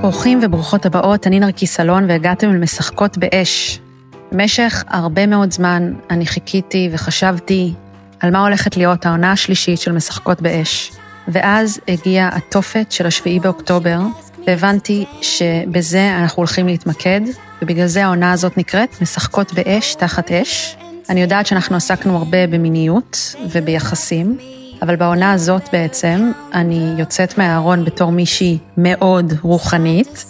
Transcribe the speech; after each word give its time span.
ברוכים 0.00 0.40
וברוכות 0.42 0.86
הבאות, 0.86 1.26
אני 1.26 1.40
נרקיס 1.40 1.80
אלון 1.80 2.04
והגעתם 2.10 2.54
למשחקות 2.54 3.18
באש. 3.18 3.80
במשך 4.32 4.84
הרבה 4.88 5.26
מאוד 5.26 5.52
זמן 5.52 5.92
אני 6.10 6.26
חיכיתי 6.26 6.88
וחשבתי 6.92 7.72
על 8.20 8.30
מה 8.30 8.42
הולכת 8.42 8.76
להיות 8.76 9.06
העונה 9.06 9.32
השלישית 9.32 9.78
של 9.78 9.92
משחקות 9.92 10.42
באש. 10.42 10.92
ואז 11.28 11.80
הגיע 11.88 12.28
התופת 12.32 12.92
של 12.92 13.06
השביעי 13.06 13.40
באוקטובר, 13.40 13.98
והבנתי 14.46 15.04
שבזה 15.22 16.16
אנחנו 16.18 16.40
הולכים 16.40 16.66
להתמקד, 16.66 17.20
ובגלל 17.62 17.86
זה 17.86 18.04
העונה 18.04 18.32
הזאת 18.32 18.58
נקראת 18.58 19.02
משחקות 19.02 19.52
באש 19.52 19.94
תחת 19.94 20.32
אש. 20.32 20.76
אני 21.08 21.22
יודעת 21.22 21.46
שאנחנו 21.46 21.76
עסקנו 21.76 22.16
הרבה 22.16 22.46
במיניות 22.46 23.34
וביחסים, 23.50 24.38
אבל 24.82 24.96
בעונה 24.96 25.32
הזאת 25.32 25.68
בעצם 25.72 26.32
אני 26.54 26.94
יוצאת 26.98 27.38
מהארון 27.38 27.84
בתור 27.84 28.12
מישהי 28.12 28.58
מאוד 28.76 29.32
רוחנית, 29.42 30.24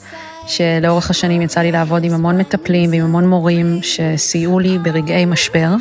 שלאורך 0.47 1.11
השנים 1.11 1.43
יצא 1.43 1.61
לי 1.61 1.73
לעבוד 1.73 2.05
עם 2.05 2.13
המון 2.13 2.39
מטפלים 2.39 2.91
ועם 2.91 3.05
המון 3.05 3.29
מורים 3.29 3.79
שסייעו 3.83 4.59
לי 4.59 4.79
ברגעי 4.79 5.25
משבר, 5.25 5.75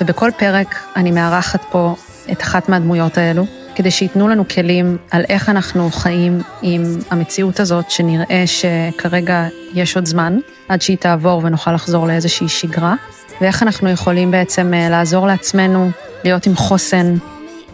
ובכל 0.00 0.30
פרק 0.38 0.74
אני 0.96 1.10
מארחת 1.10 1.64
פה 1.70 1.94
את 2.32 2.42
אחת 2.42 2.68
מהדמויות 2.68 3.18
האלו, 3.18 3.46
כדי 3.74 3.90
שייתנו 3.90 4.28
לנו 4.28 4.48
כלים 4.48 4.96
על 5.10 5.24
איך 5.28 5.48
אנחנו 5.48 5.90
חיים 5.90 6.40
עם 6.62 6.82
המציאות 7.10 7.60
הזאת, 7.60 7.90
שנראה 7.90 8.44
שכרגע 8.46 9.46
יש 9.74 9.96
עוד 9.96 10.06
זמן, 10.06 10.38
עד 10.68 10.82
שהיא 10.82 10.96
תעבור 10.96 11.40
ונוכל 11.44 11.72
לחזור 11.72 12.06
לאיזושהי 12.06 12.48
שגרה, 12.48 12.94
ואיך 13.40 13.62
אנחנו 13.62 13.90
יכולים 13.90 14.30
בעצם 14.30 14.74
אה, 14.74 14.88
לעזור 14.88 15.26
לעצמנו 15.26 15.90
להיות 16.24 16.46
עם 16.46 16.56
חוסן, 16.56 17.14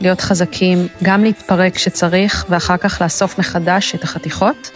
להיות 0.00 0.20
חזקים, 0.20 0.86
גם 1.02 1.24
להתפרק 1.24 1.74
כשצריך, 1.74 2.46
ואחר 2.48 2.76
כך 2.76 3.02
לאסוף 3.02 3.38
מחדש 3.38 3.94
את 3.94 4.04
החתיכות. 4.04 4.70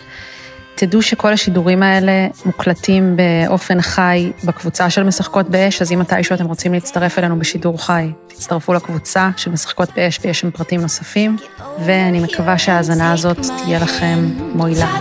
תדעו 0.75 1.03
שכל 1.03 1.33
השידורים 1.33 1.83
האלה 1.83 2.27
מוקלטים 2.45 3.17
באופן 3.17 3.81
חי 3.81 4.33
בקבוצה 4.45 4.91
של 4.91 5.03
משחקות 5.03 5.51
באש, 5.51 5.83
אז 5.83 5.93
אם 5.93 5.99
מתישהו 5.99 6.35
אתם 6.35 6.47
רוצים 6.47 6.75
להצטרף 6.75 7.19
אלינו 7.19 7.39
בשידור 7.39 7.87
חי, 7.87 8.11
תצטרפו 8.27 8.75
לקבוצה 8.75 9.31
של 9.37 9.51
משחקות 9.51 9.89
באש 9.97 10.21
ויש 10.25 10.41
שם 10.41 10.51
פרטים 10.51 10.81
נוספים, 10.81 11.37
ואני 11.85 12.21
מקווה 12.21 12.59
שההאזנה 12.59 13.13
הזאת 13.13 13.39
תהיה 13.65 13.79
לכם 13.79 14.31
מועילה. 14.55 14.97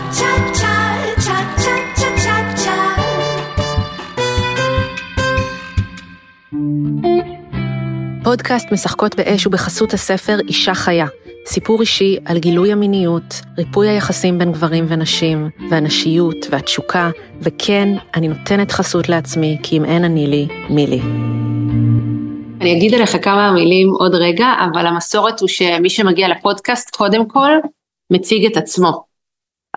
פודקאסט 8.26 8.72
משחקות 8.72 9.16
באש 9.16 9.48
ובחסות 9.48 9.94
הספר 9.94 10.38
אישה 10.48 10.73
חיה, 10.73 11.06
סיפור 11.45 11.81
אישי 11.81 12.18
על 12.26 12.38
גילוי 12.38 12.72
המיניות, 12.72 13.42
ריפוי 13.58 13.90
היחסים 13.90 14.38
בין 14.38 14.52
גברים 14.52 14.86
ונשים, 14.88 15.50
והנשיות 15.72 16.36
והתשוקה, 16.52 17.09
וכן, 17.42 17.88
אני 18.16 18.28
נותנת 18.28 18.72
חסות 18.72 19.09
לעצמי, 19.09 19.59
כי 19.64 19.78
אם 19.78 19.86
אין 19.86 20.03
אני 20.03 20.28
לי, 20.28 20.48
מי 20.70 20.88
לי. 20.88 21.02
אני 22.62 22.78
אגיד 22.78 22.94
עליך 22.94 23.18
כמה 23.23 23.52
מילים 23.53 23.90
עוד 23.90 24.16
רגע, 24.16 24.48
אבל 24.72 24.88
המסורת 24.88 25.40
הוא 25.40 25.48
שמי 25.48 25.90
שמגיע 25.90 26.28
לפודקאסט, 26.28 26.96
קודם 26.96 27.28
כל, 27.28 27.52
מציג 28.12 28.46
את 28.46 28.58
עצמו. 28.58 29.03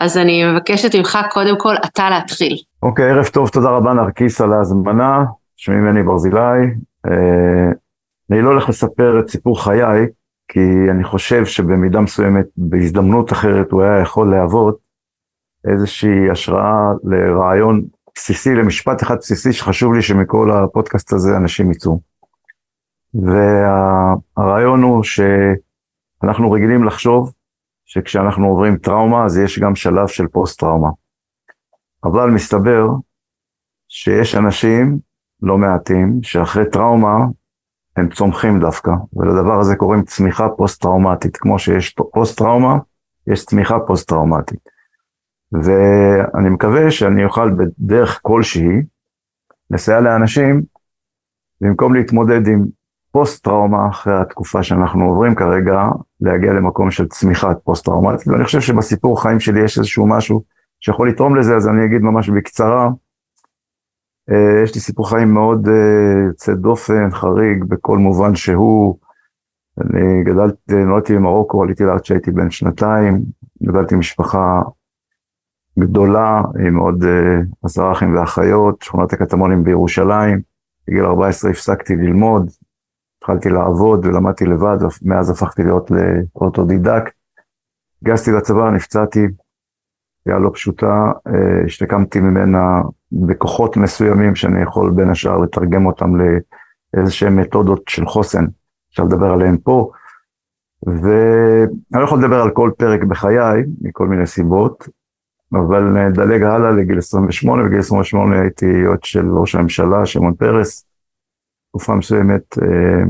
אז 0.01 0.19
אני 0.19 0.53
מבקשת 0.53 0.95
ממך 0.97 1.19
קודם 1.31 1.59
כל 1.59 1.75
אתה 1.85 2.11
להתחיל. 2.11 2.57
אוקיי, 2.83 3.11
okay, 3.11 3.15
ערב 3.15 3.27
טוב, 3.27 3.49
תודה 3.49 3.69
רבה 3.69 3.93
נרקיס 3.93 4.41
על 4.41 4.53
ההזמנה. 4.53 5.25
שמי 5.57 5.77
מני 5.77 6.03
ברזילי. 6.03 6.61
אני 8.31 8.43
לא 8.43 8.49
הולך 8.49 8.69
לספר 8.69 9.21
את 9.21 9.29
סיפור 9.29 9.65
חיי, 9.65 10.07
כי 10.49 10.61
אני 10.91 11.05
חושב 11.05 11.45
שבמידה 11.45 12.01
מסוימת, 12.01 12.47
בהזדמנות 12.57 13.33
אחרת, 13.33 13.71
הוא 13.71 13.83
היה 13.83 14.03
יכול 14.03 14.31
להוות 14.31 14.79
איזושהי 15.65 16.31
השראה 16.31 16.93
לרעיון 17.05 17.85
בסיסי, 18.15 18.55
למשפט 18.55 19.03
אחד 19.03 19.17
בסיסי 19.17 19.53
שחשוב 19.53 19.95
לי 19.95 20.03
שמכל 20.03 20.51
הפודקאסט 20.51 21.13
הזה 21.13 21.37
אנשים 21.37 21.71
יצאו. 21.71 22.01
והרעיון 23.15 24.83
הוא 24.83 25.03
שאנחנו 25.03 26.51
רגילים 26.51 26.85
לחשוב 26.85 27.33
שכשאנחנו 27.85 28.47
עוברים 28.47 28.77
טראומה, 28.77 29.25
אז 29.25 29.39
יש 29.39 29.59
גם 29.59 29.75
שלב 29.75 30.07
של 30.07 30.27
פוסט-טראומה. 30.27 30.89
אבל 32.05 32.31
מסתבר 32.31 32.89
שיש 33.89 34.35
אנשים 34.35 34.99
לא 35.43 35.59
מעטים 35.59 36.19
שאחרי 36.23 36.71
טראומה 36.71 37.17
הם 37.99 38.09
צומחים 38.09 38.61
דווקא, 38.61 38.91
ולדבר 39.17 39.61
הזה 39.61 39.77
קוראים 39.77 40.03
צמיחה 40.03 40.49
פוסט-טראומטית. 40.49 41.37
כמו 41.37 41.59
שיש 41.59 41.97
פוסט-טראומה, 42.13 42.79
יש 43.27 43.45
צמיחה 43.45 43.79
פוסט-טראומטית. 43.79 44.69
ואני 45.53 46.49
מקווה 46.49 46.91
שאני 46.91 47.25
אוכל 47.25 47.51
בדרך 47.51 48.21
כלשהי 48.23 48.83
לסייע 49.71 50.01
לאנשים, 50.01 50.63
במקום 51.61 51.95
להתמודד 51.95 52.47
עם 52.49 52.65
פוסט-טראומה 53.13 53.89
אחרי 53.89 54.21
התקופה 54.21 54.63
שאנחנו 54.63 55.05
עוברים 55.05 55.35
כרגע, 55.35 55.83
להגיע 56.21 56.53
למקום 56.53 56.91
של 56.91 57.09
צמיחה 57.09 57.55
פוסט-טראומטית, 57.55 58.29
ואני 58.29 58.45
חושב 58.45 58.61
שבסיפור 58.61 59.23
חיים 59.23 59.41
שלי 59.41 59.65
יש 59.65 59.79
איזשהו 59.79 60.07
משהו 60.07 60.43
שיכול 60.81 61.09
לתרום 61.09 61.37
לזה, 61.37 61.57
אז 61.57 61.69
אני 61.69 61.85
אגיד 61.85 62.03
ממש 62.03 62.29
בקצרה. 62.31 62.89
אה, 64.31 64.63
יש 64.65 64.75
לי 64.75 64.81
סיפור 64.81 65.11
חיים 65.11 65.35
מאוד 65.35 65.69
אה, 65.69 66.27
יוצא 66.27 66.55
דופן, 66.55 67.11
חריג, 67.11 67.65
בכל 67.65 67.99
מובן 67.99 68.35
שהוא. 68.35 68.99
אני 69.81 70.25
גדלתי, 70.25 70.75
נולדתי 70.75 71.15
במרוקו, 71.15 71.63
עליתי 71.63 71.85
לארץ 71.85 72.03
כשהייתי 72.03 72.31
בן 72.31 72.51
שנתיים, 72.51 73.23
גדלתי 73.63 73.95
משפחה 73.95 74.63
גדולה 75.79 76.43
עם 76.67 76.77
עוד 76.77 77.05
אה, 77.05 77.41
עשרה 77.65 77.93
אחים 77.93 78.17
ואחיות, 78.17 78.83
שכונת 78.83 79.13
הקטמונים 79.13 79.65
בירושלים. 79.65 80.41
בגיל 80.89 81.05
14 81.05 81.51
הפסקתי 81.51 81.97
ללמוד, 81.97 82.51
התחלתי 83.19 83.49
לעבוד 83.49 84.07
ולמדתי 84.07 84.45
לבד, 84.45 84.77
מאז 85.03 85.31
הפכתי 85.31 85.63
להיות 85.63 85.91
לאוטודידקט. 85.91 87.13
הגעתי 88.03 88.31
לצבא, 88.31 88.71
נפצעתי, 88.71 89.27
היה 90.31 90.39
לא 90.39 90.51
פשוטה, 90.55 91.13
השתקמתי 91.67 92.21
ממנה 92.21 92.83
בכוחות 93.13 93.77
מסוימים 93.77 94.35
שאני 94.35 94.63
יכול 94.63 94.91
בין 94.91 95.11
השאר 95.11 95.39
לתרגם 95.39 95.87
אותם 95.87 96.13
לאיזה 96.17 97.13
שהן 97.13 97.37
מתודות 97.37 97.83
של 97.89 98.07
חוסן, 98.07 98.45
אפשר 98.91 99.05
לדבר 99.05 99.33
עליהן 99.33 99.57
פה. 99.63 99.91
ואני 100.87 102.03
לא 102.03 102.05
יכול 102.05 102.19
לדבר 102.19 102.43
על 102.43 102.51
כל 102.51 102.71
פרק 102.79 103.05
בחיי, 103.05 103.63
מכל 103.81 104.07
מיני 104.07 104.27
סיבות, 104.27 104.89
אבל 105.53 105.83
נדלג 105.83 106.43
הלאה 106.43 106.71
לגיל 106.71 106.99
28, 106.99 107.65
בגיל 107.65 107.79
28 107.79 108.41
הייתי 108.41 108.67
יועץ 108.67 109.05
של 109.05 109.39
ראש 109.39 109.55
הממשלה, 109.55 110.07
שמעון 110.07 110.35
פרס, 110.35 110.87
תקופה 111.69 111.95
מסוימת. 111.95 112.59
אה, 112.63 113.03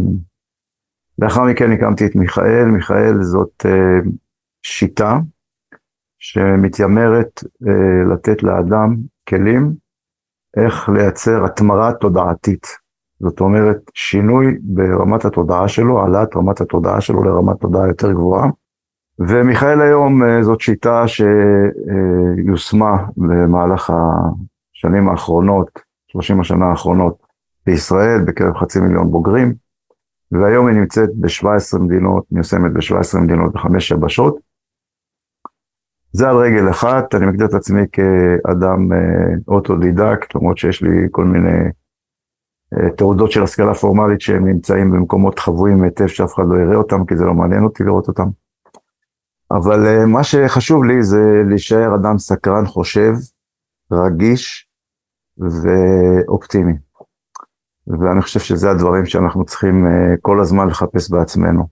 לאחר 1.19 1.45
מכן 1.45 1.73
הקמתי 1.73 2.07
את 2.07 2.15
מיכאל, 2.15 2.65
מיכאל 2.65 3.23
זאת 3.23 3.67
אה, 3.67 4.11
שיטה 4.63 5.19
שמתיימרת 6.19 7.45
אה, 7.69 8.13
לתת 8.13 8.43
לאדם 8.43 8.97
כלים 9.29 9.75
איך 10.57 10.89
לייצר 10.89 11.45
התמרה 11.45 11.93
תודעתית. 11.93 12.67
זאת 13.21 13.41
אומרת, 13.41 13.79
שינוי 13.95 14.59
ברמת 14.63 15.25
התודעה 15.25 15.69
שלו, 15.69 16.01
העלאת 16.01 16.37
רמת 16.37 16.61
התודעה 16.61 17.01
שלו 17.01 17.23
לרמת 17.25 17.61
תודעה 17.61 17.89
יותר 17.89 18.13
גבוהה. 18.13 18.49
ומיכאל 19.19 19.81
היום 19.81 20.23
אה, 20.23 20.43
זאת 20.43 20.61
שיטה 20.61 21.05
שיושמה 21.09 22.97
במהלך 23.17 23.93
השנים 23.93 25.09
האחרונות, 25.09 25.81
30 26.07 26.41
השנה 26.41 26.67
האחרונות 26.67 27.23
בישראל, 27.67 28.21
בקרב 28.27 28.57
חצי 28.57 28.81
מיליון 28.81 29.11
בוגרים, 29.11 29.55
והיום 30.33 30.67
היא 30.67 30.77
נמצאת 30.77 31.11
ב-17 31.15 31.79
מדינות, 31.79 32.25
מיושמת 32.33 32.73
ב-17 32.73 33.19
מדינות 33.19 33.53
בחמש 33.53 33.91
יבשות. 33.91 34.48
זה 36.13 36.29
על 36.29 36.37
רגל 36.37 36.71
אחת, 36.71 37.15
אני 37.15 37.27
מגדיר 37.27 37.47
את 37.47 37.55
עצמי 37.55 37.83
כאדם 37.93 38.93
אה, 38.93 38.99
אוטודידקט, 39.49 40.35
למרות 40.35 40.59
שיש 40.59 40.83
לי 40.83 41.09
כל 41.11 41.25
מיני 41.25 41.59
אה, 42.75 42.91
תעודות 42.97 43.33
של 43.33 43.43
השכלה 43.43 43.75
פורמלית 43.75 44.21
שהם 44.21 44.49
נמצאים 44.49 44.91
במקומות 44.91 45.39
חבויים 45.39 45.83
היטב 45.83 46.07
שאף 46.07 46.35
אחד 46.35 46.43
לא 46.49 46.57
יראה 46.57 46.77
אותם, 46.77 47.05
כי 47.05 47.17
זה 47.17 47.25
לא 47.25 47.35
מעניין 47.35 47.65
אותי 47.65 47.85
לראות 47.85 48.09
אותם. 48.09 48.29
אבל 49.51 49.87
אה, 49.87 50.07
מה 50.07 50.25
שחשוב 50.25 50.85
לי 50.85 51.03
זה 51.03 51.43
להישאר 51.49 51.95
אדם 51.95 52.19
סקרן, 52.19 52.67
חושב, 52.67 53.13
רגיש 53.93 54.69
ואופטימי. 55.39 56.75
ואני 57.87 58.23
חושב 58.23 58.41
שזה 58.41 58.71
הדברים 58.71 59.07
שאנחנו 59.07 59.45
צריכים 59.45 59.87
כל 60.21 60.41
הזמן 60.41 60.69
לחפש 60.69 61.11
בעצמנו. 61.11 61.69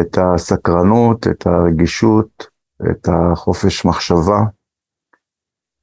את 0.00 0.18
הסקרנות, 0.18 1.26
את 1.26 1.46
הרגישות, 1.46 2.53
את 2.90 3.08
החופש 3.08 3.84
מחשבה, 3.86 4.40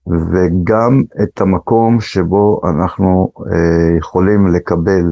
וגם 0.08 1.04
את 1.24 1.42
המקום 1.42 2.02
שבו 2.02 2.62
אנחנו 2.70 3.34
אה, 3.52 3.98
יכולים 3.98 4.48
לקבל 4.56 5.12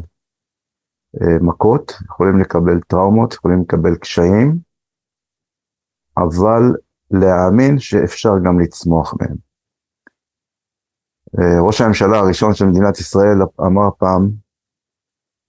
אה, 1.22 1.38
מכות, 1.42 1.92
יכולים 2.06 2.40
לקבל 2.40 2.80
טראומות, 2.88 3.34
יכולים 3.34 3.62
לקבל 3.62 3.96
קשיים, 3.96 4.60
אבל 6.18 6.64
להאמין 7.12 7.80
שאפשר 7.80 8.34
גם 8.46 8.60
לצמוח 8.60 9.14
מהם. 9.22 9.36
אה, 11.40 11.62
ראש 11.68 11.82
הממשלה 11.82 12.18
הראשון 12.18 12.54
של 12.54 12.66
מדינת 12.66 13.00
ישראל 13.00 13.38
אמר 13.68 13.90
פעם 13.98 14.30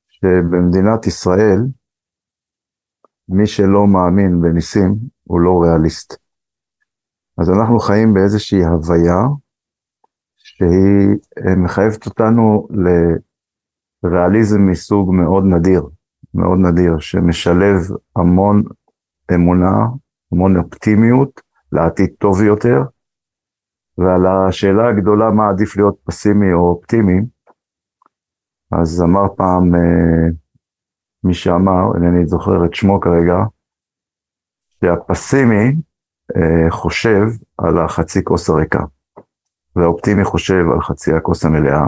שבמדינת 0.09 1.06
ישראל 1.06 1.59
מי 3.29 3.47
שלא 3.47 3.87
מאמין 3.87 4.41
בניסים 4.41 4.94
הוא 5.31 5.41
לא 5.41 5.62
ריאליסט. 5.62 6.15
אז 7.38 7.50
אנחנו 7.50 7.79
חיים 7.79 8.15
באיזושהי 8.15 8.65
הוויה 8.65 9.19
שהיא 10.37 11.09
אה, 11.38 11.56
מחייבת 11.56 12.06
אותנו 12.06 12.69
לריאליזם 14.05 14.67
מסוג 14.67 15.15
מאוד 15.15 15.44
נדיר, 15.44 15.82
מאוד 16.35 16.59
נדיר, 16.59 16.99
שמשלב 16.99 17.77
המון 18.17 18.62
אמונה, 19.35 19.77
המון 20.32 20.56
אופטימיות 20.56 21.41
לעתיד 21.73 22.11
טוב 22.19 22.43
יותר, 22.43 22.82
ועל 23.99 24.27
השאלה 24.27 24.88
הגדולה 24.88 25.31
מה 25.31 25.49
עדיף 25.49 25.77
להיות 25.77 25.97
פסימי 26.05 26.53
או 26.53 26.71
אופטימי, 26.71 27.21
אז 28.73 29.03
אמר 29.03 29.35
פעם 29.37 29.75
אה, 29.75 30.29
מי 31.25 31.35
שאמר, 31.35 31.94
אינני 31.94 32.27
זוכר 32.27 32.65
את 32.65 32.75
שמו 32.75 33.00
כרגע, 33.00 33.37
שהפסימי 34.85 35.75
אה, 36.37 36.71
חושב 36.71 37.23
על 37.59 37.79
החצי 37.79 38.25
כוס 38.25 38.50
הריקה, 38.50 38.85
והאופטימי 39.77 40.25
חושב 40.25 40.65
על 40.75 40.81
חצי 40.81 41.12
הכוס 41.12 41.44
המלאה, 41.44 41.85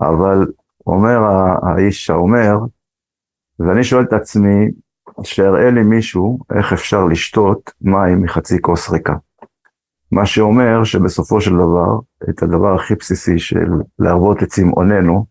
אבל 0.00 0.46
אומר 0.86 1.18
האיש 1.62 2.10
האומר, 2.10 2.58
ואני 3.58 3.84
שואל 3.84 4.04
את 4.04 4.12
עצמי, 4.12 4.70
שיראה 5.22 5.70
לי 5.70 5.82
מישהו 5.82 6.38
איך 6.56 6.72
אפשר 6.72 7.04
לשתות 7.04 7.72
מים 7.80 8.22
מחצי 8.22 8.60
כוס 8.60 8.90
ריקה. 8.90 9.14
מה 10.12 10.26
שאומר 10.26 10.84
שבסופו 10.84 11.40
של 11.40 11.54
דבר, 11.54 11.98
את 12.30 12.42
הדבר 12.42 12.74
הכי 12.74 12.94
בסיסי 12.94 13.38
של 13.38 13.70
להרוות 13.98 14.42
את 14.42 14.48
צמאוננו, 14.48 15.26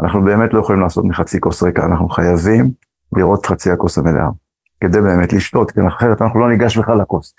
אנחנו 0.00 0.24
באמת 0.24 0.52
לא 0.52 0.60
יכולים 0.60 0.80
לעשות 0.80 1.04
מחצי 1.04 1.40
כוס 1.40 1.62
ריקה, 1.62 1.84
אנחנו 1.84 2.08
חייבים 2.08 2.70
לראות 3.16 3.46
חצי 3.46 3.70
הכוס 3.70 3.98
המלאה, 3.98 4.28
כדי 4.82 5.00
באמת 5.00 5.32
לשתות, 5.32 5.70
כי 5.70 5.80
אחרת 5.88 6.22
אנחנו 6.22 6.40
לא 6.40 6.48
ניגש 6.50 6.76
בכלל 6.76 7.00
לכוס. 7.02 7.34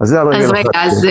אז 0.00 0.08
זה 0.08 0.20
הרגע. 0.20 0.38
אז 0.38 0.50
רגע, 0.50 0.70
אז, 0.74 1.06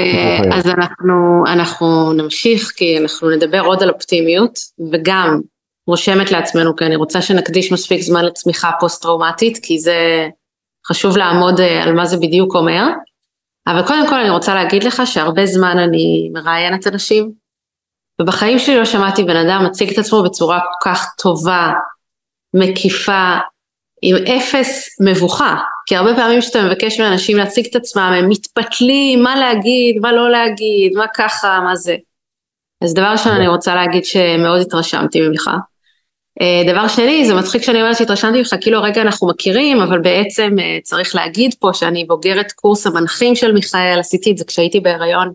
אז 0.53 0.67
אנחנו, 0.67 1.43
אנחנו 1.47 2.13
נמשיך, 2.13 2.71
כי 2.75 2.97
אנחנו 3.01 3.29
נדבר 3.29 3.61
עוד 3.61 3.83
על 3.83 3.89
אופטימיות, 3.89 4.59
וגם 4.91 5.41
רושמת 5.87 6.31
לעצמנו, 6.31 6.75
כי 6.75 6.85
אני 6.85 6.95
רוצה 6.95 7.21
שנקדיש 7.21 7.71
מספיק 7.71 8.01
זמן 8.01 8.25
לצמיחה 8.25 8.71
פוסט-טראומטית, 8.79 9.59
כי 9.63 9.79
זה 9.79 10.27
חשוב 10.87 11.17
לעמוד 11.17 11.59
אה, 11.59 11.83
על 11.83 11.93
מה 11.93 12.05
זה 12.05 12.17
בדיוק 12.17 12.55
אומר. 12.55 12.83
אבל 13.67 13.87
קודם 13.87 14.09
כל 14.09 14.19
אני 14.19 14.29
רוצה 14.29 14.55
להגיד 14.55 14.83
לך 14.83 15.01
שהרבה 15.05 15.45
זמן 15.45 15.77
אני 15.77 16.31
מראיינת 16.33 16.87
אנשים, 16.87 17.31
ובחיים 18.21 18.59
שלי 18.59 18.77
לא 18.77 18.85
שמעתי 18.85 19.23
בן 19.23 19.35
אדם 19.35 19.65
מציג 19.65 19.91
את 19.91 19.97
עצמו 19.97 20.23
בצורה 20.23 20.59
כל 20.59 20.89
כך 20.89 21.15
טובה, 21.17 21.71
מקיפה, 22.53 23.37
עם 24.01 24.15
אפס 24.15 24.97
מבוכה. 25.01 25.55
כי 25.85 25.95
הרבה 25.95 26.15
פעמים 26.15 26.41
כשאתה 26.41 26.63
מבקש 26.63 26.99
מאנשים 26.99 27.37
להציג 27.37 27.67
את 27.69 27.75
עצמם, 27.75 28.13
הם 28.17 28.29
מתפתלים, 28.29 29.23
מה 29.23 29.35
להגיד, 29.35 29.99
מה 30.01 30.11
לא 30.11 30.29
להגיד, 30.29 30.93
מה 30.95 31.05
ככה, 31.15 31.59
מה 31.63 31.75
זה. 31.75 31.95
אז 32.83 32.93
דבר 32.93 33.11
ראשון 33.11 33.31
אני 33.31 33.47
רוצה 33.47 33.75
להגיד 33.75 34.05
שמאוד 34.05 34.61
התרשמתי 34.61 35.21
ממך. 35.21 35.49
אה, 36.41 36.73
דבר 36.73 36.87
שני, 36.87 37.25
זה 37.25 37.33
מצחיק 37.33 37.63
שאני 37.63 37.81
אומרת 37.81 37.97
שהתרשמתי 37.97 38.37
ממך, 38.37 38.55
כאילו 38.61 38.77
הרגע 38.77 39.01
אנחנו 39.01 39.27
מכירים, 39.27 39.81
אבל 39.81 39.99
בעצם 39.99 40.55
אה, 40.59 40.77
צריך 40.83 41.15
להגיד 41.15 41.55
פה 41.59 41.69
שאני 41.73 42.05
בוגרת 42.05 42.51
קורס 42.51 42.87
המנחים 42.87 43.35
של 43.35 43.51
מיכאל, 43.51 43.99
עשיתי 43.99 44.31
את 44.31 44.37
זה 44.37 44.45
כשהייתי 44.45 44.79
בהיריון 44.79 45.31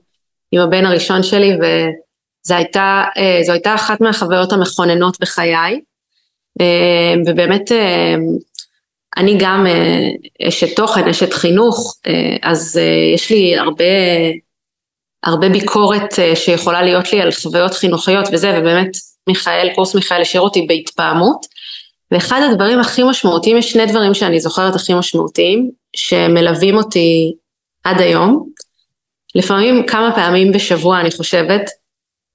עם 0.53 0.61
הבן 0.61 0.87
הראשון 0.87 1.23
שלי, 1.23 1.53
וזו 1.55 2.55
הייתה, 2.55 3.05
אה, 3.17 3.53
הייתה 3.53 3.75
אחת 3.75 4.01
מהחוויות 4.01 4.53
המכוננות 4.53 5.17
בחיי, 5.21 5.81
ובאמת 7.27 7.73
אני 9.17 9.37
גם 9.39 9.67
אשת 10.49 10.77
תוכן, 10.77 11.09
אשת 11.09 11.33
חינוך, 11.33 11.95
אז 12.43 12.81
יש 13.15 13.31
לי 13.31 13.57
הרבה, 13.59 13.85
הרבה 15.25 15.49
ביקורת 15.49 16.15
שיכולה 16.35 16.83
להיות 16.83 17.13
לי 17.13 17.21
על 17.21 17.33
חוויות 17.33 17.75
חינוכיות 17.75 18.29
וזה, 18.33 18.59
ובאמת 18.59 18.91
מיכאל, 19.29 19.69
קורס 19.75 19.95
מיכאל 19.95 20.21
השאיר 20.21 20.43
אותי 20.43 20.67
בהתפעמות, 20.69 21.47
ואחד 22.11 22.41
הדברים 22.51 22.79
הכי 22.79 23.03
משמעותיים, 23.03 23.57
יש 23.57 23.73
שני 23.73 23.87
דברים 23.87 24.15
שאני 24.15 24.41
זוכרת 24.41 24.75
הכי 24.75 24.95
משמעותיים, 24.95 25.71
שמלווים 25.97 26.77
אותי 26.77 27.35
עד 27.85 28.01
היום. 28.01 28.49
לפעמים 29.35 29.87
כמה 29.87 30.13
פעמים 30.15 30.53
בשבוע 30.53 31.01
אני 31.01 31.11
חושבת 31.11 31.71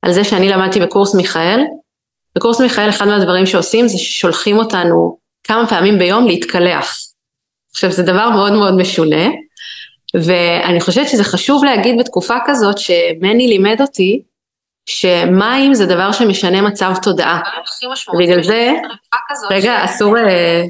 על 0.01 0.13
זה 0.13 0.23
שאני 0.23 0.49
למדתי 0.49 0.79
בקורס 0.79 1.15
מיכאל. 1.15 1.59
בקורס 2.35 2.61
מיכאל 2.61 2.89
אחד 2.89 3.07
מהדברים 3.07 3.45
שעושים 3.45 3.87
זה 3.87 3.97
ששולחים 3.97 4.57
אותנו 4.57 5.17
כמה 5.43 5.67
פעמים 5.67 5.99
ביום 5.99 6.27
להתקלח. 6.27 6.97
עכשיו 7.71 7.91
זה 7.91 8.03
דבר 8.03 8.29
מאוד 8.29 8.53
מאוד 8.53 8.75
משונה, 8.77 9.29
ואני 10.13 10.81
חושבת 10.81 11.09
שזה 11.09 11.23
חשוב 11.23 11.63
להגיד 11.63 11.99
בתקופה 11.99 12.35
כזאת 12.45 12.77
שמני 12.77 13.47
לימד 13.47 13.81
אותי 13.81 14.21
שמים 14.85 15.73
זה 15.73 15.85
דבר 15.85 16.11
שמשנה 16.11 16.61
מצב 16.61 16.93
תודעה. 17.03 17.39
בגלל 18.19 18.43
זה, 18.43 18.73
רגע, 19.49 19.85
אסור, 19.85 20.17
אה, 20.17 20.63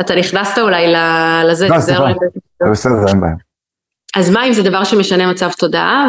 אתה 0.00 0.14
נכנסת 0.14 0.58
אולי 0.58 0.86
לזה, 1.44 1.68
לא, 1.68 1.80
סליחה, 1.80 1.80
זה 1.80 2.70
בסדר, 2.70 3.08
אין 3.08 3.20
בעיה. 3.20 3.34
אז 4.16 4.30
מים 4.30 4.52
זה 4.52 4.62
דבר 4.62 4.84
שמשנה 4.84 5.32
מצב 5.32 5.50
תודעה, 5.58 6.06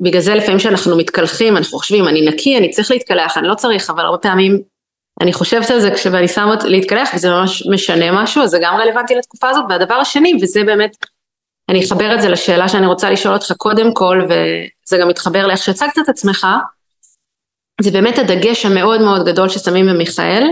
ובגלל 0.00 0.20
זה 0.20 0.34
לפעמים 0.34 0.58
כשאנחנו 0.58 0.96
מתקלחים, 0.96 1.56
אנחנו 1.56 1.78
חושבים, 1.78 2.08
אני 2.08 2.26
נקי, 2.26 2.58
אני 2.58 2.70
צריך 2.70 2.90
להתקלח, 2.90 3.38
אני 3.38 3.48
לא 3.48 3.54
צריך, 3.54 3.90
אבל 3.90 4.04
הרבה 4.04 4.18
פעמים 4.18 4.62
אני 5.20 5.32
חושבת 5.32 5.70
על 5.70 5.80
זה 5.80 5.90
כשאני 5.90 6.28
שמה 6.28 6.54
להתקלח, 6.64 7.10
וזה 7.14 7.30
ממש 7.30 7.66
משנה 7.72 8.22
משהו, 8.22 8.42
אז 8.42 8.50
זה 8.50 8.58
גם 8.62 8.74
רלוונטי 8.74 9.14
לתקופה 9.14 9.48
הזאת. 9.50 9.64
והדבר 9.68 9.94
השני, 9.94 10.38
וזה 10.42 10.64
באמת 10.64 10.96
אני 11.68 11.84
אחבר 11.84 12.14
את 12.14 12.22
זה 12.22 12.28
לשאלה 12.28 12.68
שאני 12.68 12.86
רוצה 12.86 13.10
לשאול 13.10 13.34
אותך 13.34 13.52
קודם 13.56 13.94
כל, 13.94 14.26
וזה 14.28 14.98
גם 15.00 15.08
מתחבר 15.08 15.46
לאיך 15.46 15.62
שהצגת 15.62 15.98
את 15.98 16.08
עצמך, 16.08 16.46
זה 17.80 17.90
באמת 17.90 18.18
הדגש 18.18 18.66
המאוד 18.66 19.00
מאוד 19.00 19.26
גדול 19.26 19.48
ששמים 19.48 19.86
במיכאל, 19.86 20.46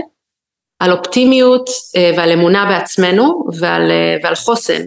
על 0.79 0.91
אופטימיות 0.91 1.69
אה, 1.95 2.11
ועל 2.17 2.31
אמונה 2.31 2.65
בעצמנו 2.65 3.47
ועל, 3.59 3.91
אה, 3.91 4.17
ועל 4.23 4.35
חוסן. 4.35 4.81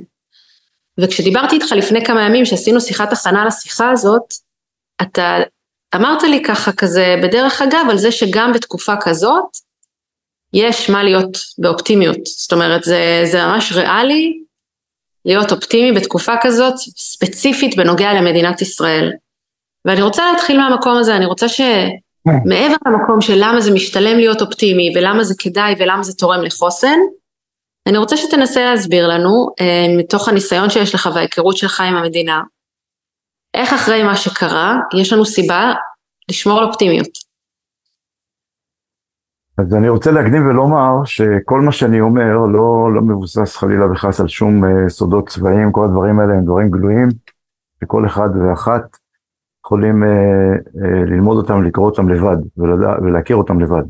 וכשדיברתי 1.00 1.54
איתך 1.54 1.72
לפני 1.72 2.04
כמה 2.04 2.22
ימים, 2.22 2.44
שעשינו 2.44 2.80
שיחת 2.80 3.12
הכנה 3.12 3.44
לשיחה 3.44 3.90
הזאת, 3.90 4.34
אתה 5.02 5.38
אמרת 5.94 6.22
לי 6.22 6.42
ככה 6.42 6.72
כזה 6.72 7.16
בדרך 7.22 7.62
אגב 7.62 7.86
על 7.90 7.98
זה 7.98 8.12
שגם 8.12 8.52
בתקופה 8.52 8.94
כזאת 9.00 9.56
יש 10.52 10.90
מה 10.90 11.02
להיות 11.02 11.38
באופטימיות. 11.58 12.26
זאת 12.26 12.52
אומרת, 12.52 12.84
זה, 12.84 13.22
זה 13.24 13.46
ממש 13.46 13.72
ריאלי 13.72 14.40
להיות 15.24 15.52
אופטימי 15.52 15.92
בתקופה 15.92 16.32
כזאת, 16.42 16.74
ספציפית 16.96 17.76
בנוגע 17.76 18.12
למדינת 18.12 18.62
ישראל. 18.62 19.10
ואני 19.84 20.02
רוצה 20.02 20.32
להתחיל 20.32 20.60
מהמקום 20.60 20.96
הזה, 20.96 21.16
אני 21.16 21.26
רוצה 21.26 21.48
שמעבר 21.48 22.76
למקום 22.86 23.20
של 23.20 23.34
למה 23.36 23.60
זה 23.60 23.74
משתלם 23.74 24.18
להיות 24.18 24.42
אופטימי, 24.42 24.92
ולמה 24.96 25.24
זה 25.24 25.34
כדאי, 25.38 25.74
ולמה 25.78 26.02
זה 26.02 26.14
תורם 26.14 26.42
לחוסן, 26.42 26.98
אני 27.86 27.98
רוצה 27.98 28.16
שתנסה 28.16 28.64
להסביר 28.64 29.08
לנו, 29.08 29.48
אה, 29.60 29.86
מתוך 29.98 30.28
הניסיון 30.28 30.70
שיש 30.70 30.94
לך 30.94 31.08
וההיכרות 31.14 31.56
שלך 31.56 31.80
עם 31.80 31.96
המדינה, 31.96 32.40
איך 33.54 33.72
אחרי 33.72 34.02
מה 34.02 34.16
שקרה, 34.16 34.76
יש 35.00 35.12
לנו 35.12 35.24
סיבה 35.24 35.72
לשמור 36.30 36.58
על 36.58 36.64
אופטימיות. 36.64 37.29
אז 39.60 39.74
אני 39.74 39.88
רוצה 39.88 40.10
להקדים 40.10 40.46
ולומר 40.46 41.04
שכל 41.04 41.60
מה 41.60 41.72
שאני 41.72 42.00
אומר 42.00 42.36
לא, 42.38 42.94
לא 42.94 43.02
מבוסס 43.02 43.56
חלילה 43.56 43.92
וחס 43.92 44.20
על 44.20 44.28
שום 44.28 44.64
uh, 44.64 44.88
סודות 44.88 45.28
צבאיים, 45.28 45.72
כל 45.72 45.84
הדברים 45.84 46.20
האלה 46.20 46.34
הם 46.34 46.44
דברים 46.44 46.70
גלויים, 46.70 47.08
וכל 47.82 48.06
אחד 48.06 48.28
ואחת 48.36 48.96
יכולים 49.66 50.02
uh, 50.02 50.06
uh, 50.06 50.86
ללמוד 50.86 51.36
אותם, 51.36 51.62
לקרוא 51.62 51.86
אותם 51.86 52.08
לבד 52.08 52.36
ולדע, 52.56 52.94
ולהכיר 53.02 53.36
אותם 53.36 53.60
לבד. 53.60 53.82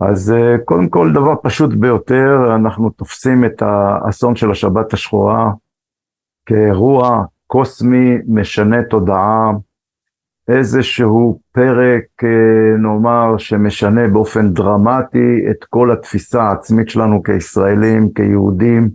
אז 0.00 0.34
uh, 0.36 0.64
קודם 0.64 0.88
כל 0.88 1.12
דבר 1.12 1.34
פשוט 1.42 1.74
ביותר, 1.74 2.54
אנחנו 2.54 2.90
תופסים 2.90 3.44
את 3.44 3.62
האסון 3.62 4.36
של 4.36 4.50
השבת 4.50 4.92
השחורה 4.92 5.52
כאירוע 6.46 7.24
קוסמי 7.46 8.18
משנה 8.28 8.82
תודעה, 8.82 9.50
איזשהו 10.48 11.38
פרק, 11.52 12.04
אה, 12.24 12.78
נאמר, 12.78 13.38
שמשנה 13.38 14.08
באופן 14.08 14.52
דרמטי 14.52 15.50
את 15.50 15.64
כל 15.64 15.92
התפיסה 15.92 16.42
העצמית 16.42 16.88
שלנו 16.88 17.22
כישראלים, 17.22 18.12
כיהודים. 18.14 18.90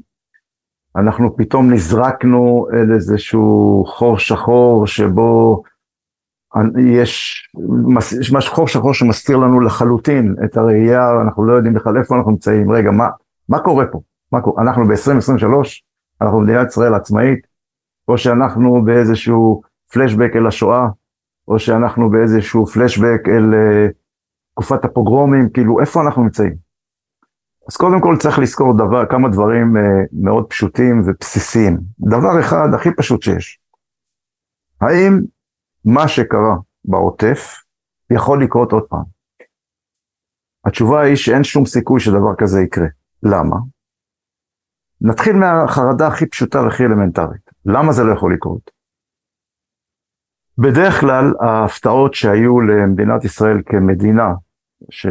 אנחנו 0.96 1.36
פתאום 1.38 1.74
נזרקנו 1.74 2.67
אל 2.74 2.93
איזשהו 2.93 3.84
חור 3.88 4.20
שחור 4.20 4.88
שבו 4.88 5.63
יש, 6.77 7.43
יש 8.20 8.48
חור 8.48 8.67
שחור 8.67 8.93
שמסתיר 8.93 9.38
לנו 9.38 9.60
לחלוטין 9.60 10.36
את 10.46 10.58
הראייה, 10.58 11.22
אנחנו 11.22 11.46
לא 11.46 11.53
יודעים 11.53 11.74
בכלל 11.74 11.98
איפה 11.98 12.15
אנחנו 12.15 12.31
נמצאים. 12.31 12.72
רגע, 12.72 12.91
מה, 12.91 13.08
מה 13.50 13.60
קורה 13.60 13.86
פה? 13.86 14.00
מה 14.31 14.41
קורה? 14.41 14.63
אנחנו 14.63 14.86
ב-2023, 14.86 15.46
אנחנו 16.22 16.39
במדינת 16.39 16.67
ישראל 16.67 16.93
עצמאית, 16.93 17.39
או 18.08 18.17
שאנחנו 18.17 18.81
באיזשהו 18.86 19.62
פלשבק 19.93 20.36
אל 20.36 20.48
השואה, 20.48 20.88
או 21.51 21.60
שאנחנו 21.60 22.10
באיזשהו 22.10 22.65
פלשבק 22.65 23.22
אל 23.27 23.53
uh, 23.53 23.93
תקופת 24.51 24.86
הפוגרומים, 24.86 25.50
כאילו 25.50 25.79
איפה 25.79 26.01
אנחנו 26.01 26.24
נמצאים? 26.24 26.55
אז 27.70 27.77
קודם 27.77 28.01
כל 28.01 28.17
צריך 28.20 28.39
לזכור 28.39 28.77
דבר, 28.77 29.05
כמה 29.10 29.29
דברים 29.29 29.77
uh, 29.77 29.79
מאוד 30.13 30.46
פשוטים 30.50 31.01
ובסיסיים. 31.05 31.77
דבר 32.00 32.39
אחד 32.39 32.67
הכי 32.75 32.89
פשוט 32.98 33.22
שיש, 33.22 33.60
האם 34.81 35.22
מה 35.86 36.08
שקרה 36.08 36.55
בעוטף 36.86 37.63
יכול 38.12 38.43
לקרות 38.43 38.72
עוד 38.72 38.84
פעם? 38.89 39.03
התשובה 40.65 41.01
היא 41.01 41.15
שאין 41.15 41.43
שום 41.43 41.65
סיכוי 41.65 42.00
שדבר 42.00 42.36
כזה 42.38 42.62
יקרה. 42.62 42.88
למה? 43.24 43.55
נתחיל 45.01 45.36
מהחרדה 45.36 46.08
הכי 46.08 46.25
פשוטה 46.25 46.62
והכי 46.62 46.84
אלמנטרית. 46.84 47.51
למה 47.65 47.91
זה 47.91 48.03
לא 48.03 48.13
יכול 48.13 48.34
לקרות? 48.34 48.80
בדרך 50.58 51.00
כלל 51.00 51.34
ההפתעות 51.39 52.13
שהיו 52.13 52.62
למדינת 52.62 53.25
ישראל 53.25 53.62
כמדינה, 53.65 54.34
ש... 54.89 55.08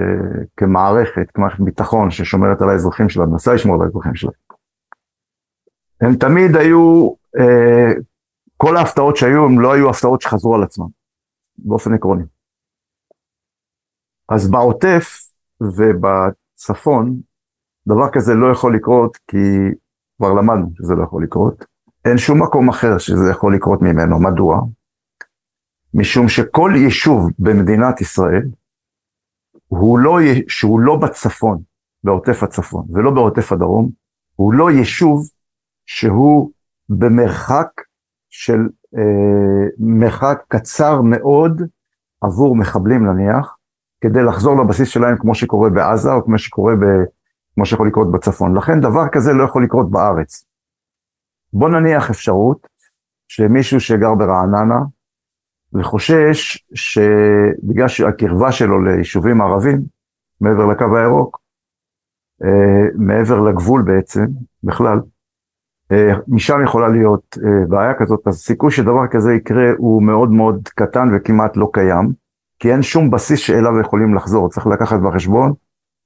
כמערכת, 0.57 1.31
כמערכת 1.35 1.61
ביטחון 1.61 2.11
ששומרת 2.11 2.63
על 2.63 2.71
האזרחים 2.71 3.09
שלה, 3.09 3.27
מנסה 3.27 3.55
לשמור 3.55 3.75
על 3.75 3.83
האזרחים 3.83 4.15
שלה, 4.15 4.31
הם 6.01 6.17
תמיד 6.17 6.57
היו, 6.57 7.11
אה, 7.39 7.93
כל 8.57 8.77
ההפתעות 8.77 9.17
שהיו, 9.17 9.45
הם 9.45 9.61
לא 9.61 9.73
היו 9.73 9.91
הפתעות 9.91 10.21
שחזרו 10.21 10.55
על 10.55 10.63
עצמם, 10.63 10.87
באופן 11.59 11.95
עקרוני. 11.95 12.25
אז 14.29 14.51
בעוטף 14.51 15.31
ובצפון, 15.61 17.21
דבר 17.89 18.11
כזה 18.13 18.35
לא 18.35 18.53
יכול 18.53 18.77
לקרות 18.77 19.17
כי 19.17 19.37
כבר 20.17 20.33
למדנו 20.33 20.71
שזה 20.75 20.95
לא 20.95 21.05
יכול 21.05 21.25
לקרות. 21.25 21.65
אין 22.05 22.19
שום 22.19 22.43
מקום 22.43 22.69
אחר 22.69 22.99
שזה 22.99 23.31
יכול 23.31 23.55
לקרות 23.55 23.83
ממנו. 23.83 24.21
מדוע? 24.21 24.61
משום 25.95 26.29
שכל 26.29 26.73
יישוב 26.77 27.31
במדינת 27.39 28.01
ישראל, 28.01 28.43
הוא 29.67 29.99
לא, 29.99 30.19
שהוא 30.49 30.81
לא 30.81 30.97
בצפון, 30.97 31.59
בעוטף 32.05 32.43
הצפון, 32.43 32.87
ולא 32.93 33.11
בעוטף 33.11 33.53
הדרום, 33.53 33.91
הוא 34.35 34.55
לא 34.55 34.71
יישוב 34.71 35.29
שהוא 35.87 36.51
במרחק 36.89 37.69
של, 38.31 38.59
אה, 38.97 39.69
מרחק 39.79 40.43
קצר 40.49 41.01
מאוד 41.01 41.63
עבור 42.21 42.57
מחבלים 42.57 43.07
נניח, 43.07 43.57
כדי 44.01 44.23
לחזור 44.23 44.63
לבסיס 44.63 44.89
שלהם 44.89 45.17
כמו 45.19 45.35
שקורה 45.35 45.71
בעזה 45.71 46.13
או 46.13 46.25
כמו 46.25 46.39
שקורה 46.39 46.75
ב... 46.75 46.85
כמו 47.55 47.67
שיכול 47.67 47.89
לקרות 47.89 48.13
בצפון. 48.13 48.57
לכן 48.57 48.81
דבר 48.81 49.09
כזה 49.13 49.33
לא 49.33 49.45
יכול 49.45 49.65
לקרות 49.65 49.91
בארץ. 49.91 50.45
בוא 51.53 51.69
נניח 51.69 52.11
אפשרות 52.11 52.67
שמישהו 53.29 53.81
שגר 53.81 54.15
ברעננה 54.15 54.79
וחושש 55.75 56.65
שבגלל 56.75 57.87
הקרבה 58.09 58.53
שלו 58.53 58.85
ליישובים 58.85 59.41
ערבים, 59.41 59.81
מעבר 60.41 60.67
לקו 60.67 60.97
הירוק, 60.97 61.41
אה, 62.45 62.89
מעבר 62.95 63.41
לגבול 63.41 63.83
בעצם, 63.83 64.27
בכלל, 64.65 65.00
אה, 65.93 66.12
משם 66.29 66.65
יכולה 66.65 66.89
להיות 66.89 67.39
אה, 67.45 67.67
בעיה 67.69 67.95
כזאת, 67.95 68.21
אז 68.27 68.35
סיכוי 68.35 68.71
שדבר 68.71 69.07
כזה 69.11 69.33
יקרה 69.33 69.71
הוא 69.79 70.03
מאוד 70.03 70.31
מאוד 70.31 70.69
קטן 70.69 71.09
וכמעט 71.15 71.57
לא 71.57 71.71
קיים. 71.73 72.12
כי 72.59 72.73
אין 72.73 72.83
שום 72.83 73.11
בסיס 73.11 73.41
שאליו 73.41 73.81
יכולים 73.81 74.15
לחזור. 74.15 74.49
צריך 74.49 74.67
לקחת 74.67 75.00
בחשבון 75.00 75.53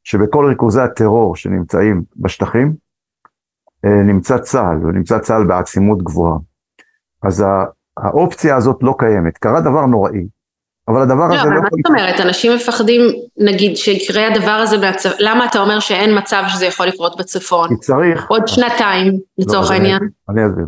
שבכל 0.05 0.47
ריכוזי 0.49 0.81
הטרור 0.81 1.37
שנמצאים 1.37 2.03
בשטחים, 2.17 2.75
נמצא 3.85 4.39
צה"ל, 4.39 4.87
ונמצא 4.87 5.19
צה"ל 5.19 5.47
בעצימות 5.47 6.03
גבוהה. 6.03 6.39
אז 7.23 7.45
האופציה 7.97 8.57
הזאת 8.57 8.77
לא 8.83 8.95
קיימת. 8.99 9.39
קרה 9.39 9.61
דבר 9.61 9.87
נוראי, 9.87 10.27
אבל 10.89 11.03
הדבר 11.03 11.29
לא, 11.29 11.35
הזה 11.35 11.49
לא... 11.51 11.61
מה 11.63 11.69
זאת 11.71 11.87
אומרת? 11.87 12.21
אנשים 12.21 12.53
מפחדים, 12.55 13.01
נגיד, 13.37 13.77
שיקרה 13.77 14.27
הדבר 14.27 14.51
הזה 14.51 14.79
בצפון, 14.79 15.13
למה 15.19 15.45
אתה 15.45 15.59
אומר 15.59 15.81
שאין 15.81 16.19
מצב 16.19 16.43
שזה 16.49 16.67
יכול 16.67 16.87
לקרות 16.87 17.19
בצפון? 17.19 17.69
כי 17.69 17.77
צריך... 17.77 18.27
עוד 18.29 18.49
שנתיים, 18.49 19.13
לצורך 19.39 19.71
לא, 19.71 19.75
העניין. 19.75 20.09
אני 20.29 20.47
אסביר. 20.47 20.67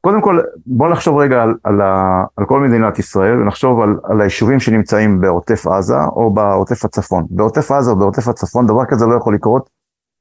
קודם 0.00 0.22
כל, 0.22 0.40
בוא 0.66 0.88
נחשוב 0.88 1.18
רגע 1.18 1.42
על, 1.42 1.54
על, 1.64 1.80
ה, 1.80 2.24
על 2.36 2.46
כל 2.46 2.60
מדינת 2.60 2.98
ישראל 2.98 3.40
ונחשוב 3.40 3.80
על, 3.80 3.96
על 4.04 4.20
היישובים 4.20 4.60
שנמצאים 4.60 5.20
בעוטף 5.20 5.66
עזה 5.66 5.94
או 6.16 6.34
בעוטף 6.34 6.84
הצפון. 6.84 7.26
בעוטף 7.30 7.70
עזה 7.70 7.90
או 7.90 7.96
בעוטף 7.96 8.28
הצפון 8.28 8.66
דבר 8.66 8.84
כזה 8.88 9.06
לא 9.06 9.14
יכול 9.14 9.34
לקרות 9.34 9.70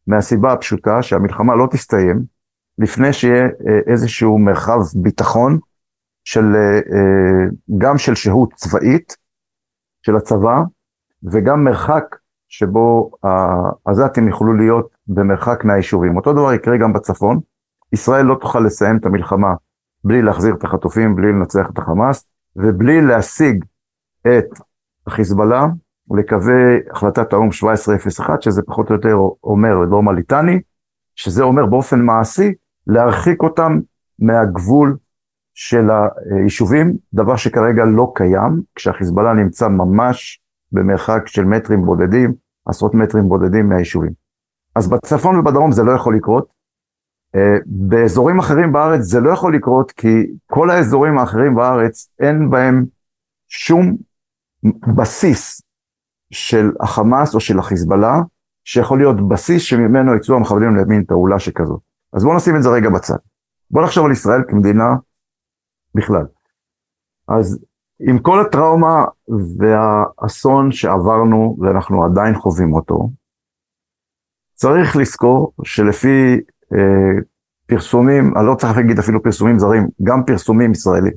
מהסיבה 0.08 0.54
הפשוטה 0.54 1.02
שהמלחמה 1.02 1.56
לא 1.56 1.68
תסתיים 1.72 2.24
לפני 2.78 3.14
שיהיה 3.14 3.44
אה, 3.44 3.80
איזשהו 3.88 4.40
מרחב 4.40 4.80
ביטחון 4.96 5.60
של, 6.24 6.56
אה, 6.56 6.76
אה, 6.76 7.46
גם 7.78 7.98
של 7.98 8.16
שהות 8.16 8.54
צבאית 8.54 9.16
של 10.06 10.16
הצבא 10.16 10.62
וגם 11.32 11.64
מרחק 11.64 12.16
שבו 12.50 13.12
העזתים 13.86 14.28
יוכלו 14.28 14.54
להיות 14.54 14.90
במרחק 15.08 15.64
מהיישובים. 15.64 16.18
אותו 16.18 16.34
דבר 16.34 16.54
יקרה 16.54 16.78
גם 16.78 16.94
בצפון. 16.94 17.40
ישראל 17.94 18.26
לא 18.26 18.38
תוכל 18.42 18.60
לסיים 18.60 18.98
את 18.98 19.06
המלחמה 19.06 19.54
בלי 20.04 20.22
להחזיר 20.22 20.56
את 20.56 20.64
החטופים, 20.64 21.16
בלי 21.16 21.32
לנצח 21.32 21.70
את 21.74 21.78
החמאס, 21.78 22.30
ובלי 22.56 23.02
להשיג 23.02 23.66
את 24.28 24.46
החיזבאללה 25.08 25.66
לקווי 26.18 26.80
החלטת 26.92 27.34
האו"ם 27.34 27.50
1701, 27.70 28.42
שזה 28.42 28.62
פחות 28.62 28.90
או 28.90 28.96
יותר 28.96 29.18
אומר 29.44 29.78
לדרום 29.78 30.10
הליטני, 30.10 30.60
שזה 31.16 31.44
אומר 31.44 31.66
באופן 31.66 32.02
מעשי 32.02 32.54
להרחיק 32.88 33.44
אותם 33.44 33.80
מהגבול 34.20 34.98
של 35.64 35.90
היישובים, 36.32 36.98
דבר 37.14 37.36
שכרגע 37.36 37.86
לא 37.86 38.12
קיים, 38.16 38.62
כשהחיזבאללה 38.76 39.34
נמצא 39.34 39.68
ממש 39.68 40.42
במרחק 40.72 41.28
של 41.28 41.46
מטרים 41.46 41.86
בודדים, 41.86 42.34
עשרות 42.66 42.94
מטרים 42.94 43.30
בודדים 43.30 43.70
מהיישובים. 43.70 44.12
אז 44.76 44.90
בצפון 44.90 45.40
ובדרום 45.40 45.72
זה 45.72 45.84
לא 45.84 45.92
יכול 45.92 46.16
לקרות, 46.16 46.48
אה, 47.36 47.58
באזורים 47.66 48.40
אחרים 48.40 48.72
בארץ 48.72 49.02
זה 49.02 49.20
לא 49.20 49.30
יכול 49.30 49.56
לקרות 49.56 49.92
כי 49.92 50.28
כל 50.46 50.70
האזורים 50.70 51.18
האחרים 51.18 51.56
בארץ 51.56 52.12
אין 52.20 52.50
בהם 52.50 52.86
שום 53.48 53.98
בסיס 54.96 55.62
של 56.34 56.72
החמאס 56.80 57.36
או 57.36 57.40
של 57.40 57.60
החיזבאללה 57.60 58.22
שיכול 58.64 58.98
להיות 58.98 59.30
בסיס 59.30 59.62
שממנו 59.62 60.16
יצאו 60.16 60.36
המחבלים 60.36 60.76
למין 60.76 61.06
פעולה 61.06 61.40
שכזאת. 61.40 61.80
אז 62.14 62.24
בואו 62.24 62.36
נשים 62.36 62.56
את 62.56 62.64
זה 62.64 62.70
רגע 62.70 62.90
בצד. 62.90 63.18
בואו 63.72 63.86
נחשוב 63.86 64.06
על 64.06 64.12
ישראל 64.12 64.42
כמדינה 64.48 64.96
בכלל. 65.96 66.26
אז 67.28 67.66
עם 68.10 68.20
כל 68.20 68.42
הטראומה 68.42 69.06
והאסון 69.58 70.72
שעברנו 70.72 71.58
ואנחנו 71.60 72.04
עדיין 72.04 72.36
חווים 72.36 72.74
אותו, 72.74 73.10
צריך 74.54 74.96
לזכור 74.96 75.54
שלפי 75.64 76.40
אה, 76.74 77.22
פרסומים, 77.68 78.38
אני 78.38 78.46
לא 78.46 78.56
צריך 78.56 78.78
להגיד 78.78 79.00
אפילו 79.00 79.24
פרסומים 79.24 79.60
זרים, 79.60 79.88
גם 80.04 80.24
פרסומים 80.26 80.72
ישראלים. 80.72 81.14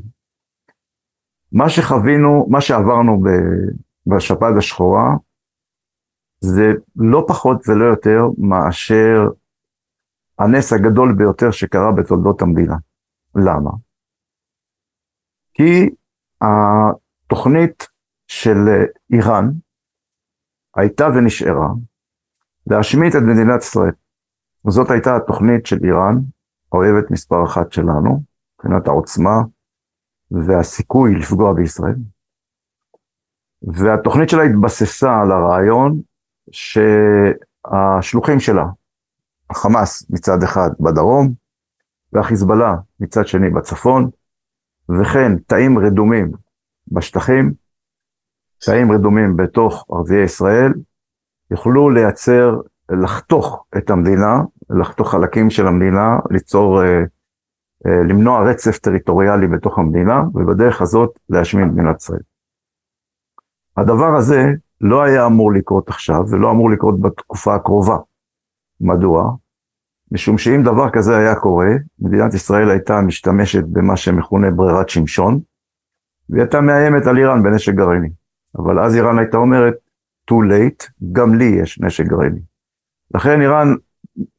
מה 1.52 1.68
שחווינו, 1.68 2.46
מה 2.50 2.60
שעברנו 2.60 3.22
בשפעת 4.06 4.56
השחורה, 4.58 5.16
זה 6.40 6.72
לא 6.96 7.24
פחות 7.28 7.68
ולא 7.68 7.84
יותר 7.84 8.20
מאשר 8.38 9.28
הנס 10.38 10.72
הגדול 10.72 11.14
ביותר 11.18 11.50
שקרה 11.50 11.92
בתולדות 11.92 12.42
המדינה. 12.42 12.76
למה? 13.34 13.70
כי 15.54 15.90
התוכנית 16.40 17.86
של 18.26 18.56
איראן 19.12 19.50
הייתה 20.76 21.06
ונשארה 21.14 21.68
להשמיט 22.66 23.16
את 23.16 23.22
מדינת 23.22 23.62
ישראל. 23.62 23.92
וזאת 24.66 24.90
הייתה 24.90 25.16
התוכנית 25.16 25.66
של 25.66 25.78
איראן, 25.84 26.14
האויבת 26.72 27.10
מספר 27.10 27.44
אחת 27.44 27.72
שלנו, 27.72 28.22
מבחינת 28.54 28.88
העוצמה 28.88 29.42
והסיכוי 30.30 31.14
לפגוע 31.14 31.52
בישראל. 31.52 31.96
והתוכנית 33.62 34.28
שלה 34.28 34.42
התבססה 34.42 35.20
על 35.20 35.32
הרעיון 35.32 36.00
שהשלוחים 36.50 38.40
שלה, 38.40 38.64
החמאס 39.50 40.10
מצד 40.10 40.42
אחד 40.44 40.70
בדרום, 40.80 41.32
והחיזבאללה 42.12 42.74
מצד 43.00 43.26
שני 43.26 43.50
בצפון, 43.50 44.10
וכן 44.88 45.38
תאים 45.38 45.78
רדומים 45.78 46.32
בשטחים, 46.92 47.52
תאים 48.66 48.92
רדומים 48.92 49.36
בתוך 49.36 49.86
ערביי 49.90 50.24
ישראל, 50.24 50.72
יוכלו 51.50 51.90
לייצר 51.90 52.60
לחתוך 53.02 53.64
את 53.78 53.90
המדינה, 53.90 54.40
לחתוך 54.70 55.10
חלקים 55.10 55.50
של 55.50 55.66
המדינה, 55.66 56.18
ליצור, 56.30 56.82
אה, 56.82 57.02
אה, 57.86 58.02
למנוע 58.08 58.50
רצף 58.50 58.78
טריטוריאלי 58.78 59.46
בתוך 59.46 59.78
המדינה, 59.78 60.22
ובדרך 60.34 60.82
הזאת 60.82 61.18
להשמיד 61.28 61.64
מדינת 61.66 62.00
ישראל. 62.00 62.20
הדבר 63.76 64.16
הזה 64.16 64.42
לא 64.80 65.02
היה 65.02 65.26
אמור 65.26 65.52
לקרות 65.52 65.88
עכשיו, 65.88 66.20
ולא 66.30 66.50
אמור 66.50 66.70
לקרות 66.70 67.00
בתקופה 67.00 67.54
הקרובה. 67.54 67.96
מדוע? 68.80 69.32
משום 70.14 70.38
שאם 70.38 70.62
דבר 70.62 70.90
כזה 70.90 71.16
היה 71.16 71.34
קורה, 71.34 71.70
מדינת 71.98 72.34
ישראל 72.34 72.70
הייתה 72.70 73.00
משתמשת 73.00 73.64
במה 73.72 73.96
שמכונה 73.96 74.50
ברירת 74.50 74.88
שמשון, 74.88 75.40
והיא 76.28 76.42
הייתה 76.42 76.60
מאיימת 76.60 77.06
על 77.06 77.18
איראן 77.18 77.42
בנשק 77.42 77.74
גרעיני. 77.74 78.08
אבל 78.58 78.78
אז 78.78 78.96
איראן 78.96 79.18
הייתה 79.18 79.36
אומרת, 79.36 79.74
too 80.30 80.34
late, 80.34 80.90
גם 81.12 81.34
לי 81.34 81.44
יש 81.44 81.80
נשק 81.80 82.04
גרעיני. 82.04 82.40
לכן 83.14 83.40
איראן 83.40 83.74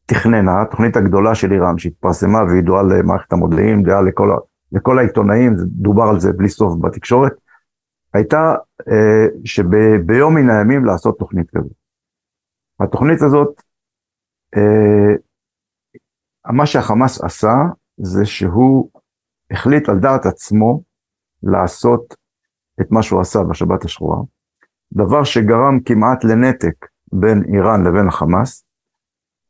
תכננה, 0.05 0.61
התוכנית 0.61 0.97
הגדולה 0.97 1.35
של 1.35 1.51
איראן 1.51 1.77
שהתפרסמה 1.77 2.43
וידועה 2.43 2.83
למערכת 2.83 3.33
המודיעין, 3.33 3.83
דעה 3.83 4.01
לכל, 4.01 4.29
לכל 4.71 4.99
העיתונאים, 4.99 5.55
דובר 5.57 6.03
על 6.03 6.19
זה 6.19 6.33
בלי 6.33 6.49
סוף 6.49 6.73
בתקשורת, 6.81 7.33
הייתה 8.13 8.55
אה, 8.91 9.27
שביום 9.45 10.35
מן 10.35 10.49
הימים 10.49 10.85
לעשות 10.85 11.19
תוכנית 11.19 11.49
כזאת. 11.49 11.71
התוכנית 12.79 13.21
הזאת, 13.21 13.61
אה, 14.57 15.15
מה 16.53 16.65
שהחמאס 16.65 17.23
עשה 17.23 17.53
זה 17.97 18.25
שהוא 18.25 18.89
החליט 19.51 19.89
על 19.89 19.99
דעת 19.99 20.25
עצמו 20.25 20.81
לעשות 21.43 22.15
את 22.81 22.91
מה 22.91 23.03
שהוא 23.03 23.21
עשה 23.21 23.43
בשבת 23.43 23.85
השחורה, 23.85 24.17
דבר 24.93 25.23
שגרם 25.23 25.79
כמעט 25.85 26.23
לנתק 26.23 26.85
בין 27.13 27.43
איראן 27.53 27.83
לבין 27.83 28.07
החמאס, 28.07 28.65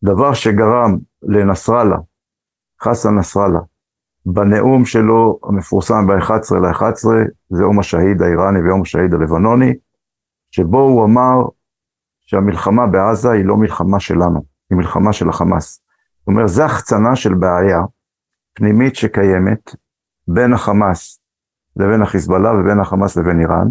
דבר 0.04 0.34
שגרם 0.34 0.98
לנסראללה, 1.24 1.98
חסן 2.84 3.18
נסראללה, 3.18 3.60
בנאום 4.26 4.86
שלו 4.86 5.40
המפורסם 5.44 6.08
ב-11 6.08 6.56
ל-11, 6.56 7.08
זה 7.50 7.64
יום 7.64 7.80
השהיד 7.80 8.22
האיראני 8.22 8.60
ויום 8.60 8.82
השהיד 8.82 9.14
הלבנוני, 9.14 9.74
שבו 10.52 10.80
הוא 10.80 11.06
אמר 11.06 11.46
שהמלחמה 12.22 12.88
בעזה 12.88 13.32
היא 13.32 13.46
לא 13.46 13.58
מלחמה 13.58 14.00
שלנו, 14.00 14.44
היא 14.70 14.78
מלחמה 14.78 15.14
של 15.14 15.30
החמאס. 15.30 15.85
זאת 16.26 16.28
אומרת, 16.28 16.50
זה 16.50 16.66
החצנה 16.66 17.16
של 17.16 17.34
בעיה 17.34 17.80
פנימית 18.54 18.96
שקיימת 18.96 19.76
בין 20.28 20.54
החמאס 20.54 21.20
לבין 21.76 22.02
החיזבאללה 22.02 22.52
ובין 22.52 22.80
החמאס 22.80 23.18
לבין 23.18 23.40
איראן, 23.40 23.68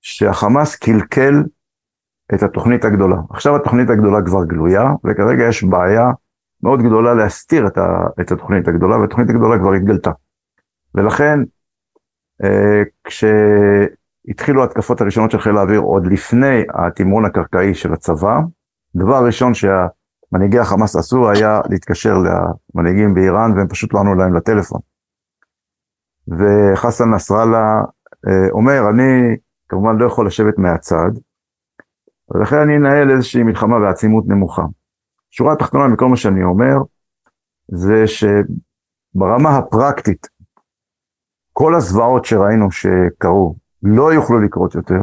שהחמאס 0.00 0.76
קלקל 0.76 1.42
את 2.34 2.42
התוכנית 2.42 2.84
הגדולה. 2.84 3.16
עכשיו 3.30 3.56
התוכנית 3.56 3.90
הגדולה 3.90 4.22
כבר 4.26 4.44
גלויה, 4.44 4.90
וכרגע 5.04 5.44
יש 5.48 5.64
בעיה 5.64 6.10
מאוד 6.62 6.80
גדולה 6.80 7.14
להסתיר 7.14 7.66
את, 7.66 7.78
ה, 7.78 8.06
את 8.20 8.32
התוכנית 8.32 8.68
הגדולה, 8.68 8.98
והתוכנית 8.98 9.30
הגדולה 9.30 9.58
כבר 9.58 9.72
התגלתה. 9.72 10.10
ולכן, 10.94 11.40
אה, 12.44 12.82
כשהתחילו 13.04 14.64
התקפות 14.64 15.00
הראשונות 15.00 15.30
של 15.30 15.40
חיל 15.40 15.56
האוויר 15.56 15.80
עוד 15.80 16.06
לפני 16.06 16.62
התמרון 16.74 17.24
הקרקעי 17.24 17.74
של 17.74 17.92
הצבא, 17.92 18.40
דבר 18.96 19.26
ראשון 19.26 19.54
שהמנהיגי 20.32 20.58
החמאס 20.58 20.96
עשו 20.96 21.30
היה 21.30 21.60
להתקשר 21.70 22.14
למנהיגים 22.18 23.14
באיראן, 23.14 23.52
והם 23.56 23.68
פשוט 23.68 23.94
לא 23.94 24.00
ענו 24.00 24.14
להם 24.14 24.34
לטלפון. 24.34 24.80
וחסן 26.28 27.14
נסראללה 27.14 27.82
אה, 28.28 28.50
אומר, 28.50 28.90
אני 28.90 29.36
כמובן 29.68 29.96
לא 29.96 30.06
יכול 30.06 30.26
לשבת 30.26 30.58
מהצד, 30.58 31.10
ולכן 32.30 32.56
אני 32.56 32.76
אנהל 32.76 33.10
איזושהי 33.10 33.42
מלחמה 33.42 33.80
בעצימות 33.80 34.24
נמוכה. 34.26 34.62
שורה 35.30 35.52
התחתונה 35.52 35.88
מכל 35.88 36.08
מה 36.08 36.16
שאני 36.16 36.44
אומר, 36.44 36.76
זה 37.68 38.04
שברמה 38.06 39.56
הפרקטית, 39.58 40.26
כל 41.52 41.74
הזוועות 41.74 42.24
שראינו 42.24 42.70
שקרו 42.70 43.56
לא 43.82 44.12
יוכלו 44.12 44.40
לקרות 44.40 44.74
יותר. 44.74 45.00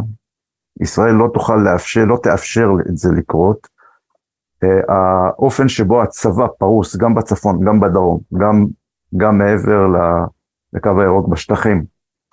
ישראל 0.82 1.14
לא 1.14 1.30
תוכל 1.34 1.56
לאפשר, 1.56 2.06
לא 2.06 2.18
תאפשר 2.24 2.68
את 2.90 2.98
זה 2.98 3.10
לקרות. 3.18 3.79
Uh, 4.66 4.92
האופן 4.92 5.68
שבו 5.68 6.02
הצבא 6.02 6.48
פרוס, 6.60 6.96
גם 6.96 7.16
בצפון, 7.16 7.66
גם 7.66 7.80
בדרום, 7.80 8.20
גם, 8.40 8.66
גם 9.18 9.38
מעבר 9.38 9.88
לקו 10.74 11.02
הירוק 11.02 11.28
בשטחים, 11.28 11.86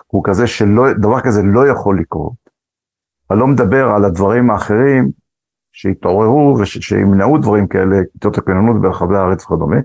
הוא 0.07 0.23
כזה 0.23 0.47
שדבר 0.47 1.21
כזה 1.21 1.41
לא 1.43 1.67
יכול 1.67 1.99
לקרות. 1.99 2.33
אני 3.31 3.39
לא 3.39 3.47
מדבר 3.47 3.89
על 3.95 4.05
הדברים 4.05 4.51
האחרים 4.51 5.11
שיתעוררו 5.71 6.57
ושימנעו 6.59 7.37
דברים 7.37 7.67
כאלה, 7.67 7.97
כיתות 8.13 8.37
הכוננות 8.37 8.81
ברחבי 8.81 9.17
הארץ 9.17 9.43
וכדומה. 9.45 9.77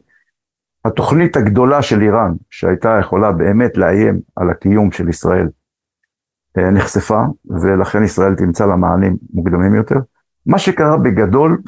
התוכנית 0.85 1.37
הגדולה 1.37 1.83
של 1.83 2.03
איראן, 2.03 2.33
שהייתה 2.51 2.99
יכולה 3.01 3.33
באמת 3.33 3.77
לאיים 3.77 4.21
על 4.37 4.51
הקיום 4.51 4.93
של 4.93 5.09
ישראל, 5.09 5.49
אה, 6.59 6.71
נחשפה, 6.71 7.23
ולכן 7.62 8.05
ישראל 8.05 8.35
תמצא 8.35 8.66
לה 8.66 8.77
מענים 8.77 9.16
מוקדמים 9.33 9.75
יותר. 9.75 9.97
מה 10.47 10.59
שקרה 10.59 10.97
בגדול, 10.97 11.59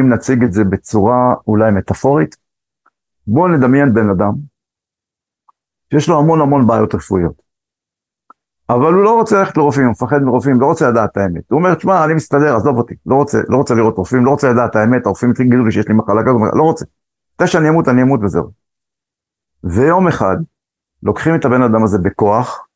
אם 0.00 0.12
נציג 0.12 0.44
את 0.44 0.52
זה 0.52 0.64
בצורה 0.64 1.34
אולי 1.46 1.70
מטאפורית, 1.70 2.36
בואו 3.26 3.48
נדמיין 3.48 3.94
בן 3.94 4.10
אדם 4.10 4.32
שיש 5.92 6.08
לו 6.08 6.18
המון 6.18 6.40
המון 6.40 6.66
בעיות 6.66 6.94
רפואיות. 6.94 7.42
אבל 8.68 8.94
הוא 8.94 9.04
לא 9.04 9.14
רוצה 9.14 9.38
ללכת 9.38 9.56
לרופאים, 9.56 9.84
הוא 9.84 9.92
מפחד 9.92 10.22
מרופאים, 10.22 10.60
לא 10.60 10.66
רוצה 10.66 10.90
לדעת 10.90 11.10
את 11.12 11.16
האמת. 11.16 11.50
הוא 11.50 11.58
אומר, 11.58 11.74
תשמע, 11.74 12.04
אני 12.04 12.14
מסתדר, 12.14 12.56
עזוב 12.56 12.76
אותי, 12.76 12.94
לא 13.06 13.14
רוצה, 13.14 13.38
לא 13.48 13.56
רוצה 13.56 13.74
לראות 13.74 13.96
רופאים, 13.96 14.24
לא 14.24 14.30
רוצה 14.30 14.50
לדעת 14.52 14.70
את 14.70 14.76
האמת, 14.76 15.06
הרופאים 15.06 15.30
יגידו 15.40 15.64
לי 15.64 15.72
שיש 15.72 15.88
לי 15.88 15.94
מחלה 15.94 16.22
כזאת, 16.22 16.40
לא 16.54 16.62
רוצה. 16.62 16.84
מתי 17.34 17.46
שאני 17.46 17.68
אמות, 17.68 17.88
אני 17.88 18.02
אמות 18.02 18.20
וזהו. 18.22 18.50
ויום 19.64 20.08
אחד, 20.08 20.36
לוקחים 21.02 21.34
את 21.34 21.44
הבן 21.44 21.62
אדם 21.62 21.84
הזה 21.84 21.98
בכוח, 21.98 22.66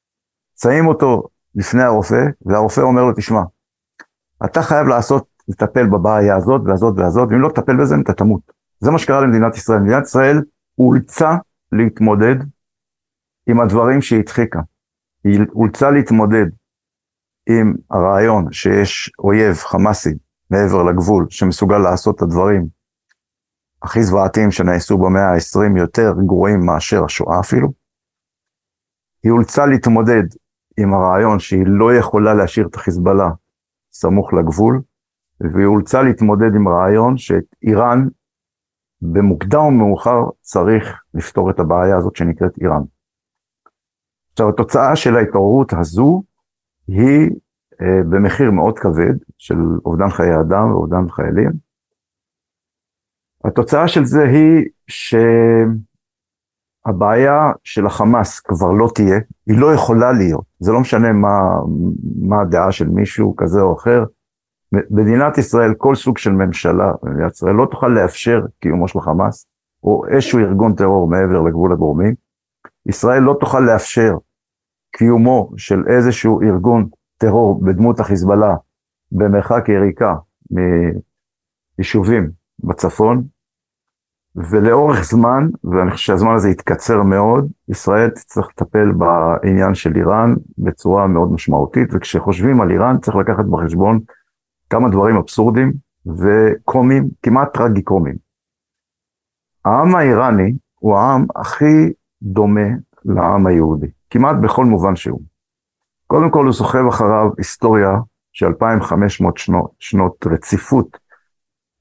שמים 0.61 0.87
אותו 0.87 1.23
לפני 1.55 1.83
הרופא, 1.83 2.27
והרופא 2.47 2.81
אומר 2.81 3.05
לו, 3.05 3.13
תשמע, 3.13 3.41
אתה 4.45 4.63
חייב 4.63 4.87
לעשות, 4.87 5.27
לטפל 5.49 5.87
בבעיה 5.87 6.37
הזאת 6.37 6.63
והזאת 6.67 6.95
והזאת, 6.97 7.29
ואם 7.31 7.41
לא 7.41 7.49
תטפל 7.49 7.77
בזה, 7.77 7.95
אתה 8.05 8.13
תמות. 8.13 8.41
זה 8.81 8.91
מה 8.91 8.99
שקרה 8.99 9.21
למדינת 9.21 9.57
ישראל. 9.57 9.79
מדינת 9.79 10.05
ישראל 10.05 10.43
אולצה 10.79 11.37
להתמודד 11.73 12.37
עם 13.47 13.61
הדברים 13.61 14.03
שהיא 14.03 14.21
הדחיקה. 14.21 14.61
היא 15.25 15.41
אולצה 15.55 15.91
להתמודד 15.91 16.47
עם 17.49 17.75
הרעיון 17.91 18.53
שיש 18.53 19.13
אויב 19.19 19.55
חמאסי 19.55 20.15
מעבר 20.51 20.83
לגבול 20.83 21.27
שמסוגל 21.31 21.79
לעשות 21.79 22.17
את 22.17 22.23
הדברים 22.23 22.67
הכי 23.83 24.03
זוועתיים 24.03 24.51
שנעשו 24.51 24.99
במאה 24.99 25.33
ה-20 25.33 25.79
יותר 25.79 26.13
גרועים 26.27 26.67
מאשר 26.67 27.05
השואה 27.05 27.41
אפילו. 27.41 27.73
היא 29.23 29.33
אולצה 29.33 29.67
להתמודד 29.67 30.23
עם 30.79 30.95
הרעיון 30.95 31.39
שהיא 31.39 31.65
לא 31.67 31.95
יכולה 31.95 32.35
להשאיר 32.35 32.67
את 32.67 32.75
החיזבאללה 32.75 33.29
סמוך 33.93 34.33
לגבול, 34.33 34.83
והיא 35.41 35.67
אולצה 35.67 36.03
להתמודד 36.03 36.55
עם 36.57 36.69
הרעיון 36.69 37.17
שאיראן 37.19 38.09
במוקדם 39.03 39.59
או 39.59 39.71
מאוחר 39.71 40.23
צריך 40.41 41.03
לפתור 41.15 41.51
את 41.51 41.61
הבעיה 41.61 41.97
הזאת 41.97 42.17
שנקראת 42.17 42.59
איראן. 42.61 42.83
עכשיו 44.33 44.49
התוצאה 44.49 44.97
של 44.97 45.17
ההתעוררות 45.17 45.73
הזו 45.73 46.23
היא 46.89 47.31
אה, 47.83 48.03
במחיר 48.11 48.51
מאוד 48.51 48.79
כבד 48.79 49.15
של 49.39 49.59
אובדן 49.85 50.11
חיי 50.11 50.41
אדם 50.41 50.71
ואובדן 50.71 51.09
חיילים. 51.11 51.53
התוצאה 53.45 53.89
של 53.89 54.05
זה 54.05 54.23
היא 54.23 54.65
שהבעיה 56.87 57.53
של 57.65 57.87
החמאס 57.87 58.41
כבר 58.41 58.73
לא 58.73 58.89
תהיה, 58.95 59.19
היא 59.47 59.59
לא 59.59 59.75
יכולה 59.75 60.13
להיות, 60.13 60.45
זה 60.59 60.73
לא 60.73 60.81
משנה 60.81 61.13
מה, 61.13 61.39
מה 62.23 62.41
הדעה 62.41 62.73
של 62.73 62.89
מישהו 62.89 63.37
כזה 63.37 63.61
או 63.61 63.77
אחר. 63.77 64.05
מדינת 64.73 65.39
ישראל, 65.39 65.75
כל 65.75 65.95
סוג 65.95 66.19
של 66.19 66.33
ממשלה 66.33 66.93
במדינת 67.03 67.33
ישראל 67.33 67.55
לא 67.55 67.67
תוכל 67.71 67.89
לאפשר 67.89 68.41
קיומו 68.61 68.89
של 68.89 69.01
חמאס, 69.01 69.49
או 69.85 70.07
איזשהו 70.09 70.39
ארגון 70.39 70.75
טרור 70.75 71.09
מעבר 71.09 71.43
לגבול 71.43 71.73
הגורמים. 71.73 72.15
ישראל 72.87 73.23
לא 73.23 73.37
תוכל 73.41 73.61
לאפשר 73.61 74.17
קיומו 74.97 75.51
של 75.57 75.83
איזשהו 75.89 76.43
ארגון 76.43 76.89
טרור 77.19 77.65
בדמות 77.65 78.01
החיזבאללה 78.01 78.57
במרחק 79.13 79.69
יריקה 79.69 80.15
מיישובים 81.79 82.31
בצפון, 82.65 83.25
ולאורך 84.51 85.05
זמן, 85.05 85.49
ואני 85.65 85.91
חושב 85.91 86.07
שהזמן 86.07 86.35
הזה 86.35 86.51
יתקצר 86.51 87.03
מאוד, 87.03 87.49
ישראל 87.69 88.11
תצטרך 88.11 88.49
לטפל 88.49 88.93
בעניין 88.93 89.75
של 89.75 89.97
איראן 89.97 90.35
בצורה 90.59 91.07
מאוד 91.07 91.33
משמעותית, 91.33 91.89
וכשחושבים 91.93 92.61
על 92.61 92.71
איראן 92.71 92.99
צריך 92.99 93.17
לקחת 93.17 93.45
בחשבון 93.45 94.01
כמה 94.71 94.89
דברים 94.89 95.17
אבסורדים 95.17 95.73
וקומיים, 96.07 97.09
כמעט 97.23 97.57
טרגי-קומיים. 97.57 98.17
העם 99.65 99.95
האיראני 99.95 100.53
הוא 100.75 100.97
העם 100.97 101.27
הכי 101.37 101.93
דומה 102.23 102.69
לעם 103.05 103.47
היהודי. 103.47 103.87
כמעט 104.11 104.37
בכל 104.43 104.65
מובן 104.65 104.97
שהוא. 104.97 105.21
קודם 106.07 106.31
כל 106.31 106.45
הוא 106.45 106.53
סוחב 106.53 106.87
אחריו 106.89 107.31
היסטוריה 107.39 107.91
של 108.33 108.47
2,500 108.47 109.39
שנות, 109.39 109.71
שנות 109.79 110.27
רציפות, 110.27 110.99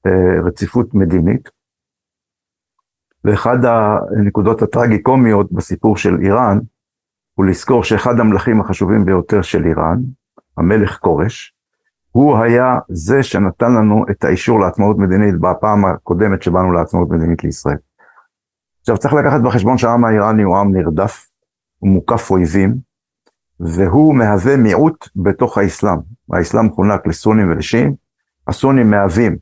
אה, 0.06 0.42
רציפות 0.46 0.94
מדינית. 0.94 1.48
ואחד 3.24 3.58
הנקודות 3.64 4.62
הטרגי-קומיות 4.62 5.52
בסיפור 5.52 5.96
של 5.96 6.16
איראן, 6.22 6.58
הוא 7.34 7.46
לזכור 7.46 7.84
שאחד 7.84 8.20
המלכים 8.20 8.60
החשובים 8.60 9.04
ביותר 9.04 9.42
של 9.42 9.64
איראן, 9.64 9.98
המלך 10.56 10.98
כורש, 10.98 11.55
הוא 12.16 12.38
היה 12.38 12.78
זה 12.88 13.22
שנתן 13.22 13.72
לנו 13.72 14.04
את 14.10 14.24
האישור 14.24 14.60
לעצמאות 14.60 14.98
מדינית 14.98 15.40
בפעם 15.40 15.84
הקודמת 15.84 16.42
שבאנו 16.42 16.72
לעצמאות 16.72 17.10
מדינית 17.10 17.44
לישראל. 17.44 17.76
עכשיו 18.80 18.98
צריך 18.98 19.14
לקחת 19.14 19.40
בחשבון 19.40 19.78
שהעם 19.78 20.04
האיראני 20.04 20.42
הוא 20.42 20.56
עם 20.56 20.76
נרדף, 20.76 21.26
הוא 21.78 21.90
מוקף 21.90 22.30
אויבים, 22.30 22.76
והוא 23.60 24.14
מהווה 24.14 24.56
מיעוט 24.56 25.08
בתוך 25.16 25.58
האסלאם. 25.58 25.98
האסלאם 26.32 26.70
חונק 26.70 27.06
לסונים 27.06 27.50
ולשיעים, 27.50 27.94
הסונים 28.48 28.90
מהווים 28.90 29.36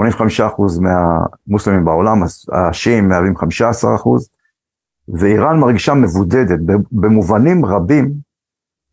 מהמוסלמים 0.80 1.84
בעולם, 1.84 2.22
השיעים 2.52 3.08
מהווים 3.08 3.34
15%, 3.36 3.40
ואיראן 5.08 5.58
מרגישה 5.58 5.94
מבודדת. 5.94 6.58
במובנים 6.92 7.64
רבים, 7.64 8.12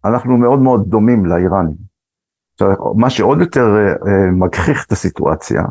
אנחנו 0.05 0.37
מאוד 0.37 0.59
מאוד 0.59 0.89
דומים 0.89 1.25
לאיראנים. 1.25 1.88
מה 2.95 3.09
שעוד 3.09 3.39
יותר 3.39 3.95
uh, 4.01 4.09
מגחיך 4.31 4.85
את 4.85 4.91
הסיטואציה, 4.91 5.63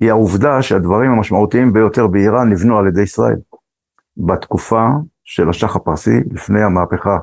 היא 0.00 0.10
העובדה 0.10 0.62
שהדברים 0.62 1.10
המשמעותיים 1.10 1.72
ביותר 1.72 2.06
באיראן 2.06 2.48
נבנו 2.48 2.78
על 2.78 2.86
ידי 2.86 3.02
ישראל. 3.02 3.36
בתקופה 4.16 4.88
של 5.24 5.48
השח 5.48 5.76
הפרסי, 5.76 6.20
לפני 6.30 6.62
המהפכה 6.62 7.18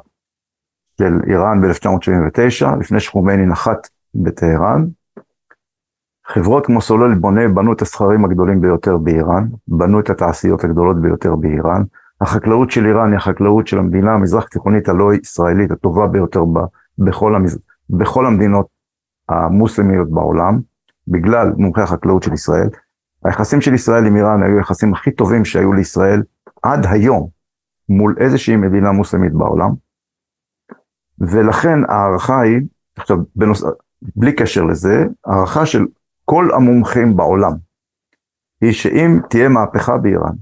של 0.98 1.14
איראן 1.28 1.62
ב-1979, 1.62 2.76
לפני 2.80 3.00
שחומני 3.00 3.46
נחת 3.46 3.88
בטהרן, 4.16 4.86
חברות 6.28 6.66
כמו 6.66 6.82
סולל 6.82 7.16
בונה 7.16 7.48
בנו 7.48 7.74
את 7.74 7.82
הסכרים 7.82 8.26
הגדולים 8.26 8.62
ביותר 8.62 8.98
באיראן, 8.98 9.48
בנו 9.68 10.00
את 10.00 10.10
התעשיות 10.10 10.64
הגדולות 10.64 11.02
ביותר 11.02 11.36
באיראן. 11.36 11.84
החקלאות 12.22 12.72
של 12.72 12.86
איראן 12.86 13.10
היא 13.10 13.18
החקלאות 13.18 13.68
של 13.68 13.80
המדינה 13.80 14.14
המזרח 14.14 14.46
תיכונית 14.48 14.90
הלא 14.90 15.14
ישראלית 15.14 15.72
הטובה 15.72 16.08
ביותר 16.08 16.46
ב, 16.46 16.60
בכל, 16.98 17.36
המז... 17.36 17.60
בכל 17.90 18.26
המדינות 18.26 18.68
המוסלמיות 19.30 20.10
בעולם, 20.10 20.60
בגלל 21.08 21.52
מומחי 21.58 21.82
החקלאות 21.82 22.24
של 22.24 22.34
ישראל. 22.34 22.70
היחסים 23.26 23.62
של 23.62 23.74
ישראל 23.74 24.06
עם 24.06 24.16
איראן 24.16 24.44
היו 24.44 24.58
היחסים 24.58 24.94
הכי 24.94 25.12
טובים 25.12 25.46
שהיו 25.46 25.74
לישראל 25.74 26.24
עד 26.64 26.86
היום 26.90 27.30
מול 27.90 28.16
איזושהי 28.20 28.56
מדינה 28.56 28.92
מוסלמית 28.92 29.34
בעולם. 29.34 29.70
ולכן 31.20 31.80
ההערכה 31.90 32.42
היא, 32.42 32.62
עכשיו, 32.98 33.18
בנוס... 33.36 33.64
בלי 34.16 34.34
קשר 34.34 34.64
לזה, 34.64 35.06
הערכה 35.26 35.66
של 35.66 35.86
כל 36.26 36.50
המומחים 36.56 37.18
בעולם, 37.18 37.52
היא 38.62 38.74
שאם 38.74 39.20
תהיה 39.30 39.50
מהפכה 39.50 39.98
באיראן, 39.98 40.34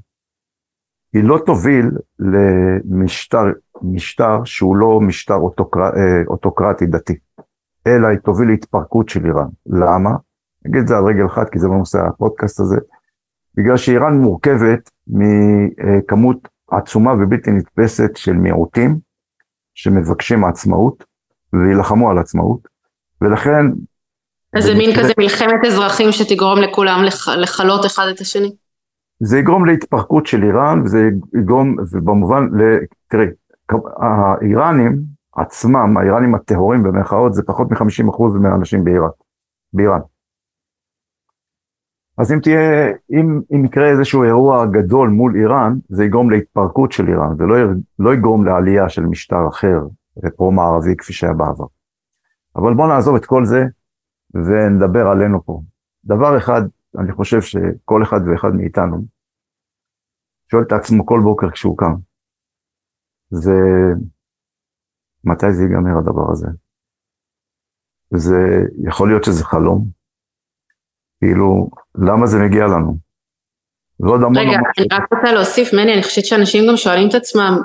היא 1.13 1.23
לא 1.23 1.39
תוביל 1.45 1.91
למשטר 2.19 3.43
משטר 3.81 4.43
שהוא 4.45 4.75
לא 4.75 4.99
משטר 5.01 5.33
אה, 5.33 6.23
אוטוקרטי 6.27 6.85
דתי, 6.85 7.17
אלא 7.87 8.07
היא 8.07 8.17
תוביל 8.17 8.47
להתפרקות 8.47 9.09
של 9.09 9.25
איראן. 9.25 9.47
למה? 9.65 10.09
אני 10.09 10.71
אגיד 10.71 10.81
את 10.81 10.87
זה 10.87 10.97
על 10.97 11.05
רגל 11.05 11.25
אחת, 11.25 11.49
כי 11.49 11.59
זה 11.59 11.67
לא 11.67 11.77
נושא 11.77 11.99
הפודקאסט 11.99 12.59
הזה. 12.59 12.77
בגלל 13.55 13.77
שאיראן 13.77 14.17
מורכבת 14.17 14.89
מכמות 15.07 16.47
עצומה 16.71 17.13
ובלתי 17.13 17.51
נתפסת 17.51 18.17
של 18.17 18.33
מיעוטים 18.33 18.99
שמבקשים 19.73 20.45
עצמאות 20.45 21.03
וילחמו 21.53 22.11
על 22.11 22.17
עצמאות, 22.17 22.67
ולכן 23.21 23.65
אז 24.57 24.63
זה 24.63 24.73
מין 24.73 24.89
כזה 24.99 25.13
מלחמת 25.17 25.65
אזרחים 25.67 26.11
שתגרום 26.11 26.59
לכולם 26.59 27.03
לכלות 27.37 27.85
אחד 27.85 28.05
את 28.15 28.19
השני? 28.19 28.55
זה 29.19 29.37
יגרום 29.39 29.65
להתפרקות 29.65 30.27
של 30.27 30.43
איראן, 30.43 30.81
וזה 30.81 31.09
יגרום, 31.39 31.75
ובמובן, 31.91 32.49
תראי, 33.07 33.27
האיראנים 34.01 35.12
עצמם, 35.35 35.97
האיראנים 35.97 36.35
הטהורים 36.35 36.83
במרכאות, 36.83 37.33
זה 37.33 37.43
פחות 37.45 37.71
מ-50% 37.71 38.39
מהאנשים 38.41 38.83
באיראן. 38.83 39.09
באיראן. 39.73 39.99
אז 42.17 42.31
אם 42.31 42.39
תהיה, 42.39 42.87
אם, 43.11 43.41
אם 43.55 43.65
יקרה 43.65 43.89
איזשהו 43.89 44.23
אירוע 44.23 44.65
גדול 44.65 45.09
מול 45.09 45.35
איראן, 45.35 45.73
זה 45.89 46.05
יגרום 46.05 46.31
להתפרקות 46.31 46.91
של 46.91 47.07
איראן, 47.07 47.37
זה 47.37 47.43
לא, 47.99 48.13
יגרום 48.13 48.45
לעלייה 48.45 48.89
של 48.89 49.01
משטר 49.01 49.47
אחר, 49.49 49.79
פרו-מערבי 50.35 50.95
כפי 50.97 51.13
שהיה 51.13 51.33
בעבר. 51.33 51.65
אבל 52.55 52.73
בואו 52.73 52.87
נעזוב 52.87 53.15
את 53.15 53.25
כל 53.25 53.45
זה, 53.45 53.63
ונדבר 54.33 55.07
עלינו 55.07 55.45
פה. 55.45 55.61
דבר 56.05 56.37
אחד, 56.37 56.61
אני 56.97 57.11
חושב 57.11 57.41
שכל 57.41 58.03
אחד 58.03 58.19
ואחד 58.27 58.49
מאיתנו 58.55 59.05
שואל 60.51 60.63
את 60.63 60.71
עצמו 60.71 61.05
כל 61.05 61.19
בוקר 61.23 61.49
כשהוא 61.51 61.77
קם, 61.77 61.93
זה 63.29 63.53
מתי 65.23 65.53
זה 65.53 65.63
ייגמר 65.63 65.97
הדבר 65.99 66.31
הזה? 66.31 66.47
זה 68.13 68.37
יכול 68.87 69.09
להיות 69.09 69.23
שזה 69.23 69.43
חלום, 69.43 69.87
כאילו, 71.23 71.69
למה 71.95 72.27
זה 72.27 72.39
מגיע 72.39 72.65
לנו? 72.65 72.97
ועוד 73.99 74.21
המון 74.21 74.37
רגע, 74.37 74.49
המון... 74.49 74.71
אני 74.77 74.87
רק 74.91 75.03
רוצה 75.13 75.33
להוסיף, 75.33 75.73
מני, 75.73 75.93
אני 75.93 76.03
חושבת 76.03 76.25
שאנשים 76.25 76.67
גם 76.69 76.77
שואלים 76.77 77.09
את 77.09 77.15
עצמם, 77.15 77.61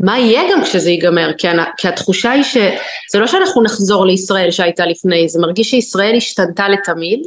מה 0.00 0.18
יהיה 0.18 0.42
גם 0.52 0.62
כשזה 0.62 0.90
ייגמר? 0.90 1.32
כי, 1.38 1.48
כי 1.76 1.88
התחושה 1.88 2.30
היא 2.30 2.42
שזה 2.42 3.18
לא 3.18 3.26
שאנחנו 3.26 3.62
נחזור 3.62 4.06
לישראל 4.06 4.50
שהייתה 4.50 4.86
לפני, 4.86 5.28
זה 5.28 5.40
מרגיש 5.40 5.70
שישראל 5.70 6.16
השתנתה 6.16 6.68
לתמיד, 6.68 7.20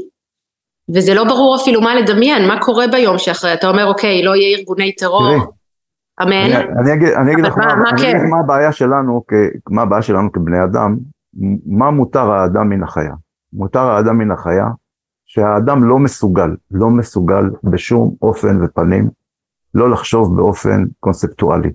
וזה 0.95 1.13
לא 1.13 1.23
ברור 1.23 1.55
אפילו 1.61 1.81
מה 1.81 1.95
לדמיין, 1.95 2.47
מה 2.47 2.61
קורה 2.61 2.87
ביום 2.87 3.17
שאחרי, 3.17 3.53
אתה 3.53 3.67
אומר 3.69 3.85
אוקיי, 3.85 4.23
לא 4.23 4.35
יהיה 4.35 4.57
ארגוני 4.57 4.95
טרור, 4.95 5.35
אמן. 6.21 6.31
אני, 6.31 6.55
אני 6.55 6.93
אגיד, 6.93 7.09
אני 7.09 7.33
אגיד 7.33 7.45
לך 7.45 7.57
מה, 7.57 7.75
מה, 7.75 7.89
אני 7.89 8.01
כן? 8.01 8.17
אגיד 8.17 8.29
מה 8.29 8.39
הבעיה 8.39 8.71
שלנו, 8.71 9.23
מה 9.69 9.81
הבעיה 9.81 10.01
שלנו 10.01 10.31
כבני 10.31 10.63
אדם, 10.63 10.97
מה 11.65 11.91
מותר 11.91 12.31
האדם 12.31 12.69
מן 12.69 12.83
החיה? 12.83 13.13
מותר 13.53 13.91
האדם 13.91 14.17
מן 14.17 14.31
החיה, 14.31 14.67
שהאדם 15.25 15.83
לא 15.83 15.99
מסוגל, 15.99 16.55
לא 16.71 16.89
מסוגל 16.89 17.49
בשום 17.63 18.15
אופן 18.21 18.63
ופנים, 18.63 19.09
לא 19.73 19.89
לחשוב 19.89 20.35
באופן 20.35 20.85
קונספטואלי. 20.99 21.71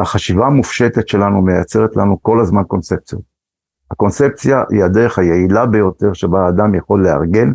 החשיבה 0.00 0.46
המופשטת 0.46 1.08
שלנו 1.08 1.42
מייצרת 1.42 1.96
לנו 1.96 2.22
כל 2.22 2.40
הזמן 2.40 2.62
קונספציות. 2.64 3.22
הקונספציה 3.90 4.64
היא 4.70 4.84
הדרך 4.84 5.18
היעילה 5.18 5.66
ביותר 5.66 6.12
שבה 6.12 6.46
האדם 6.46 6.74
יכול 6.74 7.04
לארגן 7.04 7.52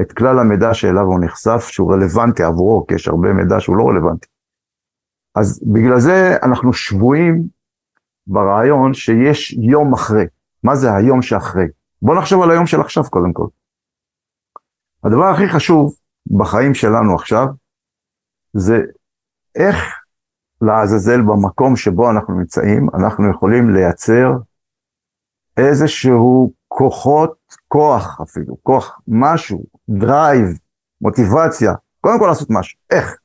את 0.00 0.12
כלל 0.12 0.38
המידע 0.38 0.74
שאליו 0.74 1.04
הוא 1.04 1.20
נחשף, 1.20 1.66
שהוא 1.68 1.92
רלוונטי 1.92 2.42
עבורו, 2.42 2.86
כי 2.86 2.94
יש 2.94 3.08
הרבה 3.08 3.32
מידע 3.32 3.60
שהוא 3.60 3.76
לא 3.76 3.88
רלוונטי. 3.88 4.28
אז 5.34 5.64
בגלל 5.72 6.00
זה 6.00 6.36
אנחנו 6.42 6.72
שבויים 6.72 7.46
ברעיון 8.26 8.94
שיש 8.94 9.52
יום 9.52 9.92
אחרי. 9.92 10.24
מה 10.64 10.76
זה 10.76 10.94
היום 10.94 11.22
שאחרי? 11.22 11.66
בוא 12.02 12.14
נחשוב 12.14 12.42
על 12.42 12.50
היום 12.50 12.66
של 12.66 12.80
עכשיו 12.80 13.04
קודם 13.10 13.32
כל. 13.32 13.46
הדבר 15.04 15.24
הכי 15.24 15.48
חשוב 15.48 15.94
בחיים 16.26 16.74
שלנו 16.74 17.14
עכשיו, 17.14 17.46
זה 18.52 18.82
איך 19.54 19.76
לעזאזל 20.60 21.20
במקום 21.20 21.76
שבו 21.76 22.10
אנחנו 22.10 22.38
נמצאים, 22.38 22.88
אנחנו 22.94 23.30
יכולים 23.30 23.70
לייצר 23.70 24.30
איזשהו 25.56 26.52
כוחות, 26.68 27.34
כוח 27.68 28.20
אפילו, 28.20 28.56
כוח, 28.62 29.00
משהו, 29.08 29.64
drive, 29.88 30.58
מוטיבציה, 31.00 31.72
קודם 32.00 32.18
כל 32.18 32.26
לעשות 32.26 32.48
משהו, 32.50 32.78
איך? 32.90 33.16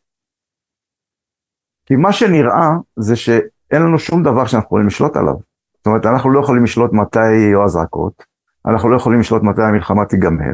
כי 1.88 1.96
מה 1.96 2.14
שנראה 2.14 2.70
זה 2.96 3.16
שאין 3.16 3.82
לנו 3.82 4.00
שום 4.00 4.24
דבר 4.24 4.46
שאנחנו 4.46 4.68
יכולים 4.68 4.88
לשלוט 4.88 5.16
עליו. 5.16 5.36
זאת 5.78 5.88
אומרת, 5.88 6.06
אנחנו 6.06 6.30
לא 6.30 6.40
יכולים 6.40 6.64
לשלוט 6.64 6.94
מתי 6.94 7.32
יהיו 7.32 7.64
אזעקות, 7.64 8.24
אנחנו 8.66 8.90
לא 8.90 8.96
יכולים 8.96 9.20
לשלוט 9.20 9.44
מתי 9.44 9.62
המלחמה 9.62 10.06
תיגמר, 10.06 10.54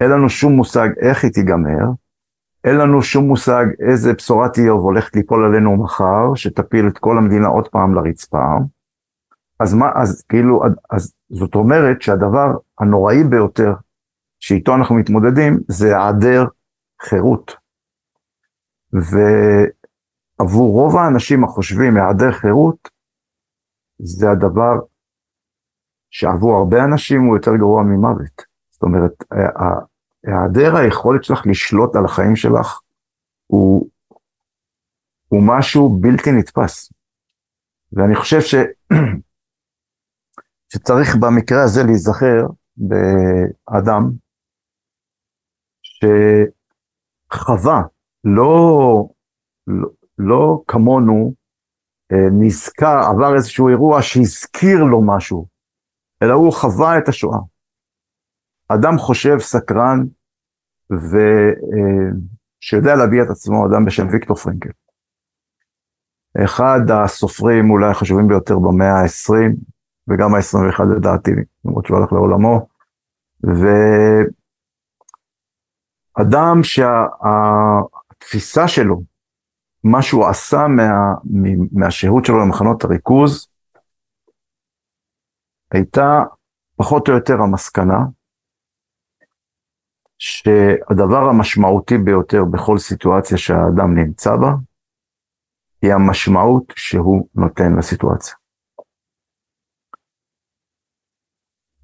אין 0.00 0.10
לנו 0.10 0.28
שום 0.28 0.52
מושג 0.52 0.88
איך 1.00 1.24
היא 1.24 1.32
תיגמר, 1.32 1.84
אין 2.64 2.76
לנו 2.76 3.02
שום 3.02 3.24
מושג 3.24 3.64
איזה 3.88 4.12
בשורת 4.12 4.58
איוב 4.58 4.80
הולכת 4.80 5.16
ליפול 5.16 5.44
עלינו 5.44 5.76
מחר, 5.76 6.34
שתפיל 6.34 6.88
את 6.88 6.98
כל 6.98 7.18
המדינה 7.18 7.48
עוד 7.48 7.68
פעם 7.68 7.94
לרצפה. 7.94 8.44
אז 9.60 9.74
מה, 9.74 9.90
אז 9.94 10.24
כאילו, 10.28 10.62
אז 10.90 11.14
זאת 11.30 11.54
אומרת 11.54 12.02
שהדבר 12.02 12.56
הנוראי 12.80 13.24
ביותר 13.24 13.72
שאיתו 14.40 14.74
אנחנו 14.74 14.94
מתמודדים 14.94 15.58
זה 15.68 15.86
היעדר 15.86 16.44
חירות. 17.02 17.56
ועבור 20.38 20.72
רוב 20.72 20.96
האנשים 20.96 21.44
החושבים 21.44 21.96
היעדר 21.96 22.32
חירות, 22.32 22.88
זה 23.98 24.30
הדבר 24.30 24.74
שעבור 26.10 26.56
הרבה 26.56 26.84
אנשים 26.84 27.22
הוא 27.22 27.36
יותר 27.36 27.56
גרוע 27.56 27.82
ממוות. 27.82 28.42
זאת 28.70 28.82
אומרת, 28.82 29.12
היעדר 30.24 30.76
היכולת 30.76 31.24
שלך 31.24 31.46
לשלוט 31.46 31.96
על 31.96 32.04
החיים 32.04 32.36
שלך 32.36 32.80
הוא, 33.46 33.88
הוא 35.28 35.42
משהו 35.46 35.98
בלתי 36.00 36.32
נתפס. 36.32 36.92
ואני 37.92 38.16
חושב 38.16 38.40
ש, 38.40 38.54
שצריך 40.72 41.16
במקרה 41.20 41.62
הזה 41.62 41.82
להיזכר 41.82 42.46
באדם 42.76 44.10
שחווה, 47.32 47.82
לא, 48.24 49.08
לא, 49.66 49.88
לא 50.18 50.62
כמונו, 50.68 51.34
אה, 52.12 52.28
נזכר, 52.32 52.98
עבר 53.10 53.34
איזשהו 53.34 53.68
אירוע 53.68 54.02
שהזכיר 54.02 54.84
לו 54.84 55.02
משהו, 55.06 55.46
אלא 56.22 56.32
הוא 56.32 56.52
חווה 56.52 56.98
את 56.98 57.08
השואה. 57.08 57.38
אדם 58.68 58.98
חושב, 58.98 59.38
סקרן, 59.38 60.04
שיודע 62.60 62.96
להביע 62.96 63.22
את 63.22 63.30
עצמו, 63.30 63.66
אדם 63.66 63.84
בשם 63.84 64.06
ויקטור 64.12 64.36
פרנקל. 64.36 64.70
אחד 66.44 66.80
הסופרים 66.90 67.70
אולי 67.70 67.90
החשובים 67.90 68.28
ביותר 68.28 68.58
במאה 68.58 69.00
ה-20, 69.00 69.32
וגם 70.08 70.34
ה-21 70.34 70.84
לדעתי, 70.96 71.30
למרות 71.64 71.86
שהוא 71.86 71.98
הלך 71.98 72.12
לעולמו, 72.12 72.68
ואדם 76.18 76.62
שהתפיסה 78.22 78.68
שלו, 78.68 79.02
מה 79.84 80.02
שהוא 80.02 80.26
עשה 80.26 80.66
מה, 80.68 81.14
מהשהות 81.72 82.24
שלו 82.24 82.40
למחנות 82.40 82.84
הריכוז, 82.84 83.48
הייתה 85.72 86.22
פחות 86.76 87.08
או 87.08 87.14
יותר 87.14 87.34
המסקנה 87.40 87.98
שהדבר 90.18 91.28
המשמעותי 91.28 91.98
ביותר 91.98 92.44
בכל 92.44 92.78
סיטואציה 92.78 93.38
שהאדם 93.38 93.94
נמצא 93.94 94.36
בה, 94.36 94.52
היא 95.82 95.92
המשמעות 95.92 96.72
שהוא 96.76 97.28
נותן 97.34 97.76
לסיטואציה. 97.78 98.34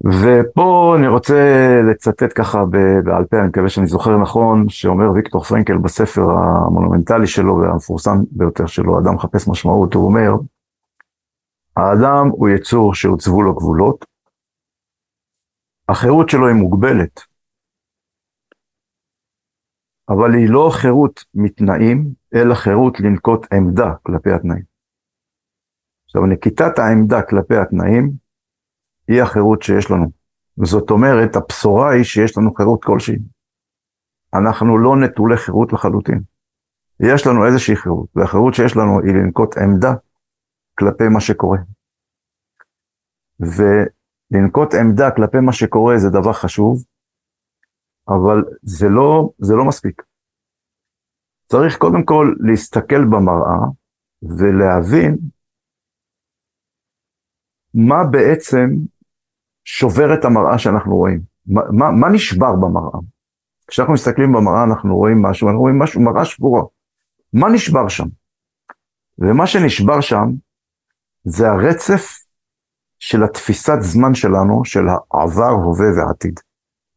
ופה 0.05 0.95
אני 0.97 1.07
רוצה 1.07 1.35
לצטט 1.91 2.33
ככה 2.35 2.65
בעל 3.05 3.25
פה, 3.25 3.39
אני 3.39 3.47
מקווה 3.47 3.69
שאני 3.69 3.87
זוכר 3.87 4.17
נכון, 4.17 4.69
שאומר 4.69 5.11
ויקטור 5.11 5.43
פרנקל 5.43 5.77
בספר 5.77 6.21
המונומנטלי 6.21 7.27
שלו 7.27 7.57
והמפורסם 7.57 8.17
ביותר 8.31 8.65
שלו, 8.65 8.99
אדם 8.99 9.15
מחפש 9.15 9.47
משמעות, 9.47 9.93
הוא 9.93 10.05
אומר, 10.05 10.31
האדם 11.77 12.27
הוא 12.31 12.49
יצור 12.49 12.95
שהוצבו 12.95 13.41
לו 13.41 13.55
גבולות, 13.55 14.05
החירות 15.89 16.29
שלו 16.29 16.47
היא 16.47 16.55
מוגבלת, 16.55 17.21
אבל 20.09 20.33
היא 20.33 20.49
לא 20.49 20.69
חירות 20.73 21.23
מתנאים, 21.33 22.13
אלא 22.35 22.53
חירות 22.53 22.99
לנקוט 22.99 23.53
עמדה 23.53 23.93
כלפי 24.03 24.31
התנאים. 24.31 24.63
עכשיו, 26.05 26.25
נקיטת 26.25 26.79
העמדה 26.79 27.21
כלפי 27.21 27.55
התנאים 27.57 28.20
היא 29.11 29.21
החירות 29.21 29.61
שיש 29.61 29.91
לנו. 29.91 30.11
וזאת 30.57 30.89
אומרת, 30.89 31.35
הבשורה 31.35 31.93
היא 31.93 32.03
שיש 32.03 32.37
לנו 32.37 32.53
חירות 32.53 32.83
כלשהי. 32.83 33.17
אנחנו 34.33 34.77
לא 34.77 34.95
נטולי 34.97 35.37
חירות 35.37 35.73
לחלוטין. 35.73 36.21
יש 36.99 37.27
לנו 37.27 37.45
איזושהי 37.45 37.75
חירות, 37.75 38.09
והחירות 38.15 38.53
שיש 38.53 38.75
לנו 38.75 38.99
היא 38.99 39.13
לנקוט 39.13 39.57
עמדה 39.57 39.93
כלפי 40.79 41.07
מה 41.13 41.21
שקורה. 41.21 41.57
ולנקוט 43.39 44.73
עמדה 44.73 45.11
כלפי 45.15 45.39
מה 45.39 45.53
שקורה 45.53 45.97
זה 45.97 46.09
דבר 46.09 46.33
חשוב, 46.33 46.83
אבל 48.07 48.43
זה 48.63 48.87
לא, 48.89 49.29
זה 49.39 49.53
לא 49.55 49.65
מספיק. 49.65 50.01
צריך 51.45 51.77
קודם 51.77 52.05
כל 52.05 52.35
להסתכל 52.39 53.05
במראה 53.05 53.67
ולהבין 54.21 55.17
מה 57.73 58.03
בעצם 58.11 58.67
שובר 59.73 60.13
את 60.13 60.25
המראה 60.25 60.57
שאנחנו 60.57 60.95
רואים. 60.95 61.21
מה, 61.47 61.61
מה, 61.71 61.91
מה 61.91 62.09
נשבר 62.09 62.55
במראה? 62.55 62.99
כשאנחנו 63.67 63.93
מסתכלים 63.93 64.33
במראה 64.33 64.63
אנחנו 64.63 64.97
רואים 64.97 65.21
משהו, 65.21 65.47
אנחנו 65.47 65.61
רואים 65.61 65.79
משהו, 65.79 66.01
מראה 66.01 66.25
שבורה. 66.25 66.63
מה 67.33 67.49
נשבר 67.49 67.87
שם? 67.87 68.07
ומה 69.19 69.47
שנשבר 69.47 70.01
שם 70.01 70.31
זה 71.23 71.49
הרצף 71.49 72.19
של 72.99 73.23
התפיסת 73.23 73.77
זמן 73.79 74.13
שלנו, 74.13 74.65
של 74.65 74.87
העבר, 74.87 75.49
הווה 75.49 75.87
ועתיד. 75.97 76.39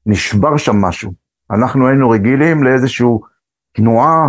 נשבר 0.06 0.56
שם 0.56 0.76
משהו. 0.76 1.12
אנחנו 1.50 1.88
היינו 1.88 2.10
רגילים 2.10 2.64
לאיזושהי 2.64 3.06
תנועה 3.72 4.28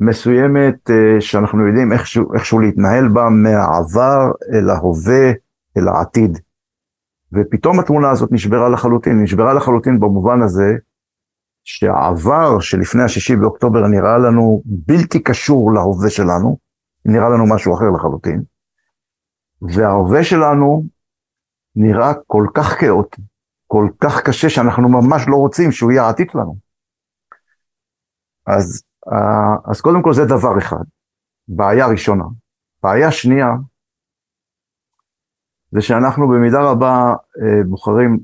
מסוימת 0.00 0.90
אה, 0.90 1.20
שאנחנו 1.20 1.66
יודעים 1.66 1.92
איכשהו, 1.92 2.34
איכשהו 2.34 2.60
להתנהל 2.60 3.08
בה 3.08 3.28
מהעבר 3.28 4.30
אל 4.54 4.70
ההווה, 4.70 5.32
אל 5.76 5.88
העתיד. 5.88 6.38
ופתאום 7.32 7.80
התמונה 7.80 8.10
הזאת 8.10 8.32
נשברה 8.32 8.68
לחלוטין, 8.68 9.22
נשברה 9.22 9.54
לחלוטין 9.54 10.00
במובן 10.00 10.42
הזה 10.42 10.76
שהעבר 11.64 12.60
שלפני 12.60 13.02
השישי 13.02 13.36
באוקטובר 13.36 13.86
נראה 13.86 14.18
לנו 14.18 14.62
בלתי 14.64 15.22
קשור 15.22 15.72
להווה 15.72 16.10
שלנו, 16.10 16.58
נראה 17.04 17.28
לנו 17.28 17.54
משהו 17.54 17.74
אחר 17.74 17.90
לחלוטין, 17.96 18.42
וההווה 19.62 20.24
שלנו 20.24 20.84
נראה 21.76 22.12
כל 22.26 22.46
כך 22.54 22.80
כאוטי, 22.80 23.22
כל 23.66 23.88
כך 24.00 24.20
קשה 24.20 24.50
שאנחנו 24.50 24.88
ממש 24.88 25.22
לא 25.28 25.36
רוצים 25.36 25.72
שהוא 25.72 25.92
יהיה 25.92 26.02
העתיד 26.02 26.30
שלנו. 26.30 26.56
אז, 28.46 28.82
אה, 29.12 29.70
אז 29.70 29.80
קודם 29.80 30.02
כל 30.02 30.14
זה 30.14 30.24
דבר 30.24 30.58
אחד, 30.58 30.84
בעיה 31.48 31.86
ראשונה. 31.86 32.24
בעיה 32.82 33.10
שנייה, 33.10 33.48
זה 35.76 35.82
שאנחנו 35.82 36.28
במידה 36.28 36.62
רבה 36.62 37.14
אה, 37.42 37.64
בוחרים 37.68 38.20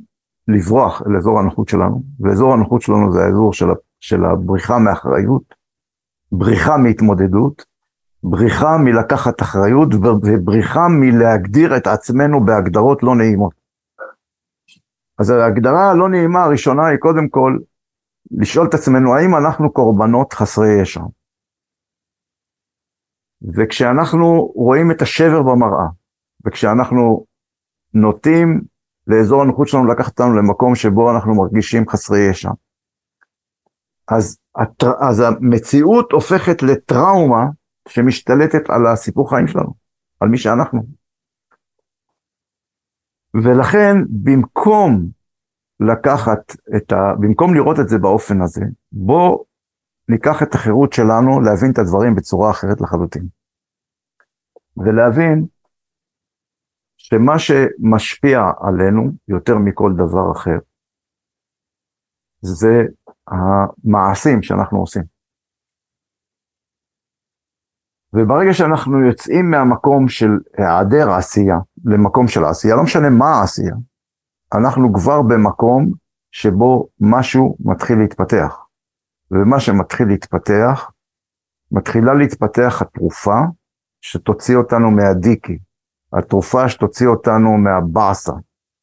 לברוח 0.48 1.02
אל 1.06 1.16
אזור 1.16 1.38
הנוחות 1.38 1.68
שלנו, 1.68 2.02
ואזור 2.20 2.52
הנוחות 2.52 2.82
שלנו 2.82 3.12
זה 3.12 3.18
האזור 3.20 3.52
של, 3.52 3.66
של 4.00 4.24
הבריחה 4.24 4.78
מאחריות, 4.78 5.54
בריחה 6.32 6.76
מהתמודדות, 6.76 7.64
בריחה 8.22 8.76
מלקחת 8.84 9.42
אחריות 9.42 9.88
ובריחה 9.94 10.88
מלהגדיר 10.88 11.76
את 11.76 11.86
עצמנו 11.86 12.44
בהגדרות 12.44 13.02
לא 13.02 13.16
נעימות. 13.16 13.54
אז 15.18 15.30
ההגדרה 15.30 15.90
הלא 15.90 16.08
נעימה 16.08 16.44
הראשונה 16.44 16.86
היא 16.86 16.98
קודם 16.98 17.28
כל 17.28 17.58
לשאול 18.30 18.66
את 18.68 18.74
עצמנו 18.74 19.14
האם 19.14 19.36
אנחנו 19.36 19.72
קורבנות 19.72 20.32
חסרי 20.32 20.80
ישע. 20.82 21.02
וכשאנחנו 23.54 24.52
רואים 24.54 24.90
את 24.90 25.02
השבר 25.02 25.42
במראה, 25.42 25.86
וכשאנחנו 26.46 27.31
נוטים 27.94 28.61
לאזור 29.07 29.42
הנוחות 29.42 29.68
שלנו 29.68 29.87
לקחת 29.87 30.20
אותנו 30.20 30.35
למקום 30.35 30.74
שבו 30.74 31.11
אנחנו 31.11 31.35
מרגישים 31.35 31.88
חסרי 31.88 32.31
ישע. 32.31 32.50
אז, 34.09 34.38
אז 35.00 35.20
המציאות 35.20 36.12
הופכת 36.12 36.62
לטראומה 36.62 37.44
שמשתלטת 37.88 38.70
על 38.70 38.87
הסיפור 38.87 39.31
חיים 39.31 39.46
שלנו, 39.46 39.74
על 40.20 40.28
מי 40.28 40.38
שאנחנו. 40.38 40.83
ולכן 43.35 43.96
במקום 44.22 45.09
לקחת 45.81 46.57
את 46.76 46.92
ה... 46.92 47.14
במקום 47.20 47.55
לראות 47.55 47.81
את 47.81 47.88
זה 47.88 47.98
באופן 47.98 48.42
הזה, 48.42 48.64
בוא 48.92 49.44
ניקח 50.09 50.42
את 50.42 50.55
החירות 50.55 50.92
שלנו 50.92 51.40
להבין 51.40 51.70
את 51.72 51.78
הדברים 51.78 52.14
בצורה 52.14 52.50
אחרת 52.50 52.81
לחלוטין. 52.81 53.26
ולהבין 54.76 55.46
שמה 57.04 57.38
שמשפיע 57.38 58.40
עלינו 58.60 59.12
יותר 59.28 59.58
מכל 59.58 59.92
דבר 59.96 60.32
אחר, 60.32 60.58
זה 62.40 62.82
המעשים 63.28 64.42
שאנחנו 64.42 64.78
עושים. 64.78 65.02
וברגע 68.12 68.52
שאנחנו 68.52 69.06
יוצאים 69.06 69.50
מהמקום 69.50 70.08
של 70.08 70.30
היעדר 70.58 71.10
עשייה 71.10 71.56
למקום 71.84 72.28
של 72.28 72.44
עשייה, 72.44 72.76
לא 72.76 72.82
משנה 72.82 73.10
מה 73.10 73.30
העשייה, 73.40 73.74
אנחנו 74.54 74.92
כבר 74.94 75.22
במקום 75.22 75.92
שבו 76.32 76.88
משהו 77.00 77.56
מתחיל 77.60 77.98
להתפתח. 77.98 78.58
ומה 79.30 79.60
שמתחיל 79.60 80.08
להתפתח, 80.08 80.90
מתחילה 81.72 82.14
להתפתח 82.14 82.82
התרופה 82.82 83.38
שתוציא 84.00 84.56
אותנו 84.56 84.90
מהדיקי, 84.90 85.58
התרופה 86.12 86.68
שתוציא 86.68 87.07
אותנו 87.07 87.59
מהבאסה, 87.59 88.33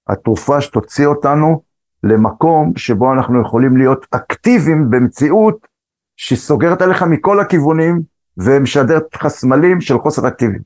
התרופה 0.07 0.61
שתוציא 0.61 1.07
אותנו 1.07 1.61
למקום 2.03 2.73
שבו 2.75 3.13
אנחנו 3.13 3.41
יכולים 3.41 3.77
להיות 3.77 4.05
אקטיביים 4.11 4.89
במציאות 4.89 5.67
שסוגרת 6.17 6.81
עליך 6.81 7.03
מכל 7.03 7.39
הכיוונים 7.39 8.01
ומשדרת 8.37 9.03
לך 9.15 9.27
סמלים 9.27 9.81
של 9.81 9.99
חוסר 9.99 10.27
אקטיביות. 10.27 10.63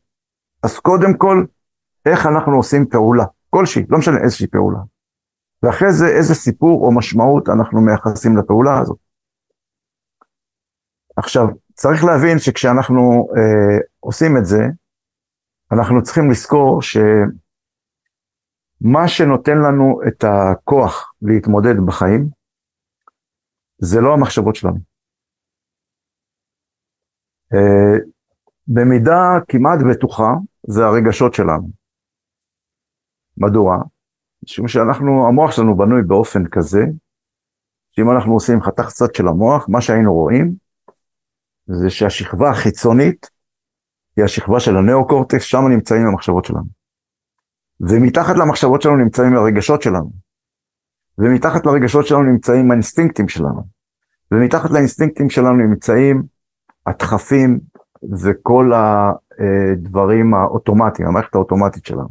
אז 0.63 0.79
קודם 0.79 1.17
כל, 1.17 1.45
איך 2.05 2.25
אנחנו 2.25 2.55
עושים 2.55 2.85
פעולה, 2.85 3.25
כלשהי, 3.49 3.85
לא 3.89 3.97
משנה 3.97 4.17
איזושהי 4.23 4.47
פעולה. 4.47 4.79
ואחרי 5.63 5.91
זה 5.91 6.07
איזה 6.07 6.35
סיפור 6.35 6.85
או 6.85 6.91
משמעות 6.91 7.49
אנחנו 7.49 7.81
מייחסים 7.81 8.37
לפעולה 8.37 8.79
הזאת. 8.79 8.97
עכשיו, 11.15 11.47
צריך 11.73 12.03
להבין 12.03 12.39
שכשאנחנו 12.39 13.27
אה, 13.37 13.77
עושים 13.99 14.37
את 14.37 14.45
זה, 14.45 14.67
אנחנו 15.73 16.03
צריכים 16.03 16.31
לזכור 16.31 16.81
שמה 16.81 17.07
שנותן 19.07 19.57
לנו 19.57 19.99
את 20.07 20.23
הכוח 20.23 21.13
להתמודד 21.21 21.75
בחיים, 21.85 22.29
זה 23.77 24.01
לא 24.01 24.13
המחשבות 24.13 24.55
שלנו. 24.55 24.77
Uh, 27.53 27.57
במידה 28.67 29.39
כמעט 29.47 29.79
בטוחה, 29.91 30.33
זה 30.67 30.85
הרגשות 30.85 31.33
שלנו. 31.33 31.69
מדוע? 33.37 33.77
משום 34.43 34.67
שאנחנו, 34.67 35.27
המוח 35.27 35.51
שלנו 35.51 35.77
בנוי 35.77 36.01
באופן 36.01 36.47
כזה, 36.51 36.83
שאם 37.91 38.11
אנחנו 38.11 38.33
עושים 38.33 38.61
חתך 38.61 38.87
צד 38.87 39.15
של 39.15 39.27
המוח, 39.27 39.69
מה 39.69 39.81
שהיינו 39.81 40.13
רואים, 40.13 40.55
זה 41.65 41.89
שהשכבה 41.89 42.49
החיצונית 42.49 43.32
היא 44.17 44.25
השכבה 44.25 44.59
של 44.59 44.77
הנאו-קורטקס, 44.77 45.43
שם 45.43 45.67
נמצאים 45.67 46.07
המחשבות 46.07 46.45
שלנו. 46.45 46.83
ומתחת 47.81 48.35
למחשבות 48.35 48.81
שלנו 48.81 48.95
נמצאים 48.95 49.35
הרגשות 49.37 49.81
שלנו. 49.81 50.11
ומתחת 51.17 51.65
לרגשות 51.65 52.07
שלנו 52.07 52.23
נמצאים 52.23 52.71
האינסטינקטים 52.71 53.27
שלנו. 53.27 53.63
ומתחת 54.31 54.71
לאינסטינקטים 54.71 55.29
שלנו 55.29 55.53
נמצאים 55.53 56.23
הדחפים 56.87 57.59
וכל 58.23 58.71
הדברים 58.73 60.33
האוטומטיים, 60.33 61.07
המערכת 61.07 61.35
האוטומטית 61.35 61.85
שלנו. 61.85 62.09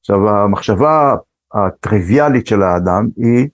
עכשיו, 0.00 0.28
המחשבה 0.28 1.14
הטריוויאלית 1.54 2.46
של 2.46 2.62
האדם 2.62 3.08
היא 3.16 3.48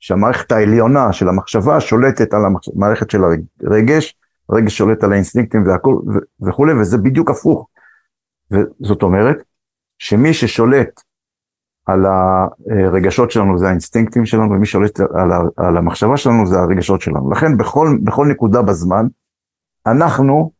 שהמערכת 0.00 0.52
העליונה 0.52 1.12
של 1.12 1.28
המחשבה 1.28 1.80
שולטת 1.80 2.34
על 2.34 2.40
המערכת 2.74 3.10
של 3.10 3.20
הרגש, 3.66 4.14
הרגש 4.52 4.78
שולט 4.78 5.04
על 5.04 5.12
האינסטינקטים 5.12 5.66
והכל 5.66 5.96
וכולי, 6.46 6.72
וזה 6.72 6.98
בדיוק 6.98 7.30
הפוך. 7.30 7.68
וזאת 8.50 9.02
אומרת, 9.02 9.36
שמי 9.98 10.34
ששולט 10.34 11.00
על 11.86 12.06
הרגשות 12.06 13.30
שלנו 13.30 13.58
זה 13.58 13.66
האינסטינקטים 13.66 14.26
שלנו, 14.26 14.50
ומי 14.50 14.66
ששולט 14.66 15.00
על, 15.00 15.30
על 15.56 15.76
המחשבה 15.76 16.16
שלנו 16.16 16.46
זה 16.46 16.58
הרגשות 16.58 17.00
שלנו. 17.00 17.30
לכן 17.30 17.56
בכל, 17.56 17.98
בכל 18.04 18.26
נקודה 18.26 18.62
בזמן, 18.62 19.06
אנחנו 19.86 20.50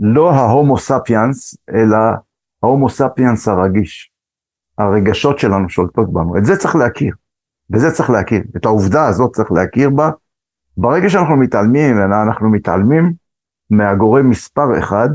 לא 0.00 0.32
ההומו 0.32 0.78
ספיאנס, 0.78 1.56
אלא 1.74 1.96
ההומו 2.62 2.88
ספיאנס 2.88 3.48
הרגיש. 3.48 4.10
הרגשות 4.78 5.38
שלנו 5.38 5.68
שולטות 5.68 6.12
בנו. 6.12 6.38
את 6.38 6.44
זה 6.44 6.56
צריך 6.56 6.76
להכיר. 6.76 7.14
וזה 7.72 7.90
צריך 7.90 8.10
להכיר. 8.10 8.42
את 8.56 8.64
העובדה 8.64 9.06
הזאת 9.06 9.34
צריך 9.34 9.52
להכיר 9.52 9.90
בה. 9.90 10.10
ברגע 10.76 11.08
שאנחנו 11.08 11.36
מתעלמים 11.36 11.98
אנחנו 11.98 12.50
מתעלמים 12.50 13.12
מהגורם 13.70 14.30
מספר 14.30 14.78
אחד, 14.78 15.08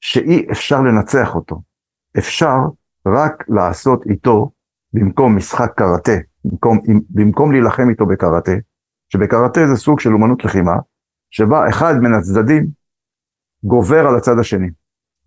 שאי 0.00 0.46
אפשר 0.50 0.80
לנצח 0.80 1.34
אותו. 1.34 1.62
אפשר 2.18 2.56
רק 3.06 3.44
לעשות 3.48 4.06
איתו, 4.06 4.50
במקום 4.92 5.36
משחק 5.36 5.72
קראטה, 5.76 6.12
במקום, 6.44 6.78
במקום 7.10 7.52
להילחם 7.52 7.90
איתו 7.90 8.06
בקראטה, 8.06 8.52
שבקראטה 9.08 9.66
זה 9.66 9.76
סוג 9.76 10.00
של 10.00 10.12
אומנות 10.12 10.44
לחימה, 10.44 10.76
שבה 11.30 11.68
אחד 11.68 11.94
מן 12.02 12.14
הצדדים 12.14 12.66
גובר 13.64 14.06
על 14.06 14.16
הצד 14.16 14.38
השני. 14.38 14.68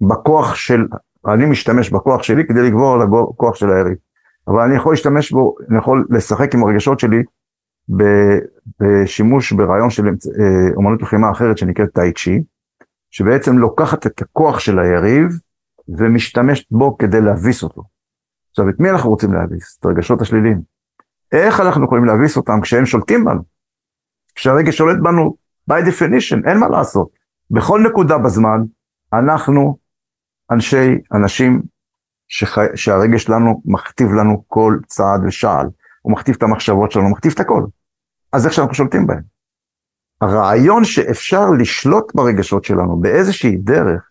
בכוח 0.02 0.56
של, 0.56 0.88
אני 1.28 1.46
משתמש 1.46 1.90
בכוח 1.90 2.24
שלי 2.24 2.48
כדי 2.48 2.62
לגבור 2.62 2.94
על 2.94 3.02
הכוח 3.02 3.56
של 3.56 3.72
היריב. 3.72 3.98
אבל 4.48 4.60
אני 4.60 4.76
יכול 4.76 4.94
להשתמש 4.94 5.32
בו, 5.32 5.56
אני 5.70 5.78
יכול 5.78 6.08
לשחק 6.10 6.56
עם 6.56 6.64
הרגשות 6.64 7.00
שלי 7.00 7.24
בשימוש 8.80 9.52
ברעיון 9.52 9.90
של 9.90 10.08
אה, 10.08 10.74
אומנות 10.76 11.02
לחימה 11.02 11.32
אחרת 11.32 11.58
שנקראת 11.58 11.90
טאי 11.94 12.14
צ'י, 12.14 12.44
שבעצם 13.12 13.58
לוקחת 13.58 14.08
את 14.08 14.22
הכוח 14.22 14.60
של 14.60 14.80
היריב 14.80 15.28
ומשתמשת 15.88 16.72
בו 16.72 16.98
כדי 16.98 17.22
להביס 17.22 17.64
אותו. 17.64 17.84
עכשיו, 18.50 18.70
את 18.70 18.80
מי 18.80 18.90
אנחנו 18.90 19.10
רוצים 19.10 19.34
להביס? 19.34 19.78
את 19.80 19.86
הרגשות 19.86 20.22
השליליים. 20.22 20.62
איך 21.32 21.60
אנחנו 21.60 21.86
יכולים 21.86 22.06
להביס 22.06 22.38
אותם 22.38 22.62
כשהם 22.62 22.86
שולטים 22.86 23.26
בנו? 23.26 23.42
כשהרגש 24.36 24.78
שולט 24.78 24.98
בנו, 25.04 25.36
by 25.72 25.74
definition, 25.74 26.50
אין 26.50 26.58
מה 26.60 26.70
לעשות. 26.70 27.10
בכל 27.52 27.82
נקודה 27.90 28.18
בזמן, 28.18 28.62
אנחנו 29.14 29.78
אנשי, 30.52 30.98
אנשים 31.14 31.62
שחי, 32.28 32.66
שהרגש 32.76 33.24
שלנו 33.24 33.62
מכתיב 33.66 34.14
לנו 34.14 34.44
כל 34.48 34.78
צעד 34.88 35.22
ושעל. 35.26 35.68
הוא 36.02 36.14
מכתיב 36.14 36.36
את 36.36 36.44
המחשבות 36.44 36.92
שלנו, 36.92 37.06
הוא 37.06 37.12
מכתיב 37.12 37.32
את 37.36 37.40
הכל. 37.40 37.64
אז 38.34 38.46
איך 38.46 38.54
שאנחנו 38.54 38.74
שולטים 38.74 39.08
בהם? 39.08 39.31
הרעיון 40.22 40.84
שאפשר 40.84 41.46
לשלוט 41.60 42.16
ברגשות 42.16 42.64
שלנו 42.64 43.00
באיזושהי 43.00 43.58
דרך, 43.58 44.10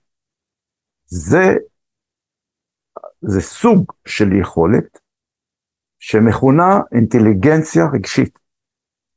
זה, 1.06 1.56
זה 3.20 3.40
סוג 3.40 3.92
של 4.06 4.32
יכולת 4.32 4.98
שמכונה 5.98 6.80
אינטליגנציה 6.94 7.84
רגשית. 7.92 8.38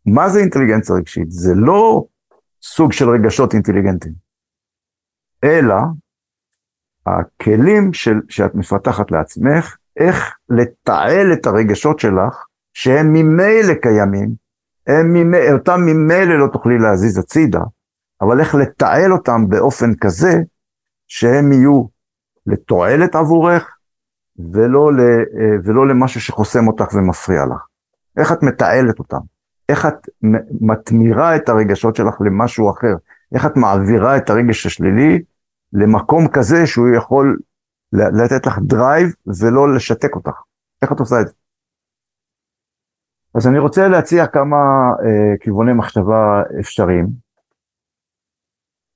מה 0.05 0.29
זה 0.29 0.39
אינטליגנציה 0.39 0.95
רגשית? 0.95 1.31
זה 1.31 1.53
לא 1.55 2.05
סוג 2.61 2.91
של 2.91 3.09
רגשות 3.09 3.53
אינטליגנטיים, 3.53 4.13
אלא 5.43 5.75
הכלים 7.05 7.93
של, 7.93 8.15
שאת 8.29 8.55
מפתחת 8.55 9.11
לעצמך, 9.11 9.77
איך 9.97 10.37
לתעל 10.49 11.33
את 11.33 11.45
הרגשות 11.45 11.99
שלך, 11.99 12.45
שהם 12.73 13.13
ממילא 13.13 13.73
קיימים, 13.81 14.42
ממילא, 14.89 15.51
אותם 15.53 15.81
ממילא 15.85 16.39
לא 16.39 16.47
תוכלי 16.47 16.79
להזיז 16.79 17.17
הצידה, 17.17 17.61
אבל 18.21 18.39
איך 18.39 18.55
לתעל 18.55 19.13
אותם 19.13 19.49
באופן 19.49 19.95
כזה, 19.95 20.41
שהם 21.07 21.51
יהיו 21.51 21.83
לתועלת 22.47 23.15
עבורך, 23.15 23.77
ולא, 24.53 24.93
ל, 24.93 24.99
ולא 25.63 25.87
למשהו 25.87 26.21
שחוסם 26.21 26.67
אותך 26.67 26.93
ומפריע 26.93 27.45
לך. 27.45 27.65
איך 28.17 28.31
את 28.31 28.43
מתעלת 28.43 28.99
אותם? 28.99 29.19
איך 29.69 29.85
את 29.85 30.09
מתמירה 30.61 31.35
את 31.35 31.49
הרגשות 31.49 31.95
שלך 31.95 32.15
למשהו 32.21 32.71
אחר? 32.71 32.95
איך 33.35 33.45
את 33.45 33.57
מעבירה 33.57 34.17
את 34.17 34.29
הרגש 34.29 34.65
השלילי 34.65 35.21
למקום 35.73 36.27
כזה 36.27 36.67
שהוא 36.67 36.87
יכול 36.95 37.37
לתת 37.93 38.45
לך 38.45 38.59
drive 38.61 39.13
ולא 39.41 39.75
לשתק 39.75 40.15
אותך. 40.15 40.41
איך 40.81 40.91
את 40.91 40.99
עושה 40.99 41.21
את 41.21 41.27
זה? 41.27 41.33
אז 43.35 43.47
אני 43.47 43.59
רוצה 43.59 43.87
להציע 43.87 44.27
כמה 44.27 44.55
אה, 45.05 45.37
כיווני 45.39 45.73
מחשבה 45.73 46.41
אפשריים, 46.59 47.07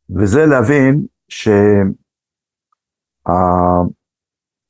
וזה 0.10 0.45
להבין 0.45 1.06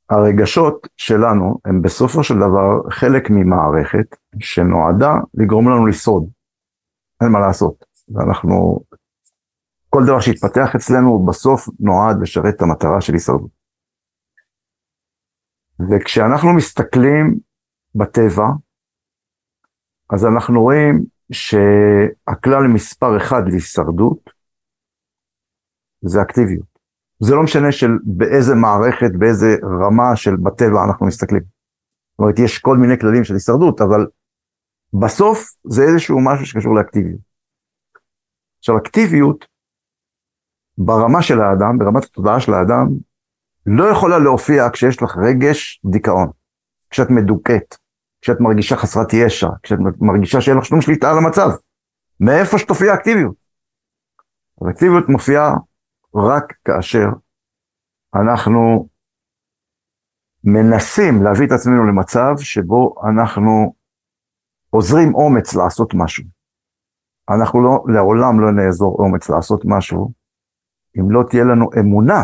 שהרגשות 0.09 0.87
שה, 0.95 1.07
שלנו 1.07 1.59
הם 1.65 1.81
בסופו 1.81 2.23
של 2.23 2.35
דבר 2.35 2.89
חלק 2.89 3.29
ממערכת 3.29 4.15
שנועדה 4.39 5.13
לגרום 5.33 5.69
לנו 5.69 5.85
לשרוד. 5.85 6.29
אין 7.21 7.29
מה 7.31 7.39
לעשות. 7.39 7.85
ואנחנו 8.09 8.79
כל 9.89 10.03
דבר 10.07 10.19
שהתפתח 10.19 10.75
אצלנו 10.75 11.25
בסוף 11.25 11.67
נועד 11.79 12.21
לשרת 12.21 12.55
את 12.55 12.61
המטרה 12.61 13.01
של 13.01 13.13
הישרדות. 13.13 13.51
וכשאנחנו 15.79 16.53
מסתכלים 16.53 17.39
בטבע, 17.95 18.47
אז 20.09 20.25
אנחנו 20.25 20.61
רואים 20.61 21.05
שהכלל 21.31 22.67
מספר 22.73 23.17
אחד 23.17 23.41
להישרדות 23.47 24.29
זה 26.01 26.21
אקטיביות. 26.21 26.77
זה 27.19 27.35
לא 27.35 27.43
משנה 27.43 27.71
של 27.71 27.91
באיזה 28.03 28.55
מערכת, 28.55 29.11
באיזה 29.19 29.55
רמה 29.63 30.15
של 30.15 30.35
בטבע 30.35 30.83
אנחנו 30.87 31.05
מסתכלים. 31.05 31.41
זאת 31.41 32.19
אומרת, 32.19 32.39
יש 32.39 32.59
כל 32.59 32.77
מיני 32.77 32.99
כללים 32.99 33.23
של 33.23 33.33
הישרדות, 33.33 33.81
אבל 33.81 34.07
בסוף 34.93 35.53
זה 35.63 35.83
איזשהו 35.83 36.19
משהו 36.25 36.45
שקשור 36.45 36.75
לאקטיביות. 36.75 37.19
עכשיו, 38.59 38.77
אקטיביות 38.77 39.45
ברמה 40.77 41.21
של 41.21 41.41
האדם, 41.41 41.77
ברמת 41.77 42.03
התודעה 42.03 42.39
של 42.39 42.53
האדם, 42.53 42.87
לא 43.65 43.83
יכולה 43.83 44.19
להופיע 44.19 44.69
כשיש 44.69 45.03
לך 45.03 45.17
רגש 45.17 45.81
דיכאון, 45.91 46.29
כשאת 46.89 47.09
מדוכאת, 47.09 47.75
כשאת 48.21 48.39
מרגישה 48.39 48.75
חסרת 48.75 49.13
ישע, 49.13 49.47
כשאת 49.63 49.79
מרגישה 50.01 50.41
שאין 50.41 50.57
לך 50.57 50.65
שום 50.65 50.81
שליטה 50.81 51.11
על 51.11 51.17
המצב. 51.17 51.49
מאיפה 52.19 52.57
שתופיע 52.57 52.93
אקטיביות? 52.93 53.35
אז 54.61 54.69
אקטיביות 54.69 55.09
מופיעה 55.09 55.53
רק 56.15 56.53
כאשר 56.65 57.07
אנחנו 58.15 58.89
מנסים 60.43 61.23
להביא 61.23 61.47
את 61.47 61.51
עצמנו 61.51 61.85
למצב 61.85 62.35
שבו 62.37 62.95
אנחנו 63.09 63.73
עוזרים 64.69 65.15
אומץ 65.15 65.55
לעשות 65.55 65.93
משהו. 65.93 66.23
אנחנו 67.29 67.63
לא, 67.63 67.83
לעולם 67.93 68.39
לא 68.39 68.51
נאזור 68.51 68.95
אומץ 68.99 69.29
לעשות 69.29 69.61
משהו, 69.65 70.11
אם 70.99 71.11
לא 71.11 71.23
תהיה 71.29 71.43
לנו 71.43 71.69
אמונה 71.79 72.23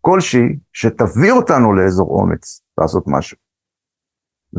כלשהי 0.00 0.58
שתביא 0.72 1.32
אותנו 1.32 1.74
לאזור 1.74 2.20
אומץ 2.20 2.62
לעשות 2.78 3.04
משהו. 3.06 3.45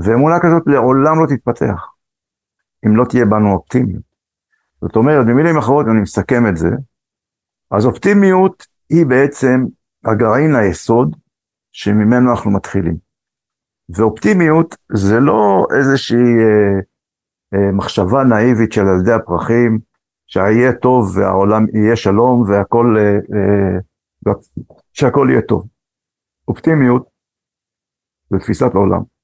ואמונה 0.03 0.35
כזאת 0.41 0.63
לעולם 0.67 1.19
לא 1.21 1.25
תתפתח, 1.35 1.93
אם 2.85 2.95
לא 2.95 3.05
תהיה 3.09 3.25
בנו 3.25 3.53
אופטימיות. 3.53 4.03
זאת 4.81 4.95
אומרת, 4.95 5.25
במילים 5.25 5.57
אחרות, 5.57 5.85
אני 5.91 6.01
מסכם 6.01 6.47
את 6.49 6.57
זה, 6.57 6.69
אז 7.71 7.85
אופטימיות 7.85 8.65
היא 8.89 9.05
בעצם 9.05 9.65
הגרעין 10.05 10.55
היסוד 10.55 11.15
שממנו 11.71 12.31
אנחנו 12.31 12.51
מתחילים. 12.51 12.97
ואופטימיות 13.89 14.75
זה 14.93 15.19
לא 15.19 15.67
איזושהי 15.77 16.17
אה, 16.17 16.79
אה, 17.53 17.71
מחשבה 17.71 18.23
נאיבית 18.23 18.71
של 18.71 18.81
ילדי 18.81 19.13
הפרחים, 19.13 19.79
שיהיה 20.27 20.73
טוב 20.73 21.17
והעולם 21.17 21.65
יהיה 21.73 21.95
שלום 21.95 22.41
והכל, 22.41 22.95
אה, 22.99 23.15
אה, 24.27 24.33
שהכל 24.93 25.27
יהיה 25.31 25.41
טוב. 25.41 25.67
אופטימיות 26.47 27.07
זה 28.29 28.39
תפיסת 28.39 28.75
העולם 28.75 29.16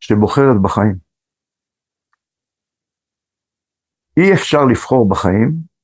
שבוחרת 0.00 0.62
בחיים. 0.62 0.94
אי 4.16 4.32
אפשר 4.32 4.64
לבחור 4.64 5.08
בחיים 5.08 5.76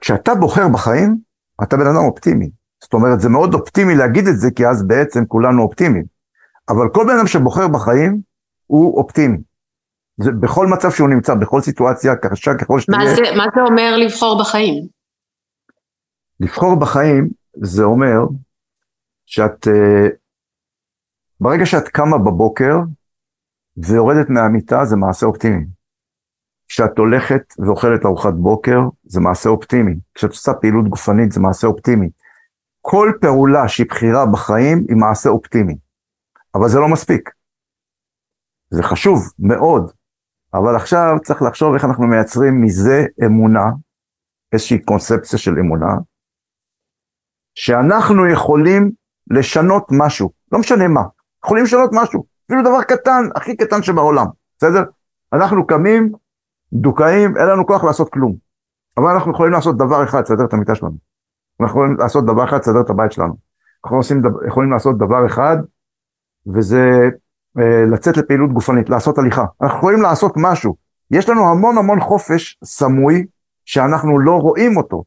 כשאתה 0.00 0.34
בוחר 0.34 0.68
בחיים, 0.72 1.18
אתה 1.62 1.76
בן 1.76 1.86
אדם 1.86 2.04
אופטימי. 2.08 2.50
זאת 2.82 2.92
אומרת, 2.92 3.20
זה 3.20 3.28
מאוד 3.28 3.54
אופטימי 3.54 3.94
להגיד 3.94 4.26
את 4.26 4.38
זה, 4.38 4.48
כי 4.56 4.66
אז 4.66 4.86
בעצם 4.86 5.26
כולנו 5.26 5.62
אופטימיים. 5.62 6.04
אבל 6.68 6.88
כל 6.94 7.04
בן 7.04 7.16
אדם 7.18 7.26
שבוחר 7.26 7.68
בחיים, 7.68 8.20
הוא 8.66 8.98
אופטימי. 8.98 9.38
זה 10.16 10.30
בכל 10.32 10.66
מצב 10.66 10.90
שהוא 10.90 11.08
נמצא, 11.08 11.34
בכל 11.34 11.60
סיטואציה, 11.60 12.16
קשה 12.16 12.54
ככל 12.60 12.80
שתהיה. 12.80 12.98
מה 12.98 13.14
זה, 13.14 13.22
מה 13.36 13.44
זה 13.54 13.60
אומר 13.60 13.96
לבחור 13.96 14.40
בחיים? 14.40 14.86
לבחור 16.40 16.80
בחיים 16.80 17.28
זה 17.62 17.82
אומר 17.82 18.18
שאת, 19.24 19.68
אה, 19.68 20.08
ברגע 21.40 21.66
שאת 21.66 21.88
קמה 21.88 22.18
בבוקר 22.18 22.74
ויורדת 23.76 24.30
מהמיטה 24.30 24.84
זה 24.84 24.96
מעשה 24.96 25.26
אופטימי. 25.26 25.64
כשאת 26.68 26.98
הולכת 26.98 27.42
ואוכלת 27.58 28.04
ארוחת 28.04 28.34
בוקר 28.34 28.78
זה 29.04 29.20
מעשה 29.20 29.48
אופטימי. 29.48 29.94
כשאת 30.14 30.30
עושה 30.30 30.52
פעילות 30.54 30.88
גופנית 30.88 31.32
זה 31.32 31.40
מעשה 31.40 31.66
אופטימי. 31.66 32.08
כל 32.80 33.12
פעולה 33.20 33.68
שהיא 33.68 33.86
בחירה 33.88 34.26
בחיים 34.32 34.84
היא 34.88 34.96
מעשה 34.96 35.30
אופטימי. 35.30 35.76
אבל 36.54 36.68
זה 36.68 36.78
לא 36.78 36.88
מספיק. 36.88 37.30
זה 38.70 38.82
חשוב 38.82 39.18
מאוד, 39.38 39.92
אבל 40.54 40.76
עכשיו 40.76 41.16
צריך 41.24 41.42
לחשוב 41.42 41.74
איך 41.74 41.84
אנחנו 41.84 42.06
מייצרים 42.06 42.62
מזה 42.62 43.04
אמונה, 43.24 43.64
איזושהי 44.52 44.82
קונספציה 44.82 45.38
של 45.38 45.58
אמונה, 45.58 45.94
שאנחנו 47.54 48.32
יכולים 48.32 48.90
לשנות 49.30 49.86
משהו, 49.90 50.30
לא 50.52 50.58
משנה 50.58 50.88
מה, 50.88 51.00
יכולים 51.44 51.64
לשנות 51.64 51.90
משהו, 51.92 52.24
אפילו 52.52 52.64
דבר 52.64 52.82
קטן, 52.82 53.28
הכי 53.34 53.56
קטן 53.56 53.82
שבעולם, 53.82 54.26
בסדר? 54.58 54.84
אנחנו 55.32 55.66
קמים, 55.66 56.12
דוכאים, 56.72 57.36
אין 57.36 57.46
לנו 57.46 57.66
כוח 57.66 57.84
לעשות 57.84 58.12
כלום, 58.12 58.34
אבל 58.96 59.10
אנחנו 59.10 59.32
יכולים 59.32 59.52
לעשות 59.52 59.76
דבר 59.76 60.04
אחד, 60.04 60.22
לסדר 60.22 60.44
את 60.44 60.52
המיטה 60.52 60.74
שלנו. 60.74 60.96
אנחנו 61.60 61.80
יכולים 61.80 61.96
לעשות 61.98 62.24
דבר 62.26 62.44
אחד, 62.44 62.58
לסדר 62.58 62.80
את 62.80 62.90
הבית 62.90 63.12
שלנו. 63.12 63.34
אנחנו 63.84 63.96
עושים, 63.96 64.22
יכולים 64.46 64.70
לעשות 64.70 64.98
דבר 64.98 65.26
אחד, 65.26 65.56
וזה 66.46 66.90
אה, 67.58 67.84
לצאת 67.92 68.16
לפעילות 68.16 68.52
גופנית, 68.52 68.90
לעשות 68.90 69.18
הליכה. 69.18 69.44
אנחנו 69.62 69.78
יכולים 69.78 70.02
לעשות 70.02 70.32
משהו. 70.36 70.76
יש 71.10 71.28
לנו 71.28 71.50
המון 71.50 71.78
המון 71.78 72.00
חופש 72.00 72.58
סמוי 72.64 73.26
שאנחנו 73.64 74.18
לא 74.18 74.36
רואים 74.36 74.76
אותו, 74.76 75.04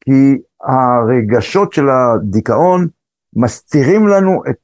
כי 0.00 0.38
הרגשות 0.62 1.72
של 1.72 1.88
הדיכאון 1.88 2.88
מסתירים 3.36 4.08
לנו 4.08 4.42
את 4.50 4.56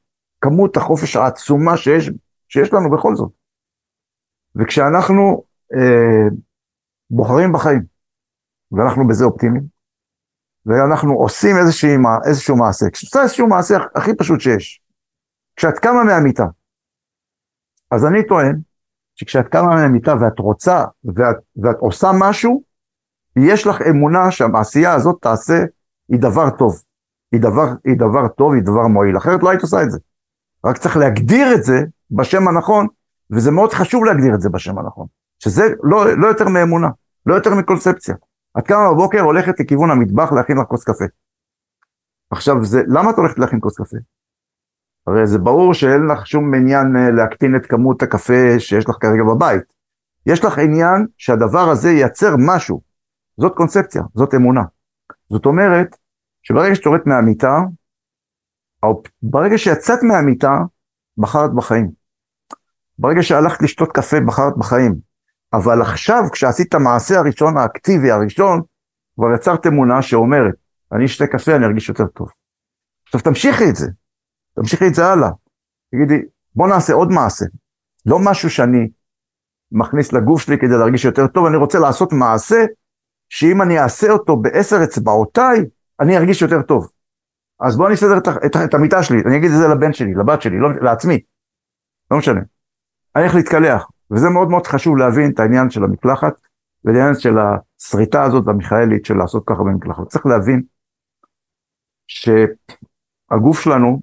כמות 0.45 0.77
החופש 0.77 1.15
העצומה 1.15 1.77
שיש, 1.77 2.09
שיש 2.47 2.73
לנו 2.73 2.91
בכל 2.91 3.15
זאת. 3.15 3.31
וכשאנחנו 4.55 5.43
אה, 5.73 6.27
בוחרים 7.09 7.53
בחיים, 7.53 7.81
ואנחנו 8.71 9.07
בזה 9.07 9.25
אופטימיים, 9.25 9.63
ואנחנו 10.65 11.13
עושים 11.13 11.55
איזשהו, 11.57 11.89
איזשהו 12.25 12.57
מעשה, 12.57 12.89
כשאתה 12.89 13.21
איזשהו 13.21 13.47
מעשה 13.47 13.77
הכי 13.95 14.15
פשוט 14.15 14.39
שיש, 14.39 14.81
כשאת 15.55 15.79
קמה 15.79 16.03
מהמיטה, 16.03 16.45
אז 17.91 18.05
אני 18.05 18.27
טוען 18.27 18.59
שכשאת 19.15 19.47
קמה 19.47 19.75
מהמיטה 19.75 20.13
ואת 20.21 20.39
רוצה 20.39 20.85
ואת, 21.03 21.35
ואת 21.57 21.75
עושה 21.79 22.07
משהו, 22.19 22.63
יש 23.39 23.67
לך 23.67 23.81
אמונה 23.89 24.31
שהמעשייה 24.31 24.93
הזאת 24.93 25.17
תעשה, 25.21 25.63
היא 26.09 26.19
דבר 26.19 26.49
טוב. 26.57 26.81
היא 27.31 27.41
דבר, 27.41 27.67
היא 27.85 27.95
דבר 27.97 28.27
טוב, 28.27 28.53
היא 28.53 28.61
דבר 28.63 28.87
מועיל, 28.87 29.17
אחרת 29.17 29.43
לא 29.43 29.49
היית 29.49 29.61
עושה 29.61 29.83
את 29.83 29.91
זה. 29.91 29.99
רק 30.65 30.77
צריך 30.77 30.97
להגדיר 30.97 31.53
את 31.55 31.63
זה 31.63 31.83
בשם 32.11 32.47
הנכון, 32.47 32.87
וזה 33.31 33.51
מאוד 33.51 33.73
חשוב 33.73 34.05
להגדיר 34.05 34.35
את 34.35 34.41
זה 34.41 34.49
בשם 34.49 34.77
הנכון. 34.77 35.07
שזה 35.39 35.63
לא, 35.83 36.17
לא 36.17 36.27
יותר 36.27 36.47
מאמונה, 36.47 36.89
לא 37.25 37.35
יותר 37.35 37.55
מקונספציה. 37.55 38.15
את 38.57 38.67
קמה 38.67 38.93
בבוקר, 38.93 39.21
הולכת 39.21 39.59
לכיוון 39.59 39.91
המטבח 39.91 40.31
להכין 40.31 40.57
לך 40.57 40.63
כוס 40.63 40.83
קפה. 40.83 41.05
עכשיו, 42.31 42.65
זה, 42.65 42.81
למה 42.87 43.09
את 43.09 43.17
הולכת 43.17 43.39
להכין 43.39 43.59
כוס 43.61 43.77
קפה? 43.77 43.97
הרי 45.07 45.27
זה 45.27 45.37
ברור 45.37 45.73
שאין 45.73 46.07
לך 46.11 46.27
שום 46.27 46.53
עניין 46.53 46.95
אה, 46.95 47.11
להקטין 47.11 47.55
את 47.55 47.65
כמות 47.65 48.03
הקפה 48.03 48.59
שיש 48.59 48.89
לך 48.89 48.95
כרגע 49.01 49.23
בבית. 49.23 49.63
יש 50.25 50.43
לך 50.43 50.57
עניין 50.57 51.07
שהדבר 51.17 51.69
הזה 51.69 51.91
ייצר 51.91 52.35
משהו. 52.39 52.81
זאת 53.37 53.55
קונספציה, 53.55 54.01
זאת 54.15 54.33
אמונה. 54.33 54.63
זאת 55.29 55.45
אומרת, 55.45 55.97
שברגע 56.43 56.75
שאת 56.75 56.85
יורדת 56.85 57.05
מהמיטה, 57.07 57.59
ברגע 59.21 59.57
שיצאת 59.57 59.99
מהמיטה, 60.03 60.57
בחרת 61.17 61.53
בחיים. 61.55 61.91
ברגע 62.99 63.23
שהלכת 63.23 63.61
לשתות 63.61 63.91
קפה, 63.91 64.17
בחרת 64.27 64.57
בחיים. 64.57 64.95
אבל 65.53 65.81
עכשיו, 65.81 66.23
כשעשית 66.31 66.67
את 66.69 66.73
המעשה 66.73 67.19
הראשון, 67.19 67.57
האקטיבי 67.57 68.11
הראשון, 68.11 68.61
כבר 69.15 69.33
יצרת 69.35 69.67
אמונה 69.67 70.01
שאומרת, 70.01 70.53
אני 70.91 71.05
אשתה 71.05 71.27
קפה, 71.27 71.55
אני 71.55 71.65
ארגיש 71.65 71.89
יותר 71.89 72.07
טוב. 72.07 72.27
עכשיו 73.05 73.21
תמשיכי 73.21 73.69
את 73.69 73.75
זה, 73.75 73.87
תמשיכי 74.55 74.87
את 74.87 74.95
זה 74.95 75.05
הלאה. 75.05 75.29
תגידי, 75.91 76.21
בוא 76.55 76.67
נעשה 76.67 76.93
עוד 76.93 77.11
מעשה. 77.11 77.45
לא 78.05 78.19
משהו 78.19 78.49
שאני 78.49 78.89
מכניס 79.71 80.13
לגוף 80.13 80.41
שלי 80.41 80.57
כדי 80.57 80.77
להרגיש 80.77 81.05
יותר 81.05 81.27
טוב, 81.27 81.45
אני 81.45 81.57
רוצה 81.57 81.79
לעשות 81.79 82.13
מעשה 82.13 82.65
שאם 83.29 83.61
אני 83.61 83.79
אעשה 83.79 84.11
אותו 84.11 84.37
בעשר 84.37 84.83
אצבעותיי, 84.83 85.65
אני 85.99 86.17
ארגיש 86.17 86.41
יותר 86.41 86.61
טוב. 86.61 86.87
אז 87.59 87.77
בוא 87.77 87.87
אני 87.87 87.95
אסדר 87.95 88.17
את, 88.17 88.27
את, 88.45 88.55
את 88.65 88.73
המיטה 88.73 89.03
שלי, 89.03 89.17
אני 89.25 89.37
אגיד 89.37 89.51
את 89.51 89.57
זה 89.57 89.67
לבן 89.67 89.93
שלי, 89.93 90.13
לבת 90.13 90.41
שלי, 90.41 90.59
לא, 90.59 90.69
לעצמי, 90.81 91.19
לא 92.11 92.17
משנה. 92.17 92.41
אני 93.15 93.23
הולך 93.23 93.35
להתקלח, 93.35 93.87
וזה 94.11 94.29
מאוד 94.29 94.49
מאוד 94.49 94.67
חשוב 94.67 94.97
להבין 94.97 95.31
את 95.31 95.39
העניין 95.39 95.69
של 95.69 95.83
המקלחת, 95.83 96.33
ולעניין 96.85 97.15
של 97.15 97.35
השריטה 97.37 98.23
הזאת 98.23 98.47
המיכאלית 98.47 99.05
של 99.05 99.13
לעשות 99.17 99.43
ככה 99.45 99.63
במקלחת. 99.63 100.07
צריך 100.07 100.25
להבין 100.25 100.63
שהגוף 102.07 103.59
שלנו 103.59 104.01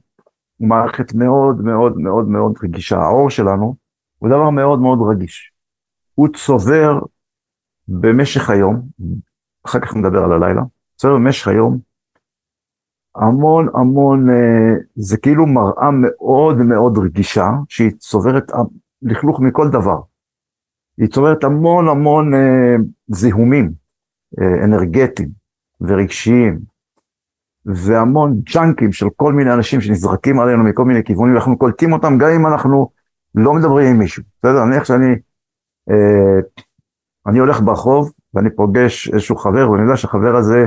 הוא 0.56 0.68
מערכת 0.68 1.14
מאוד 1.14 1.60
מאוד 1.60 1.98
מאוד 1.98 2.28
מאוד 2.28 2.54
רגישה. 2.62 2.98
העור 2.98 3.30
שלנו 3.30 3.76
הוא 4.18 4.28
דבר 4.28 4.50
מאוד 4.50 4.80
מאוד 4.80 4.98
רגיש. 5.10 5.52
הוא 6.14 6.28
צובר 6.36 6.98
במשך 7.88 8.50
היום, 8.50 8.82
אחר 9.66 9.80
כך 9.80 9.96
נדבר 9.96 10.24
על 10.24 10.32
הלילה, 10.32 10.62
צובר 10.96 11.14
במשך 11.14 11.48
היום 11.48 11.91
המון 13.16 13.68
המון, 13.74 14.30
אה, 14.30 14.74
זה 14.94 15.16
כאילו 15.16 15.46
מראה 15.46 15.90
מאוד 15.90 16.56
מאוד 16.56 16.98
רגישה, 16.98 17.50
שהיא 17.68 17.90
צוברת 17.98 18.52
לכלוך 19.02 19.40
מכל 19.40 19.68
דבר. 19.68 20.00
היא 20.98 21.08
צוברת 21.08 21.44
המון 21.44 21.88
המון 21.88 22.34
אה, 22.34 22.76
זיהומים 23.08 23.72
אה, 24.40 24.64
אנרגטיים 24.64 25.28
ורגשיים 25.80 26.58
והמון 27.66 28.40
ג'אנקים 28.54 28.92
של 28.92 29.06
כל 29.16 29.32
מיני 29.32 29.52
אנשים 29.52 29.80
שנזרקים 29.80 30.40
עלינו 30.40 30.64
מכל 30.64 30.84
מיני 30.84 31.04
כיוונים, 31.04 31.34
אנחנו 31.34 31.58
קולטים 31.58 31.92
אותם 31.92 32.18
גם 32.18 32.28
אם 32.30 32.46
אנחנו 32.46 32.88
לא 33.34 33.54
מדברים 33.54 33.86
עם 33.90 33.98
מישהו. 33.98 34.22
בסדר? 34.38 34.64
נניח 34.64 34.84
שאני 34.84 35.14
אה, 35.90 36.40
אני 37.26 37.38
הולך 37.38 37.60
ברחוב 37.60 38.12
ואני 38.34 38.50
פוגש 38.56 39.08
איזשהו 39.08 39.36
חבר 39.36 39.70
ואני 39.70 39.82
יודע 39.82 39.96
שהחבר 39.96 40.36
הזה 40.36 40.66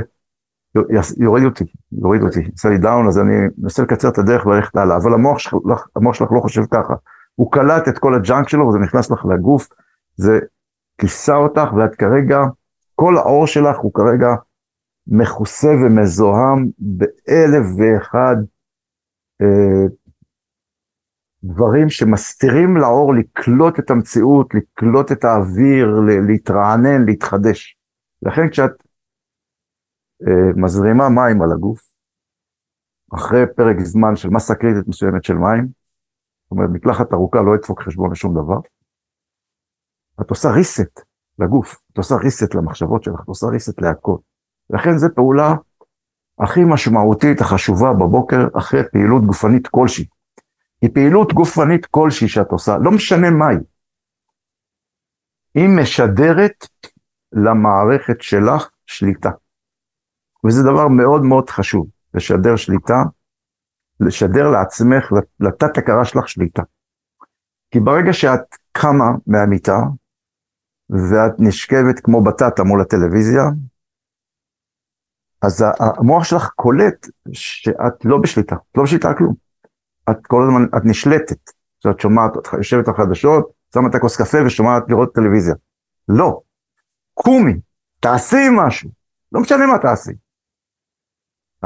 יוריד 1.18 1.44
אותי, 1.44 1.64
יוריד 2.02 2.22
אותי, 2.22 2.48
עושה 2.52 2.68
לי 2.68 2.78
down, 2.78 3.06
אז 3.06 3.18
אני 3.18 3.34
מנסה 3.58 3.82
לקצר 3.82 4.08
את 4.08 4.18
הדרך 4.18 4.46
וללכת 4.46 4.76
הלאה, 4.76 4.96
אבל 4.96 5.14
המוח 5.14 5.38
שלך, 5.38 5.86
המוח 5.96 6.14
שלך 6.14 6.32
לא 6.32 6.40
חושב 6.40 6.62
ככה. 6.70 6.94
הוא 7.34 7.52
קלט 7.52 7.88
את 7.88 7.98
כל 7.98 8.14
ה 8.14 8.21
junk 8.21 8.48
שלו 8.48 8.68
וזה 8.68 8.78
נכנס 8.78 9.10
לך 9.10 9.24
לגוף, 9.24 9.68
זה 10.16 10.38
כיסה 11.00 11.34
אותך 11.34 11.72
ואת 11.76 11.94
כרגע, 11.94 12.38
כל 12.94 13.16
האור 13.16 13.46
שלך 13.46 13.78
הוא 13.78 13.94
כרגע 13.94 14.28
מכוסה 15.06 15.68
ומזוהם 15.68 16.68
באלף 16.78 17.66
ואחד 17.78 18.36
אה, 19.42 19.86
דברים 21.44 21.90
שמסתירים 21.90 22.76
לאור 22.76 23.14
לקלוט 23.14 23.78
את 23.78 23.90
המציאות, 23.90 24.54
לקלוט 24.54 25.12
את 25.12 25.24
האוויר, 25.24 26.00
להתרענן, 26.26 27.04
להתחדש. 27.04 27.76
לכן 28.22 28.48
כשאת 28.48 28.85
מזרימה 30.56 31.08
מים 31.08 31.42
על 31.42 31.52
הגוף, 31.52 31.92
אחרי 33.14 33.44
פרק 33.56 33.80
זמן 33.80 34.16
של 34.16 34.28
מסה 34.28 34.54
קריטית 34.54 34.88
מסוימת 34.88 35.24
של 35.24 35.34
מים, 35.34 35.68
זאת 36.44 36.50
אומרת, 36.50 36.70
מקלחת 36.72 37.12
ארוכה 37.12 37.40
לא 37.40 37.54
ידפוק 37.54 37.82
חשבון 37.82 38.12
לשום 38.12 38.34
דבר, 38.34 38.58
את 40.20 40.30
עושה 40.30 40.48
reset 40.48 41.02
לגוף, 41.38 41.82
את 41.92 41.98
עושה 41.98 42.14
reset 42.14 42.56
למחשבות 42.56 43.02
שלך, 43.02 43.20
את 43.24 43.28
עושה 43.28 43.46
reset 43.46 43.74
להכל. 43.78 44.16
לכן 44.70 44.98
זו 44.98 45.06
פעולה 45.14 45.54
הכי 46.38 46.60
משמעותית, 46.64 47.40
החשובה 47.40 47.92
בבוקר, 47.92 48.48
אחרי 48.58 48.80
פעילות 48.92 49.26
גופנית 49.26 49.66
כלשהי. 49.66 50.06
היא 50.82 50.90
פעילות 50.94 51.32
גופנית 51.32 51.86
כלשהי 51.86 52.28
שאת 52.28 52.50
עושה, 52.50 52.78
לא 52.78 52.90
משנה 52.90 53.30
מהי. 53.30 53.56
היא 55.54 55.68
משדרת 55.80 56.66
למערכת 57.32 58.20
שלך 58.20 58.70
שליטה. 58.86 59.30
וזה 60.44 60.62
דבר 60.62 60.88
מאוד 60.88 61.22
מאוד 61.22 61.50
חשוב, 61.50 61.86
לשדר 62.14 62.56
שליטה, 62.56 63.02
לשדר 64.00 64.50
לעצמך, 64.50 65.12
לתת 65.40 65.78
הכרה 65.78 66.04
שלך 66.04 66.28
שליטה. 66.28 66.62
כי 67.70 67.80
ברגע 67.80 68.12
שאת 68.12 68.56
קמה 68.72 69.10
מהמיטה, 69.26 69.78
ואת 70.90 71.32
נשכבת 71.38 72.00
כמו 72.00 72.24
בטטה 72.24 72.62
מול 72.64 72.80
הטלוויזיה, 72.80 73.42
אז 75.42 75.64
המוח 75.78 76.24
שלך 76.24 76.50
קולט 76.56 77.06
שאת 77.32 78.04
לא 78.04 78.18
בשליטה, 78.18 78.54
את 78.54 78.76
לא 78.76 78.82
בשליטה 78.82 79.08
על 79.08 79.14
כלום. 79.18 79.34
את 80.10 80.26
כל 80.26 80.42
הזמן, 80.42 80.64
את 80.76 80.82
נשלטת. 80.84 81.50
שאת 81.82 82.00
שומעת, 82.00 82.36
את 82.36 82.52
יושבת 82.52 82.88
על 82.88 82.94
חדשות, 82.94 83.50
שמה 83.74 83.88
את 83.88 83.94
הכוס 83.94 84.16
קפה 84.16 84.38
ושומעת 84.46 84.82
לראות 84.88 85.14
טלוויזיה. 85.14 85.54
לא. 86.08 86.40
קומי, 87.14 87.52
תעשי 88.00 88.46
משהו. 88.52 88.90
לא 89.32 89.40
משנה 89.40 89.66
מה 89.66 89.78
תעשי. 89.78 90.12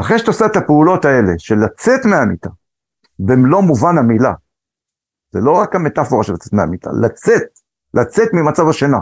אחרי 0.00 0.18
שאת 0.18 0.28
עושה 0.28 0.46
את 0.46 0.56
הפעולות 0.56 1.04
האלה 1.04 1.32
של 1.38 1.54
לצאת 1.54 2.00
מהמיטה, 2.04 2.50
במלוא 3.18 3.60
מובן 3.60 3.98
המילה, 3.98 4.32
זה 5.32 5.40
לא 5.40 5.52
רק 5.52 5.74
המטאפורה 5.74 6.24
של 6.24 6.32
לצאת 6.32 6.52
מהמיטה, 6.52 6.90
לצאת, 7.02 7.42
לצאת 7.94 8.28
ממצב 8.32 8.68
השינה. 8.68 8.98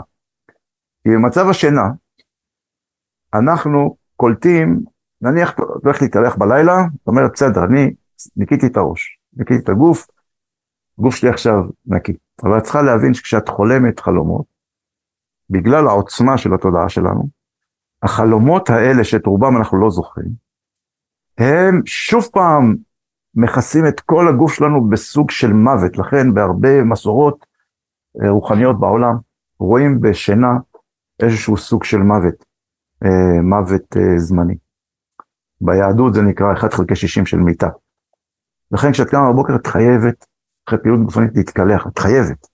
כי 1.03 1.09
במצב 1.09 1.49
השינה, 1.49 1.83
אנחנו 3.33 3.95
קולטים, 4.15 4.83
נניח, 5.21 5.53
אתה 5.53 5.63
הולך 5.83 6.01
להתקלח 6.01 6.35
בלילה, 6.35 6.75
זאת 6.97 7.07
אומרת, 7.07 7.31
בסדר, 7.33 7.63
אני 7.63 7.93
ניקיתי 8.35 8.67
את 8.67 8.77
הראש, 8.77 9.19
ניקיתי 9.33 9.63
את 9.63 9.69
הגוף, 9.69 10.07
הגוף 10.99 11.15
שלי 11.15 11.29
עכשיו 11.29 11.63
נקי. 11.85 12.13
אבל 12.43 12.57
את 12.57 12.63
צריכה 12.63 12.81
להבין 12.81 13.13
שכשאת 13.13 13.49
חולמת 13.49 13.99
חלומות, 13.99 14.45
בגלל 15.49 15.87
העוצמה 15.87 16.37
של 16.37 16.53
התודעה 16.53 16.89
שלנו, 16.89 17.29
החלומות 18.03 18.69
האלה 18.69 19.03
שאת 19.03 19.25
רובם 19.25 19.57
אנחנו 19.57 19.81
לא 19.81 19.89
זוכרים, 19.89 20.48
הם 21.39 21.81
שוב 21.85 22.27
פעם 22.33 22.75
מכסים 23.35 23.87
את 23.87 23.99
כל 23.99 24.27
הגוף 24.27 24.53
שלנו 24.53 24.89
בסוג 24.89 25.31
של 25.31 25.53
מוות. 25.53 25.97
לכן 25.97 26.33
בהרבה 26.33 26.83
מסורות 26.83 27.45
אה, 28.23 28.29
רוחניות 28.29 28.79
בעולם 28.79 29.15
רואים 29.59 30.01
בשינה 30.01 30.51
איזשהו 31.21 31.57
סוג 31.57 31.83
של 31.83 31.97
מוות, 31.97 32.45
אה, 33.05 33.41
מוות 33.41 33.97
אה, 33.97 34.19
זמני. 34.19 34.55
ביהדות 35.61 36.13
זה 36.13 36.21
נקרא 36.21 36.53
1 36.53 36.73
חלקי 36.73 36.95
60 36.95 37.25
של 37.25 37.37
מיטה. 37.37 37.69
לכן 38.71 38.91
כשאת 38.91 39.09
קמה 39.09 39.33
בבוקר 39.33 39.55
את 39.55 39.67
חייבת, 39.67 40.25
אחרי 40.67 40.79
פעילות 40.79 41.03
גופנית 41.03 41.31
להתקלח, 41.35 41.87
את 41.87 41.99
חייבת. 41.99 42.47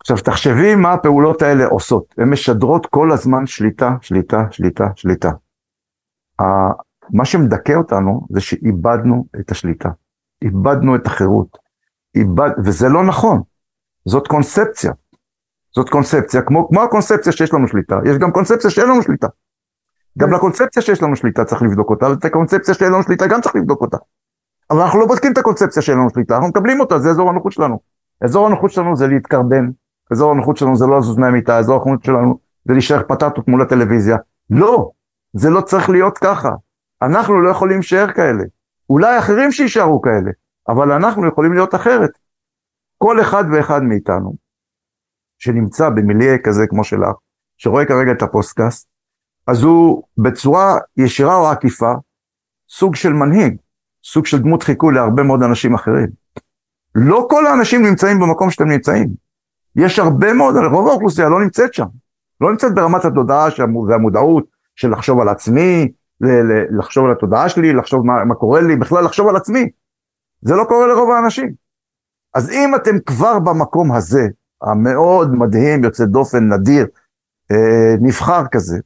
עכשיו 0.00 0.16
תחשבי 0.16 0.74
מה 0.74 0.92
הפעולות 0.92 1.42
האלה 1.42 1.66
עושות, 1.66 2.14
הן 2.18 2.30
משדרות 2.30 2.86
כל 2.86 3.12
הזמן 3.12 3.46
שליטה, 3.46 3.96
שליטה, 4.00 4.44
שליטה, 4.50 4.84
שליטה. 4.96 5.30
מה 7.12 7.24
שמדכא 7.24 7.72
אותנו 7.72 8.26
זה 8.30 8.40
שאיבדנו 8.40 9.26
את 9.40 9.50
השליטה, 9.50 9.88
איבדנו 10.42 10.96
את 10.96 11.06
החירות, 11.06 11.58
איבד... 12.14 12.50
וזה 12.64 12.88
לא 12.88 13.04
נכון, 13.04 13.42
זאת 14.04 14.26
קונספציה. 14.26 14.92
זאת 15.74 15.88
קונספציה, 15.88 16.42
כמו, 16.42 16.68
כמו 16.68 16.82
הקונספציה 16.82 17.32
שיש 17.32 17.54
לנו 17.54 17.68
שליטה, 17.68 17.98
יש 18.04 18.18
גם 18.18 18.32
קונספציה 18.32 18.70
שאין 18.70 18.88
לנו 18.88 19.02
שליטה. 19.02 19.26
גם 20.18 20.32
לקונספציה 20.32 20.82
שיש 20.82 21.02
לנו 21.02 21.16
שליטה 21.16 21.44
צריך 21.44 21.62
לבדוק 21.62 21.90
אותה, 21.90 22.06
ואת 22.08 22.24
הקונספציה 22.24 22.74
שאין 22.74 22.92
לנו 22.92 23.02
שליטה 23.02 23.26
גם 23.26 23.40
צריך 23.40 23.56
לבדוק 23.56 23.80
אותה. 23.80 23.96
אבל 24.70 24.80
אנחנו 24.80 25.00
לא 25.00 25.06
בודקים 25.06 25.32
את 25.32 25.38
הקונספציה 25.38 25.82
שאין 25.82 25.98
לנו 25.98 26.10
שליטה, 26.10 26.34
אנחנו 26.34 26.48
מקבלים 26.48 26.80
אותה, 26.80 26.98
זה 26.98 27.10
אזור 27.10 27.30
הנוחות 27.30 27.52
שלנו. 27.52 27.78
אזור 28.20 28.46
הנוחות 28.46 28.70
שלנו 28.70 28.96
זה 28.96 29.06
להתקרבן, 29.06 29.70
אזור 30.10 30.32
הנוחות 30.32 30.56
שלנו 30.56 30.76
זה 30.76 30.86
לא 30.86 30.98
לזוז 30.98 31.18
מהמיטה, 31.18 31.58
אזור 31.58 31.76
הנוחות 31.76 32.04
שלנו 32.04 32.38
זה 32.64 32.72
להישאר 32.72 33.02
פטטות 33.08 33.48
מול 33.48 33.62
הטלוויזיה. 33.62 34.16
לא, 34.50 34.90
זה 35.32 35.50
לא 35.50 35.60
צריך 35.60 35.90
להיות 35.90 36.18
ככה. 36.18 36.50
אנחנו 37.02 37.42
לא 37.42 37.50
יכולים 37.50 37.74
להישאר 37.74 38.12
כאלה. 38.12 38.44
אולי 38.90 39.18
אחרים 39.18 39.52
שיישארו 39.52 40.02
כאלה, 40.02 40.30
אבל 40.68 40.92
אנחנו 40.92 41.28
יכולים 41.28 41.52
להיות 41.52 41.74
אחרת. 41.74 42.10
כל 42.98 43.20
אחד 43.20 43.44
ואחד 43.52 43.82
מאיתנו, 43.82 44.34
שנמצא 45.38 45.88
במילייה 45.88 46.38
כזה 46.38 46.66
כמו 46.66 46.84
שלך, 46.84 47.16
שרואה 47.56 47.84
כרגע 47.84 48.12
את 48.12 48.22
הפודקאסט, 48.22 48.88
אז 49.46 49.62
הוא 49.62 50.02
בצורה 50.18 50.78
ישירה 50.96 51.36
או 51.36 51.48
עקיפה, 51.48 51.92
סוג 52.68 52.94
של 52.94 53.12
מנהיג, 53.12 53.56
סוג 54.04 54.26
של 54.26 54.38
דמות 54.38 54.62
חיקוי 54.62 54.94
להרבה 54.94 55.22
מאוד 55.22 55.42
אנשים 55.42 55.74
אחרים. 55.74 56.08
לא 56.94 57.26
כל 57.30 57.46
האנשים 57.46 57.86
נמצאים 57.86 58.20
במקום 58.20 58.50
שאתם 58.50 58.68
נמצאים. 58.68 59.08
יש 59.76 59.98
הרבה 59.98 60.32
מאוד, 60.32 60.56
רוב 60.56 60.88
האוכלוסייה 60.88 61.28
לא 61.28 61.40
נמצאת 61.40 61.74
שם. 61.74 61.86
לא 62.40 62.50
נמצאת 62.50 62.74
ברמת 62.74 63.04
התודעה 63.04 63.48
והמודעות 63.88 64.46
של 64.76 64.90
לחשוב 64.90 65.20
על 65.20 65.28
עצמי, 65.28 65.92
לחשוב 66.78 67.04
על 67.04 67.12
התודעה 67.12 67.48
שלי, 67.48 67.72
לחשוב 67.72 68.06
מה, 68.06 68.24
מה 68.24 68.34
קורה 68.34 68.60
לי, 68.60 68.76
בכלל 68.76 69.04
לחשוב 69.04 69.28
על 69.28 69.36
עצמי. 69.36 69.70
זה 70.40 70.54
לא 70.54 70.64
קורה 70.64 70.86
לרוב 70.86 71.10
האנשים. 71.10 71.52
אז 72.34 72.50
אם 72.50 72.74
אתם 72.74 73.00
כבר 73.06 73.38
במקום 73.38 73.92
הזה, 73.92 74.22
המאוד 74.62 75.34
מדהים, 75.34 75.84
יוצא 75.84 76.04
דופן, 76.04 76.52
נדיר, 76.52 76.86
אה, 77.52 77.94
נבחר 78.00 78.42
כזה, 78.52 78.78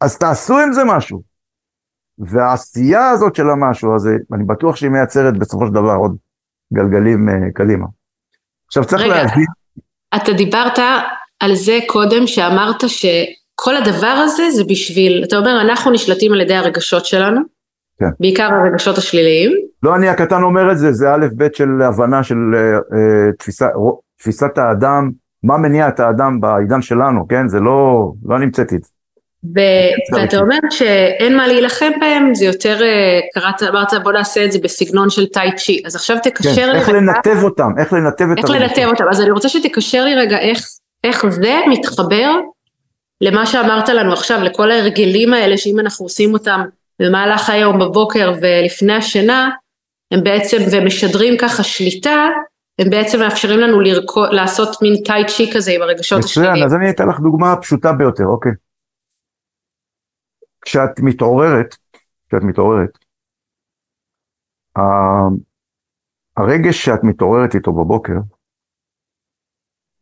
אז 0.00 0.18
תעשו 0.18 0.58
עם 0.58 0.72
זה 0.72 0.84
משהו. 0.84 1.22
והעשייה 2.18 3.10
הזאת 3.10 3.34
של 3.34 3.50
המשהו 3.50 3.94
הזה, 3.94 4.16
אני 4.32 4.44
בטוח 4.44 4.76
שהיא 4.76 4.90
מייצרת 4.90 5.38
בסופו 5.38 5.66
של 5.66 5.72
דבר 5.72 5.94
עוד 5.94 6.16
גלגלים 6.74 7.28
אה, 7.28 7.34
קדימה. 7.54 7.86
עכשיו 8.66 8.84
צריך 8.84 9.02
רגע, 9.02 9.14
להבין... 9.14 9.44
אתה 10.16 10.32
דיברת 10.32 10.78
על 11.40 11.54
זה 11.54 11.78
קודם, 11.88 12.26
שאמרת 12.26 12.88
ש... 12.88 13.06
כל 13.60 13.76
הדבר 13.76 14.06
הזה 14.24 14.50
זה 14.50 14.64
בשביל, 14.68 15.24
אתה 15.24 15.36
אומר, 15.36 15.60
אנחנו 15.60 15.90
נשלטים 15.90 16.32
על 16.32 16.40
ידי 16.40 16.54
הרגשות 16.54 17.06
שלנו, 17.06 17.40
כן. 18.00 18.06
בעיקר 18.20 18.48
הרגשות 18.52 18.98
השליליים. 18.98 19.52
לא 19.82 19.96
אני 19.96 20.08
הקטן 20.08 20.42
אומר 20.42 20.72
את 20.72 20.78
זה, 20.78 20.92
זה 20.92 21.14
א' 21.14 21.26
ב' 21.36 21.46
של 21.52 21.82
הבנה 21.82 22.22
של 22.22 22.34
uh, 22.34 23.36
תפיסה, 23.38 23.66
תפיסת 24.18 24.58
האדם, 24.58 25.10
מה 25.42 25.56
מניע 25.56 25.88
את 25.88 26.00
האדם 26.00 26.40
בעידן 26.40 26.82
שלנו, 26.82 27.28
כן? 27.28 27.48
זה 27.48 27.60
לא, 27.60 28.12
לא 28.24 28.36
אני 28.36 28.44
המצאתי 28.44 28.76
את 28.76 28.82
זה. 28.82 28.90
ואתה 30.12 30.38
אומר 30.38 30.58
שאין 30.70 31.36
מה 31.36 31.46
להילחם 31.46 31.90
בהם, 32.00 32.34
זה 32.34 32.44
יותר, 32.44 32.82
אה, 32.82 33.20
קראת, 33.34 33.62
אמרת 33.62 33.92
בוא 34.02 34.12
נעשה 34.12 34.44
את 34.44 34.52
זה 34.52 34.58
בסגנון 34.62 35.10
של 35.10 35.26
טאי 35.26 35.54
צ'י, 35.56 35.82
אז 35.86 35.96
עכשיו 35.96 36.16
תקשר 36.22 36.54
כן, 36.54 36.70
לי 36.70 36.78
איך 36.78 36.88
לנתב 36.88 37.42
אותם, 37.42 37.70
איך 37.78 37.92
לנתב 37.92 38.24
את 38.32 38.38
איך 38.38 38.50
לנתב 38.50 38.86
אותם, 38.86 39.04
אז 39.10 39.20
אני 39.20 39.30
רוצה 39.30 39.48
שתקשר 39.48 40.04
לי 40.04 40.14
רגע 40.14 40.38
איך, 40.38 40.58
איך 41.04 41.26
זה 41.28 41.56
מתחבר 41.70 42.40
למה 43.20 43.46
שאמרת 43.46 43.88
לנו 43.88 44.12
עכשיו, 44.12 44.38
לכל 44.42 44.70
ההרגלים 44.70 45.34
האלה 45.34 45.56
שאם 45.56 45.80
אנחנו 45.80 46.04
עושים 46.04 46.32
אותם 46.32 46.60
במהלך 47.02 47.50
היום 47.50 47.78
בבוקר 47.78 48.32
ולפני 48.42 48.94
השינה, 48.94 49.50
הם 50.10 50.24
בעצם, 50.24 50.56
ומשדרים 50.72 51.34
ככה 51.40 51.62
שליטה, 51.62 52.26
הם 52.78 52.90
בעצם 52.90 53.18
מאפשרים 53.18 53.60
לנו 53.60 53.80
לרקו, 53.80 54.24
לעשות 54.26 54.82
מין 54.82 54.94
טאי 55.04 55.22
צ'י 55.26 55.50
כזה 55.54 55.70
עם 55.70 55.82
הרגשות 55.82 56.24
השליליים. 56.24 56.54
מצוין, 56.54 56.66
אז 56.66 56.74
אני 56.74 56.90
אתן 56.90 57.08
לך 57.08 57.20
דוגמה 57.20 57.56
פשוטה 57.62 57.92
ביותר, 57.92 58.24
אוקיי. 58.24 58.52
כשאת 60.60 61.00
מתעוררת, 61.00 61.76
כשאת 62.28 62.42
מתעוררת, 62.42 62.98
הרגש 66.36 66.84
שאת 66.84 67.04
מתעוררת 67.04 67.54
איתו 67.54 67.72
בבוקר, 67.72 68.16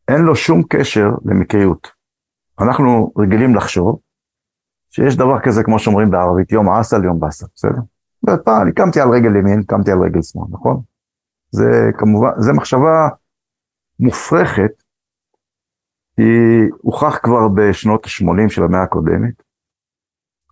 אין 0.09 0.21
לו 0.23 0.37
שום 0.37 0.62
קשר 0.69 1.07
למקריות. 1.25 1.95
אנחנו 2.61 3.12
רגילים 3.18 3.54
לחשוב 3.54 4.00
שיש 4.90 5.16
דבר 5.16 5.40
כזה, 5.40 5.62
כמו 5.64 5.78
שאומרים 5.78 6.11
בערבית, 6.11 6.52
יום 6.52 6.68
אסל, 6.68 7.04
יום 7.04 7.20
באסל, 7.20 7.46
בסדר? 7.54 7.80
אני 8.62 8.72
קמתי 8.72 9.00
על 9.00 9.09
רגל 9.09 9.36
ימין, 9.36 9.62
קמתי 9.62 9.90
על 9.90 9.98
רגל 9.98 10.22
שמאל, 10.22 10.46
נכון? 10.50 10.82
זה 11.50 11.90
כמובן, 11.98 12.30
זה 12.38 12.52
מחשבה 12.52 13.09
מופרכת, 14.00 14.82
היא 16.16 16.70
הוכח 16.82 17.18
כבר 17.22 17.48
בשנות 17.48 18.07
ה-80 18.07 18.48
של 18.48 18.62
המאה 18.62 18.82
הקודמת, 18.82 19.42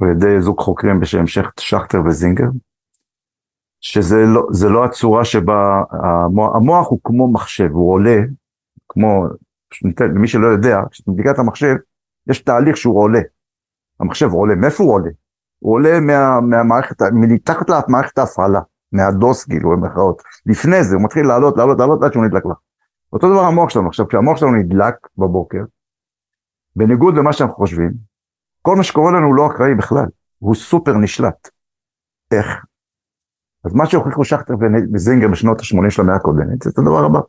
על 0.01 0.09
ידי 0.11 0.41
זוג 0.41 0.61
חוקרים 0.61 1.01
בשם 1.01 1.27
שכטר 1.61 2.01
וזינגר, 2.07 2.49
שזה 3.81 4.17
לא, 4.27 4.43
לא 4.71 4.85
הצורה 4.85 5.25
שבה 5.25 5.83
המוח, 5.91 6.57
המוח 6.57 6.89
הוא 6.89 7.01
כמו 7.05 7.33
מחשב, 7.33 7.71
הוא 7.73 7.93
עולה, 7.93 8.17
כמו, 8.89 9.25
למי 10.01 10.29
שלא 10.29 10.47
יודע, 10.47 10.79
כשאתה 10.91 11.11
מדליקה 11.11 11.31
את 11.31 11.39
המחשב, 11.39 11.75
יש 12.27 12.39
תהליך 12.41 12.77
שהוא 12.77 13.01
עולה. 13.01 13.21
המחשב 14.01 14.31
עולה, 14.33 14.55
מאיפה 14.55 14.85
הוא 14.85 14.93
עולה? 14.93 15.11
הוא 15.59 15.75
עולה 15.75 16.01
מה, 16.01 16.41
מהמערכת, 16.41 17.03
מתחת 17.13 17.67
למערכת 17.71 18.19
ההפעלה, 18.19 18.61
מהדוס 18.93 19.45
כאילו 19.45 19.71
במרכאות. 19.71 20.23
לפני 20.47 20.85
זה 20.85 20.95
הוא 20.95 21.05
מתחיל 21.05 21.27
לעלות, 21.27 21.57
לעלות, 21.57 21.79
לעלות 21.79 22.03
עד 22.03 22.13
שהוא 22.13 22.25
נדלק 22.25 22.47
לך. 22.47 22.57
אותו 23.13 23.31
דבר 23.31 23.41
המוח 23.41 23.71
שלנו. 23.71 23.89
עכשיו 23.89 24.09
כשהמוח 24.09 24.37
שלנו 24.37 24.53
נדלק 24.53 24.95
בבוקר, 25.19 25.63
בניגוד 26.77 27.15
למה 27.17 27.33
שאנחנו 27.33 27.55
חושבים, 27.55 27.93
כל 28.63 28.77
מה 28.77 28.83
שקורה 28.83 29.13
לנו 29.13 29.27
הוא 29.27 29.35
לא 29.35 29.47
אקראי 29.47 29.75
בכלל, 29.75 30.07
הוא 30.39 30.55
סופר 30.55 30.93
נשלט. 30.93 31.49
איך? 32.33 32.65
אז 33.65 33.75
מה 33.75 33.87
שהוכיחו 33.87 34.25
שכטר 34.25 34.55
וזינגר 34.95 35.29
בשנות 35.29 35.61
ה-80 35.61 35.91
של 35.91 36.03
המאה 36.03 36.17
הקודמת, 36.17 36.63
זה 36.63 36.71
את 36.71 36.79
הדבר 36.79 37.05
הבא. 37.05 37.21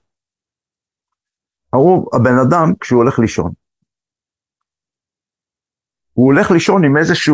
אמרו, 1.75 2.05
הבן 2.13 2.37
אדם, 2.47 2.73
כשהוא 2.79 2.97
הולך 2.97 3.19
לישון, 3.19 3.51
הוא 6.15 6.25
הולך 6.25 6.51
לישון 6.51 6.85
עם 6.85 6.97
איזושהי 6.97 7.33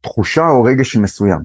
תחושה 0.00 0.48
או 0.48 0.62
רגש 0.62 0.96
מסוים. 0.96 1.40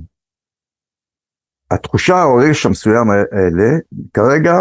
התחושה 1.71 2.23
או 2.23 2.41
הרגש 2.41 2.65
המסוים 2.65 3.07
האלה 3.09 3.69
כרגע 4.13 4.53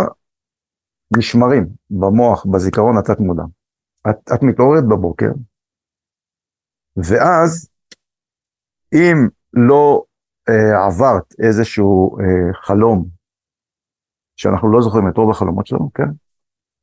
נשמרים 1.16 1.66
במוח, 1.90 2.46
בזיכרון 2.46 2.98
התת 2.98 3.20
מודע. 3.20 3.42
את, 4.10 4.16
את 4.34 4.42
מתעוררת 4.42 4.84
בבוקר, 4.84 5.30
ואז 6.96 7.68
אם 8.92 9.28
לא 9.52 10.04
אה, 10.48 10.86
עברת 10.86 11.34
איזשהו 11.38 12.18
אה, 12.18 12.54
חלום, 12.54 13.08
שאנחנו 14.36 14.72
לא 14.72 14.82
זוכרים 14.82 15.08
את 15.08 15.16
רוב 15.16 15.30
החלומות 15.30 15.66
שלנו, 15.66 15.92
כן? 15.92 16.08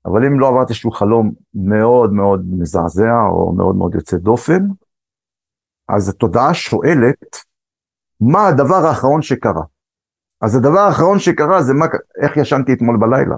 אבל 0.05 0.25
אם 0.25 0.39
לא 0.39 0.47
עברת 0.47 0.69
איזשהו 0.69 0.91
חלום 0.91 1.31
מאוד 1.53 2.13
מאוד 2.13 2.45
מזעזע 2.59 3.21
או 3.31 3.53
מאוד 3.55 3.75
מאוד 3.75 3.95
יוצא 3.95 4.17
דופן, 4.17 4.67
אז 5.89 6.09
התודעה 6.09 6.53
שואלת, 6.53 7.37
מה 8.21 8.47
הדבר 8.47 8.85
האחרון 8.87 9.21
שקרה? 9.21 9.63
אז 10.41 10.55
הדבר 10.55 10.79
האחרון 10.79 11.19
שקרה 11.19 11.63
זה 11.63 11.73
מה, 11.73 11.85
איך 12.21 12.37
ישנתי 12.37 12.73
אתמול 12.73 12.97
בלילה. 12.97 13.35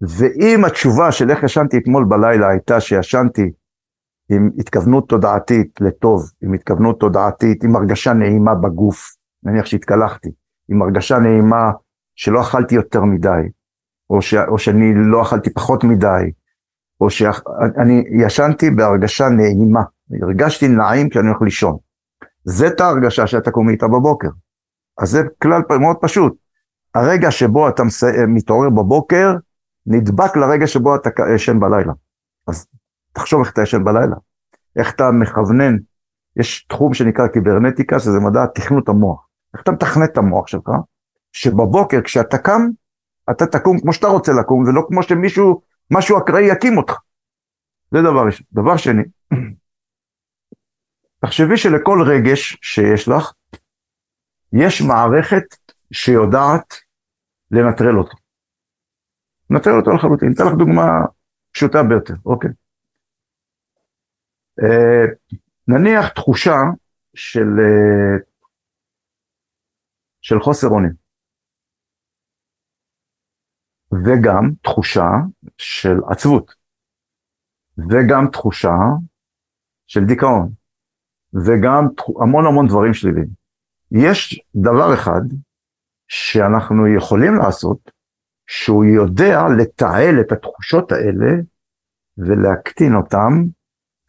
ואם 0.00 0.64
התשובה 0.64 1.12
של 1.12 1.30
איך 1.30 1.42
ישנתי 1.42 1.78
אתמול 1.78 2.04
בלילה 2.08 2.48
הייתה 2.48 2.80
שישנתי 2.80 3.52
עם 4.30 4.50
התכוונות 4.58 5.08
תודעתית 5.08 5.80
לטוב, 5.80 6.30
עם 6.42 6.52
התכוונות 6.52 7.00
תודעתית, 7.00 7.64
עם 7.64 7.76
הרגשה 7.76 8.12
נעימה 8.12 8.54
בגוף, 8.54 9.16
נניח 9.42 9.66
שהתקלחתי, 9.66 10.28
עם 10.68 10.82
הרגשה 10.82 11.18
נעימה 11.18 11.72
שלא 12.14 12.40
אכלתי 12.40 12.74
יותר 12.74 13.04
מדי, 13.04 13.48
או, 14.10 14.22
ש, 14.22 14.34
או 14.34 14.58
שאני 14.58 14.92
לא 14.94 15.22
אכלתי 15.22 15.54
פחות 15.54 15.84
מדי, 15.84 16.32
או 17.00 17.10
שאני 17.10 18.04
ישנתי 18.24 18.70
בהרגשה 18.70 19.28
נעימה, 19.28 19.82
הרגשתי 20.22 20.68
נעים 20.68 21.08
כשאני 21.08 21.28
הולך 21.28 21.42
לישון. 21.42 21.76
זה 22.44 22.66
את 22.66 22.80
ההרגשה 22.80 23.26
שאתה 23.26 23.50
קום 23.50 23.68
איתה 23.68 23.86
בבוקר. 23.86 24.28
אז 24.98 25.10
זה 25.10 25.22
כלל 25.42 25.62
מאוד 25.80 25.96
פשוט. 26.00 26.34
הרגע 26.94 27.30
שבו 27.30 27.68
אתה 27.68 27.82
מתעורר 28.28 28.70
בבוקר, 28.70 29.34
נדבק 29.86 30.36
לרגע 30.36 30.66
שבו 30.66 30.96
אתה 30.96 31.10
ישן 31.34 31.60
בלילה. 31.60 31.92
אז 32.46 32.66
תחשוב 33.12 33.40
איך 33.40 33.52
אתה 33.52 33.62
ישן 33.62 33.84
בלילה, 33.84 34.16
איך 34.76 34.94
אתה 34.94 35.10
מכוונן, 35.10 35.76
יש 36.36 36.66
תחום 36.68 36.94
שנקרא 36.94 37.26
קיברנטיקה, 37.26 37.98
שזה 37.98 38.20
מדע 38.20 38.46
תכנות 38.46 38.88
המוח. 38.88 39.26
איך 39.54 39.62
אתה 39.62 39.72
מתכנת 39.72 40.12
את 40.12 40.18
המוח 40.18 40.46
שלך, 40.46 40.70
שבבוקר 41.32 42.02
כשאתה 42.02 42.38
קם, 42.38 42.62
אתה 43.30 43.46
תקום 43.46 43.80
כמו 43.80 43.92
שאתה 43.92 44.06
רוצה 44.06 44.32
לקום, 44.32 44.64
ולא 44.64 44.82
כמו 44.88 45.02
שמישהו, 45.02 45.60
משהו 45.90 46.18
אקראי 46.18 46.42
יקים 46.42 46.76
אותך. 46.78 46.94
זה 47.90 48.02
דבר 48.02 48.26
ראשון. 48.26 48.46
דבר 48.52 48.76
שני, 48.76 49.02
תחשבי 51.20 51.56
שלכל 51.56 51.98
רגש 52.06 52.56
שיש 52.62 53.08
לך, 53.08 53.32
יש 54.52 54.82
מערכת 54.88 55.74
שיודעת 55.92 56.74
לנטרל 57.50 57.98
אותו. 57.98 58.16
לנטרל 59.50 59.78
אותו 59.80 59.90
לחלוטין. 59.90 60.32
אתן 60.34 60.42
לך 60.46 60.52
דוגמה 60.58 60.88
פשוטה 61.52 61.78
ביותר, 61.88 62.14
אוקיי. 62.26 62.50
אה, 64.62 65.04
נניח 65.68 66.08
תחושה 66.08 66.56
של, 67.14 67.48
אה, 67.60 68.18
של 70.20 70.40
חוסר 70.40 70.68
אונים. 70.68 70.92
וגם 73.92 74.44
תחושה 74.62 75.08
של 75.58 75.96
עצבות. 76.10 76.54
וגם 77.78 78.30
תחושה 78.32 78.76
של 79.86 80.00
דיכאון. 80.08 80.57
וגם 81.34 81.88
המון 82.20 82.46
המון 82.46 82.68
דברים 82.68 82.94
שליליים. 82.94 83.28
יש 83.92 84.42
דבר 84.54 84.94
אחד 84.94 85.20
שאנחנו 86.08 86.86
יכולים 86.86 87.34
לעשות, 87.34 87.90
שהוא 88.46 88.84
יודע 88.84 89.38
לתעל 89.58 90.20
את 90.20 90.32
התחושות 90.32 90.92
האלה 90.92 91.30
ולהקטין 92.18 92.94
אותם 92.94 93.44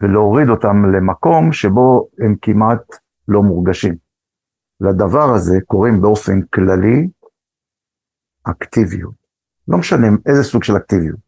ולהוריד 0.01 0.49
אותם 0.49 0.85
למקום 0.95 1.53
שבו 1.53 2.09
הם 2.19 2.35
כמעט 2.41 2.95
לא 3.27 3.43
מורגשים. 3.43 3.95
לדבר 4.81 5.33
הזה 5.35 5.57
קוראים 5.65 6.01
באופן 6.01 6.41
כללי 6.41 7.07
אקטיביות. 8.43 9.13
לא 9.67 9.77
משנה 9.77 10.07
איזה 10.25 10.43
סוג 10.43 10.63
של 10.63 10.77
אקטיביות. 10.77 11.19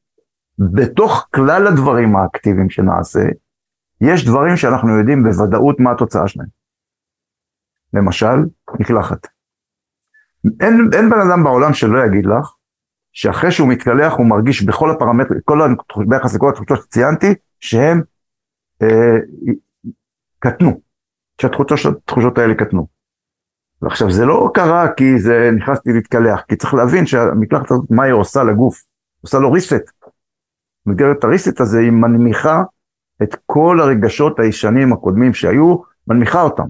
בתוך 0.60 1.28
כלל 1.36 1.68
הדברים 1.68 2.16
האקטיביים 2.16 2.70
שנעשה, 2.70 3.24
יש 4.02 4.26
דברים 4.26 4.58
שאנחנו 4.58 4.97
יודעים 4.99 5.24
בוודאות 5.24 5.80
מה 5.80 5.91
התוצאה 5.91 6.28
שלהם. 6.28 6.47
למשל, 7.93 8.45
מקלחת. 8.80 9.28
אין, 10.62 10.89
אין 10.93 11.10
בן 11.10 11.22
אדם 11.30 11.43
בעולם 11.43 11.74
שלא 11.74 12.06
יגיד 12.06 12.26
לך 12.26 12.56
שאחרי 13.12 13.52
שהוא 13.52 13.70
מתקלח 13.70 14.14
הוא 14.14 14.26
מרגיש 14.26 14.64
בכל 14.64 14.91
הפרמטרים, 14.91 15.39
כל 15.45 16.06
ביחס 16.08 16.36
לכל 16.36 16.49
התחושות 16.49 16.84
שציינתי, 16.84 17.36
שהם 17.60 18.02
אה, 18.82 19.18
קטנו, 20.39 20.82
שהתחושות 21.41 22.38
האלה 22.38 22.56
קטנו. 22.56 22.88
ועכשיו 23.82 24.12
זה 24.12 24.26
לא 24.26 24.52
קרה 24.54 24.93
כי 24.93 25.20
זה 25.20 25.49
נכנסתי 25.58 25.89
להתקלח, 25.93 26.41
כי 26.47 26.56
צריך 26.56 26.74
להבין 26.74 27.06
שהמקלחת 27.06 27.72
הזאת, 27.72 27.91
מה 27.91 28.04
היא 28.04 28.14
עושה 28.14 28.43
לגוף? 28.43 28.84
עושה 29.22 29.39
לו 29.39 29.52
ריסט. 29.52 29.91
במסגרת 30.86 31.24
הריסט 31.24 31.62
הזה 31.62 31.80
היא 31.80 31.91
מנמיכה 31.91 32.64
את 33.24 33.36
כל 33.45 33.80
הרגשות 33.82 34.39
הישנים 34.39 34.93
הקודמים 34.93 35.34
שהיו, 35.34 35.76
מנמיכה 36.07 36.41
אותם, 36.41 36.67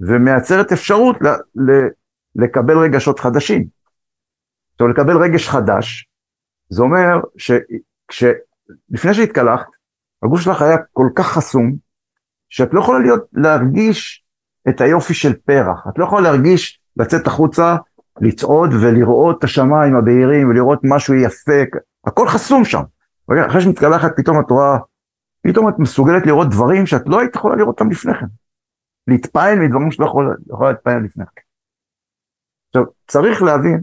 ומייצרת 0.00 0.72
אפשרות 0.72 1.16
ל, 1.20 1.26
ל, 1.54 1.88
לקבל 2.36 2.78
רגשות 2.78 3.20
חדשים. 3.20 3.66
אומרת, 4.80 4.98
לקבל 4.98 5.16
רגש 5.16 5.48
חדש, 5.48 6.08
זה 6.68 6.82
אומר 6.82 7.20
שלפני 8.10 9.14
שהתקלחת, 9.14 9.66
הגוף 10.22 10.40
שלך 10.40 10.62
היה 10.62 10.76
כל 10.92 11.08
כך 11.14 11.26
חסום, 11.26 11.76
שאת 12.48 12.74
לא 12.74 12.80
יכולה 12.80 12.98
להיות, 12.98 13.22
להרגיש 13.32 14.24
את 14.68 14.80
היופי 14.80 15.14
של 15.14 15.34
פרח, 15.34 15.86
את 15.88 15.98
לא 15.98 16.04
יכולה 16.04 16.22
להרגיש, 16.22 16.80
לצאת 16.96 17.26
החוצה, 17.26 17.76
לצעוד 18.20 18.70
ולראות 18.82 19.38
את 19.38 19.44
השמיים 19.44 19.96
הבהירים 19.96 20.48
ולראות 20.48 20.80
משהו 20.84 21.14
יפה, 21.14 21.62
הכל 22.06 22.28
חסום 22.28 22.64
שם. 22.64 22.82
אחרי 23.48 23.60
שמתקלחת 23.60 24.12
פתאום 24.16 24.40
את 24.40 24.50
רואה 24.50 24.78
פתאום 25.48 25.68
את 25.68 25.74
מסוגלת 25.78 26.26
לראות 26.26 26.48
דברים 26.50 26.86
שאת 26.86 27.02
לא 27.06 27.20
היית 27.20 27.36
יכולה 27.36 27.56
לראות 27.56 27.80
אותם 27.80 27.90
לפני 27.90 28.12
כן. 28.20 28.26
להתפעל 29.06 29.58
מדברים 29.58 29.90
שלא 29.90 30.06
יכולה, 30.06 30.28
יכולה 30.48 30.70
להתפעל 30.70 31.04
לפני 31.04 31.24
כן. 31.36 31.42
עכשיו, 32.68 32.82
צריך 33.06 33.42
להבין 33.42 33.82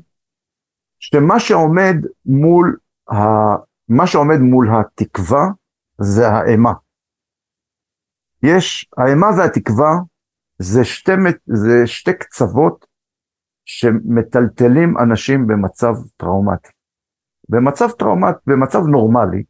שמה 0.99 1.39
שעומד 1.39 1.95
מול, 2.26 2.78
ה, 3.11 3.16
מה 3.89 4.07
שעומד 4.07 4.38
מול 4.38 4.68
התקווה 4.70 5.43
זה 5.97 6.28
האימה. 6.28 6.74
יש, 8.43 8.89
האימה 8.97 9.28
והתקווה 9.38 9.91
זה 10.59 10.86
שתי, 10.86 11.11
זה 11.45 11.88
שתי 11.88 12.13
קצוות 12.13 12.86
שמטלטלים 13.66 14.97
אנשים 14.97 15.47
במצב 15.47 15.93
טראומטי. 16.18 16.70
במצב 17.49 17.91
טראומטי, 17.99 18.39
במצב 18.47 18.80
נורמלי, 18.80 19.43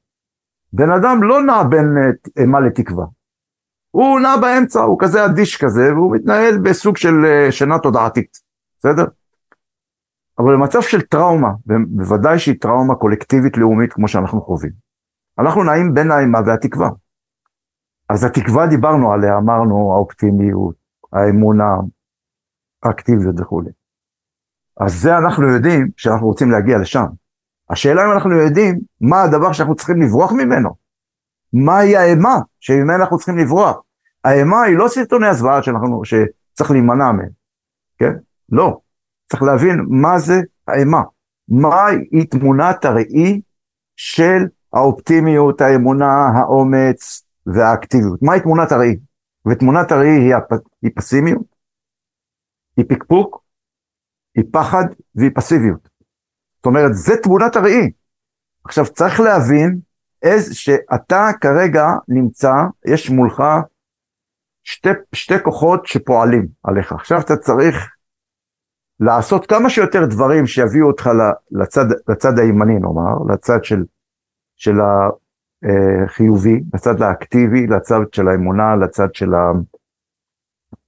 בן 0.76 0.90
אדם 0.90 1.24
לא 1.24 1.42
נע 1.42 1.64
בין 1.64 1.98
אה, 1.98 2.42
אימה 2.42 2.60
לתקווה. 2.60 3.06
הוא 3.92 4.20
נע 4.20 4.38
באמצע, 4.42 4.80
הוא 4.80 5.00
כזה 5.00 5.26
אדיש 5.26 5.64
כזה, 5.64 5.94
והוא 5.94 6.16
מתנהל 6.16 6.58
בסוג 6.58 6.98
של 6.98 7.26
אה, 7.26 7.52
שינה 7.52 7.80
תודעתית, 7.80 8.38
בסדר? 8.80 9.06
אבל 10.40 10.54
במצב 10.54 10.82
של 10.82 11.02
טראומה, 11.02 11.50
בוודאי 11.88 12.40
שהיא 12.40 12.56
טראומה 12.62 12.96
קולקטיבית 12.96 13.58
לאומית 13.58 13.94
כמו 13.94 14.08
שאנחנו 14.08 14.42
חווים, 14.42 14.72
אנחנו 15.40 15.64
נעים 15.64 15.94
בין 15.94 16.12
האימה 16.12 16.40
והתקווה. 16.46 16.90
אז 18.10 18.24
התקווה 18.24 18.68
דיברנו 18.68 19.14
עליה, 19.14 19.38
אמרנו 19.38 19.94
האופטימיות, 19.94 20.76
האמונה, 21.14 21.76
האקטיביות 22.84 23.36
וכולי. 23.40 23.70
אז 24.80 25.02
זה 25.02 25.18
אנחנו 25.18 25.48
יודעים 25.48 25.90
שאנחנו 25.98 26.28
רוצים 26.28 26.52
להגיע 26.52 26.78
לשם. 26.78 27.06
השאלה 27.70 28.06
אם 28.06 28.12
אנחנו 28.12 28.32
יודעים 28.32 28.80
מה 29.02 29.24
הדבר 29.24 29.54
שאנחנו 29.54 29.76
צריכים 29.76 30.02
לברוח 30.02 30.32
ממנו. 30.32 30.70
מהי 31.54 31.98
האימה 31.98 32.36
שממנה 32.60 32.96
אנחנו 32.96 33.18
צריכים 33.18 33.38
לברוח. 33.38 33.78
האימה 34.24 34.64
היא 34.64 34.78
לא 34.78 34.88
סרטוני 34.88 35.28
הזוועה 35.28 35.64
שאנחנו, 35.64 36.02
שצריך 36.06 36.72
להימנע 36.72 37.12
מהם, 37.12 37.30
כן? 37.98 38.14
לא. 38.50 38.80
צריך 39.30 39.44
להבין 39.44 39.86
מה 39.90 40.20
זה 40.20 40.42
האימה. 40.68 41.02
מהי 41.48 42.26
תמונת 42.26 42.86
הראי 42.86 43.42
של 43.96 44.46
האופטימיות, 44.74 45.62
האמונה, 45.62 46.28
האומץ 46.36 47.24
והאקטיביות. 47.46 48.22
מהי 48.22 48.40
תמונת 48.40 48.72
הראי? 48.72 48.96
ותמונת 49.48 49.92
הראי 49.92 50.10
היא, 50.10 50.36
הפ... 50.36 50.52
היא 50.82 50.92
פסימיות, 50.96 51.56
היא 52.78 52.86
פקפוק, 52.90 53.44
היא 54.36 54.44
פחד 54.52 54.84
והיא 55.16 55.32
פסיביות. 55.36 55.95
זאת 56.66 56.70
אומרת, 56.70 56.94
זה 56.94 57.14
תמונת 57.24 57.56
הראי. 57.56 57.92
עכשיו, 58.64 58.86
צריך 58.86 59.20
להבין 59.20 59.80
איזה, 60.24 60.56
שאתה 60.56 61.30
כרגע 61.42 61.88
נמצא, 62.08 62.54
יש 62.86 63.10
מולך 63.10 63.44
שתי, 64.64 64.90
שתי 65.14 65.34
כוחות 65.44 65.86
שפועלים 65.86 66.48
עליך. 66.64 66.92
עכשיו 66.92 67.20
אתה 67.20 67.38
צריך 67.38 67.96
לעשות 69.00 69.46
כמה 69.46 69.70
שיותר 69.70 70.06
דברים 70.06 70.48
שיביאו 70.48 70.88
אותך 70.88 71.10
לצד, 71.52 71.86
לצד 72.08 72.40
הימני, 72.40 72.80
נאמר, 72.80 73.34
לצד 73.34 73.64
של, 73.64 73.84
של 74.56 74.76
החיובי, 74.82 76.64
לצד 76.74 77.02
האקטיבי, 77.02 77.68
לצד 77.68 78.00
של 78.12 78.28
האמונה, 78.28 78.76
לצד 78.76 79.16
של 79.16 79.30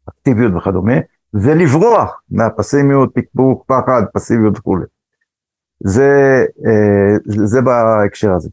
אקטיביות 0.10 0.54
וכדומה, 0.58 0.96
ולברוח 1.34 2.22
מהפסימיות, 2.32 3.12
פקפוק, 3.16 3.66
פחד, 3.68 4.02
פסיביות 4.14 4.58
וכולי. 4.58 4.86
זה, 5.80 6.46
אה, 6.66 7.46
זה 7.48 7.62
בהקשר 7.62 8.34
הזה. 8.34 8.50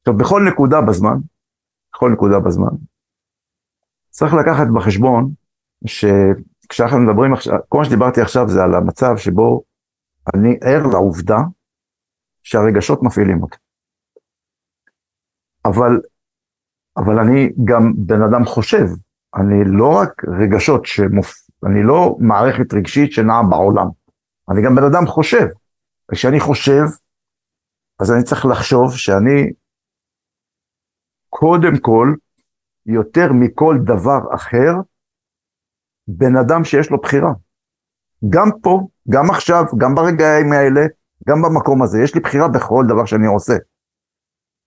עכשיו, 0.00 0.16
בכל 0.16 0.42
נקודה 0.52 0.80
בזמן, 0.80 1.16
בכל 1.94 2.10
נקודה 2.10 2.38
בזמן, 2.38 2.76
צריך 4.10 4.34
לקחת 4.34 4.66
בחשבון 4.74 5.32
שכשאנחנו 5.86 6.98
מדברים 6.98 7.32
עכשיו, 7.32 7.58
כל 7.68 7.78
מה 7.78 7.84
שדיברתי 7.84 8.20
עכשיו 8.20 8.48
זה 8.48 8.64
על 8.64 8.74
המצב 8.74 9.16
שבו 9.16 9.62
אני 10.34 10.58
ער 10.62 10.86
לעובדה 10.86 11.38
שהרגשות 12.42 13.02
מפעילים 13.02 13.42
אותי. 13.42 13.56
אבל, 15.64 16.00
אבל 16.96 17.18
אני 17.18 17.52
גם 17.64 17.92
בן 17.96 18.22
אדם 18.22 18.44
חושב, 18.44 18.86
אני 19.36 19.64
לא 19.64 19.92
רק 19.96 20.22
רגשות 20.24 20.86
שמופ... 20.86 21.34
אני 21.66 21.82
לא 21.82 22.16
מערכת 22.18 22.74
רגשית 22.74 23.12
שנעה 23.12 23.42
בעולם, 23.42 23.86
אני 24.50 24.62
גם 24.64 24.74
בן 24.74 24.84
אדם 24.84 25.06
חושב. 25.06 25.46
וכשאני 26.12 26.40
חושב, 26.40 26.82
אז 28.00 28.12
אני 28.12 28.24
צריך 28.24 28.46
לחשוב 28.46 28.96
שאני 28.96 29.52
קודם 31.28 31.78
כל, 31.80 32.14
יותר 32.86 33.32
מכל 33.32 33.76
דבר 33.84 34.34
אחר, 34.34 34.72
בן 36.08 36.36
אדם 36.36 36.64
שיש 36.64 36.90
לו 36.90 37.00
בחירה. 37.00 37.32
גם 38.28 38.48
פה, 38.62 38.80
גם 39.08 39.30
עכשיו, 39.30 39.64
גם 39.78 39.94
ברגעים 39.94 40.52
האלה, 40.52 40.80
גם 41.28 41.42
במקום 41.42 41.82
הזה, 41.82 41.98
יש 42.02 42.14
לי 42.14 42.20
בחירה 42.20 42.48
בכל 42.48 42.84
דבר 42.88 43.04
שאני 43.04 43.26
עושה. 43.26 43.54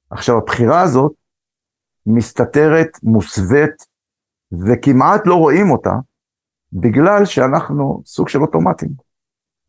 עכשיו, 0.10 0.38
הבחירה 0.38 0.82
הזאת 0.82 1.14
מסתתרת, 2.06 2.88
מוסווית, 3.04 3.86
וכמעט 4.52 5.22
לא 5.26 5.36
רואים 5.36 5.72
אותה, 5.72 5.94
בגלל 6.74 7.26
שאנחנו 7.26 8.02
סוג 8.06 8.30
של 8.30 8.40
אוטומטים. 8.42 9.07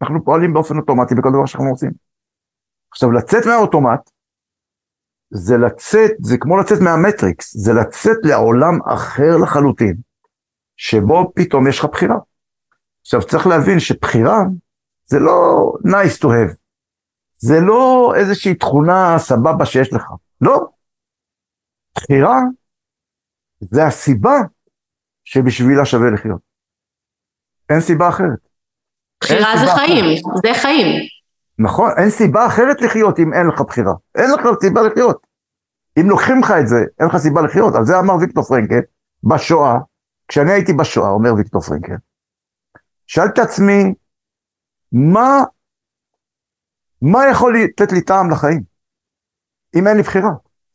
אנחנו 0.02 0.24
פועלים 0.24 0.52
באופן 0.52 0.78
אוטומטי 0.78 1.14
בכל 1.14 1.28
דבר 1.32 1.46
שאנחנו 1.46 1.70
עושים. 1.70 1.90
עכשיו, 2.90 3.12
לצאת 3.12 3.46
מהאוטומט, 3.46 4.10
זה 5.30 5.56
לצאת, 5.56 6.10
זה 6.22 6.36
כמו 6.40 6.56
לצאת 6.56 6.78
מהמטריקס, 6.80 7.56
זה 7.56 7.72
לצאת 7.72 8.16
לעולם 8.22 8.78
אחר 8.94 9.36
לחלוטין, 9.42 9.94
שבו 10.76 11.32
פתאום 11.34 11.68
יש 11.68 11.78
לך 11.78 11.84
בחירה. 11.84 12.16
עכשיו, 13.00 13.20
צריך 13.22 13.46
להבין 13.46 13.80
שבחירה 13.80 14.38
זה 15.04 15.18
לא 15.18 15.72
nice 15.84 16.20
to 16.22 16.26
have, 16.26 16.54
זה 17.38 17.60
לא 17.60 18.12
איזושהי 18.16 18.54
תכונה 18.54 19.16
סבבה 19.18 19.66
שיש 19.66 19.92
לך, 19.92 20.04
לא. 20.40 20.68
בחירה 21.94 22.38
זה 23.60 23.86
הסיבה 23.86 24.36
שבשבילה 25.24 25.84
שווה 25.84 26.10
לחיות. 26.10 26.40
אין 27.70 27.80
סיבה 27.80 28.08
אחרת. 28.08 28.47
בחירה 29.20 29.52
זה 29.56 29.66
חיים, 29.74 30.04
אחרת. 30.04 30.42
זה 30.42 30.62
חיים. 30.62 30.86
נכון, 31.58 31.90
אין 31.98 32.10
סיבה 32.10 32.46
אחרת 32.46 32.80
לחיות 32.80 33.18
אם 33.18 33.32
אין 33.32 33.46
לך 33.46 33.60
בחירה. 33.60 33.92
אין 34.14 34.30
לך 34.30 34.40
סיבה 34.60 34.82
לחיות. 34.82 35.26
אם 36.00 36.08
לוקחים 36.08 36.40
לך 36.40 36.50
את 36.60 36.68
זה, 36.68 36.76
אין 37.00 37.08
לך 37.08 37.16
סיבה 37.16 37.42
לחיות. 37.42 37.74
על 37.74 37.84
זה 37.84 37.98
אמר 37.98 38.14
ויקטור 38.14 38.42
פרנקל 38.42 38.80
בשואה, 39.24 39.74
כשאני 40.28 40.52
הייתי 40.52 40.72
בשואה, 40.72 41.10
אומר 41.10 41.34
ויקטור 41.34 41.62
פרנקל, 41.62 41.94
שאלתי 43.06 43.40
את 43.40 43.46
עצמי, 43.46 43.94
מה, 44.92 45.42
מה 47.02 47.18
יכול 47.30 47.58
לתת 47.58 47.92
לי 47.92 48.00
טעם 48.00 48.30
לחיים, 48.30 48.62
אם 49.74 49.86
אין 49.86 49.96
לי 49.96 50.02
בחירה? 50.02 50.30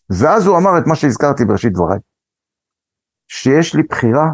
ואז 0.10 0.48
הוא 0.48 0.58
אמר 0.58 0.78
את 0.78 0.88
מה 0.88 0.96
שהזכרתי 0.96 1.46
בראשית 1.46 1.74
דבריי, 1.74 2.00
שיש 3.28 3.76
לי 3.76 3.84
בחירה 3.84 4.26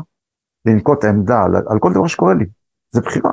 לנקוט 0.66 1.06
עמדה 1.06 1.44
על, 1.44 1.56
על 1.56 1.80
כל 1.80 1.94
דבר 1.94 2.08
שקורה 2.08 2.34
לי, 2.34 2.46
זה 2.90 3.02
בחירה. 3.02 3.32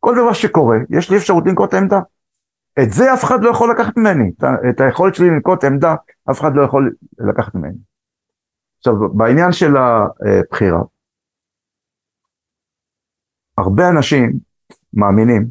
כל 0.00 0.14
דבר 0.14 0.32
שקורה, 0.32 0.76
יש 0.90 1.10
לי 1.10 1.16
אפשרות 1.16 1.44
לנקוט 1.46 1.74
עמדה. 1.74 2.00
את 2.82 2.90
זה 2.92 3.14
אף 3.14 3.24
אחד 3.24 3.42
לא 3.42 3.50
יכול 3.50 3.70
לקחת 3.70 3.96
ממני, 3.96 4.30
את 4.70 4.80
היכולת 4.80 5.14
שלי 5.14 5.30
לנקוט 5.30 5.64
עמדה, 5.64 5.94
אף 6.30 6.40
אחד 6.40 6.50
לא 6.54 6.62
יכול 6.62 6.94
לקחת 7.18 7.54
ממני. 7.54 7.78
עכשיו, 8.78 8.94
בעניין 9.14 9.52
של 9.52 9.76
הבחירה, 9.76 10.80
הרבה 13.58 13.88
אנשים 13.88 14.32
מאמינים, 14.94 15.46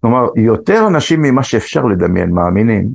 כלומר, 0.00 0.26
יותר 0.36 0.86
אנשים 0.88 1.22
ממה 1.22 1.42
שאפשר 1.42 1.84
לדמיין 1.84 2.30
מאמינים, 2.30 2.88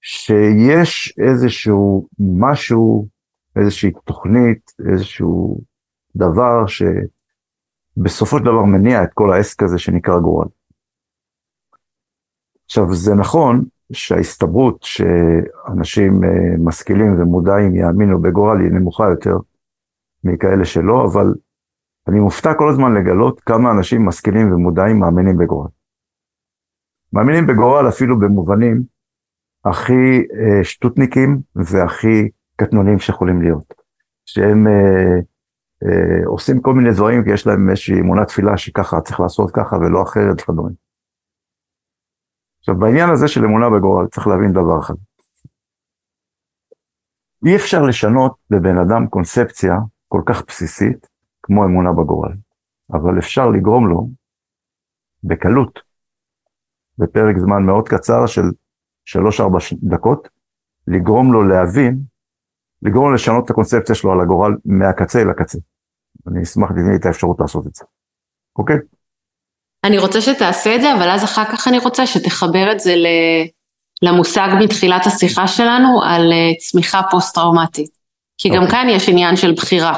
שיש 0.00 1.14
איזשהו 1.18 2.08
משהו, 2.40 3.08
איזושהי 3.56 3.90
תוכנית, 4.04 4.72
איזשהו 4.92 5.60
דבר 6.16 6.66
ש... 6.66 6.82
בסופו 8.02 8.38
של 8.38 8.44
דבר 8.44 8.64
מניע 8.64 9.04
את 9.04 9.10
כל 9.14 9.32
העסק 9.32 9.62
הזה 9.62 9.78
שנקרא 9.78 10.18
גורל. 10.18 10.46
עכשיו, 12.64 12.94
זה 12.94 13.14
נכון 13.14 13.64
שההסתברות 13.92 14.82
שאנשים 14.82 16.24
אה, 16.24 16.28
משכילים 16.58 17.20
ומודעים 17.20 17.76
יאמינו 17.76 18.22
בגורל 18.22 18.60
היא 18.60 18.70
נמוכה 18.70 19.04
יותר 19.10 19.36
מכאלה 20.24 20.64
שלא, 20.64 21.04
אבל 21.04 21.34
אני 22.08 22.20
מופתע 22.20 22.54
כל 22.54 22.68
הזמן 22.68 22.94
לגלות 22.94 23.40
כמה 23.40 23.70
אנשים 23.70 24.06
משכילים 24.06 24.52
ומודעים 24.52 24.98
מאמינים 24.98 25.36
בגורל. 25.36 25.68
מאמינים 27.12 27.46
בגורל 27.46 27.88
אפילו 27.88 28.18
במובנים 28.18 28.82
הכי 29.64 30.18
אה, 30.18 30.64
שטותניקים 30.64 31.40
והכי 31.56 32.28
קטנוניים 32.56 32.98
שיכולים 32.98 33.42
להיות. 33.42 33.74
שהם 34.26 34.66
אה, 34.66 35.20
עושים 36.26 36.60
כל 36.60 36.74
מיני 36.74 36.90
דברים 36.92 37.24
כי 37.24 37.30
יש 37.30 37.46
להם 37.46 37.70
איזושהי 37.70 38.00
אמונה 38.00 38.24
תפילה 38.24 38.56
שככה 38.56 39.00
צריך 39.00 39.20
לעשות 39.20 39.50
ככה 39.50 39.76
ולא 39.76 40.02
אחרת 40.02 40.40
וכדומה. 40.42 40.70
עכשיו 42.58 42.78
בעניין 42.78 43.10
הזה 43.10 43.28
של 43.28 43.44
אמונה 43.44 43.70
בגורל 43.70 44.06
צריך 44.06 44.26
להבין 44.26 44.52
דבר 44.52 44.80
אחד. 44.80 44.94
אי 47.46 47.56
אפשר 47.56 47.82
לשנות 47.82 48.36
לבן 48.50 48.78
אדם 48.78 49.06
קונספציה 49.06 49.74
כל 50.08 50.22
כך 50.26 50.42
בסיסית 50.46 51.06
כמו 51.42 51.64
אמונה 51.64 51.92
בגורל, 51.92 52.32
אבל 52.92 53.18
אפשר 53.18 53.48
לגרום 53.48 53.88
לו 53.88 54.08
בקלות, 55.24 55.80
בפרק 56.98 57.38
זמן 57.38 57.62
מאוד 57.62 57.88
קצר 57.88 58.26
של 58.26 58.42
3-4 59.08 59.42
דקות, 59.82 60.28
לגרום 60.86 61.32
לו 61.32 61.42
להבין, 61.42 62.00
לגרום 62.82 63.08
לו 63.08 63.14
לשנות 63.14 63.44
את 63.44 63.50
הקונספציה 63.50 63.94
שלו 63.94 64.12
על 64.12 64.20
הגורל 64.20 64.56
מהקצה 64.64 65.22
אל 65.22 65.30
הקצה. 65.30 65.58
אני 66.28 66.42
אשמח 66.42 66.70
לי 66.70 66.96
את 66.96 67.06
האפשרות 67.06 67.40
לעשות 67.40 67.66
את 67.66 67.74
זה, 67.74 67.84
אוקיי? 68.58 68.76
אני 69.84 69.98
רוצה 69.98 70.20
שתעשה 70.20 70.76
את 70.76 70.80
זה, 70.80 70.94
אבל 70.94 71.10
אז 71.10 71.24
אחר 71.24 71.44
כך 71.44 71.68
אני 71.68 71.78
רוצה 71.78 72.06
שתחבר 72.06 72.72
את 72.72 72.80
זה 72.80 72.94
למושג 74.02 74.48
מתחילת 74.64 75.06
השיחה 75.06 75.46
שלנו 75.46 76.02
על 76.02 76.32
אה, 76.32 76.58
צמיחה 76.58 77.00
פוסט-טראומטית. 77.10 77.90
כי 78.38 78.48
אוקיי. 78.48 78.60
גם 78.60 78.70
כאן 78.70 78.86
יש 78.90 79.08
עניין 79.08 79.36
של 79.36 79.52
בחירה. 79.52 79.96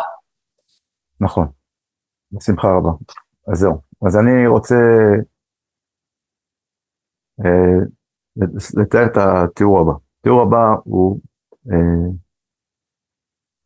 נכון, 1.21 1.47
בשמחה 2.33 2.69
רבה. 2.79 2.91
אז 3.53 3.59
זהו. 3.59 3.81
אז 4.07 4.17
אני 4.17 4.47
רוצה 4.47 4.75
אה, 7.45 7.79
לתאר 8.83 9.07
את 9.07 9.17
התיאור 9.17 9.81
הבא. 9.81 9.93
התיאור 10.21 10.43
הבא 10.43 10.75
הוא 10.85 11.21
אה, 11.73 12.11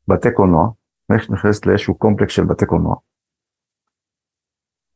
בתי 0.08 0.28
קולנוע. 0.34 0.68
נכנסת 1.10 1.66
לאיזשהו 1.66 1.94
קומפלקס 1.98 2.32
של 2.32 2.44
בתי 2.44 2.66
קולנוע. 2.66 2.94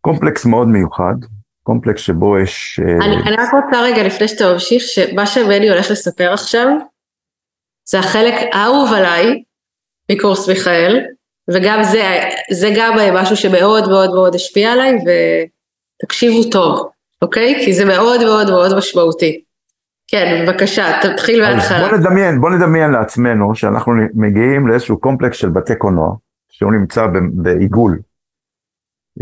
קומפלקס 0.00 0.46
מאוד 0.46 0.68
מיוחד, 0.68 1.14
קומפלקס 1.62 2.00
שבו 2.00 2.38
יש... 2.38 2.80
אה, 2.80 3.06
אני, 3.06 3.16
אני 3.16 3.36
רק 3.36 3.48
רוצה 3.52 3.82
רגע 3.82 4.02
לפני 4.02 4.28
שאתה 4.28 4.52
ממשיך, 4.52 4.82
שמה 4.82 5.26
שבני 5.26 5.70
הולך 5.70 5.90
לספר 5.90 6.32
עכשיו, 6.32 6.66
זה 7.84 7.98
החלק 7.98 8.34
האהוב 8.52 8.92
עליי 8.92 9.42
מקורס 10.12 10.48
מיכאל, 10.48 11.06
וגם 11.50 11.82
זה, 11.82 12.02
זה 12.52 12.68
גם 12.76 12.96
משהו 13.14 13.36
שמאוד 13.36 13.88
מאוד 13.88 14.10
מאוד 14.10 14.34
השפיע 14.34 14.72
עליי, 14.72 14.92
ותקשיבו 16.02 16.50
טוב, 16.50 16.90
אוקיי? 17.22 17.62
כי 17.64 17.72
זה 17.72 17.84
מאוד 17.84 18.24
מאוד 18.24 18.50
מאוד 18.50 18.78
משמעותי. 18.78 19.44
כן, 20.10 20.44
בבקשה, 20.46 20.84
תתחיל 21.02 21.42
מההתחלה. 21.42 21.88
בוא 21.88 21.98
נדמיין, 21.98 22.40
בוא 22.40 22.50
נדמיין 22.50 22.90
לעצמנו 22.90 23.54
שאנחנו 23.54 23.92
מגיעים 24.14 24.68
לאיזשהו 24.68 25.00
קומפלקס 25.00 25.36
של 25.36 25.48
בתי 25.48 25.76
קולנוע, 25.76 26.16
שהוא 26.48 26.72
נמצא 26.72 27.06
בעיגול. 27.42 27.98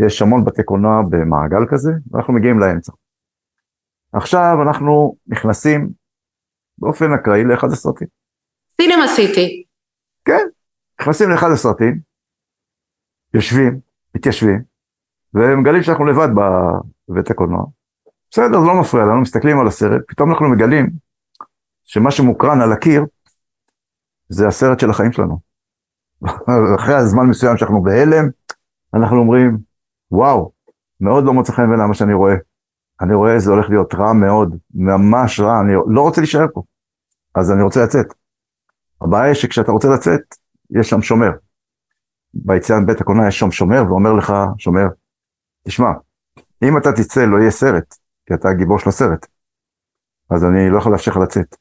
יש 0.05 0.21
המון 0.21 0.45
בתי 0.45 0.63
קולנוע 0.63 1.01
במעגל 1.09 1.65
כזה, 1.69 1.91
ואנחנו 2.11 2.33
מגיעים 2.33 2.59
לאמצע. 2.59 2.91
עכשיו 4.13 4.57
אנחנו 4.67 5.15
נכנסים 5.27 5.89
באופן 6.77 7.13
אקראי 7.13 7.43
לאחד 7.43 7.67
הסרטים. 7.71 8.07
סינמה 8.81 9.07
סיטי. 9.07 9.63
כן, 10.25 10.45
נכנסים 11.01 11.29
לאחד 11.29 11.51
הסרטים, 11.51 11.99
יושבים, 13.33 13.79
מתיישבים, 14.15 14.63
ומגלים 15.33 15.83
שאנחנו 15.83 16.05
לבד 16.05 16.27
בבית 17.09 17.31
הקולנוע. 17.31 17.65
בסדר, 18.31 18.61
זה 18.61 18.67
לא 18.67 18.81
מפריע 18.81 19.03
לנו, 19.05 19.21
מסתכלים 19.21 19.59
על 19.59 19.67
הסרט, 19.67 20.01
פתאום 20.07 20.31
אנחנו 20.31 20.49
מגלים 20.49 20.89
שמה 21.85 22.11
שמוקרן 22.11 22.61
על 22.61 22.71
הקיר 22.71 23.05
זה 24.29 24.47
הסרט 24.47 24.79
של 24.79 24.89
החיים 24.89 25.11
שלנו. 25.11 25.39
אחרי 26.77 26.95
הזמן 26.95 27.25
מסוים 27.25 27.57
שאנחנו 27.57 27.83
בהלם, 27.83 28.29
אנחנו 28.93 29.17
אומרים, 29.17 29.57
וואו, 30.11 30.51
מאוד 30.99 31.23
לא 31.23 31.33
מוצא 31.33 31.53
חן 31.53 31.69
בעיניי 31.69 31.87
מה 31.87 31.93
שאני 31.93 32.13
רואה. 32.13 32.35
אני 33.01 33.13
רואה 33.13 33.39
זה 33.39 33.51
הולך 33.51 33.69
להיות 33.69 33.95
רע 33.95 34.13
מאוד, 34.13 34.55
ממש 34.73 35.39
רע, 35.39 35.61
אני 35.61 35.73
לא 35.87 36.01
רוצה 36.01 36.21
להישאר 36.21 36.45
פה. 36.53 36.63
אז 37.35 37.51
אני 37.51 37.63
רוצה 37.63 37.83
לצאת. 37.83 38.05
הבעיה 39.01 39.23
היא 39.23 39.33
שכשאתה 39.33 39.71
רוצה 39.71 39.87
לצאת, 39.89 40.21
יש 40.69 40.89
שם 40.89 41.01
שומר. 41.01 41.29
ביציאה 42.33 42.79
מבית 42.79 43.01
הקולנוע 43.01 43.27
יש 43.27 43.39
שם 43.39 43.51
שומר 43.51 43.83
ואומר 43.87 44.13
לך, 44.13 44.33
שומר, 44.57 44.87
תשמע, 45.67 45.89
אם 46.63 46.77
אתה 46.77 46.91
תצא 46.91 47.25
לא 47.25 47.37
יהיה 47.37 47.51
סרט, 47.51 47.95
כי 48.29 48.33
אתה 48.33 48.49
הגיבור 48.49 48.79
של 48.79 48.89
הסרט. 48.89 49.27
אז 50.29 50.45
אני 50.45 50.69
לא 50.69 50.77
יכול 50.77 50.91
לאפשר 50.91 51.11
לך 51.11 51.17
לצאת. 51.17 51.55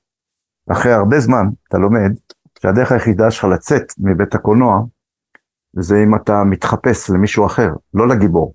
אחרי 0.72 0.92
הרבה 0.92 1.20
זמן 1.20 1.46
אתה 1.68 1.78
לומד 1.78 2.10
שהדרך 2.58 2.92
היחידה 2.92 3.30
שלך 3.30 3.44
לצאת 3.44 3.92
מבית 3.98 4.34
הקולנוע 4.34 4.82
זה 5.72 5.96
אם 6.04 6.14
אתה 6.14 6.44
מתחפש 6.44 7.10
למישהו 7.10 7.46
אחר, 7.46 7.68
לא 7.94 8.08
לגיבור. 8.08 8.54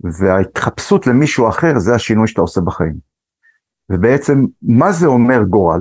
וההתחפשות 0.00 1.06
למישהו 1.06 1.48
אחר 1.48 1.78
זה 1.78 1.94
השינוי 1.94 2.26
שאתה 2.28 2.40
עושה 2.40 2.60
בחיים. 2.60 2.94
ובעצם, 3.90 4.44
מה 4.62 4.92
זה 4.92 5.06
אומר 5.06 5.42
גורל? 5.42 5.80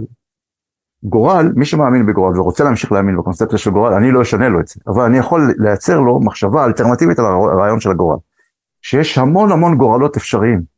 גורל, 1.04 1.52
מי 1.56 1.66
שמאמין 1.66 2.06
בגורל 2.06 2.39
ורוצה 2.39 2.64
להמשיך 2.64 2.91
להאמין 2.91 3.18
בקונספציה 3.18 3.58
של 3.58 3.72
גורל, 3.72 3.93
אני 3.93 4.12
לא 4.12 4.22
אשנה 4.22 4.50
לו 4.50 4.60
את 4.60 4.68
זה, 4.68 4.80
אבל 4.88 5.04
אני 5.04 5.18
יכול 5.18 5.54
לייצר 5.58 6.00
לו 6.00 6.20
מחשבה 6.20 6.66
אלטרנטיבית 6.66 7.20
על 7.20 7.26
הרעיון 7.26 7.80
של 7.80 7.91
הגורל. 7.91 8.18
שיש 8.82 9.18
המון 9.18 9.52
המון 9.52 9.78
גורלות 9.78 10.18
אפשריים. 10.18 10.76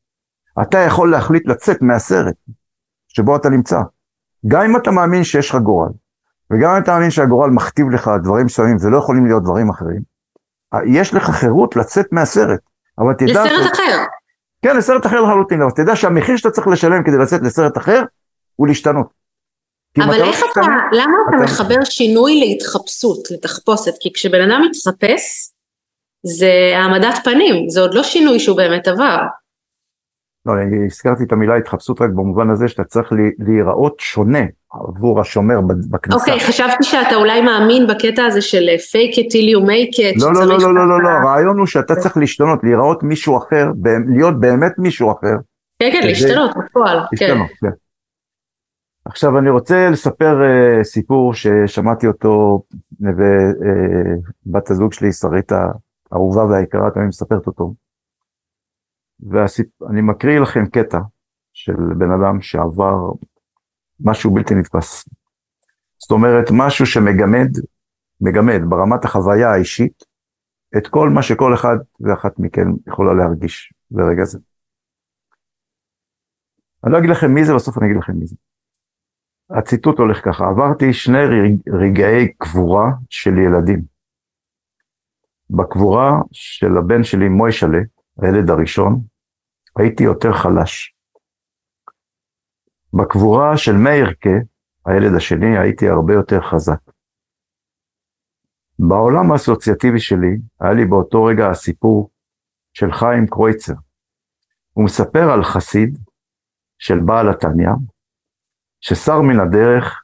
אתה 0.61 0.77
יכול 0.77 1.11
להחליט 1.11 1.47
לצאת 1.47 1.81
מהסרט 1.81 2.35
שבו 3.07 3.35
אתה 3.35 3.49
נמצא. 3.49 3.79
גם 4.47 4.61
אם 4.61 4.77
אתה 4.77 4.91
מאמין 4.91 5.23
שיש 5.23 5.49
לך 5.49 5.55
גורל, 5.55 5.89
וגם 6.51 6.71
אם 6.71 6.83
אתה 6.83 6.91
מאמין 6.91 7.11
שהגורל 7.11 7.49
מכתיב 7.49 7.89
לך 7.89 8.11
דברים 8.23 8.45
מסוימים 8.45 8.77
ולא 8.81 8.97
יכולים 8.97 9.25
להיות 9.25 9.43
דברים 9.43 9.69
אחרים, 9.69 10.01
יש 10.93 11.13
לך 11.13 11.29
חירות 11.29 11.75
לצאת 11.75 12.05
מהסרט. 12.11 12.59
אבל 12.99 13.13
תדע... 13.13 13.45
לסרט 13.45 13.67
ש... 13.67 13.71
אחר. 13.71 14.03
כן, 14.61 14.77
לסרט 14.77 15.05
אחר 15.05 15.21
לחלוטין, 15.21 15.61
אבל 15.61 15.71
תדע 15.71 15.95
שהמחיר 15.95 16.37
שאתה 16.37 16.51
צריך 16.51 16.67
לשלם 16.67 17.03
כדי 17.03 17.17
לצאת 17.17 17.41
לסרט 17.41 17.77
אחר, 17.77 18.03
הוא 18.55 18.67
להשתנות. 18.67 19.07
אבל 19.97 20.19
לא 20.19 20.23
איך 20.23 20.43
אתה, 20.51 20.61
למה 20.91 21.13
אתה 21.29 21.37
מחבר 21.43 21.83
שינוי 21.83 22.39
להתחפשות, 22.39 23.31
לתחפושת? 23.31 23.93
כי 23.99 24.13
כשבן 24.13 24.41
אדם 24.49 24.61
מתחפש, 24.69 25.51
זה 26.23 26.51
העמדת 26.75 27.19
פנים, 27.23 27.69
זה 27.69 27.81
עוד 27.81 27.93
לא 27.93 28.03
שינוי 28.03 28.39
שהוא 28.39 28.57
באמת 28.57 28.87
עבר. 28.87 29.17
לא, 30.55 30.61
אני 30.61 30.85
הזכרתי 30.85 31.23
את 31.23 31.31
המילה 31.31 31.55
התחפשות 31.55 32.01
רק 32.01 32.09
במובן 32.09 32.49
הזה 32.49 32.67
שאתה 32.67 32.83
צריך 32.83 33.13
להיראות 33.39 33.95
שונה 33.99 34.43
עבור 34.71 35.21
השומר 35.21 35.61
בכניסה. 35.89 36.19
אוקיי, 36.19 36.37
okay, 36.37 36.43
חשבתי 36.47 36.83
שאתה 36.83 37.15
אולי 37.15 37.41
מאמין 37.41 37.87
בקטע 37.87 38.25
הזה 38.25 38.41
של 38.41 38.65
fake 38.67 39.13
it 39.13 39.27
till 39.31 39.55
you 39.55 39.67
make 39.67 39.97
it. 39.97 40.25
לא, 40.25 40.33
לא, 40.33 40.45
לא, 40.45 40.59
לא, 40.59 40.75
לא, 40.75 40.89
לא, 40.89 41.03
לא, 41.03 41.09
הרעיון 41.09 41.57
הוא 41.57 41.67
שאתה 41.67 41.95
צריך 41.95 42.17
להשתנות, 42.17 42.59
להיראות 42.63 43.03
מישהו 43.03 43.37
אחר, 43.37 43.67
להיות 44.15 44.39
באמת 44.39 44.71
מישהו 44.77 45.11
אחר. 45.11 45.35
כן, 45.79 45.89
כן, 45.93 46.07
להשתנות 46.07 46.51
בפועל, 46.57 46.99
כן. 47.17 47.25
להשתנות, 47.27 47.49
כן. 47.61 47.69
עכשיו 49.05 49.39
אני 49.39 49.49
רוצה 49.49 49.89
לספר 49.89 50.41
uh, 50.41 50.83
סיפור 50.83 51.33
ששמעתי 51.33 52.07
אותו 52.07 52.63
ובת 53.01 54.67
uh, 54.67 54.71
הזוג 54.71 54.93
שלי, 54.93 55.11
שרית 55.11 55.51
האהובה 56.11 56.45
והיקרה, 56.45 56.91
תמיד 56.91 57.07
מספרת 57.07 57.47
אותו. 57.47 57.73
ואני 59.19 60.01
מקריא 60.01 60.39
לכם 60.39 60.65
קטע 60.65 60.99
של 61.53 61.73
בן 61.97 62.11
אדם 62.11 62.41
שעבר 62.41 62.95
משהו 63.99 64.33
בלתי 64.33 64.55
נתפס. 64.55 65.09
זאת 65.97 66.11
אומרת, 66.11 66.45
משהו 66.51 66.85
שמגמד, 66.85 67.49
מגמד 68.21 68.61
ברמת 68.69 69.05
החוויה 69.05 69.51
האישית, 69.51 70.03
את 70.77 70.87
כל 70.87 71.09
מה 71.09 71.21
שכל 71.23 71.53
אחד 71.53 71.75
ואחת 71.99 72.39
מכם 72.39 72.67
יכולה 72.87 73.13
להרגיש 73.13 73.73
ברגע 73.91 74.23
זה. 74.23 74.39
אני 76.83 76.93
לא 76.93 76.97
אגיד 76.97 77.09
לכם 77.09 77.33
מי 77.33 77.45
זה, 77.45 77.53
בסוף 77.53 77.77
אני 77.77 77.85
אגיד 77.85 77.97
לכם 77.97 78.13
מי 78.13 78.27
זה. 78.27 78.35
הציטוט 79.49 79.99
הולך 79.99 80.25
ככה, 80.25 80.47
עברתי 80.47 80.93
שני 80.93 81.17
רגעי 81.67 82.33
קבורה 82.37 82.91
של 83.09 83.37
ילדים. 83.37 83.81
בקבורה 85.49 86.11
של 86.31 86.77
הבן 86.77 87.03
שלי 87.03 87.29
מוישלה, 87.29 87.79
הילד 88.21 88.49
הראשון, 88.49 89.01
הייתי 89.79 90.03
יותר 90.03 90.33
חלש. 90.33 90.95
בקבורה 92.93 93.57
של 93.57 93.71
מאירקה, 93.83 94.35
הילד 94.85 95.15
השני, 95.17 95.57
הייתי 95.57 95.89
הרבה 95.89 96.13
יותר 96.13 96.41
חזק. 96.41 96.79
בעולם 98.79 99.31
האסוציאטיבי 99.31 99.99
שלי, 99.99 100.37
היה 100.59 100.73
לי 100.73 100.85
באותו 100.85 101.23
רגע 101.23 101.49
הסיפור 101.49 102.09
של 102.73 102.91
חיים 102.91 103.27
קרויצר. 103.27 103.73
הוא 104.73 104.85
מספר 104.85 105.31
על 105.33 105.43
חסיד 105.43 105.97
של 106.77 106.99
בעל 107.05 107.29
התניא, 107.29 107.71
ששר 108.81 109.21
מן 109.21 109.39
הדרך, 109.39 110.03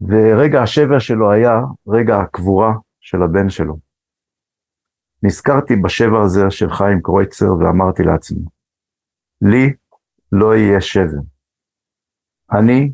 ורגע 0.00 0.62
השבר 0.62 0.98
שלו 0.98 1.32
היה 1.32 1.52
רגע 1.88 2.16
הקבורה 2.16 2.72
של 3.00 3.22
הבן 3.22 3.50
שלו. 3.50 3.89
נזכרתי 5.22 5.76
בשבר 5.76 6.22
הזה 6.22 6.50
של 6.50 6.70
חיים 6.70 7.02
קרויצר 7.02 7.52
ואמרתי 7.52 8.02
לעצמי, 8.02 8.44
לי 9.42 9.72
לא 10.32 10.54
יהיה 10.54 10.80
שבר. 10.80 11.20
אני, 12.52 12.92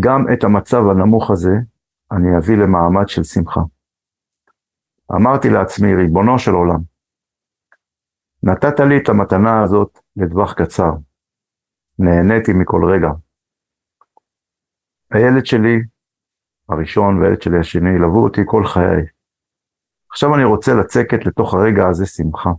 גם 0.00 0.24
את 0.32 0.44
המצב 0.44 0.82
הנמוך 0.90 1.30
הזה, 1.30 1.54
אני 2.12 2.38
אביא 2.38 2.56
למעמד 2.56 3.08
של 3.08 3.24
שמחה. 3.24 3.60
אמרתי 5.12 5.48
לעצמי, 5.50 5.94
ריבונו 5.94 6.38
של 6.38 6.50
עולם, 6.50 6.80
נתת 8.42 8.80
לי 8.80 8.98
את 9.02 9.08
המתנה 9.08 9.62
הזאת 9.62 9.98
לטווח 10.16 10.54
קצר. 10.54 10.92
נהניתי 11.98 12.52
מכל 12.52 12.84
רגע. 12.84 13.08
הילד 15.10 15.46
שלי 15.46 15.82
הראשון 16.68 17.18
והילד 17.18 17.42
שלי 17.42 17.58
השני 17.60 17.90
ילוו 17.90 18.24
אותי 18.24 18.40
כל 18.46 18.66
חיי. 18.66 19.13
עכשיו 20.14 20.34
אני 20.34 20.44
רוצה 20.44 20.74
לצקת 20.74 21.26
לתוך 21.26 21.54
הרגע 21.54 21.88
הזה 21.88 22.06
שמחה. 22.06 22.50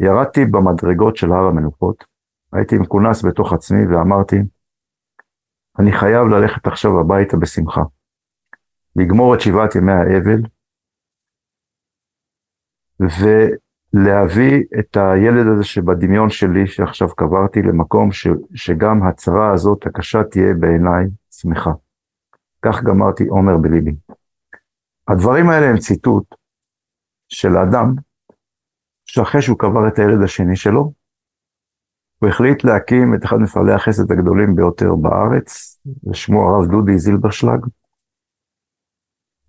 ירדתי 0.00 0.44
במדרגות 0.44 1.16
של 1.16 1.32
הר 1.32 1.46
המנוחות, 1.46 2.04
הייתי 2.52 2.78
מכונס 2.78 3.24
בתוך 3.24 3.52
עצמי 3.52 3.86
ואמרתי, 3.86 4.36
אני 5.78 5.92
חייב 5.92 6.28
ללכת 6.28 6.66
עכשיו 6.66 7.00
הביתה 7.00 7.36
בשמחה. 7.36 7.82
לגמור 8.96 9.34
את 9.34 9.40
שבעת 9.40 9.74
ימי 9.74 9.92
האבל, 9.92 10.42
ולהביא 13.00 14.62
את 14.78 14.96
הילד 14.96 15.46
הזה 15.54 15.64
שבדמיון 15.64 16.30
שלי, 16.30 16.66
שעכשיו 16.66 17.08
קברתי, 17.08 17.62
למקום 17.62 18.12
ש, 18.12 18.26
שגם 18.54 19.02
הצרה 19.02 19.52
הזאת 19.52 19.86
הקשה 19.86 20.22
תהיה 20.24 20.54
בעיניי 20.54 21.06
שמחה. 21.30 21.72
כך 22.62 22.82
גמרתי 22.82 23.26
עומר 23.26 23.56
בליבי. 23.56 23.94
הדברים 25.08 25.50
האלה 25.50 25.66
הם 25.66 25.78
ציטוט 25.78 26.34
של 27.28 27.56
האדם 27.56 27.94
שאחרי 29.06 29.42
שהוא 29.42 29.58
קבר 29.58 29.88
את 29.88 29.98
הילד 29.98 30.22
השני 30.24 30.56
שלו, 30.56 30.92
הוא 32.18 32.28
החליט 32.28 32.64
להקים 32.64 33.14
את 33.14 33.24
אחד 33.24 33.36
מפעלי 33.36 33.72
החסד 33.72 34.12
הגדולים 34.12 34.56
ביותר 34.56 34.94
בארץ, 34.94 35.78
ושמו 36.10 36.48
הרב 36.48 36.70
דודי 36.70 36.98
זילברשלג. 36.98 37.66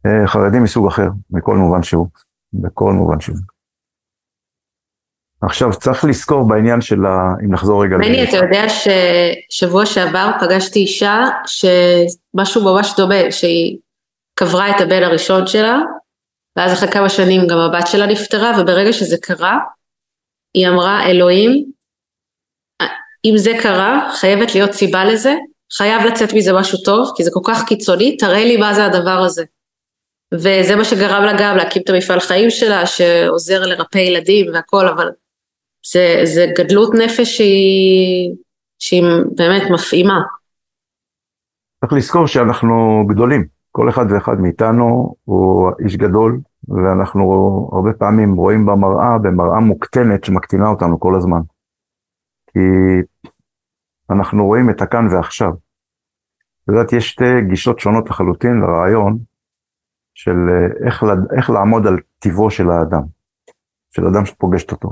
אה, 0.06 0.28
חרדי 0.28 0.60
מסוג 0.60 0.88
אחר, 0.88 1.10
מכל 1.30 1.58
מובן 1.58 1.84
שהוא, 1.84 2.08
בכל 2.54 2.94
מובן 2.94 3.20
שהוא. 3.20 3.38
עכשיו 5.42 5.74
צריך 5.74 6.06
לזכור 6.06 6.48
בעניין 6.48 6.82
של 6.82 7.06
ה... 7.06 7.34
אם 7.44 7.54
נחזור 7.54 7.84
רגע... 7.84 7.98
מני, 7.98 8.24
אתה 8.24 8.38
יודע 8.38 8.66
ששבוע 8.70 9.86
שעבר 9.86 10.32
פגשתי 10.42 10.80
אישה 10.80 11.24
שמשהו 11.46 12.64
ממש 12.64 12.94
דומה, 12.98 13.32
שהיא 13.32 13.78
קברה 14.36 14.70
את 14.70 14.82
הבן 14.82 15.04
הראשון 15.04 15.48
שלה, 15.48 15.80
ואז 16.56 16.74
אחרי 16.74 16.92
כמה 16.92 17.10
שנים 17.10 17.42
גם 17.48 17.58
הבת 17.58 17.88
שלה 17.88 18.06
נפטרה, 18.06 18.52
וברגע 18.60 18.94
שזה 18.94 19.18
קרה, 19.22 19.60
היא 20.54 20.68
אמרה, 20.68 21.06
אלוהים, 21.06 21.66
אם 23.26 23.38
זה 23.38 23.52
קרה, 23.62 24.12
חייבת 24.20 24.56
להיות 24.56 24.72
סיבה 24.72 25.06
לזה, 25.06 25.34
חייב 25.74 26.06
לצאת 26.06 26.30
מזה 26.34 26.54
משהו 26.54 26.78
טוב, 26.86 27.12
כי 27.16 27.24
זה 27.24 27.32
כל 27.34 27.40
כך 27.48 27.64
קיצוני, 27.68 28.18
תראה 28.18 28.46
לי 28.46 28.58
מה 28.58 28.74
זה 28.74 28.86
הדבר 28.86 29.20
הזה. 29.26 29.44
וזה 30.34 30.76
מה 30.76 30.86
שגרם 30.86 31.24
לה 31.24 31.32
גם 31.40 31.58
להקים 31.58 31.82
את 31.82 31.90
המפעל 31.90 32.20
חיים 32.20 32.50
שלה, 32.50 32.86
שעוזר 32.86 33.66
לרפא 33.66 33.98
ילדים 33.98 34.54
והכל, 34.54 34.88
אבל 34.88 35.10
זה, 35.92 36.22
זה 36.24 36.46
גדלות 36.58 36.94
נפש 36.94 37.38
שהיא, 37.38 38.36
שהיא 38.80 39.04
באמת 39.36 39.64
מפעימה. 39.72 40.20
צריך 41.82 41.94
לזכור 41.94 42.28
שאנחנו 42.28 43.06
גדולים, 43.10 43.55
כל 43.78 43.90
אחד 43.90 44.06
ואחד 44.10 44.40
מאיתנו 44.40 45.16
הוא 45.24 45.72
איש 45.80 45.98
גדול, 45.98 46.40
ואנחנו 46.68 47.24
הרבה 47.74 47.94
פעמים 47.94 48.36
רואים 48.36 48.66
במראה, 48.66 49.18
במראה 49.18 49.60
מוקטנת 49.60 50.24
שמקטינה 50.24 50.68
אותנו 50.70 51.00
כל 51.00 51.16
הזמן. 51.16 51.42
כי 52.48 52.60
אנחנו 54.10 54.46
רואים 54.46 54.70
את 54.70 54.82
הכאן 54.82 55.08
ועכשיו. 55.12 55.50
את 55.50 56.68
יודעת, 56.68 56.94
יש 56.94 57.10
שתי 57.10 57.42
גישות 57.50 57.80
שונות 57.80 58.10
לחלוטין 58.10 58.60
לרעיון 58.60 59.18
של 60.14 60.38
אה, 60.50 60.88
איך, 60.88 61.04
איך 61.38 61.50
לעמוד 61.50 61.88
על 61.88 61.98
טיבו 62.20 62.50
של 62.52 62.70
האדם, 62.70 63.04
של 63.90 64.06
אדם 64.06 64.26
שפוגשת 64.26 64.72
אותו. 64.72 64.90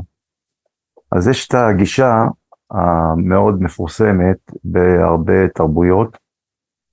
אז 1.11 1.27
יש 1.27 1.47
את 1.47 1.53
הגישה 1.53 2.23
המאוד 2.71 3.61
מפורסמת 3.61 4.37
בהרבה 4.63 5.47
תרבויות, 5.47 6.17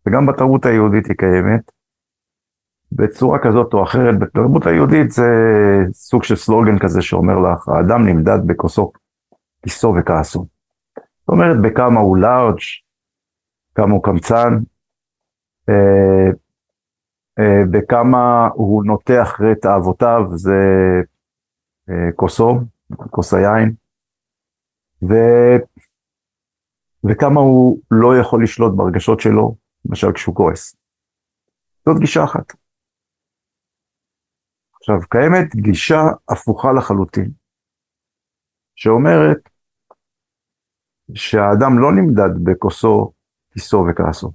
וגם 0.06 0.26
בתרבות 0.26 0.66
היהודית 0.66 1.06
היא 1.06 1.16
קיימת, 1.16 1.79
בצורה 2.92 3.38
כזאת 3.38 3.74
או 3.74 3.82
אחרת. 3.82 4.18
בתרבות 4.18 4.66
היהודית 4.66 5.10
זה 5.10 5.24
סוג 5.92 6.24
של 6.24 6.36
סלוגן 6.36 6.78
כזה 6.78 7.02
שאומר 7.02 7.38
לך, 7.38 7.68
האדם 7.68 8.06
נמדד 8.06 8.38
בכוסו, 8.46 8.92
כיסו 9.62 9.94
וכעסו. 9.98 10.46
זאת 10.96 11.28
אומרת, 11.28 11.56
בכמה 11.62 12.00
הוא 12.00 12.16
לארג', 12.16 12.58
כמה 13.74 13.92
הוא 13.92 14.02
קמצן, 14.02 14.58
אה, 15.68 16.30
אה, 17.38 17.62
בכמה 17.70 18.48
הוא 18.54 18.84
נוטה 18.84 19.22
אחרי 19.22 19.54
תאוותיו, 19.54 20.22
זה 20.34 20.60
אה, 21.90 22.12
כוסו, 22.16 22.60
כוס 23.10 23.34
היין, 23.34 23.74
ו... 25.02 25.14
וכמה 27.04 27.40
הוא 27.40 27.78
לא 27.90 28.18
יכול 28.18 28.42
לשלוט 28.42 28.72
ברגשות 28.76 29.20
שלו, 29.20 29.54
למשל 29.84 30.12
כשהוא 30.12 30.34
כועס. 30.34 30.76
זאת 31.86 31.98
גישה 32.00 32.24
אחת. 32.24 32.59
עכשיו, 34.90 35.08
קיימת 35.08 35.56
גישה 35.56 36.02
הפוכה 36.28 36.72
לחלוטין, 36.72 37.30
שאומרת 38.74 39.38
שהאדם 41.14 41.78
לא 41.78 41.92
נמדד 41.92 42.44
בכוסו, 42.44 43.12
כיסו 43.52 43.86
וכעסו. 43.90 44.32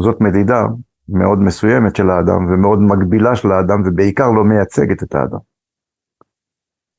זאת 0.00 0.20
מדידה 0.20 0.60
מאוד 1.08 1.38
מסוימת 1.38 1.96
של 1.96 2.10
האדם 2.10 2.46
ומאוד 2.46 2.78
מגבילה 2.78 3.36
של 3.36 3.48
האדם 3.52 3.82
ובעיקר 3.86 4.30
לא 4.36 4.44
מייצגת 4.44 5.02
את 5.02 5.14
האדם. 5.14 5.38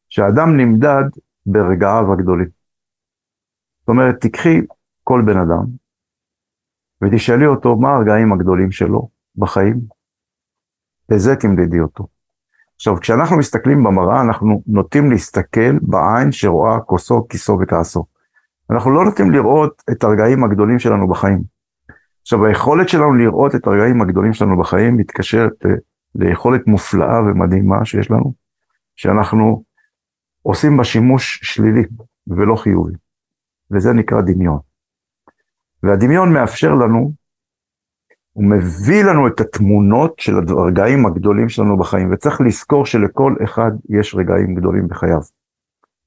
שהאדם 0.09 0.57
נמדד 0.57 1.09
ברגעיו 1.45 2.13
הגדולים. 2.13 2.49
זאת 3.79 3.89
אומרת, 3.89 4.15
תיקחי 4.21 4.61
כל 5.03 5.21
בן 5.25 5.37
אדם 5.37 5.65
ותשאלי 7.01 7.45
אותו 7.45 7.75
מה 7.75 7.89
הרגעים 7.89 8.33
הגדולים 8.33 8.71
שלו 8.71 9.09
בחיים, 9.35 9.79
בזה 11.09 11.35
תמדדי 11.35 11.79
אותו. 11.79 12.12
עכשיו, 12.83 12.99
כשאנחנו 12.99 13.37
מסתכלים 13.37 13.83
במראה, 13.83 14.21
אנחנו 14.21 14.63
נוטים 14.67 15.11
להסתכל 15.11 15.79
בעין 15.81 16.31
שרואה 16.31 16.79
כוסו, 16.79 17.27
כיסו 17.27 17.57
וכעסו. 17.61 18.05
אנחנו 18.69 18.91
לא 18.91 19.05
נוטים 19.05 19.31
לראות 19.31 19.83
את 19.91 20.03
הרגעים 20.03 20.43
הגדולים 20.43 20.79
שלנו 20.79 21.07
בחיים. 21.07 21.43
עכשיו, 22.21 22.45
היכולת 22.45 22.89
שלנו 22.89 23.13
לראות 23.13 23.55
את 23.55 23.67
הרגעים 23.67 24.01
הגדולים 24.01 24.33
שלנו 24.33 24.57
בחיים 24.57 24.97
מתקשרת 24.97 25.51
ליכולת 26.15 26.67
מופלאה 26.67 27.21
ומדהימה 27.21 27.85
שיש 27.85 28.11
לנו, 28.11 28.33
שאנחנו 28.95 29.63
עושים 30.41 30.77
בה 30.77 30.83
שימוש 30.83 31.39
שלילי 31.43 31.83
ולא 32.27 32.55
חיובי, 32.55 32.93
וזה 33.71 33.93
נקרא 33.93 34.21
דמיון. 34.21 34.59
והדמיון 35.83 36.33
מאפשר 36.33 36.75
לנו, 36.75 37.11
הוא 38.33 38.43
מביא 38.43 39.03
לנו 39.03 39.27
את 39.27 39.39
התמונות 39.39 40.19
של 40.19 40.33
הרגעים 40.49 41.05
הגדולים 41.05 41.49
שלנו 41.49 41.77
בחיים, 41.77 42.13
וצריך 42.13 42.41
לזכור 42.41 42.85
שלכל 42.85 43.35
אחד 43.43 43.71
יש 43.89 44.15
רגעים 44.15 44.55
גדולים 44.55 44.87
בחייו. 44.87 45.19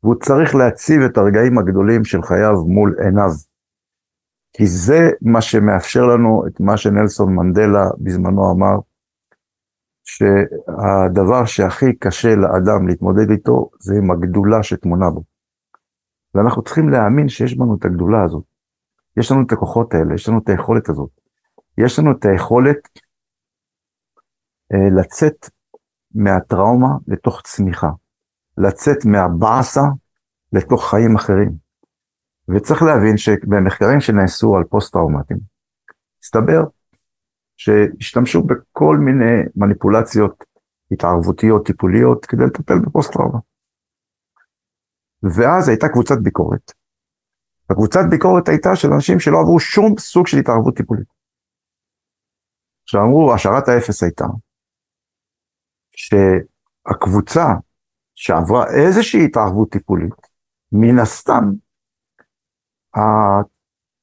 והוא 0.03 0.15
צריך 0.15 0.55
להציב 0.55 1.03
את 1.03 1.19
הרגעים 1.19 1.59
הגדולים 1.59 2.05
של 2.05 2.23
חייו 2.23 2.65
מול 2.67 2.97
עיניו. 2.99 3.31
כי 4.53 4.67
זה 4.67 5.11
מה 5.23 5.41
שמאפשר 5.41 6.07
לנו 6.07 6.45
את 6.47 6.61
מה 6.61 6.77
שנלסון 6.77 7.35
מנדלה 7.35 7.85
בזמנו 7.99 8.53
אמר, 8.53 8.77
שהדבר 10.05 11.45
שהכי 11.45 11.97
קשה 11.99 12.37
לאדם 12.37 12.89
להתמודד 12.89 13.31
איתו 13.31 13.71
זה 13.81 13.95
עם 13.95 14.11
הגדולה 14.11 14.63
שטמונה 14.63 15.11
בו. 15.11 15.23
ואנחנו 16.35 16.63
צריכים 16.63 16.89
להאמין 16.89 17.29
שיש 17.29 17.57
בנו 17.57 17.77
את 17.79 17.85
הגדולה 17.85 18.25
הזאת. 18.25 18.45
יש 19.17 19.33
לנו 19.33 19.43
את 19.47 19.53
הכוחות 19.53 19.95
האלה, 19.95 20.15
יש 20.15 20.29
לנו 20.29 20.39
את 20.39 20.49
היכולת 20.49 20.89
הזאת. 20.89 21.16
יש 21.79 21.99
לנו 21.99 22.13
את 22.13 22.25
היכולת 22.25 22.89
אה, 24.73 25.01
לצאת 25.01 25.51
מהטראומה 26.15 26.89
לתוך 27.09 27.43
צמיחה, 27.45 27.91
לצאת 28.59 29.05
מהבאסה 29.05 29.83
לתוך 30.53 30.91
חיים 30.91 31.17
אחרים. 31.17 31.67
וצריך 32.49 32.83
להבין 32.83 33.17
שבמחקרים 33.17 34.01
שנעשו 34.01 34.57
על 34.57 34.65
פוסט-טראומטיים, 34.65 35.41
הסתבר 36.23 36.65
שהשתמשו 37.57 38.43
בכל 38.43 38.97
מיני 38.97 39.43
מניפולציות 39.57 40.45
התערבותיות, 40.91 41.67
טיפוליות, 41.67 42.27
כדי 42.27 42.45
לטפל 42.47 42.79
בפוסט-טראומה. 42.79 43.39
ואז 45.23 45.69
הייתה 45.69 45.89
קבוצת 45.89 46.19
ביקורת. 46.23 46.73
הקבוצת 47.71 48.01
ביקורת 48.11 48.49
הייתה 48.49 48.77
של 48.77 48.93
אנשים 48.93 49.21
שלא 49.21 49.41
עברו 49.41 49.61
שום 49.61 49.95
סוג 49.99 50.27
של 50.27 50.39
התערבות 50.39 50.77
טיפולית. 50.77 51.16
עכשיו 52.87 53.03
אמרו, 53.03 53.35
השערת 53.35 53.69
האפס 53.69 54.03
הייתה 54.03 54.25
שהקבוצה 55.91 57.47
שעברה 58.15 58.65
איזושהי 58.77 59.25
התערבות 59.25 59.71
טיפולית, 59.71 60.15
מן 60.73 60.99
הסתם 60.99 61.45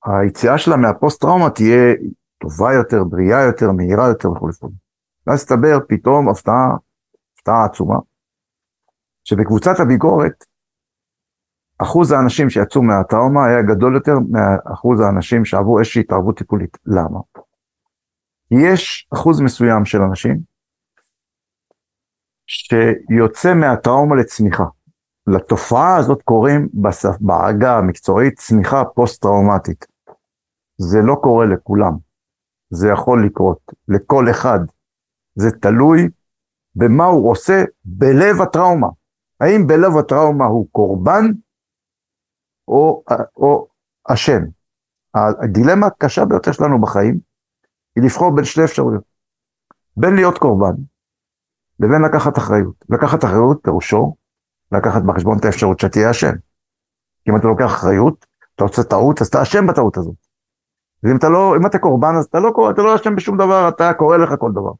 היציאה 0.06 0.58
שלה 0.58 0.78
מהפוסט-טראומה 0.78 1.50
תהיה 1.50 1.94
טובה 2.38 2.74
יותר, 2.74 3.04
בריאה 3.04 3.42
יותר, 3.42 3.72
מהירה 3.72 4.08
יותר 4.08 4.32
וכו' 4.32 4.50
וכו'. 4.50 4.70
ואז 5.28 5.40
הסתבר 5.40 5.78
פתאום 5.88 6.30
הפתעה, 6.30 6.68
הפתעה 7.34 7.66
עצומה, 7.66 7.98
שבקבוצת 9.24 9.80
הביקורת, 9.80 10.44
אחוז 11.78 12.12
האנשים 12.12 12.50
שיצאו 12.50 12.82
מהטראומה 12.82 13.46
היה 13.46 13.62
גדול 13.62 13.96
יותר 13.96 14.14
מאחוז 14.32 15.00
האנשים 15.00 15.46
שעברו 15.46 15.80
איזושהי 15.80 16.02
התערבות 16.02 16.38
טיפולית. 16.38 16.78
למה? 16.86 17.20
יש 18.62 19.08
אחוז 19.14 19.42
מסוים 19.42 19.86
של 19.86 20.02
אנשים 20.02 20.40
שיוצא 22.48 23.54
מהטראומה 23.54 24.16
לצמיחה. 24.16 24.64
לתופעה 25.28 25.98
הזאת 25.98 26.22
קוראים 26.22 26.70
בעגה 27.22 27.78
המקצועית 27.78 28.40
צמיחה 28.40 28.84
פוסט-טראומטית. 28.96 29.86
זה 30.78 30.98
לא 31.04 31.16
קורה 31.22 31.46
לכולם, 31.46 31.94
זה 32.70 32.88
יכול 32.94 33.26
לקרות 33.26 33.60
לכל 33.88 34.26
אחד. 34.32 34.60
זה 35.36 35.52
תלוי 35.52 36.10
במה 36.76 37.06
הוא 37.06 37.32
עושה 37.32 37.64
בלב 37.86 38.42
הטראומה. 38.42 38.88
האם 39.42 39.68
בלב 39.68 39.98
הטראומה 40.00 40.46
הוא 40.46 40.68
קורבן 40.72 41.26
או, 42.68 43.04
או 43.38 43.68
אשם? 44.08 44.42
הדילמה 45.44 45.88
הקשה 45.88 46.26
ביותר 46.26 46.52
שלנו 46.52 46.82
בחיים 46.82 47.33
היא 47.96 48.04
לבחור 48.04 48.36
בין 48.36 48.46
שתי 48.46 48.64
אפשרויות. 48.64 49.04
בין 49.98 50.16
להיות 50.16 50.38
קורבן 50.38 50.76
לבין 51.80 52.02
לקחת 52.02 52.38
אחריות. 52.38 52.86
לקחת 52.90 53.24
אחריות 53.24 53.60
פירושו 53.64 54.16
לקחת 54.72 55.02
בחשבון 55.02 55.38
את 55.40 55.46
האפשרות 55.46 55.80
שתהיה 55.80 56.12
אשם. 56.12 56.34
כי 57.24 57.32
אם 57.32 57.38
אתה 57.38 57.48
לוקח 57.48 57.66
אחריות, 57.66 58.26
אתה 58.56 58.64
עושה 58.64 58.84
טעות, 58.84 59.22
אז 59.22 59.28
אתה 59.28 59.42
אשם 59.42 59.68
בטעות 59.68 59.98
הזאת. 59.98 60.16
ואם 61.04 61.18
אתה 61.18 61.30
לא, 61.30 61.56
אם 61.58 61.66
אתה 61.66 61.80
קורבן, 61.80 62.16
אז 62.20 62.26
אתה 62.26 62.40
לא, 62.40 62.72
אתה 62.72 62.82
לא 62.82 62.96
אשם 62.96 63.16
בשום 63.16 63.38
דבר, 63.38 63.70
אתה 63.70 63.94
קורא 63.94 64.18
לך 64.18 64.30
כל 64.40 64.52
דבר. 64.52 64.72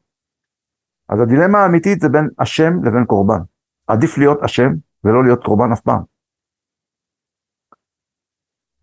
אז 1.08 1.20
הדילמה 1.20 1.58
האמיתית 1.58 2.00
זה 2.00 2.08
בין 2.08 2.28
אשם 2.36 2.84
לבין 2.84 3.04
קורבן. 3.04 3.40
עדיף 3.86 4.18
להיות 4.18 4.42
אשם 4.42 4.70
ולא 5.04 5.24
להיות 5.24 5.44
קורבן 5.44 5.72
אף 5.72 5.80
פעם. 5.80 6.02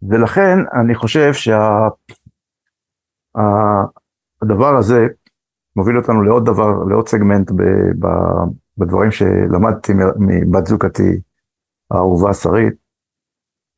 ולכן 0.09 0.57
אני 0.81 0.95
חושב 0.95 1.33
שהדבר 1.33 1.91
שה, 4.47 4.77
הזה 4.77 5.07
מוביל 5.75 5.97
אותנו 5.97 6.23
לעוד 6.23 6.45
דבר, 6.45 6.83
לעוד 6.83 7.07
סגמנט 7.07 7.51
ב, 7.51 7.63
ב, 7.99 8.07
בדברים 8.77 9.11
שלמדתי 9.11 9.93
מבת 10.19 10.67
זוגתי 10.67 11.21
האהובה 11.91 12.33
שרית, 12.33 12.73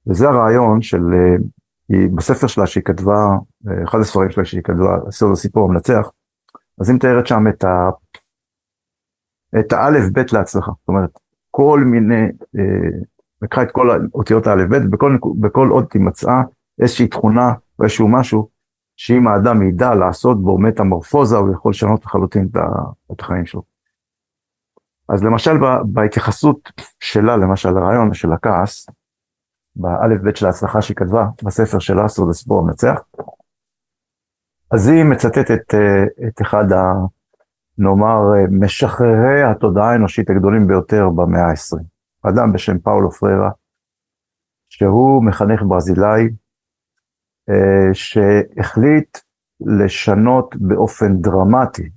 וזה 0.07 0.29
הרעיון 0.29 0.81
של, 0.81 1.13
אה, 1.13 1.35
היא 1.89 2.09
בספר 2.15 2.47
שלה 2.47 2.67
שהיא 2.67 2.83
כתבה, 2.83 3.27
אה, 3.67 3.83
אחד 3.83 3.99
הספרים 3.99 4.29
שלה 4.31 4.45
שהיא 4.45 4.63
כתבה, 4.63 4.97
סוד 5.11 5.31
הסיפור 5.31 5.69
המנצח, 5.69 6.09
אז 6.81 6.89
היא 6.89 6.95
מתארת 6.95 7.27
שם 7.27 7.47
את, 7.49 7.63
ה, 7.63 7.89
את 9.59 9.73
האלף 9.73 10.09
בית 10.11 10.33
להצלחה, 10.33 10.71
זאת 10.79 10.87
אומרת, 10.87 11.09
כל 11.51 11.79
מיני, 11.85 12.23
אה, 12.59 12.99
לקחה 13.41 13.63
את 13.63 13.71
כל 13.71 13.89
אותיות 14.13 14.47
האלף 14.47 14.69
בית, 14.69 14.89
בכל, 14.89 15.17
בכל 15.39 15.67
עוד 15.69 15.85
מצאה 15.95 16.41
איזושהי 16.81 17.07
תכונה 17.07 17.53
או 17.79 17.83
איזשהו 17.83 18.07
משהו, 18.07 18.49
שאם 18.95 19.27
האדם 19.27 19.69
ידע 19.69 19.95
לעשות 19.95 20.41
בו 20.41 20.57
מטמורפוזה, 20.57 21.37
הוא 21.37 21.53
יכול 21.53 21.69
לשנות 21.69 22.05
לחלוטין 22.05 22.49
את 23.11 23.19
החיים 23.19 23.45
שלו. 23.45 23.61
אז 25.09 25.23
למשל 25.23 25.51
בהתייחסות 25.85 26.71
שלה, 26.99 27.37
למשל 27.37 27.77
הרעיון 27.77 28.13
של 28.13 28.33
הכעס, 28.33 28.89
באלף 29.75 30.21
בית 30.21 30.37
של 30.37 30.45
ההצלחה 30.45 30.81
שהיא 30.81 30.97
כתבה 30.97 31.25
בספר 31.43 31.79
שלה, 31.79 32.07
סוד 32.07 32.29
הסיפור 32.29 32.59
המנצח, 32.59 32.99
אז 34.71 34.87
היא 34.87 35.03
מצטטת 35.03 35.73
אה, 35.73 36.27
את 36.27 36.41
אחד, 36.41 36.71
ה, 36.71 36.93
נאמר, 37.77 38.33
אה, 38.35 38.45
משחררי 38.51 39.43
התודעה 39.43 39.91
האנושית 39.91 40.29
הגדולים 40.29 40.67
ביותר 40.67 41.09
במאה 41.09 41.41
ה-20. 41.41 41.83
אדם 42.29 42.53
בשם 42.53 42.79
פאולו 42.79 43.11
פררה, 43.11 43.49
שהוא 44.69 45.23
מחנך 45.25 45.61
ברזילאי, 45.67 46.29
שהחליט 47.93 49.17
לשנות 49.61 50.55
באופן 50.55 51.21
דרמטי 51.21 51.89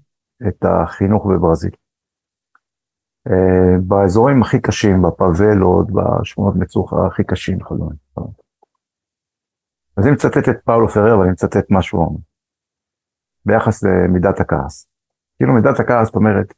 את 0.49 0.65
החינוך 0.65 1.27
בברזיל. 1.27 1.71
באזורים 3.81 4.43
הכי 4.43 4.61
קשים, 4.61 5.03
בפאבלות, 5.03 5.87
בשכונות 5.91 6.55
מצוחה 6.57 6.97
הכי 7.07 7.25
קשים 7.25 7.63
וכדומה. 7.63 7.95
אז 9.97 10.07
אני 10.07 10.13
מצטט 10.15 10.49
את 10.49 10.65
פאולו 10.65 10.89
פרר 10.89 11.19
ואני 11.19 11.31
מצטט 11.31 11.71
מה 11.71 11.83
שהוא 11.83 12.01
אומר. 12.05 12.19
ביחס 13.47 13.83
למידת 13.83 14.41
הכעס. 14.41 14.89
כאילו 15.37 15.55
מידת 15.55 15.81
הכעס, 15.81 16.07
זאת 16.07 16.15
אומרת, 16.15 16.55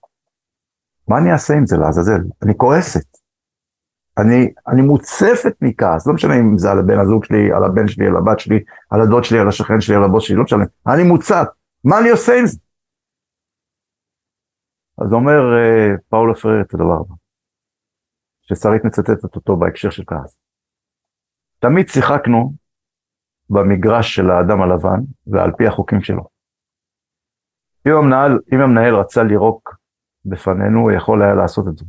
מה 1.08 1.18
אני 1.18 1.32
אעשה 1.32 1.54
עם 1.54 1.66
זה 1.66 1.76
לעזאזל? 1.76 2.20
אני 2.42 2.56
כועסת. 2.56 3.18
אני, 4.18 4.52
אני 4.68 4.82
מוצפת 4.82 5.54
מכעס, 5.60 6.06
לא 6.06 6.14
משנה 6.14 6.34
אם 6.34 6.58
זה 6.58 6.70
על 6.70 6.78
הבן 6.78 6.98
הזוג 6.98 7.24
שלי, 7.24 7.52
על 7.52 7.64
הבן 7.64 7.88
שלי, 7.88 8.06
על 8.06 8.16
הבת 8.16 8.40
שלי, 8.40 8.64
על 8.90 9.00
הדוד 9.00 9.24
שלי, 9.24 9.38
על 9.38 9.48
השכן 9.48 9.80
שלי, 9.80 9.96
על 9.96 10.04
הבוס 10.04 10.24
שלי, 10.24 10.36
לא 10.36 10.42
משנה, 10.42 10.64
אני 10.86 11.02
מוצף, 11.02 11.44
מה 11.84 11.98
אני 12.00 12.10
עושה 12.10 12.32
עם 12.38 12.46
זה? 12.46 12.58
אז 14.98 15.12
אומר 15.12 15.40
uh, 15.40 16.00
פאולו 16.08 16.34
פרר 16.34 16.60
את 16.60 16.74
הדבר 16.74 17.00
הבא, 17.00 17.14
ששרית 18.42 18.84
מצטטת 18.84 19.36
אותו 19.36 19.56
בהקשר 19.56 19.90
של 19.90 20.02
כעס. 20.06 20.38
תמיד 21.58 21.88
שיחקנו 21.88 22.52
במגרש 23.50 24.14
של 24.14 24.30
האדם 24.30 24.62
הלבן 24.62 25.00
ועל 25.26 25.52
פי 25.58 25.66
החוקים 25.66 26.02
שלו. 26.02 26.24
אם 27.88 27.92
המנהל, 27.92 28.38
אם 28.52 28.60
המנהל 28.60 28.94
רצה 28.94 29.22
לירוק 29.22 29.76
בפנינו, 30.24 30.80
הוא 30.80 30.92
יכול 30.92 31.22
היה 31.22 31.34
לעשות 31.34 31.68
את 31.68 31.78
זה. 31.78 31.84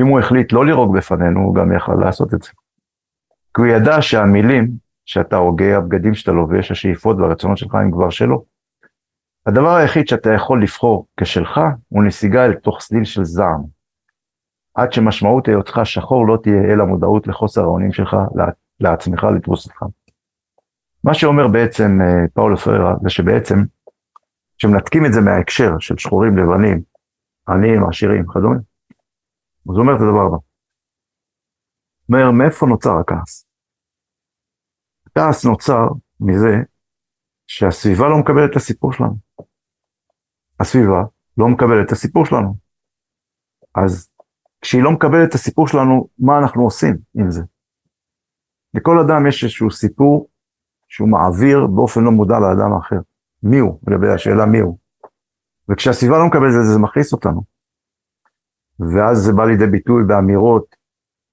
אם 0.00 0.06
הוא 0.06 0.20
החליט 0.20 0.52
לא 0.52 0.66
לירוק 0.66 0.96
בפנינו, 0.96 1.40
הוא 1.40 1.54
גם 1.54 1.72
יכול 1.72 2.00
לעשות 2.00 2.34
את 2.34 2.42
זה. 2.42 2.50
כי 3.54 3.60
הוא 3.60 3.66
ידע 3.66 4.02
שהמילים 4.02 4.70
שאתה 5.04 5.36
הוגה, 5.36 5.76
הבגדים 5.76 6.14
שאתה 6.14 6.32
לובש, 6.32 6.70
השאיפות 6.70 7.16
והרצונות 7.18 7.58
שלך 7.58 7.74
הם 7.74 7.90
כבר 7.92 8.10
שלו. 8.10 8.44
הדבר 9.46 9.74
היחיד 9.74 10.08
שאתה 10.08 10.32
יכול 10.32 10.62
לבחור 10.62 11.06
כשלך, 11.16 11.60
הוא 11.88 12.04
נסיגה 12.04 12.44
אל 12.44 12.54
תוך 12.54 12.80
סדיל 12.80 13.04
של 13.04 13.24
זעם. 13.24 13.62
עד 14.74 14.92
שמשמעות 14.92 15.48
היותך 15.48 15.80
שחור 15.84 16.26
לא 16.26 16.38
תהיה 16.42 16.72
אלא 16.72 16.84
מודעות 16.84 17.26
לחוסר 17.26 17.62
האונים 17.62 17.92
שלך 17.92 18.16
לעצמך 18.80 19.24
לתפוס 19.24 19.66
אותך. 19.66 19.82
מה 21.04 21.14
שאומר 21.14 21.48
בעצם 21.48 21.98
אה, 22.00 22.28
פאולו 22.34 22.56
פררה 22.56 22.94
זה 23.02 23.10
שבעצם 23.10 23.64
כשמנתקים 24.58 25.06
את 25.06 25.12
זה 25.12 25.20
מההקשר 25.20 25.78
של 25.78 25.98
שחורים 25.98 26.38
לבנים, 26.38 26.80
עניים, 27.48 27.88
עשירים 27.88 28.28
וכדומה, 28.28 28.56
אז 29.68 29.74
הוא 29.74 29.80
אומר 29.80 29.92
את 29.96 30.00
הדבר 30.00 30.26
הבא. 30.26 30.36
אומר, 32.08 32.30
מאיפה 32.30 32.66
נוצר 32.66 32.98
הכעס? 33.00 33.46
הכעס 35.06 35.44
נוצר 35.44 35.88
מזה 36.20 36.54
שהסביבה 37.46 38.08
לא 38.08 38.18
מקבלת 38.20 38.50
את 38.50 38.56
הסיפור 38.56 38.92
שלנו. 38.92 39.16
הסביבה 40.60 41.02
לא 41.38 41.48
מקבלת 41.48 41.86
את 41.86 41.92
הסיפור 41.92 42.26
שלנו. 42.26 42.54
אז 43.74 44.10
כשהיא 44.60 44.82
לא 44.82 44.92
מקבלת 44.92 45.28
את 45.28 45.34
הסיפור 45.34 45.68
שלנו, 45.68 46.08
מה 46.18 46.38
אנחנו 46.38 46.62
עושים 46.62 46.96
עם 47.14 47.30
זה? 47.30 47.42
לכל 48.74 48.98
אדם 48.98 49.26
יש 49.26 49.44
איזשהו 49.44 49.70
סיפור 49.70 50.28
שהוא 50.88 51.08
מעביר 51.08 51.66
באופן 51.66 52.00
לא 52.04 52.10
מודע 52.10 52.38
לאדם 52.38 52.72
האחר. 52.72 53.00
מי 53.42 53.58
הוא? 53.58 53.80
לגבי 53.88 54.08
השאלה 54.08 54.46
מי 54.46 54.58
הוא. 54.58 54.78
וכשהסביבה 55.68 56.18
לא 56.18 56.26
מקבלת 56.26 56.54
את 56.60 56.66
זה, 56.66 56.72
זה 56.72 56.78
מכעיס 56.78 57.12
אותנו. 57.12 57.57
ואז 58.80 59.18
זה 59.18 59.32
בא 59.32 59.44
לידי 59.44 59.66
ביטוי 59.66 60.04
באמירות, 60.04 60.76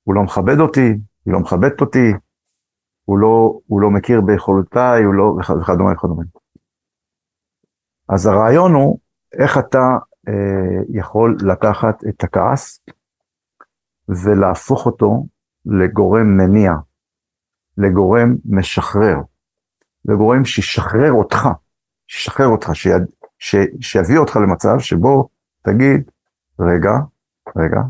הוא 0.03 0.15
לא 0.15 0.23
מכבד 0.23 0.59
אותי, 0.59 0.97
היא 1.25 1.33
לא 1.33 1.39
מכבדת 1.39 1.81
אותי, 1.81 2.13
הוא 3.05 3.17
לא, 3.17 3.59
הוא 3.65 3.81
לא 3.81 3.89
מכיר 3.89 4.21
ביכולותיי, 4.21 5.03
הוא 5.03 5.13
לא, 5.13 5.35
וכדומה 5.61 5.91
וכדומה. 5.93 6.23
אז 8.09 8.25
הרעיון 8.25 8.73
הוא 8.73 8.99
איך 9.33 9.57
אתה 9.57 9.97
אה, 10.27 10.83
יכול 10.89 11.37
לקחת 11.47 12.03
את 12.09 12.23
הכעס 12.23 12.79
ולהפוך 14.09 14.85
אותו 14.85 15.25
לגורם 15.65 16.37
מניע, 16.37 16.71
לגורם 17.77 18.35
משחרר, 18.45 19.17
לגורם 20.05 20.45
שישחרר 20.45 21.11
אותך, 21.11 21.47
שישחרר 22.07 22.47
אותך, 22.47 22.69
שיד, 22.73 23.03
ש, 23.39 23.55
שיביא 23.81 24.17
אותך 24.17 24.35
למצב 24.35 24.79
שבו 24.79 25.29
תגיד, 25.61 26.11
רגע, 26.59 26.91
רגע, 27.55 27.81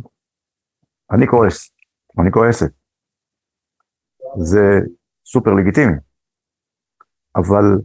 אני 1.11 1.27
כועס, 1.27 1.73
אני 2.19 2.31
כועסת. 2.31 2.71
זה 4.37 4.79
סופר 5.25 5.53
לגיטימי, 5.53 5.93
אבל 7.35 7.81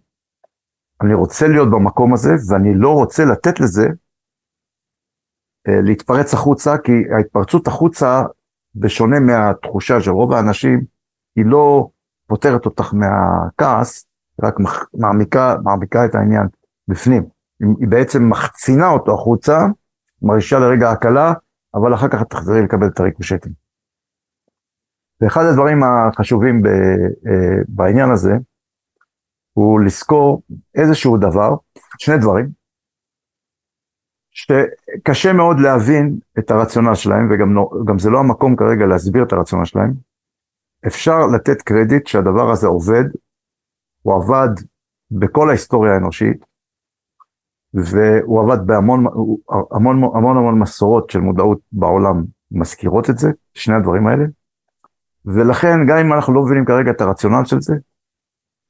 אני 1.02 1.14
רוצה 1.14 1.48
להיות 1.48 1.70
במקום 1.70 2.14
הזה 2.14 2.30
ואני 2.48 2.74
לא 2.74 2.92
רוצה 2.94 3.24
לתת 3.24 3.60
לזה 3.60 3.88
אה, 5.68 5.80
להתפרץ 5.82 6.34
החוצה, 6.34 6.78
כי 6.78 6.92
ההתפרצות 7.16 7.66
החוצה, 7.66 8.22
בשונה 8.74 9.20
מהתחושה 9.20 10.00
של 10.00 10.10
רוב 10.10 10.32
האנשים, 10.32 10.84
היא 11.36 11.44
לא 11.46 11.88
פותרת 12.26 12.66
אותך 12.66 12.94
מהכעס, 12.94 14.06
רק 14.42 14.54
מעמיקה, 14.94 15.56
מעמיקה 15.64 16.04
את 16.04 16.14
העניין 16.14 16.46
בפנים. 16.88 17.22
היא 17.60 17.88
בעצם 17.88 18.30
מחצינה 18.30 18.88
אותו 18.88 19.14
החוצה, 19.14 19.66
מרגישה 20.22 20.58
לרגע 20.58 20.90
הקלה, 20.90 21.32
אבל 21.74 21.94
אחר 21.94 22.08
כך 22.08 22.22
תחזרי 22.22 22.62
לקבל 22.62 22.86
את 22.86 23.00
הריקושטים. 23.00 23.52
ואחד 25.20 25.40
הדברים 25.50 25.78
החשובים 25.82 26.62
ב, 26.62 26.66
אה, 26.66 27.62
בעניין 27.68 28.10
הזה, 28.10 28.32
הוא 29.52 29.80
לזכור 29.80 30.42
איזשהו 30.74 31.16
דבר, 31.16 31.54
שני 31.98 32.18
דברים, 32.18 32.48
שקשה 34.30 35.32
מאוד 35.32 35.56
להבין 35.60 36.18
את 36.38 36.50
הרציונל 36.50 36.94
שלהם, 36.94 37.28
וגם 37.30 37.98
זה 37.98 38.10
לא 38.10 38.18
המקום 38.18 38.56
כרגע 38.56 38.86
להסביר 38.86 39.22
את 39.24 39.32
הרציונל 39.32 39.64
שלהם. 39.64 39.92
אפשר 40.86 41.18
לתת 41.34 41.62
קרדיט 41.62 42.06
שהדבר 42.06 42.50
הזה 42.50 42.66
עובד, 42.66 43.04
הוא 44.02 44.14
עבד 44.14 44.54
בכל 45.10 45.48
ההיסטוריה 45.48 45.92
האנושית, 45.92 46.44
והוא 47.74 48.40
עבד 48.40 48.66
בהמון 48.66 49.04
המון, 49.70 50.02
המון 50.14 50.36
המון 50.36 50.58
מסורות 50.58 51.10
של 51.10 51.20
מודעות 51.20 51.58
בעולם 51.72 52.24
מזכירות 52.50 53.10
את 53.10 53.18
זה, 53.18 53.30
שני 53.54 53.74
הדברים 53.74 54.06
האלה, 54.06 54.24
ולכן 55.24 55.86
גם 55.88 55.98
אם 55.98 56.12
אנחנו 56.12 56.34
לא 56.34 56.42
מבינים 56.42 56.64
כרגע 56.64 56.90
את 56.90 57.00
הרציונל 57.00 57.44
של 57.44 57.60
זה, 57.60 57.74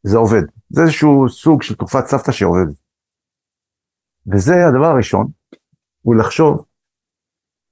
זה 0.02 0.18
עובד. 0.18 0.42
זה 0.70 0.82
איזשהו 0.82 1.28
סוג 1.28 1.62
של 1.62 1.74
תרופת 1.74 2.06
סבתא 2.06 2.32
שעובד. 2.32 2.66
וזה 4.26 4.66
הדבר 4.66 4.86
הראשון, 4.86 5.26
הוא 6.02 6.16
לחשוב 6.16 6.64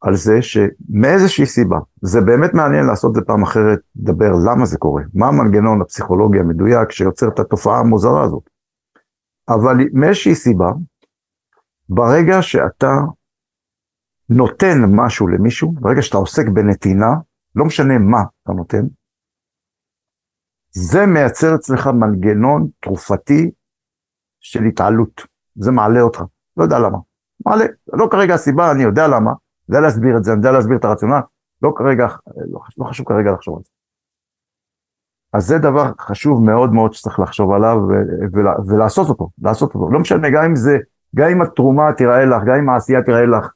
על 0.00 0.14
זה 0.14 0.42
שמאיזושהי 0.42 1.46
סיבה, 1.46 1.78
זה 2.02 2.20
באמת 2.20 2.55
מעניין 2.55 2.86
לעשות 2.86 3.10
את 3.10 3.14
זה 3.14 3.20
פעם 3.26 3.42
אחרת, 3.42 3.78
לדבר 3.96 4.32
למה 4.46 4.66
זה 4.66 4.78
קורה, 4.78 5.02
מה 5.14 5.28
המנגנון 5.28 5.80
הפסיכולוגי 5.82 6.38
המדויק 6.38 6.90
שיוצר 6.90 7.28
את 7.28 7.38
התופעה 7.38 7.80
המוזרה 7.80 8.24
הזאת. 8.24 8.50
אבל 9.48 9.76
מאיזושהי 9.92 10.34
סיבה, 10.34 10.70
ברגע 11.89 12.43
שאתה 12.43 12.93
נותן 14.28 14.78
משהו 14.97 15.28
למישהו, 15.28 15.73
ברגע 15.73 16.02
שאתה 16.02 16.19
עוסק 16.19 16.48
בנתינה, 16.48 17.10
לא 17.55 17.65
משנה 17.65 17.98
מה 17.98 18.23
אתה 18.43 18.52
נותן, 18.52 18.82
זה 20.70 21.06
מייצר 21.06 21.55
אצלך 21.55 21.86
מנגנון 21.86 22.69
תרופתי 22.81 23.51
של 24.40 24.65
התעלות, 24.65 25.23
זה 25.55 25.70
מעלה 25.70 26.01
אותך, 26.01 26.23
לא 26.56 26.62
יודע 26.62 26.78
למה, 26.78 26.98
מעלה, 27.47 27.65
לא 27.93 28.09
כרגע 28.10 28.35
הסיבה, 28.35 28.73
אני 28.73 28.82
יודע 28.82 29.09
למה, 29.09 29.32
יודע 29.69 29.81
להסביר 29.81 30.16
את 30.16 30.24
זה, 30.24 30.32
אני 30.32 30.39
יודע 30.39 30.52
להסביר 30.52 30.77
את 30.77 30.85
הרציונל, 30.85 31.20
לא 31.62 31.73
כרגע, 31.77 32.06
לא, 32.52 32.60
לא 32.78 32.85
חשוב 32.85 33.06
כרגע 33.09 33.32
לחשוב 33.32 33.56
על 33.56 33.62
זה. 33.65 33.70
אז 35.32 35.47
זה 35.47 35.59
דבר 35.59 35.93
חשוב 36.01 36.44
מאוד 36.44 36.73
מאוד 36.73 36.93
שצריך 36.93 37.20
לחשוב 37.20 37.52
עליו 37.52 37.77
ולעשות 38.69 39.09
אותו, 39.09 39.31
לעשות 39.43 39.74
אותו, 39.74 39.90
לא 39.90 40.01
משנה, 40.01 40.31
גם 40.31 40.44
אם 40.44 40.56
זה, 40.56 40.78
גם 41.16 41.28
אם 41.30 41.43
התרומה 41.43 41.93
תיראה 41.93 42.24
לך, 42.24 42.43
גם 42.47 42.55
אם 42.55 42.68
העשייה 42.68 43.02
תיראה 43.02 43.26
לך 43.26 43.52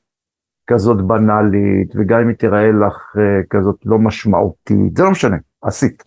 כזאת 0.66 1.06
בנאלית, 1.06 1.92
וגם 1.96 2.20
אם 2.20 2.28
היא 2.28 2.36
תיראה 2.36 2.70
לך 2.86 3.16
uh, 3.16 3.46
כזאת 3.50 3.76
לא 3.84 3.98
משמעותית, 3.98 4.96
זה 4.96 5.02
לא 5.02 5.10
משנה, 5.10 5.36
עשית. 5.62 6.02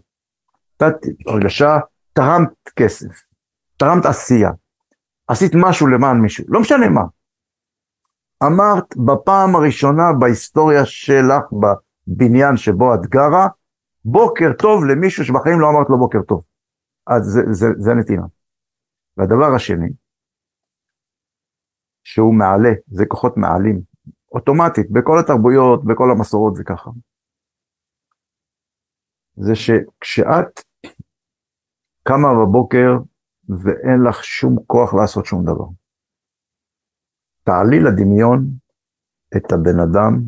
נתת 0.81 0.95
הרגשה, 1.27 1.77
תרמת 2.13 2.49
כסף, 2.75 3.21
תרמת 3.77 4.05
עשייה, 4.05 4.51
עשית 5.27 5.51
משהו 5.55 5.87
למען 5.87 6.17
מישהו, 6.17 6.45
לא 6.47 6.61
משנה 6.61 6.89
מה. 6.89 7.03
אמרת 8.43 8.97
בפעם 8.97 9.55
הראשונה 9.55 10.13
בהיסטוריה 10.19 10.85
שלך, 10.85 11.43
בבניין 11.61 12.57
שבו 12.57 12.95
את 12.95 13.05
גרה, 13.05 13.47
בוקר 14.05 14.53
טוב 14.53 14.85
למישהו 14.85 15.25
שבחיים 15.25 15.59
לא 15.59 15.69
אמרת 15.69 15.89
לו 15.89 15.97
בוקר 15.97 16.21
טוב. 16.21 16.43
אז 17.07 17.23
זה, 17.23 17.41
זה, 17.51 17.67
זה 17.77 17.93
נתינה. 17.93 18.25
והדבר 19.17 19.55
השני, 19.55 19.89
שהוא 22.15 22.35
מעלה, 22.35 22.69
זה 22.87 23.05
כוחות 23.07 23.37
מעלים, 23.37 23.81
אוטומטית, 24.31 24.91
בכל 24.91 25.19
התרבויות, 25.19 25.85
בכל 25.85 26.11
המסורות 26.11 26.55
זה 26.55 26.63
ככה. 26.63 26.89
זה 29.35 29.55
שכשאת 29.55 30.59
קמה 32.03 32.27
בבוקר 32.33 32.91
ואין 33.49 33.99
לך 34.09 34.23
שום 34.23 34.55
כוח 34.67 34.93
לעשות 34.93 35.25
שום 35.25 35.43
דבר, 35.43 35.65
תעלי 37.43 37.79
לדמיון 37.79 38.47
את 39.37 39.51
הבן 39.51 39.79
אדם 39.79 40.21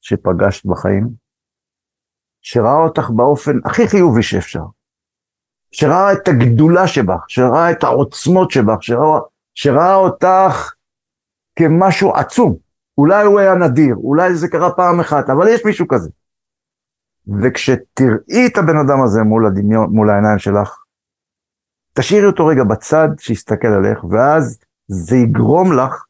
שפגשת 0.00 0.66
בחיים, 0.66 1.08
שראה 2.40 2.84
אותך 2.84 3.10
באופן 3.16 3.52
הכי 3.64 3.88
חיובי 3.88 4.22
שאפשר, 4.22 4.64
שראה 5.72 6.12
את 6.12 6.28
הגדולה 6.28 6.86
שבך, 6.86 7.24
שראה 7.28 7.70
את 7.70 7.84
העוצמות 7.84 8.50
שבך, 8.50 8.82
שראה, 8.82 9.20
שראה 9.54 9.94
אותך 9.94 10.74
כמשהו 11.56 12.14
עצום. 12.14 12.56
אולי 12.98 13.24
הוא 13.24 13.40
היה 13.40 13.54
נדיר, 13.54 13.94
אולי 13.96 14.34
זה 14.34 14.48
קרה 14.48 14.72
פעם 14.72 15.00
אחת, 15.00 15.30
אבל 15.30 15.48
יש 15.48 15.64
מישהו 15.64 15.88
כזה. 15.88 16.10
וכשתראי 17.42 18.46
את 18.46 18.58
הבן 18.58 18.76
אדם 18.76 19.02
הזה 19.04 19.22
מול 19.22 19.46
הדמיון, 19.46 19.90
מול 19.90 20.10
העיניים 20.10 20.38
שלך, 20.38 20.82
תשאירי 21.94 22.26
אותו 22.26 22.46
רגע 22.46 22.64
בצד, 22.64 23.08
שיסתכל 23.18 23.68
עליך, 23.68 24.04
ואז 24.04 24.58
זה 24.88 25.16
יגרום 25.16 25.72
לך 25.72 26.04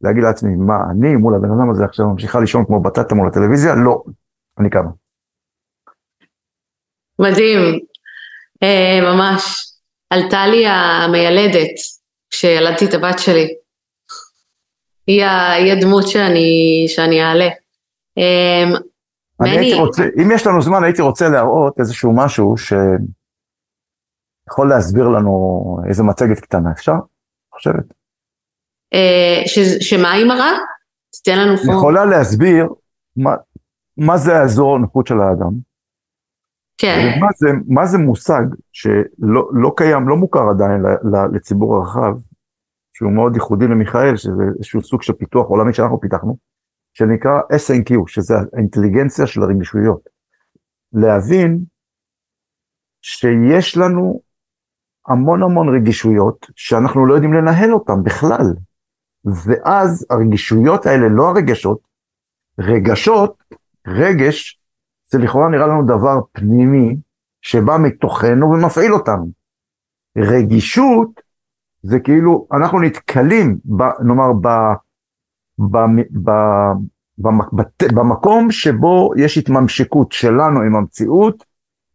להגיד 0.00 0.22
לעצמי, 0.22 0.56
מה, 0.56 0.74
אני 0.90 1.16
מול 1.16 1.34
הבן 1.34 1.50
אדם 1.50 1.70
הזה 1.70 1.84
עכשיו 1.84 2.06
ממשיכה 2.06 2.40
לישון 2.40 2.64
כמו 2.64 2.82
בטטה 2.82 3.14
מול 3.14 3.28
הטלוויזיה? 3.28 3.74
לא, 3.74 4.02
אני 4.58 4.70
קמה. 4.70 4.90
מדהים, 7.18 7.60
אה, 8.62 9.00
ממש. 9.02 9.64
עלתה 10.10 10.46
לי 10.46 10.66
המיילדת 10.66 11.97
כשילדתי 12.30 12.84
את 12.84 12.94
הבת 12.94 13.18
שלי. 13.18 13.54
היא, 15.06 15.24
היא 15.24 15.72
הדמות 15.72 16.08
שאני, 16.08 16.84
שאני 16.88 17.22
אעלה. 17.22 17.48
אה, 18.18 18.64
אני 19.40 19.56
מני... 19.56 19.58
הייתי 19.58 19.80
רוצה, 19.80 20.02
אם 20.22 20.30
יש 20.34 20.46
לנו 20.46 20.62
זמן, 20.62 20.84
הייתי 20.84 21.02
רוצה 21.02 21.28
להראות 21.28 21.80
איזשהו 21.80 22.16
משהו 22.16 22.54
שיכול 22.56 22.78
להסביר 24.68 25.08
לנו 25.08 25.76
איזה 25.88 26.02
מצגת 26.02 26.40
קטנה, 26.40 26.72
אפשר? 26.72 26.94
חושבת. 27.54 27.84
אה, 28.94 29.42
ש, 29.46 29.58
שמה 29.80 30.12
היא 30.12 30.26
מראה? 30.26 30.52
תתן 31.10 31.38
לנו 31.38 31.56
פה. 31.56 31.72
יכולה 31.72 32.04
להסביר 32.04 32.68
מה, 33.16 33.30
מה 33.96 34.16
זה 34.16 34.36
האזור 34.36 34.76
הנוחות 34.76 35.06
של 35.06 35.20
האדם. 35.20 35.67
כן. 36.78 37.20
מה 37.68 37.86
זה 37.86 37.98
מושג 37.98 38.42
שלא 38.72 39.50
לא 39.52 39.72
קיים, 39.76 40.08
לא 40.08 40.16
מוכר 40.16 40.48
עדיין 40.50 40.82
לציבור 41.32 41.76
הרחב, 41.76 42.14
שהוא 42.92 43.12
מאוד 43.12 43.34
ייחודי 43.34 43.66
למיכאל, 43.66 44.16
שזה 44.16 44.42
איזשהו 44.58 44.82
סוג 44.82 45.02
של 45.02 45.12
פיתוח 45.12 45.46
עולמי 45.46 45.74
שאנחנו 45.74 46.00
פיתחנו, 46.00 46.36
שנקרא 46.94 47.40
SNQ, 47.40 47.94
שזה 48.06 48.34
האינטליגנציה 48.52 49.26
של 49.26 49.42
הרגישויות. 49.42 50.08
להבין 50.92 51.64
שיש 53.02 53.76
לנו 53.76 54.20
המון 55.08 55.42
המון 55.42 55.74
רגישויות 55.76 56.46
שאנחנו 56.56 57.06
לא 57.06 57.14
יודעים 57.14 57.32
לנהל 57.32 57.74
אותן 57.74 58.02
בכלל. 58.04 58.54
ואז 59.24 60.06
הרגישויות 60.10 60.86
האלה, 60.86 61.08
לא 61.08 61.28
הרגשות, 61.28 61.80
רגשות, 62.58 63.44
רגש, 63.86 64.60
זה 65.10 65.18
לכאורה 65.18 65.48
נראה 65.48 65.66
לנו 65.66 65.86
דבר 65.86 66.20
פנימי 66.32 66.96
שבא 67.42 67.76
מתוכנו 67.78 68.50
ומפעיל 68.50 68.92
אותנו. 68.92 69.28
רגישות 70.18 71.20
זה 71.82 72.00
כאילו 72.00 72.46
אנחנו 72.52 72.80
נתקלים, 72.80 73.58
ב, 73.64 73.82
נאמר, 74.04 74.32
ב, 74.32 74.48
ב, 75.58 75.76
ב, 76.12 76.30
ב, 77.18 77.28
ב, 77.52 77.62
במקום 77.94 78.50
שבו 78.50 79.10
יש 79.16 79.38
התממשקות 79.38 80.12
שלנו 80.12 80.60
עם 80.60 80.76
המציאות, 80.76 81.44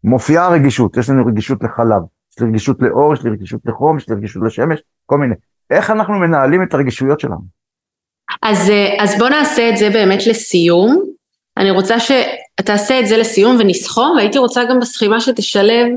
מופיעה 0.04 0.46
הרגישות, 0.46 0.98
יש 0.98 1.10
לנו 1.10 1.26
רגישות 1.26 1.64
לחלב, 1.64 2.02
יש 2.32 2.40
לי 2.40 2.48
רגישות 2.48 2.82
לאור, 2.82 3.14
יש 3.14 3.24
לי 3.24 3.30
רגישות 3.30 3.62
לחום, 3.66 3.98
יש 3.98 4.10
לי 4.10 4.16
רגישות 4.16 4.44
לשמש, 4.46 4.80
כל 5.06 5.18
מיני. 5.18 5.36
איך 5.70 5.92
אנחנו 5.92 6.14
מנהלים 6.14 6.64
את 6.64 6.74
הרגישויות 6.74 7.20
שלנו? 7.20 7.42
אז, 8.42 8.70
אה, 8.70 9.04
אז 9.04 9.20
בוא 9.20 9.30
נעשה 9.30 9.70
את 9.70 9.78
זה 9.78 9.90
באמת 9.90 10.28
לסיום. 10.28 11.04
אני 11.58 11.72
רוצה 11.72 11.96
שתעשה 12.00 13.00
את 13.00 13.08
זה 13.08 13.18
לסיום 13.18 13.58
ונסכום, 13.60 14.14
והייתי 14.18 14.38
רוצה 14.38 14.64
גם 14.64 14.80
בסכימה 14.80 15.22
שתשלב. 15.22 15.88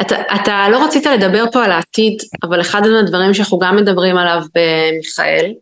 אתה, 0.00 0.16
אתה 0.34 0.66
לא 0.70 0.84
רצית 0.84 1.06
לדבר 1.06 1.44
פה 1.52 1.64
על 1.64 1.72
העתיד, 1.72 2.22
אבל 2.42 2.60
אחד 2.60 2.82
הדברים 2.86 3.34
שאנחנו 3.34 3.58
גם 3.58 3.76
מדברים 3.76 4.16
עליו 4.16 4.42
במיכאל, 4.54 5.52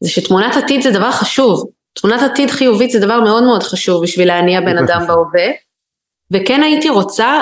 זה 0.00 0.10
שתמונת 0.10 0.56
עתיד 0.56 0.82
זה 0.82 0.90
דבר 0.90 1.10
חשוב. 1.10 1.70
תמונת 1.94 2.22
עתיד 2.22 2.50
חיובית 2.50 2.90
זה 2.90 3.00
דבר 3.00 3.20
מאוד 3.20 3.42
מאוד 3.42 3.62
חשוב 3.62 4.02
בשביל 4.02 4.28
להניע 4.28 4.60
בן 4.60 4.78
אדם 4.78 5.06
בהווה. 5.06 5.52
וכן 6.30 6.62
הייתי 6.62 6.88
רוצה 6.88 7.40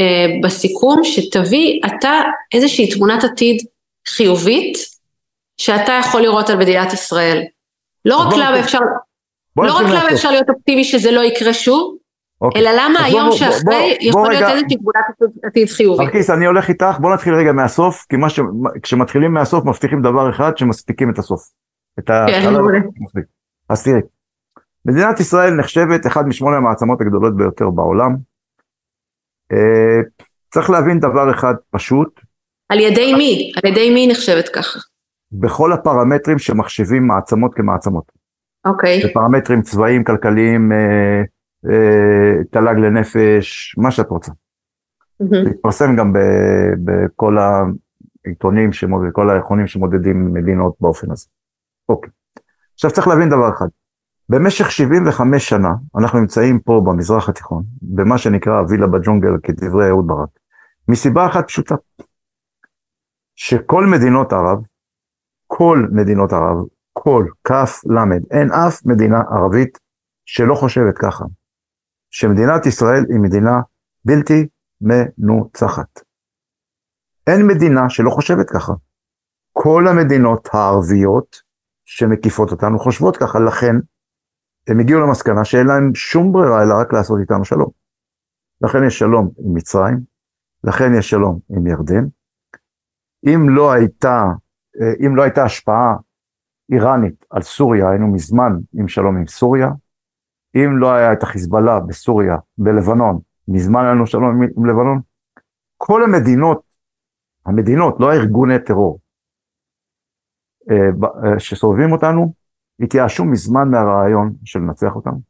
אה, 0.00 0.26
בסיכום 0.42 1.04
שתביא 1.04 1.80
אתה 1.86 2.20
איזושהי 2.54 2.90
תמונת 2.90 3.24
עתיד 3.24 3.56
חיובית 4.08 4.78
שאתה 5.60 5.92
יכול 6.00 6.22
לראות 6.22 6.50
על 6.50 6.56
מדינת 6.56 6.92
ישראל. 6.92 7.42
לא 8.04 8.16
רק 8.16 8.34
למה 8.34 8.60
אפשר, 8.60 8.78
לא 9.66 9.76
רק 9.76 9.86
למה 9.86 10.12
אפשר 10.12 10.30
להיות 10.30 10.50
אופטימי 10.50 10.84
שזה 10.84 11.10
לא 11.10 11.20
יקרה 11.20 11.54
שוב, 11.54 11.96
אוקיי. 12.40 12.60
אלא 12.60 12.70
למה 12.70 13.04
היום 13.04 13.28
בוא, 13.28 13.36
שאחרי 13.36 13.62
בוא, 13.64 13.74
יכול 14.00 14.22
בוא 14.22 14.28
להיות 14.28 14.50
איזושהי 14.50 14.76
תמונת 14.76 15.34
עתיד 15.44 15.68
חיובית. 15.68 16.06
מרקיס, 16.06 16.30
אני 16.30 16.46
הולך 16.46 16.68
איתך, 16.68 16.98
בוא 17.00 17.14
נתחיל 17.14 17.34
רגע 17.34 17.52
מהסוף, 17.52 18.06
כי 18.08 18.16
ש... 18.28 18.40
כשמתחילים 18.82 19.32
מהסוף 19.32 19.64
מבטיחים 19.64 20.02
דבר 20.02 20.30
אחד, 20.30 20.58
שמספיקים 20.58 21.10
את 21.10 21.18
הסוף. 21.18 21.42
את 21.98 22.06
כן, 22.06 22.52
מעולה. 22.52 22.78
אז 23.68 23.84
תראי, 23.84 24.00
מדינת 24.84 25.20
ישראל 25.20 25.54
נחשבת 25.54 26.06
אחת 26.06 26.24
משמונה 26.24 26.56
המעצמות 26.56 27.00
הגדולות 27.00 27.36
ביותר 27.36 27.70
בעולם. 27.70 28.16
אה, 29.52 30.00
צריך 30.50 30.70
להבין 30.70 31.00
דבר 31.00 31.30
אחד 31.30 31.54
פשוט, 31.70 32.20
על 32.68 32.80
ידי 32.80 33.14
מי? 33.14 33.52
על 33.56 33.70
ידי 33.70 33.94
מי 33.94 34.06
נחשבת 34.06 34.48
ככה? 34.48 34.78
בכל 35.32 35.72
הפרמטרים 35.72 36.38
שמחשבים 36.38 37.06
מעצמות 37.06 37.54
כמעצמות. 37.54 38.04
אוקיי. 38.68 39.02
Okay. 39.02 39.08
בפרמטרים 39.08 39.62
צבאיים, 39.62 40.04
כלכליים, 40.04 40.72
אה, 40.72 41.22
אה, 41.70 42.44
תל"ג 42.50 42.76
לנפש, 42.78 43.74
מה 43.78 43.90
שאת 43.90 44.10
רוצה. 44.10 44.32
Mm-hmm. 44.32 45.44
זה 45.44 45.50
התפרסם 45.50 45.96
גם 45.96 46.12
בכל 46.84 47.36
העיתונים, 47.38 48.70
בכל 49.08 49.30
היכונים 49.30 49.66
שמודדים 49.66 50.34
מדינות 50.34 50.74
באופן 50.80 51.10
הזה. 51.10 51.26
אוקיי. 51.88 52.10
עכשיו 52.74 52.90
צריך 52.90 53.08
להבין 53.08 53.28
דבר 53.28 53.50
אחד. 53.50 53.66
במשך 54.28 54.70
75 54.70 55.48
שנה 55.48 55.74
אנחנו 55.98 56.20
נמצאים 56.20 56.60
פה 56.60 56.82
במזרח 56.86 57.28
התיכון, 57.28 57.64
במה 57.82 58.18
שנקרא 58.18 58.58
הווילה 58.58 58.86
בג'ונגל 58.86 59.30
כדברי 59.42 59.88
אהוד 59.88 60.06
ברק, 60.06 60.28
מסיבה 60.88 61.26
אחת 61.26 61.46
פשוטה. 61.46 61.74
שכל 63.36 63.86
מדינות 63.86 64.32
ערב, 64.32 64.58
כל 65.46 65.86
מדינות 65.92 66.32
ערב, 66.32 66.56
כל, 67.02 67.26
כף, 67.44 67.80
למד, 67.84 68.22
אין 68.30 68.52
אף 68.52 68.86
מדינה 68.86 69.20
ערבית 69.30 69.78
שלא 70.24 70.54
חושבת 70.54 70.98
ככה, 70.98 71.24
שמדינת 72.10 72.66
ישראל 72.66 73.04
היא 73.08 73.20
מדינה 73.20 73.60
בלתי 74.04 74.48
מנוצחת. 74.80 76.00
אין 77.26 77.46
מדינה 77.46 77.90
שלא 77.90 78.10
חושבת 78.10 78.50
ככה. 78.50 78.72
כל 79.52 79.88
המדינות 79.88 80.48
הערביות 80.52 81.42
שמקיפות 81.84 82.50
אותנו 82.50 82.78
חושבות 82.78 83.16
ככה, 83.16 83.38
לכן 83.40 83.76
הם 84.68 84.80
הגיעו 84.80 85.00
למסקנה 85.00 85.44
שאין 85.44 85.66
להם 85.66 85.94
שום 85.94 86.32
ברירה 86.32 86.62
אלא 86.62 86.74
רק 86.80 86.92
לעשות 86.92 87.18
איתנו 87.20 87.44
שלום. 87.44 87.70
לכן 88.60 88.78
יש 88.86 88.98
שלום 88.98 89.30
עם 89.38 89.54
מצרים, 89.54 89.98
לכן 90.64 90.94
יש 90.98 91.10
שלום 91.10 91.38
עם 91.56 91.66
ירדן, 91.66 92.04
אם 93.26 93.48
לא 93.48 93.72
הייתה, 93.72 94.24
אה, 94.80 95.06
אם 95.06 95.16
לא 95.16 95.22
הייתה 95.22 95.44
השפעה 95.44 95.96
איראנית 96.72 97.24
על 97.30 97.42
סוריה, 97.42 97.90
היינו 97.90 98.12
מזמן 98.12 98.52
עם 98.74 98.88
שלום 98.88 99.16
עם 99.16 99.26
סוריה. 99.26 99.68
אם 100.56 100.78
לא 100.78 100.92
היה 100.94 101.12
את 101.12 101.22
החיזבאללה 101.22 101.80
בסוריה, 101.80 102.36
בלבנון, 102.58 103.20
מזמן 103.48 103.80
היה 103.80 103.92
לנו 103.92 104.06
שלום 104.06 104.24
עם, 104.24 104.48
עם 104.56 104.66
לבנון. 104.66 105.00
כל 105.76 106.02
המדינות, 106.04 106.62
המדינות, 107.46 107.96
לא 108.00 108.12
הארגוני 108.12 108.58
טרור, 108.66 109.00
אה, 110.70 110.76
אה, 111.24 111.38
שסובבים 111.38 111.92
אותנו, 111.92 112.32
התייאשו 112.80 113.24
מזמן 113.24 113.70
מהרעיון 113.70 114.34
של 114.44 114.58
לנצח 114.58 114.96
אותנו. 114.96 115.20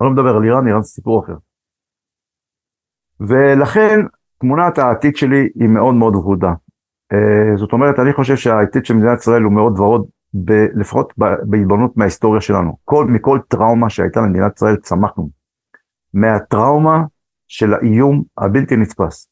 אני 0.00 0.06
לא 0.06 0.10
מדבר 0.10 0.36
על 0.36 0.44
איראן, 0.44 0.66
איראן 0.66 0.82
זה 0.82 0.88
סיפור 0.88 1.24
אחר. 1.24 1.36
ולכן 3.20 4.00
תמונת 4.38 4.78
העתיד 4.78 5.16
שלי 5.16 5.48
היא 5.54 5.68
מאוד 5.68 5.94
מאוד 5.94 6.14
ורודה. 6.14 6.52
אה, 7.12 7.56
זאת 7.56 7.72
אומרת, 7.72 7.98
אני 7.98 8.12
חושב 8.12 8.36
שהעתיד 8.36 8.84
של 8.86 8.94
מדינת 8.94 9.18
ישראל 9.18 9.42
הוא 9.42 9.52
מאוד 9.52 9.78
ורוד, 9.78 10.08
ב, 10.34 10.52
לפחות 10.52 11.12
בהתבוננות 11.42 11.96
מההיסטוריה 11.96 12.40
שלנו. 12.40 12.76
כל, 12.84 13.06
מכל 13.06 13.38
טראומה 13.48 13.90
שהייתה 13.90 14.20
למדינת 14.20 14.56
ישראל 14.56 14.76
צמחנו. 14.76 15.30
מהטראומה 16.14 17.04
של 17.48 17.74
האיום 17.74 18.22
הבלתי 18.38 18.76
נתפס. 18.76 19.30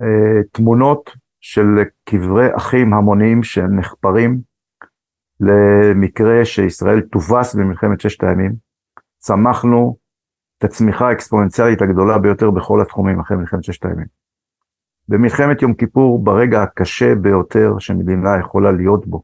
מהתמונות 0.00 1.10
של 1.40 1.64
קברי 2.04 2.56
אחים 2.56 2.94
המוניים 2.94 3.42
שנחפרים 3.42 4.40
למקרה 5.40 6.44
שישראל 6.44 7.00
תובס 7.00 7.54
במלחמת 7.54 8.00
ששת 8.00 8.24
הימים. 8.24 8.54
צמחנו 9.18 9.96
את 10.58 10.64
הצמיחה 10.64 11.08
האקספוננציאלית 11.08 11.82
הגדולה 11.82 12.18
ביותר 12.18 12.50
בכל 12.50 12.80
התחומים 12.80 13.20
אחרי 13.20 13.36
מלחמת 13.36 13.64
ששת 13.64 13.84
הימים. 13.84 14.21
במלחמת 15.08 15.62
יום 15.62 15.74
כיפור, 15.74 16.24
ברגע 16.24 16.62
הקשה 16.62 17.14
ביותר 17.14 17.78
שמדינה 17.78 18.38
יכולה 18.40 18.72
להיות 18.72 19.06
בו, 19.06 19.22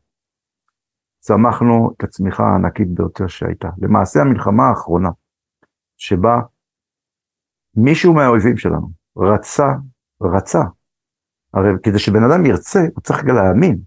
צמחנו 1.19 1.91
את 1.97 2.05
הצמיחה 2.05 2.45
הענקית 2.45 2.89
ביותר 2.89 3.27
שהייתה. 3.27 3.69
למעשה 3.79 4.21
המלחמה 4.21 4.69
האחרונה, 4.69 5.09
שבה 5.97 6.41
מישהו 7.77 8.15
מהאויבים 8.15 8.57
שלנו 8.57 8.91
רצה, 9.17 9.69
רצה, 10.23 10.63
הרי 11.55 11.69
כדי 11.83 11.99
שבן 11.99 12.25
אדם 12.25 12.47
ירצה, 12.47 12.81
הוא 12.95 13.03
צריך 13.03 13.25
רגע 13.25 13.33
להאמין. 13.33 13.79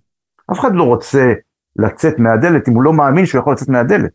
אף 0.52 0.60
אחד 0.60 0.72
לא 0.74 0.84
רוצה 0.84 1.34
לצאת 1.76 2.20
מהדלת 2.20 2.68
אם 2.68 2.74
הוא 2.74 2.84
לא 2.84 2.94
מאמין 2.94 3.26
שהוא 3.26 3.42
יכול 3.42 3.54
לצאת 3.54 3.70
מהדלת. 3.70 4.12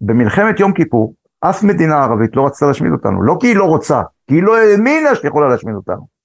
במלחמת 0.00 0.60
יום 0.60 0.72
כיפור, 0.72 1.14
אף 1.40 1.62
מדינה 1.62 2.04
ערבית 2.04 2.36
לא 2.36 2.46
רצתה 2.46 2.66
להשמיד 2.66 2.92
אותנו, 2.92 3.22
לא 3.22 3.36
כי 3.40 3.46
היא 3.46 3.56
לא 3.56 3.64
רוצה, 3.64 4.02
כי 4.26 4.34
היא 4.34 4.42
לא 4.42 4.56
האמינה 4.58 5.14
שיכולה 5.14 5.48
להשמיד 5.48 5.74
אותנו. 5.74 6.17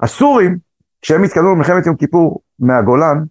הסורים, 0.00 0.58
כשהם 1.02 1.24
התקדמו 1.24 1.54
במלחמת 1.54 1.86
יום 1.86 1.96
כיפור 1.96 2.42
מהגולן, 2.58 3.24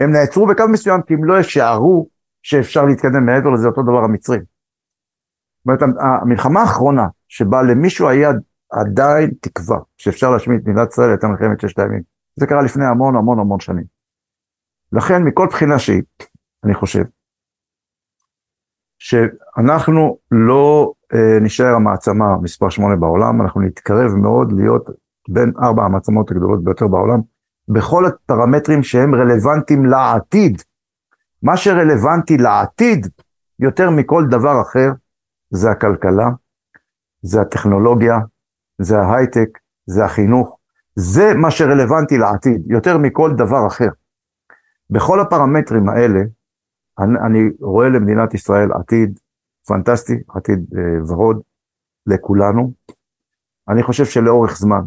הם 0.00 0.12
נעצרו 0.12 0.46
בקו 0.46 0.68
מסוים 0.68 1.02
כי 1.02 1.14
הם 1.14 1.24
לא 1.24 1.42
שערו 1.42 2.08
שאפשר 2.42 2.84
להתקדם 2.84 3.26
מעבר 3.26 3.50
לזה, 3.50 3.68
אותו 3.68 3.82
דבר 3.82 4.04
המצרים. 4.04 4.40
זאת 4.40 5.82
אומרת, 5.82 5.96
המלחמה 6.22 6.60
האחרונה 6.60 7.06
שבה 7.28 7.62
למישהו 7.62 8.08
היה 8.08 8.30
עדיין 8.70 9.30
תקווה 9.40 9.78
שאפשר 9.96 10.30
להשמיד 10.30 10.60
את 10.60 10.68
מדינת 10.68 10.88
ישראל 10.92 11.08
הייתה 11.08 11.26
מלחמת 11.26 11.60
ששת 11.60 11.78
הימים. 11.78 12.02
זה 12.36 12.46
קרה 12.46 12.62
לפני 12.62 12.84
המון 12.84 13.16
המון 13.16 13.38
המון 13.38 13.60
שנים. 13.60 13.84
לכן 14.92 15.22
מכל 15.22 15.46
בחינה 15.50 15.78
שהיא, 15.78 16.02
אני 16.64 16.74
חושב, 16.74 17.02
שאנחנו 18.98 20.18
לא 20.30 20.92
אה, 21.14 21.40
נשאר 21.40 21.74
המעצמה 21.74 22.36
מספר 22.42 22.68
שמונה 22.68 22.96
בעולם, 22.96 23.42
אנחנו 23.42 23.60
נתקרב 23.60 24.14
מאוד 24.16 24.52
להיות 24.52 24.86
בין 25.28 25.52
ארבע 25.62 25.84
המעצמות 25.84 26.30
הגדולות 26.30 26.64
ביותר 26.64 26.86
בעולם, 26.86 27.20
בכל 27.68 28.06
הפרמטרים 28.06 28.82
שהם 28.82 29.14
רלוונטיים 29.14 29.84
לעתיד. 29.84 30.62
מה 31.42 31.56
שרלוונטי 31.56 32.36
לעתיד 32.38 33.06
יותר 33.58 33.90
מכל 33.90 34.24
דבר 34.30 34.62
אחר 34.62 34.90
זה 35.50 35.70
הכלכלה, 35.70 36.28
זה 37.22 37.40
הטכנולוגיה, 37.40 38.18
זה 38.78 38.98
ההייטק, 38.98 39.58
זה 39.86 40.04
החינוך, 40.04 40.58
זה 40.96 41.34
מה 41.34 41.50
שרלוונטי 41.50 42.18
לעתיד, 42.18 42.62
יותר 42.66 42.98
מכל 42.98 43.30
דבר 43.36 43.66
אחר. 43.66 43.88
בכל 44.90 45.20
הפרמטרים 45.20 45.88
האלה, 45.88 46.20
אני, 46.98 47.18
אני 47.26 47.38
רואה 47.60 47.88
למדינת 47.88 48.34
ישראל 48.34 48.72
עתיד 48.72 49.18
פנטסטי, 49.66 50.14
עתיד 50.28 50.64
אה, 50.78 51.12
ורוד 51.12 51.40
לכולנו. 52.06 52.72
אני 53.68 53.82
חושב 53.82 54.04
שלאורך 54.04 54.56
זמן, 54.56 54.80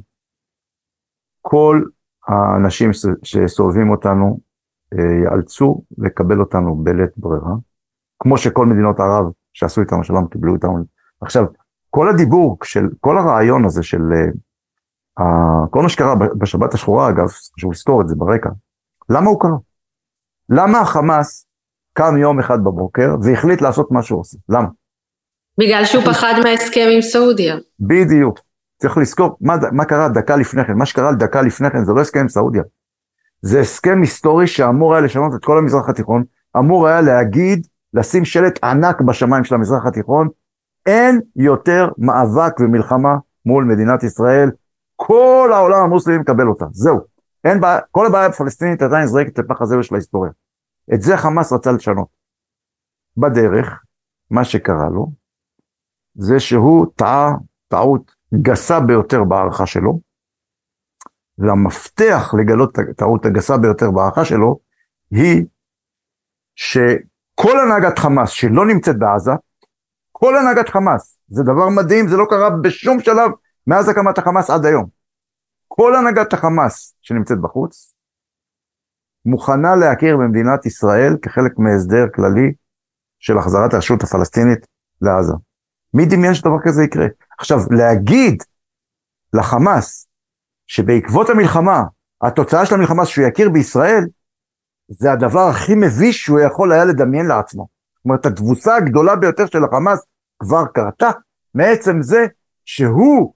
כל 1.47 1.84
האנשים 2.27 2.91
שסובבים 3.23 3.89
אותנו 3.89 4.39
אה, 4.93 5.23
יאלצו 5.23 5.81
לקבל 5.97 6.39
אותנו 6.39 6.76
בלית 6.76 7.09
ברירה, 7.17 7.53
כמו 8.19 8.38
שכל 8.38 8.65
מדינות 8.65 8.99
ערב 8.99 9.26
שעשו 9.53 9.81
איתנו 9.81 10.03
שלום 10.03 10.27
קיבלו 10.27 10.53
אותנו. 10.53 10.84
עכשיו, 11.22 11.45
כל 11.89 12.09
הדיבור 12.09 12.57
של, 12.63 12.89
כל 12.99 13.17
הרעיון 13.17 13.65
הזה 13.65 13.84
של, 13.84 14.01
uh, 15.19 15.69
כל 15.69 15.81
מה 15.81 15.89
שקרה 15.89 16.15
בשבת 16.15 16.73
השחורה 16.73 17.09
אגב, 17.09 17.27
חשוב 17.27 17.72
לזכור 17.72 18.01
את 18.01 18.07
זה 18.07 18.15
ברקע, 18.15 18.49
למה 19.09 19.30
הוא 19.30 19.41
קרה? 19.41 19.57
למה 20.49 20.80
החמאס 20.80 21.47
קם 21.93 22.17
יום 22.17 22.39
אחד 22.39 22.59
בבוקר 22.59 23.15
והחליט 23.23 23.61
לעשות 23.61 23.91
מה 23.91 24.03
שהוא 24.03 24.19
עושה? 24.19 24.38
למה? 24.49 24.67
בגלל 25.59 25.85
שהוא 25.85 26.03
פחד 26.03 26.34
מההסכם 26.43 26.88
עם 26.95 27.01
סעודיה. 27.01 27.55
בדיוק. 27.80 28.39
צריך 28.85 28.97
לזכור 28.97 29.37
מה, 29.41 29.55
מה 29.71 29.85
קרה 29.85 30.09
דקה 30.09 30.35
לפני 30.35 30.65
כן, 30.65 30.73
מה 30.73 30.85
שקרה 30.85 31.13
דקה 31.13 31.41
לפני 31.41 31.71
כן 31.71 31.85
זה 31.85 31.93
לא 31.93 32.01
הסכם 32.01 32.19
עם 32.19 32.29
סעודיה. 32.29 32.63
זה 33.41 33.59
הסכם 33.59 34.01
היסטורי 34.01 34.47
שאמור 34.47 34.93
היה 34.93 35.01
לשנות 35.01 35.33
את 35.35 35.45
כל 35.45 35.57
המזרח 35.57 35.89
התיכון, 35.89 36.23
אמור 36.57 36.87
היה 36.87 37.01
להגיד, 37.01 37.67
לשים 37.93 38.25
שלט 38.25 38.63
ענק 38.63 39.01
בשמיים 39.01 39.43
של 39.43 39.55
המזרח 39.55 39.85
התיכון, 39.85 40.27
אין 40.85 41.21
יותר 41.35 41.89
מאבק 41.97 42.59
ומלחמה 42.59 43.15
מול 43.45 43.63
מדינת 43.63 44.03
ישראל, 44.03 44.51
כל 44.95 45.49
העולם 45.53 45.83
המוסלמי 45.83 46.17
מקבל 46.17 46.47
אותה, 46.47 46.65
זהו. 46.71 46.99
אין 47.43 47.61
בעיה, 47.61 47.79
כל 47.91 48.05
הבעיה 48.05 48.25
הפלסטינית 48.25 48.81
עדיין 48.81 49.07
זרקת 49.07 49.39
לפח 49.39 49.61
הזבל 49.61 49.81
של 49.81 49.95
ההיסטוריה. 49.95 50.31
את 50.93 51.01
זה 51.01 51.17
חמאס 51.17 51.53
רצה 51.53 51.71
לשנות. 51.71 52.07
בדרך, 53.17 53.83
מה 54.31 54.43
שקרה 54.43 54.89
לו, 54.89 55.11
זה 56.15 56.39
שהוא 56.39 56.85
טעה 56.95 57.31
טעות 57.67 58.14
גסה 58.41 58.79
ביותר 58.79 59.23
בהערכה 59.23 59.65
שלו, 59.65 59.99
והמפתח 61.37 62.33
לגלות 62.39 62.79
את 62.79 62.89
הטעות 62.89 63.25
הגסה 63.25 63.57
ביותר 63.57 63.91
בהערכה 63.91 64.25
שלו, 64.25 64.59
היא 65.11 65.45
שכל 66.55 67.59
הנהגת 67.59 67.99
חמאס 67.99 68.29
שלא 68.29 68.65
נמצאת 68.65 68.99
בעזה, 68.99 69.31
כל 70.11 70.37
הנהגת 70.37 70.69
חמאס, 70.69 71.19
זה 71.27 71.43
דבר 71.43 71.69
מדהים, 71.69 72.07
זה 72.07 72.17
לא 72.17 72.25
קרה 72.29 72.49
בשום 72.63 72.99
שלב 72.99 73.31
מאז 73.67 73.89
הקמת 73.89 74.17
החמאס 74.17 74.49
עד 74.49 74.65
היום. 74.65 74.85
כל 75.67 75.95
הנהגת 75.95 76.33
החמאס 76.33 76.95
שנמצאת 77.01 77.41
בחוץ, 77.41 77.95
מוכנה 79.25 79.75
להכיר 79.75 80.17
במדינת 80.17 80.65
ישראל 80.65 81.17
כחלק 81.21 81.51
מהסדר 81.57 82.05
כללי 82.15 82.53
של 83.19 83.37
החזרת 83.37 83.73
הרשות 83.73 84.03
הפלסטינית 84.03 84.67
לעזה. 85.01 85.33
מי 85.95 86.05
דמיין 86.05 86.34
שדבר 86.34 86.57
כזה 86.63 86.84
יקרה? 86.84 87.05
עכשיו, 87.39 87.57
להגיד 87.72 88.43
לחמאס 89.34 90.07
שבעקבות 90.67 91.30
המלחמה, 91.30 91.84
התוצאה 92.22 92.65
של 92.65 92.76
המלחמה 92.76 93.05
שהוא 93.05 93.27
יכיר 93.27 93.49
בישראל, 93.49 94.05
זה 94.88 95.11
הדבר 95.11 95.47
הכי 95.49 95.76
מביש 95.76 96.23
שהוא 96.23 96.39
יכול 96.39 96.72
היה 96.72 96.85
לדמיין 96.85 97.26
לעצמו. 97.26 97.67
זאת 97.95 98.05
אומרת, 98.05 98.26
התבוסה 98.26 98.76
הגדולה 98.76 99.15
ביותר 99.15 99.45
של 99.45 99.63
החמאס 99.63 100.05
כבר 100.39 100.65
קרתה 100.73 101.11
מעצם 101.53 102.01
זה 102.01 102.26
שהוא 102.65 103.34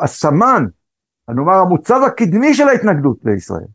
הסמן, 0.00 0.64
נאמר 1.28 1.54
המוצב 1.54 2.00
הקדמי 2.06 2.54
של 2.54 2.68
ההתנגדות 2.68 3.18
לישראל. 3.24 3.66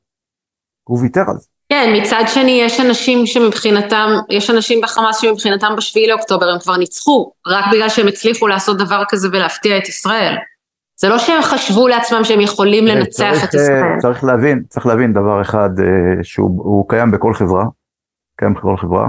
הוא 0.84 1.00
ויתר 1.00 1.24
על 1.30 1.38
זה. 1.38 1.48
כן, 1.70 1.94
מצד 1.98 2.24
שני 2.28 2.52
יש 2.52 2.80
אנשים 2.80 3.26
שמבחינתם, 3.26 4.10
יש 4.30 4.50
אנשים 4.50 4.82
בחמאס 4.82 5.20
שמבחינתם 5.20 5.76
בשביעי 5.78 6.08
לאוקטובר 6.08 6.50
הם 6.50 6.60
כבר 6.60 6.78
ניצחו, 6.78 7.32
רק 7.48 7.66
בגלל 7.72 7.90
שהם 7.90 8.08
הצליחו 8.08 8.48
לעשות 8.48 8.78
דבר 8.78 9.04
כזה 9.10 9.28
ולהפתיע 9.32 9.78
את 9.78 9.88
ישראל. 9.88 10.36
זה 11.00 11.10
לא 11.10 11.18
שהם 11.18 11.42
חשבו 11.42 11.88
לעצמם 11.88 12.24
שהם 12.24 12.42
יכולים 12.42 12.86
לנצח 12.86 13.32
צריך, 13.32 13.44
את 13.44 13.54
ישראל. 13.54 13.84
אה, 13.84 14.00
צריך 14.00 14.24
להבין, 14.24 14.64
צריך 14.70 14.86
להבין 14.86 15.14
דבר 15.14 15.42
אחד 15.42 15.70
אה, 15.80 16.24
שהוא 16.24 16.90
קיים 16.90 17.12
בכל 17.12 17.34
חברה, 17.34 17.66
קיים 18.38 18.54
בכל 18.54 18.78
חברה, 18.78 19.08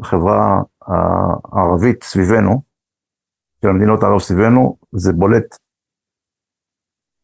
בחברה 0.00 0.60
הערבית 1.52 2.02
סביבנו, 2.02 2.62
של 3.62 3.68
המדינות 3.68 4.02
הערב 4.02 4.20
סביבנו, 4.20 4.76
זה 4.92 5.12
בולט 5.12 5.56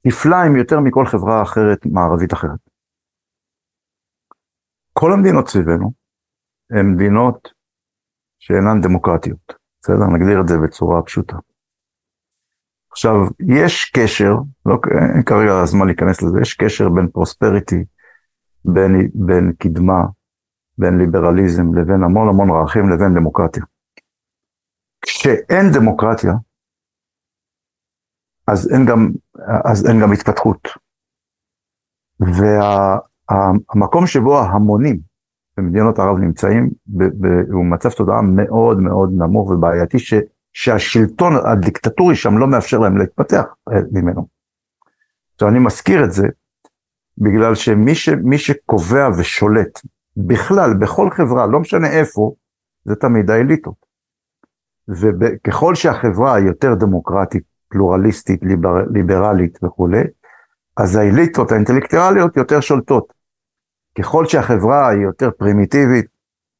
כפליים 0.09 0.57
יותר 0.57 0.81
מכל 0.81 1.07
חברה 1.07 1.43
אחרת 1.43 1.79
מערבית 1.87 2.33
אחרת. 2.33 2.70
כל 5.01 5.13
המדינות 5.13 5.49
סביבנו 5.49 5.93
הן 6.71 6.95
מדינות 6.95 7.49
שאינן 8.39 8.81
דמוקרטיות, 8.83 9.53
בסדר? 9.83 10.07
נגדיר 10.15 10.41
את 10.41 10.49
זה 10.49 10.55
בצורה 10.65 11.03
פשוטה. 11.03 11.37
עכשיו, 12.91 13.15
יש 13.59 13.93
קשר, 13.97 14.33
לא, 14.67 14.79
אין 15.15 15.23
כרגע 15.23 15.53
הזמן 15.63 15.87
להיכנס 15.87 16.23
לזה, 16.23 16.39
יש 16.43 16.55
קשר 16.55 16.89
בין 16.89 17.09
פרוספריטי, 17.09 17.85
בין, 18.65 19.11
בין 19.15 19.53
קדמה, 19.59 20.01
בין 20.79 20.99
ליברליזם 20.99 21.75
לבין 21.75 22.03
המון 22.03 22.29
המון 22.29 22.51
ערכים 22.51 22.89
לבין 22.91 23.15
דמוקרטיה. 23.15 23.65
כשאין 25.03 25.67
דמוקרטיה, 25.75 26.33
אז 28.47 28.73
אין 28.73 28.87
גם, 28.87 29.09
אז 29.71 29.87
אין 29.87 30.01
גם 30.03 30.13
התפתחות. 30.13 30.69
וה, 32.21 33.10
המקום 33.31 34.07
שבו 34.07 34.39
ההמונים 34.39 34.99
במדינות 35.57 35.99
ערב 35.99 36.19
נמצאים 36.19 36.71
הוא 37.53 37.65
מצב 37.65 37.91
תודעה 37.91 38.23
מאוד 38.23 38.81
מאוד 38.81 39.11
נמוך 39.13 39.51
ובעייתי 39.51 39.99
ש, 39.99 40.15
שהשלטון 40.53 41.33
הדיקטטורי 41.45 42.17
שם 42.17 42.39
לא 42.39 42.47
מאפשר 42.47 42.79
להם 42.79 42.99
להתפתח 42.99 43.45
אה, 43.73 43.81
ממנו. 43.93 44.27
עכשיו 45.35 45.49
אני 45.49 45.59
מזכיר 45.59 46.05
את 46.05 46.13
זה 46.13 46.29
בגלל 47.19 47.55
שמי 47.55 47.95
ש, 47.95 48.09
שקובע 48.37 49.09
ושולט 49.19 49.81
בכלל 50.17 50.75
בכל 50.75 51.11
חברה 51.11 51.47
לא 51.47 51.61
משנה 51.61 51.91
איפה 51.91 52.33
זה 52.85 52.95
תמיד 52.95 53.31
האליטות. 53.31 53.91
וככל 54.89 55.75
שהחברה 55.75 56.39
יותר 56.39 56.75
דמוקרטית 56.75 57.43
פלורליסטית, 57.69 58.43
ליבר, 58.43 58.75
ליברלית 58.93 59.59
וכולי, 59.65 60.03
אז 60.77 60.97
האליטות 60.97 61.53
האינטלקטואליות 61.53 62.37
יותר 62.37 62.61
שולטות. 62.61 63.20
ככל 63.99 64.27
שהחברה 64.27 64.89
היא 64.89 65.03
יותר 65.03 65.31
פרימיטיבית, 65.31 66.07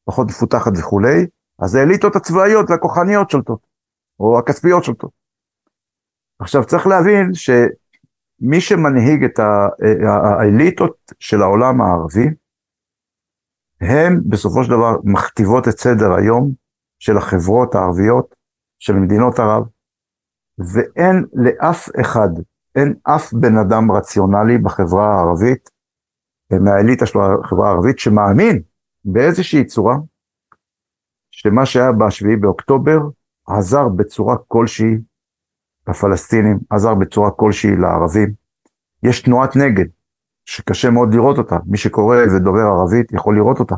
פחות 0.05 0.27
מפותחת 0.27 0.71
וכולי, 0.79 1.27
אז 1.59 1.75
האליטות 1.75 2.15
הצבאיות 2.15 2.69
והכוחניות 2.69 3.29
שולטות, 3.29 3.59
או 4.19 4.39
הכספיות 4.39 4.83
שולטות. 4.83 5.11
עכשיו 6.39 6.65
צריך 6.65 6.87
להבין 6.87 7.33
שמי 7.33 8.61
שמנהיג 8.61 9.23
את 9.23 9.39
האליטות 9.39 11.11
של 11.19 11.41
העולם 11.41 11.81
הערבי, 11.81 12.27
הם 13.81 14.21
בסופו 14.29 14.63
של 14.63 14.71
דבר 14.71 14.91
מכתיבות 15.03 15.67
את 15.67 15.79
סדר 15.79 16.13
היום 16.13 16.51
של 16.99 17.17
החברות 17.17 17.75
הערביות, 17.75 18.35
של 18.79 18.93
מדינות 18.93 19.39
ערב, 19.39 19.63
ואין 20.57 21.25
לאף 21.33 21.89
אחד, 22.01 22.29
אין 22.75 22.93
אף 23.03 23.33
בן 23.33 23.57
אדם 23.57 23.91
רציונלי 23.91 24.57
בחברה 24.57 25.15
הערבית, 25.15 25.69
מהאליטה 26.59 27.05
של 27.05 27.19
החברה 27.19 27.69
הערבית, 27.69 27.99
שמאמין 27.99 28.61
באיזושהי 29.05 29.65
צורה, 29.65 29.95
שמה 31.31 31.65
שהיה 31.65 31.91
ב-7 31.91 32.39
באוקטובר 32.41 32.99
עזר 33.47 33.87
בצורה 33.87 34.35
כלשהי 34.47 34.97
לפלסטינים, 35.87 36.59
עזר 36.69 36.93
בצורה 36.93 37.31
כלשהי 37.31 37.75
לערבים. 37.75 38.33
יש 39.03 39.21
תנועת 39.21 39.55
נגד, 39.55 39.85
שקשה 40.45 40.89
מאוד 40.89 41.13
לראות 41.13 41.37
אותה, 41.37 41.57
מי 41.65 41.77
שקורא 41.77 42.17
ודובר 42.35 42.59
ערבית 42.59 43.11
יכול 43.13 43.35
לראות 43.35 43.59
אותה. 43.59 43.75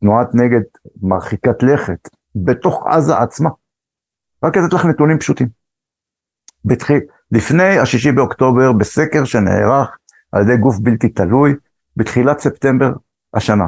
תנועת 0.00 0.34
נגד 0.34 0.60
מרחיקת 1.02 1.62
לכת, 1.62 2.08
בתוך 2.36 2.86
עזה 2.86 3.18
עצמה. 3.18 3.50
רק 4.44 4.56
לתת 4.56 4.72
לך 4.72 4.84
נתונים 4.84 5.18
פשוטים. 5.18 5.48
בתחיל, 6.64 7.00
לפני 7.32 7.78
השישי 7.78 8.12
באוקטובר, 8.12 8.72
בסקר 8.72 9.24
שנערך 9.24 9.96
על 10.32 10.42
ידי 10.42 10.56
גוף 10.56 10.78
בלתי 10.78 11.08
תלוי, 11.08 11.54
בתחילת 11.96 12.38
ספטמבר 12.38 12.92
השנה. 13.34 13.66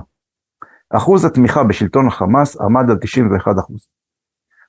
אחוז 0.91 1.25
התמיכה 1.25 1.65
בשלטון 1.65 2.07
החמאס 2.07 2.61
עמד 2.61 2.91
על 2.91 2.99
91 3.01 3.59
אחוז. 3.59 3.89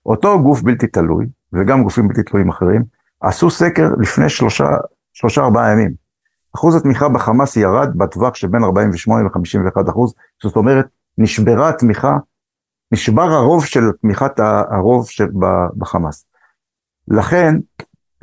אותו 0.06 0.44
גוף 0.44 0.61
בלתי 0.61 0.88
תלוי, 0.88 1.26
וגם 1.53 1.84
גופים 1.84 2.07
בלתי 2.07 2.23
תלויים 2.23 2.49
אחרים, 2.49 2.84
עשו 3.22 3.49
סקר 3.49 3.90
לפני 3.99 4.30
שלושה, 4.30 4.68
שלושה 5.14 5.41
ארבעה 5.41 5.72
ימים. 5.72 5.94
אחוז 6.56 6.76
התמיכה 6.76 7.10
בחמאס 7.10 7.57
ירד 7.57 7.98
בטווח 7.98 8.36
שבין 8.36 8.64
48 8.64 9.23
ל-51 9.23 9.91
אחוז, 9.91 10.14
זאת 10.44 10.56
אומרת, 10.56 10.86
נשברה 11.18 11.69
התמיכה, 11.69 12.18
נשבר 12.91 13.22
הרוב 13.22 13.65
של 13.65 13.81
תמיכת 14.02 14.40
הרוב 14.72 15.10
של, 15.10 15.27
בחמאס. 15.77 16.26
לכן, 17.07 17.56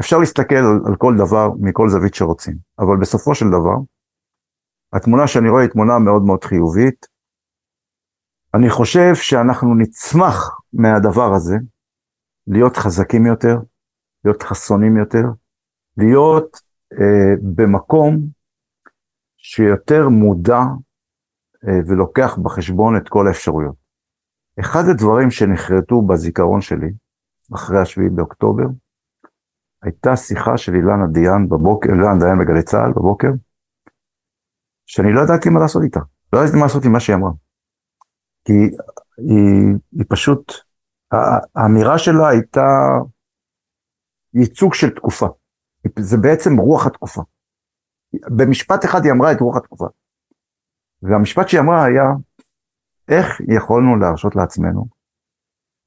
אפשר 0.00 0.18
להסתכל 0.18 0.54
על, 0.86 0.96
כל 0.98 1.16
דבר 1.16 1.50
מכל 1.60 1.88
זווית 1.88 2.14
שרוצים, 2.14 2.54
אבל 2.78 2.96
בסופו 2.96 3.34
של 3.34 3.46
דבר, 3.48 3.76
התמונה 4.92 5.26
שאני 5.26 5.48
רואה 5.48 5.62
היא 5.62 5.70
תמונה 5.70 5.98
מאוד 5.98 6.22
מאוד 6.22 6.44
חיובית. 6.44 7.06
אני 8.54 8.70
חושב 8.70 9.14
שאנחנו 9.14 9.74
נצמח 9.74 10.60
מהדבר 10.72 11.32
הזה, 11.34 11.56
להיות 12.46 12.76
חזקים 12.76 13.26
יותר, 13.26 13.56
להיות 14.24 14.42
חסונים 14.42 14.96
יותר, 14.96 15.24
להיות 15.96 16.56
אה, 16.92 17.34
במקום 17.54 18.18
שיותר 19.36 20.08
מודע 20.08 20.60
אה, 21.68 21.78
ולוקח 21.86 22.38
בחשבון 22.38 22.96
את 22.96 23.08
כל 23.08 23.28
האפשרויות. 23.28 23.74
אחד 24.60 24.84
הדברים 24.90 25.30
שנחרטו 25.30 26.02
בזיכרון 26.02 26.60
שלי, 26.60 26.90
אחרי 27.54 27.78
השביעי 27.80 28.10
באוקטובר, 28.10 28.64
הייתה 29.82 30.16
שיחה 30.16 30.56
של 30.56 30.74
אילנה 30.74 31.06
דיין 31.12 31.48
בבוקר, 31.48 31.88
אילנה 31.88 32.18
דיין 32.20 32.38
בגלי 32.38 32.62
צה"ל 32.62 32.92
בבוקר, 32.92 33.28
שאני 34.86 35.12
לא 35.12 35.20
ידעתי 35.20 35.48
מה 35.48 35.60
לעשות 35.60 35.82
איתה, 35.82 36.00
לא 36.32 36.38
ידעתי 36.38 36.56
מה 36.56 36.62
לעשות 36.62 36.84
עם 36.84 36.92
מה 36.92 37.00
שהיא 37.00 37.16
אמרה. 37.16 37.30
כי 38.44 38.52
היא, 38.52 39.74
היא 39.92 40.04
פשוט, 40.08 40.52
האמירה 41.54 41.98
שלה 41.98 42.28
הייתה 42.28 42.66
ייצוג 44.34 44.74
של 44.74 44.90
תקופה. 44.90 45.26
זה 45.98 46.16
בעצם 46.16 46.56
רוח 46.56 46.86
התקופה. 46.86 47.22
במשפט 48.36 48.84
אחד 48.84 49.04
היא 49.04 49.12
אמרה 49.12 49.32
את 49.32 49.40
רוח 49.40 49.56
התקופה. 49.56 49.86
והמשפט 51.02 51.48
שהיא 51.48 51.60
אמרה 51.60 51.84
היה, 51.84 52.04
איך 53.08 53.40
יכולנו 53.56 53.96
להרשות 53.96 54.36
לעצמנו 54.36 54.86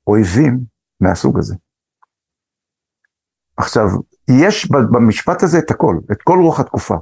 אויבים 0.07 0.59
מהסוג 0.99 1.37
הזה? 1.37 1.55
עכשיו, 3.57 3.85
יש 4.29 4.71
במשפט 4.71 5.43
הזה 5.43 5.59
את 5.59 5.71
הכל, 5.71 5.95
את 6.11 6.21
כל 6.21 6.39
רוח 6.43 6.59
התקופה. 6.59 6.95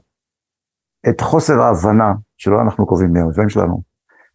את 1.09 1.21
חוסר 1.21 1.61
ההבנה 1.61 2.13
שלא 2.37 2.61
אנחנו 2.61 2.85
קובעים 2.85 3.13
מהאויבים 3.13 3.49
שלנו, 3.49 3.81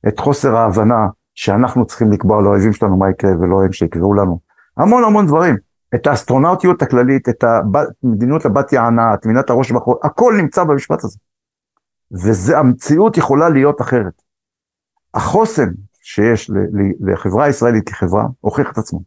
את 0.08 0.20
חוסר 0.20 0.56
ההבנה 0.56 1.06
שאנחנו 1.34 1.86
צריכים 1.86 2.12
לקבוע 2.12 2.42
לאויבים 2.42 2.72
שלנו 2.72 2.96
מה 2.96 3.10
יקרה 3.10 3.30
ולא 3.40 3.64
הם 3.64 3.72
שיקראו 3.72 4.14
לנו. 4.14 4.40
המון 4.76 5.04
המון 5.04 5.26
דברים. 5.26 5.56
את 5.94 6.06
האסטרונאוטיות 6.06 6.82
הכללית, 6.82 7.28
את 7.28 7.44
המדיניות 7.44 8.46
הבת 8.46 8.72
יענה, 8.72 9.16
טמינת 9.16 9.50
הראש 9.50 9.72
בחול, 9.72 9.96
הכל 10.02 10.34
נמצא 10.36 10.64
במשפט 10.64 11.04
הזה. 11.04 11.18
וזה, 12.12 12.58
המציאות 12.58 13.16
יכולה 13.16 13.48
להיות 13.48 13.80
אחרת. 13.80 14.12
החוסן 15.14 15.68
שיש 16.02 16.50
לחברה 17.00 17.44
הישראלית 17.44 17.88
כחברה, 17.88 18.24
הוכיח 18.40 18.72
את 18.72 18.78
עצמו. 18.78 19.00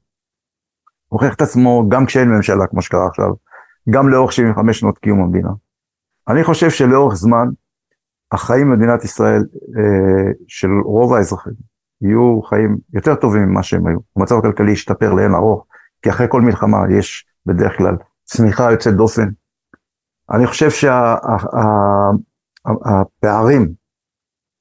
הוכיח 1.07 1.33
את 1.35 1.41
עצמו 1.41 1.89
גם 1.89 2.05
כשאין 2.05 2.29
ממשלה, 2.29 2.67
כמו 2.67 2.81
שקרה 2.81 3.07
עכשיו, 3.07 3.29
גם 3.89 4.09
לאורך 4.09 4.31
75 4.31 4.79
שנות 4.79 4.97
קיום 4.97 5.21
המדינה. 5.21 5.49
אני 6.29 6.43
חושב 6.43 6.69
שלאורך 6.69 7.15
זמן, 7.15 7.47
החיים 8.31 8.71
במדינת 8.71 9.03
ישראל 9.03 9.43
אה, 9.77 10.31
של 10.47 10.69
רוב 10.85 11.13
האזרחים 11.13 11.53
יהיו 12.01 12.41
חיים 12.41 12.77
יותר 12.93 13.15
טובים 13.15 13.41
ממה 13.43 13.63
שהם 13.63 13.87
היו. 13.87 13.99
המצב 14.15 14.35
הכלכלי 14.35 14.71
ישתפר 14.71 15.13
לאין 15.13 15.35
ארוך, 15.35 15.65
כי 16.01 16.09
אחרי 16.09 16.27
כל 16.29 16.41
מלחמה 16.41 16.77
יש 16.97 17.25
בדרך 17.45 17.77
כלל 17.77 17.95
צמיחה 18.23 18.71
יוצאת 18.71 18.95
דופן. 18.95 19.29
אני 20.31 20.47
חושב 20.47 20.69
שהפערים 22.65 23.61
שה, 23.67 23.73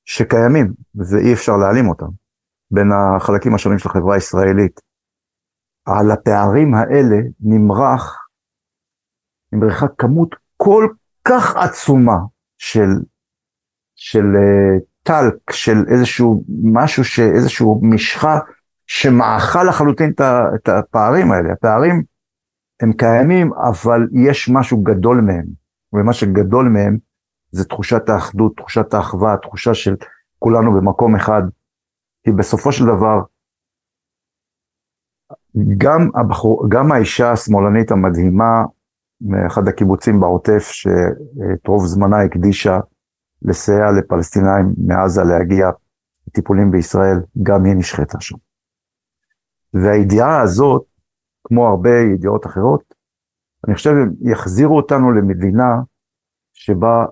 שקיימים, 0.05 0.73
ואי 0.95 1.33
אפשר 1.33 1.57
להעלים 1.57 1.89
אותם, 1.89 2.09
בין 2.71 2.89
החלקים 2.93 3.55
השונים 3.55 3.79
של 3.79 3.89
החברה 3.89 4.15
הישראלית, 4.15 4.81
על 5.87 6.11
הפערים 6.11 6.75
האלה 6.75 7.17
נמרח, 7.41 8.29
נמרחה 9.53 9.87
כמות 9.99 10.35
כל 10.57 10.89
כך 11.25 11.57
עצומה 11.57 12.17
של, 12.59 12.89
של 13.95 14.25
uh, 14.25 14.81
טלק, 15.03 15.51
של 15.51 15.77
איזשהו 15.89 16.45
משהו, 16.65 17.03
איזשהו 17.35 17.81
משחה 17.83 18.39
שמעכה 18.87 19.65
לחלוטין 19.65 20.13
את 20.55 20.69
הפערים 20.69 21.33
האלה. 21.33 21.53
הפערים 21.53 22.03
הם 22.83 22.93
קיימים, 22.93 23.51
אבל 23.69 24.01
יש 24.13 24.49
משהו 24.49 24.83
גדול 24.83 25.21
מהם, 25.21 25.47
ומה 25.93 26.13
שגדול 26.13 26.69
מהם 26.69 26.99
זה 27.51 27.65
תחושת 27.65 28.09
האחדות, 28.09 28.57
תחושת 28.57 28.95
האחווה, 28.95 29.37
תחושה 29.43 29.75
של 29.75 29.97
כולנו 30.39 30.73
במקום 30.73 31.17
אחד. 31.17 31.43
כי 32.25 32.33
בסופו 32.33 32.73
של 32.73 32.85
דבר, 32.85 33.21
גם, 35.79 36.11
הבחור, 36.15 36.67
גם 36.69 36.93
האישה 36.93 37.33
השמאלנית 37.33 37.91
המדהימה 37.91 38.65
מאחד 39.25 39.69
הקיבוצים 39.69 40.21
בעוטף, 40.21 40.63
שאת 40.63 41.67
רוב 41.67 41.87
זמנה 41.87 42.23
הקדישה 42.23 42.81
לסייע 43.43 43.91
לפלסטינאים 43.99 44.67
מעזה 44.87 45.23
להגיע 45.23 45.67
לטיפולים 46.29 46.71
בישראל, 46.71 47.17
גם 47.43 47.65
היא 47.65 47.75
נשחטה 47.75 48.21
שם. 48.21 48.37
והידיעה 49.75 50.41
הזאת, 50.41 50.85
כמו 51.45 51.69
הרבה 51.69 51.91
ידיעות 52.15 52.47
אחרות, 52.47 52.95
אני 53.67 53.75
חושב 53.75 53.95
יחזירו 54.21 54.77
אותנו 54.77 55.13
למדינה 55.13 55.83
שבה 56.53 57.05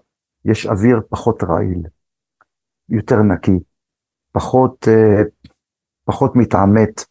יש 0.44 0.66
אוויר 0.66 1.00
פחות 1.08 1.42
רעיל, 1.42 1.82
יותר 2.88 3.22
נקי, 3.22 3.58
פחות, 4.32 4.88
אה, 4.88 5.22
פחות 6.04 6.36
מתעמת. 6.36 7.04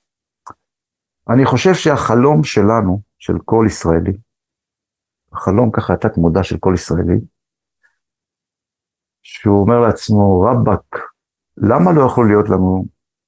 אני 1.30 1.46
חושב 1.46 1.74
שהחלום 1.74 2.44
שלנו, 2.44 3.02
של 3.20 3.34
כל 3.46 3.66
ישראלי, 3.68 4.14
החלום 5.34 5.72
ככה 5.72 5.94
התת 5.94 6.18
מודע 6.18 6.44
של 6.44 6.58
כל 6.58 6.74
ישראלי, 6.76 7.20
שהוא 9.22 9.62
אומר 9.62 9.80
לעצמו, 9.80 10.42
רבאק, 10.42 11.00
למה 11.58 11.94
לא 11.94 12.06
יכול 12.06 12.28
להיות 12.28 12.50
לנו 12.50 12.86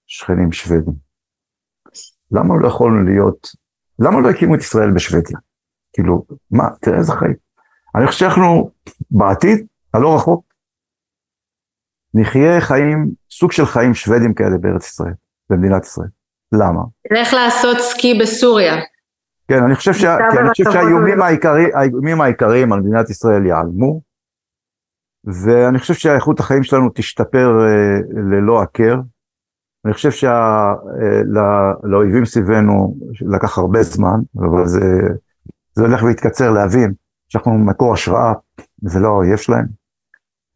שכנים 0.07 0.51
שוודים? 0.51 0.93
למה 2.31 2.53
לא 2.61 2.67
יכולנו 2.67 3.03
להיות, 3.03 3.47
למה 3.99 4.21
לא 4.21 4.29
הקימו 4.29 4.55
את 4.55 4.59
ישראל 4.59 4.91
בשוודיה? 4.95 5.37
כאילו, 5.93 6.25
מה, 6.51 6.63
תראה 6.81 6.97
איזה 6.97 7.11
חיים. 7.11 7.35
אני 7.95 8.07
חושב 8.07 8.19
שאנחנו 8.19 8.71
בעתיד, 9.11 9.67
הלא 9.93 10.15
רחוק, 10.15 10.53
נחיה 12.13 12.61
חיים, 12.61 13.11
סוג 13.31 13.51
של 13.51 13.65
חיים 13.65 13.93
שוודים 13.93 14.33
כאלה 14.33 14.57
בארץ 14.61 14.87
ישראל, 14.87 15.13
במדינת 15.49 15.83
ישראל. 15.83 16.07
למה? 16.51 16.81
איך 17.11 17.33
לעשות 17.33 17.77
סקי 17.79 18.19
בסוריה. 18.21 18.73
כן, 19.47 19.63
אני 19.63 19.75
חושב, 19.75 19.93
שה, 19.93 20.17
כי 20.31 20.39
אני 20.39 20.49
חושב 20.49 20.71
שהאיומים 20.71 21.21
העיקרי, 21.21 21.73
האיומים 21.73 22.21
העיקריים 22.21 22.73
על 22.73 22.79
מדינת 22.79 23.09
ישראל 23.09 23.45
ייעלמו, 23.45 24.01
ואני 25.23 25.79
חושב 25.79 25.93
שהאיכות 25.93 26.39
החיים 26.39 26.63
שלנו 26.63 26.89
תשתפר 26.95 27.67
אה, 27.67 27.99
ללא 28.31 28.61
הכר. 28.61 28.95
אני 29.85 29.93
חושב 29.93 30.11
שלאויבים 30.11 32.21
אה, 32.21 32.25
סביבנו 32.25 32.97
לקח 33.21 33.57
הרבה 33.57 33.83
זמן, 33.83 34.19
אבל 34.37 34.65
זה, 34.65 34.79
זה 35.73 35.83
הולך 35.83 36.03
והתקצר 36.03 36.51
להבין 36.51 36.93
שאנחנו 37.29 37.57
מקור 37.57 37.93
השראה, 37.93 38.33
זה 38.81 38.99
לא 38.99 39.07
האויב 39.07 39.37
שלהם. 39.37 39.65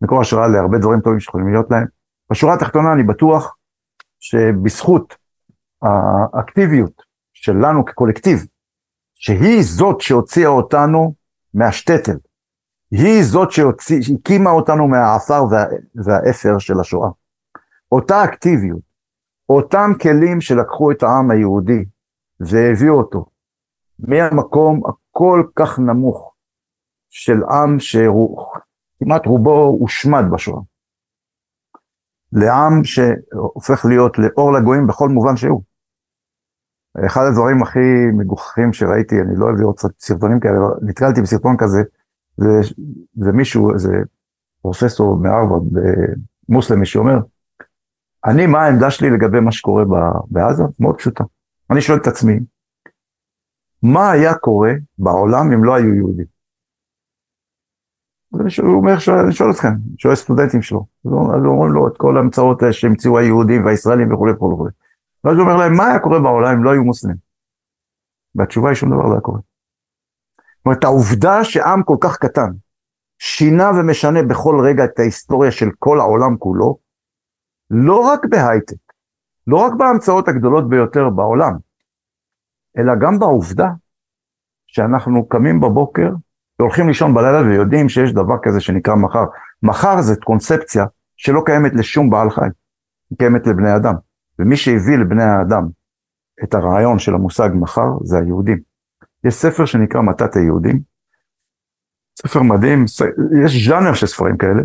מקור 0.02 0.22
השראה 0.22 0.48
להרבה 0.48 0.78
דברים 0.78 1.02
טובים 1.02 1.20
שיכולים 1.20 1.52
להיות 1.52 1.72
להם. 1.72 1.86
בשורה 2.32 2.54
התחתונה 2.54 2.94
אני 2.94 3.04
בטוח 3.04 3.56
שבזכות 4.20 5.16
האקטיביות 5.82 7.02
שלנו 7.34 7.86
כקולקטיב, 7.86 8.46
שהיא 9.28 9.64
זאת 9.64 10.02
שהוציאה 10.02 10.50
אותנו 10.50 11.14
מהשטטל, 11.54 12.18
היא 12.92 13.24
זאת 13.24 13.52
שהקימה 13.52 14.50
אותנו 14.50 14.88
מהעפר 14.88 15.44
וה, 15.52 15.66
והאפר 15.96 16.60
של 16.60 16.80
השואה. 16.80 17.10
אותה 17.92 18.24
אקטיביות, 18.24 18.82
אותם 19.50 19.92
כלים 20.02 20.42
שלקחו 20.42 20.92
את 20.92 21.04
העם 21.04 21.32
היהודי 21.32 21.86
והביאו 22.40 22.94
אותו 22.98 23.26
מהמקום 24.00 24.82
הכל 24.86 25.44
כך 25.56 25.80
נמוך 25.80 26.36
של 27.10 27.44
עם 27.44 27.80
שכמעט 27.80 29.26
רובו 29.26 29.78
הושמד 29.80 30.24
בשואה, 30.32 30.62
לעם 32.32 32.84
שהופך 32.84 33.86
להיות 33.86 34.18
לאור 34.18 34.54
לגויים 34.54 34.88
בכל 34.88 35.10
מובן 35.10 35.38
שהוא. 35.38 35.67
אחד 37.06 37.22
הדברים 37.30 37.64
הכי 37.64 38.06
מגוחכים 38.14 38.74
שראיתי, 38.74 39.22
אני 39.22 39.36
לא 39.36 39.46
אוהב 39.46 39.60
לראות 39.60 39.82
סרטונים 40.00 40.40
כאלה, 40.40 40.58
נתקלתי 40.82 41.22
בסרטון 41.22 41.56
כזה, 41.58 41.84
זה, 42.38 42.50
זה 43.16 43.32
מישהו, 43.32 43.74
איזה 43.74 43.96
פרופסור 44.62 45.18
מהרווארד, 45.18 45.64
מוסלמי, 46.50 46.86
שאומר, 46.86 47.20
אני, 48.26 48.48
מה 48.48 48.62
העמדה 48.62 48.92
שלי 48.92 49.10
לגבי 49.10 49.40
מה 49.40 49.52
שקורה 49.52 49.84
בעזה? 50.28 50.64
מאוד 50.80 50.98
פשוטה. 50.98 51.24
אני 51.72 51.82
שואל 51.82 51.98
את 51.98 52.08
עצמי, 52.08 52.40
מה 53.84 54.12
היה 54.12 54.36
קורה 54.36 54.72
בעולם 54.98 55.52
אם 55.52 55.64
לא 55.64 55.76
היו 55.76 55.96
יהודים? 55.96 56.26
הוא 58.32 58.76
אומר, 58.76 58.94
אני 59.24 59.32
שואל 59.32 59.52
אתכם, 59.52 59.74
שואל 59.98 60.16
סטודנטים 60.16 60.62
שלו, 60.62 60.86
אז 61.06 61.12
אומרים 61.46 61.72
לו 61.72 61.88
את 61.88 61.98
כל 61.98 62.18
ההמצאות 62.18 62.62
שהמציאו 62.72 63.18
היהודים 63.18 63.66
והישראלים 63.66 64.14
וכולי 64.14 64.32
וכולי 64.32 64.54
וכולי. 64.54 64.72
ואז 65.28 65.38
הוא 65.38 65.46
אומר 65.46 65.56
להם, 65.56 65.74
מה 65.78 65.88
היה 65.88 66.00
קורה 66.00 66.20
בעולם 66.20 66.58
אם 66.58 66.64
לא 66.64 66.72
היו 66.72 66.84
מוסלמים? 66.84 67.18
והתשובה 68.36 68.70
היא 68.70 68.76
שום 68.76 68.90
דבר 68.90 69.06
לא 69.06 69.12
היה 69.12 69.22
קורה. 69.22 69.40
זאת 69.40 70.66
אומרת, 70.66 70.84
העובדה 70.84 71.44
שעם 71.44 71.84
כל 71.84 71.98
כך 72.02 72.18
קטן 72.18 72.52
שינה 73.20 73.70
ומשנה 73.70 74.24
בכל 74.24 74.56
רגע 74.68 74.86
את 74.86 75.00
ההיסטוריה 75.00 75.52
של 75.52 75.70
כל 75.80 76.00
העולם 76.00 76.38
כולו, 76.38 76.78
לא 77.70 78.00
רק 78.00 78.26
בהייטק, 78.26 78.76
לא 79.48 79.58
רק 79.58 79.74
בהמצאות 79.78 80.28
הגדולות 80.28 80.70
ביותר 80.70 81.10
בעולם, 81.10 81.54
אלא 82.78 82.94
גם 83.02 83.20
בעובדה 83.20 83.68
שאנחנו 84.68 85.28
קמים 85.28 85.60
בבוקר 85.60 86.10
והולכים 86.60 86.88
לישון 86.88 87.14
בלילה 87.14 87.42
ויודעים 87.42 87.90
שיש 87.90 88.14
דבר 88.14 88.36
כזה 88.44 88.62
שנקרא 88.62 88.96
מחר. 88.96 89.26
מחר 89.64 90.02
זאת 90.02 90.24
קונספציה 90.24 90.86
שלא 91.16 91.42
קיימת 91.46 91.72
לשום 91.74 92.10
בעל 92.10 92.30
חי, 92.30 92.46
היא 93.10 93.18
קיימת 93.18 93.48
לבני 93.48 93.76
אדם. 93.76 94.07
ומי 94.40 94.58
שהביא 94.58 94.98
לבני 94.98 95.24
האדם 95.24 95.68
את 96.44 96.54
הרעיון 96.54 97.00
של 97.00 97.14
המושג 97.14 97.50
מחר 97.54 97.90
זה 98.04 98.18
היהודים. 98.18 98.60
יש 99.24 99.34
ספר 99.34 99.66
שנקרא 99.66 100.02
מתת 100.02 100.36
היהודים, 100.36 100.82
ספר 102.22 102.42
מדהים, 102.42 102.86
יש 103.44 103.68
ז'אנר 103.68 103.94
של 103.94 104.08
ספרים 104.08 104.38
כאלה, 104.38 104.62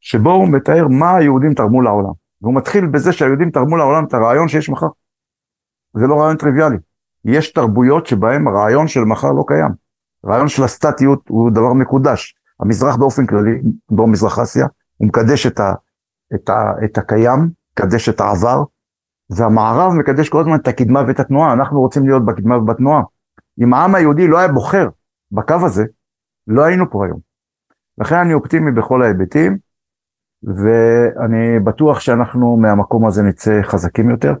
שבו 0.00 0.30
הוא 0.30 0.48
מתאר 0.48 0.88
מה 0.88 1.16
היהודים 1.16 1.54
תרמו 1.54 1.82
לעולם. 1.82 2.12
והוא 2.42 2.54
מתחיל 2.54 2.86
בזה 2.86 3.12
שהיהודים 3.12 3.50
תרמו 3.50 3.76
לעולם 3.76 4.04
את 4.04 4.14
הרעיון 4.14 4.48
שיש 4.48 4.68
מחר. 4.68 4.86
זה 5.96 6.06
לא 6.06 6.20
רעיון 6.20 6.36
טריוויאלי. 6.36 6.76
יש 7.24 7.52
תרבויות 7.52 8.06
שבהן 8.06 8.46
הרעיון 8.46 8.88
של 8.88 9.00
מחר 9.00 9.32
לא 9.32 9.44
קיים. 9.46 9.72
הרעיון 10.24 10.48
של 10.48 10.62
הסטטיות 10.64 11.28
הוא 11.28 11.50
דבר 11.50 11.72
מקודש. 11.72 12.34
המזרח 12.60 12.96
באופן 12.96 13.26
כללי, 13.26 13.60
דרום 13.92 14.12
מזרח 14.12 14.38
אסיה, 14.38 14.66
הוא 14.96 15.08
מקדש 15.08 15.46
את, 15.46 15.60
ה, 15.60 15.72
את, 16.34 16.48
ה, 16.48 16.72
את 16.84 16.98
הקיים, 16.98 17.50
מקדש 17.72 18.08
את 18.08 18.20
העבר, 18.20 18.62
והמערב 19.30 19.92
מקדש 19.92 20.28
כל 20.28 20.40
הזמן 20.40 20.56
את 20.56 20.68
הקדמה 20.68 21.02
ואת 21.08 21.20
התנועה, 21.20 21.52
אנחנו 21.52 21.80
רוצים 21.80 22.06
להיות 22.06 22.26
בקדמה 22.26 22.56
ובתנועה. 22.56 23.02
אם 23.60 23.74
העם 23.74 23.94
היהודי 23.94 24.26
לא 24.26 24.38
היה 24.38 24.48
בוחר 24.48 24.88
בקו 25.32 25.54
הזה, 25.66 25.84
לא 26.46 26.64
היינו 26.64 26.90
פה 26.90 27.04
היום. 27.04 27.18
לכן 27.98 28.14
אני 28.14 28.34
אופטימי 28.34 28.72
בכל 28.72 29.02
ההיבטים, 29.02 29.58
ואני 30.42 31.60
בטוח 31.64 32.00
שאנחנו 32.00 32.56
מהמקום 32.56 33.06
הזה 33.06 33.22
נצא 33.22 33.60
חזקים 33.62 34.10
יותר. 34.10 34.32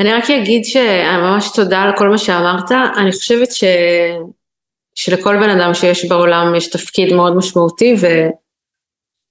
אני 0.00 0.12
רק 0.12 0.30
אגיד 0.30 0.64
שממש 0.64 1.52
תודה 1.56 1.82
על 1.82 1.96
כל 1.96 2.08
מה 2.08 2.18
שאמרת, 2.18 2.72
אני 2.72 3.12
חושבת 3.12 3.52
ש... 3.52 3.64
שלכל 4.94 5.36
בן 5.36 5.50
אדם 5.50 5.74
שיש 5.74 6.08
בעולם 6.08 6.54
יש 6.54 6.70
תפקיד 6.70 7.14
מאוד 7.14 7.36
משמעותי, 7.36 7.96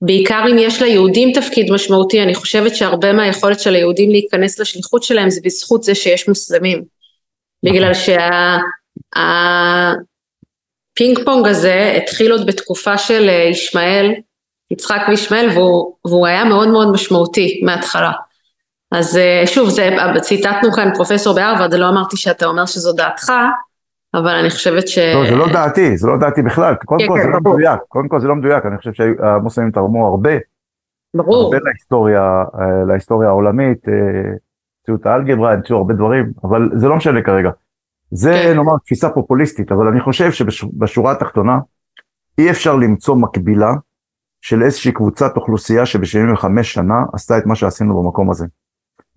ובעיקר 0.03 0.43
אם 0.51 0.57
יש 0.59 0.81
ליהודים 0.81 1.31
תפקיד 1.33 1.71
משמעותי, 1.71 2.23
אני 2.23 2.35
חושבת 2.35 2.75
שהרבה 2.75 3.13
מהיכולת 3.13 3.59
של 3.59 3.75
היהודים 3.75 4.11
להיכנס 4.11 4.59
לשליחות 4.59 5.03
שלהם 5.03 5.29
זה 5.29 5.41
בזכות 5.43 5.83
זה 5.83 5.95
שיש 5.95 6.27
מוסלמים. 6.27 6.83
בגלל 7.63 7.93
שהפינג 7.93 8.17
שה... 11.17 11.25
פונג 11.25 11.47
הזה 11.47 11.93
התחיל 11.97 12.31
עוד 12.31 12.45
בתקופה 12.45 12.97
של 12.97 13.29
ישמעאל, 13.51 14.11
יצחק 14.71 15.01
וישמעאל, 15.09 15.49
והוא, 15.49 15.95
והוא 16.05 16.27
היה 16.27 16.45
מאוד 16.45 16.67
מאוד 16.67 16.91
משמעותי 16.91 17.61
מההתחלה. 17.63 18.11
אז 18.91 19.17
אה, 19.17 19.43
שוב, 19.47 19.69
זה, 19.69 19.89
ציטטנו 20.21 20.71
כאן 20.71 20.95
פרופסור 20.95 21.35
בהרווארד, 21.35 21.73
לא 21.73 21.89
אמרתי 21.89 22.17
שאתה 22.17 22.45
אומר 22.45 22.65
שזו 22.65 22.93
דעתך, 22.93 23.31
אבל 24.13 24.35
אני 24.35 24.49
חושבת 24.49 24.87
ש... 24.87 24.97
לא, 24.97 25.29
זה 25.29 25.35
לא 25.35 25.47
דעתי, 25.53 25.97
זה 25.97 26.07
לא 26.07 26.17
דעתי 26.17 26.41
בכלל, 26.41 26.75
קודם 26.85 26.99
כן, 26.99 27.07
כל 27.07 27.17
כן, 27.17 27.23
זה 27.23 27.29
לא 27.29 27.39
מדויק, 27.39 27.79
קודם 27.87 28.07
כל 28.07 28.19
זה 28.19 28.27
לא 28.27 28.35
מדויק, 28.35 28.65
אני 28.65 28.77
חושב 28.77 28.93
שהמוסלמים 28.93 29.71
תרמו 29.71 30.07
הרבה, 30.07 30.31
ברור, 31.15 31.43
הרבה 31.43 31.57
להיסטוריה, 31.65 32.43
אה, 32.59 32.83
להיסטוריה 32.87 33.29
העולמית, 33.29 33.89
אה, 33.89 33.93
המציאו 34.83 34.95
את 34.95 35.05
האלגברה, 35.05 35.53
המציאו 35.53 35.77
הרבה 35.77 35.93
דברים, 35.93 36.31
אבל 36.43 36.69
זה 36.73 36.87
לא 36.87 36.95
משנה 36.95 37.21
כרגע. 37.21 37.49
זה 38.11 38.31
כן. 38.31 38.55
נאמר 38.55 38.77
תפיסה 38.85 39.09
פופוליסטית, 39.09 39.71
אבל 39.71 39.87
אני 39.87 40.01
חושב 40.01 40.31
שבשורה 40.31 41.11
התחתונה 41.11 41.59
אי 42.37 42.51
אפשר 42.51 42.75
למצוא 42.75 43.15
מקבילה 43.15 43.73
של 44.41 44.63
איזושהי 44.63 44.91
קבוצת 44.91 45.37
אוכלוסייה 45.37 45.85
שב-75 45.85 46.63
שנה 46.63 47.03
עשתה 47.13 47.37
את 47.37 47.45
מה 47.45 47.55
שעשינו 47.55 48.01
במקום 48.01 48.31
הזה. 48.31 48.45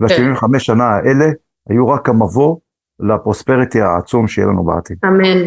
וה-75 0.00 0.52
כן. 0.52 0.58
שנה 0.58 0.84
האלה 0.84 1.26
היו 1.68 1.88
רק 1.88 2.08
המבוא 2.08 2.56
לפרוספריטי 3.00 3.80
העצום 3.80 4.28
שיהיה 4.28 4.48
לנו 4.48 4.64
בעתיד. 4.64 4.96
אמן. 5.04 5.46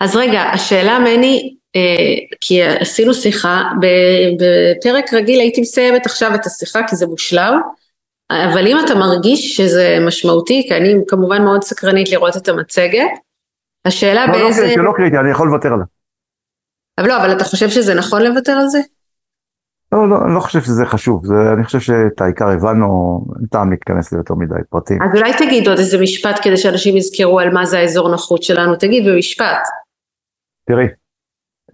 אז 0.00 0.16
רגע, 0.16 0.40
השאלה 0.40 0.98
מני, 0.98 1.54
אה, 1.76 2.36
כי 2.40 2.62
עשינו 2.62 3.14
שיחה, 3.14 3.62
בפרק 4.36 5.14
רגיל 5.14 5.40
הייתי 5.40 5.60
מסיימת 5.60 6.06
עכשיו 6.06 6.34
את 6.34 6.46
השיחה 6.46 6.80
כי 6.88 6.96
זה 6.96 7.06
מושלם, 7.06 7.60
אבל 8.30 8.66
אם 8.66 8.76
אתה 8.84 8.94
מרגיש 8.94 9.56
שזה 9.56 9.98
משמעותי, 10.06 10.66
כי 10.68 10.74
אני 10.76 10.94
כמובן 11.08 11.42
מאוד 11.42 11.64
סקרנית 11.64 12.10
לראות 12.10 12.36
את 12.36 12.48
המצגת, 12.48 13.10
השאלה 13.84 14.26
לא, 14.26 14.32
לא 14.32 14.38
באיזה... 14.38 14.60
לא 14.60 14.66
קריטי, 14.66 14.80
לא 14.80 14.92
קריטי, 14.96 15.16
אני 15.18 15.30
יכול 15.30 15.48
לוותר 15.48 15.68
עליה. 15.72 15.84
אבל 16.98 17.08
לא, 17.08 17.16
אבל 17.16 17.32
אתה 17.32 17.44
חושב 17.44 17.68
שזה 17.68 17.94
נכון 17.94 18.22
לוותר 18.22 18.52
על 18.52 18.68
זה? 18.68 18.80
לא, 19.92 20.08
לא, 20.08 20.24
אני 20.26 20.34
לא 20.34 20.40
חושב 20.40 20.60
שזה 20.60 20.86
חשוב, 20.86 21.26
זה, 21.26 21.34
אני 21.56 21.64
חושב 21.64 21.80
שאת 21.80 22.20
העיקר 22.20 22.48
הבנו, 22.48 23.20
אין 23.38 23.46
טעם 23.46 23.70
להתכנס 23.70 24.12
ליותר 24.12 24.34
מדי 24.34 24.54
פרטים. 24.70 25.02
אז 25.02 25.18
אולי 25.18 25.32
תגיד 25.38 25.68
עוד 25.68 25.78
איזה 25.78 25.98
משפט 26.02 26.40
כדי 26.42 26.56
שאנשים 26.56 26.96
יזכרו 26.96 27.40
על 27.40 27.52
מה 27.52 27.66
זה 27.66 27.78
האזור 27.78 28.10
נוחות 28.10 28.42
שלנו, 28.42 28.76
תגיד 28.76 29.06
במשפט. 29.08 29.62
תראי, 30.64 30.86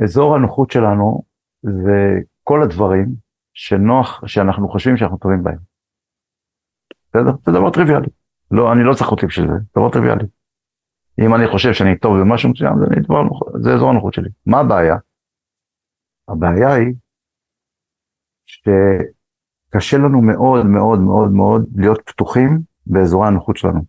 אזור 0.02 0.34
הנוחות 0.34 0.70
שלנו 0.70 1.22
זה 1.62 2.18
כל 2.44 2.62
הדברים 2.62 3.06
שנוח, 3.54 4.22
שאנחנו 4.26 4.68
חושבים 4.68 4.96
שאנחנו 4.96 5.18
טובים 5.18 5.42
בהם. 5.42 5.58
בסדר? 7.08 7.32
זה 7.46 7.52
דבר 7.52 7.70
טריוויאלי. 7.70 8.08
לא, 8.50 8.72
אני 8.72 8.84
לא 8.84 8.94
צריך 8.94 9.10
אותי 9.10 9.26
בשביל 9.26 9.46
זה, 9.46 9.52
זה 9.52 9.80
דבר 9.80 9.90
טריוויאלי. 9.90 10.24
אם 11.20 11.34
אני 11.34 11.48
חושב 11.48 11.72
שאני 11.72 11.98
טוב 11.98 12.16
במשהו 12.20 12.50
מסוים, 12.50 12.74
זה, 12.78 12.86
זה 13.60 13.74
אזור 13.74 13.90
הנוחות 13.90 14.14
שלי. 14.14 14.28
מה 14.46 14.60
הבעיה? 14.60 14.96
הבעיה 16.28 16.74
היא 16.74 16.94
שקשה 18.46 19.96
לנו 19.96 20.22
מאוד 20.22 20.66
מאוד 20.66 21.00
מאוד 21.00 21.30
מאוד 21.32 21.68
להיות 21.76 22.02
פתוחים 22.06 22.60
באזורי 22.86 23.26
הנוחות 23.28 23.56
שלנו. 23.56 23.80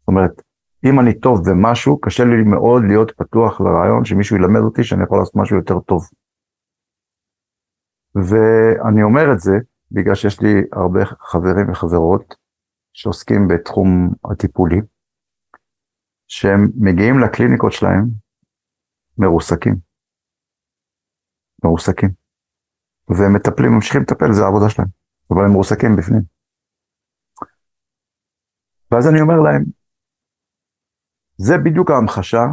זאת 0.00 0.08
אומרת, 0.08 0.42
אם 0.84 1.00
אני 1.00 1.20
טוב 1.20 1.40
במשהו, 1.50 2.00
קשה 2.00 2.24
לי 2.24 2.42
מאוד 2.42 2.82
להיות 2.88 3.12
פתוח 3.16 3.60
לרעיון 3.60 4.04
שמישהו 4.04 4.36
ילמד 4.36 4.60
אותי 4.60 4.84
שאני 4.84 5.02
יכול 5.02 5.18
לעשות 5.18 5.36
משהו 5.36 5.56
יותר 5.56 5.80
טוב. 5.80 6.02
ואני 8.14 9.02
אומר 9.02 9.32
את 9.32 9.40
זה 9.40 9.52
בגלל 9.90 10.14
שיש 10.14 10.40
לי 10.40 10.54
הרבה 10.72 11.00
חברים 11.04 11.70
וחברות 11.70 12.34
שעוסקים 12.92 13.48
בתחום 13.48 14.10
הטיפולי, 14.30 14.80
שהם 16.28 16.70
מגיעים 16.76 17.18
לקליניקות 17.18 17.72
שלהם 17.72 18.04
מרוסקים. 19.18 19.74
מרוסקים. 21.64 22.21
והם 23.16 23.32
מטפלים, 23.32 23.72
ממשיכים 23.72 24.02
לטפל, 24.02 24.32
זה 24.32 24.44
העבודה 24.44 24.68
שלהם. 24.68 24.88
אבל 25.30 25.44
הם 25.44 25.50
מרוסקים 25.50 25.96
בפנים. 25.96 26.22
ואז 28.90 29.08
אני 29.08 29.20
אומר 29.20 29.40
להם, 29.40 29.64
זה 31.36 31.58
בדיוק 31.58 31.90
ההמחשה 31.90 32.46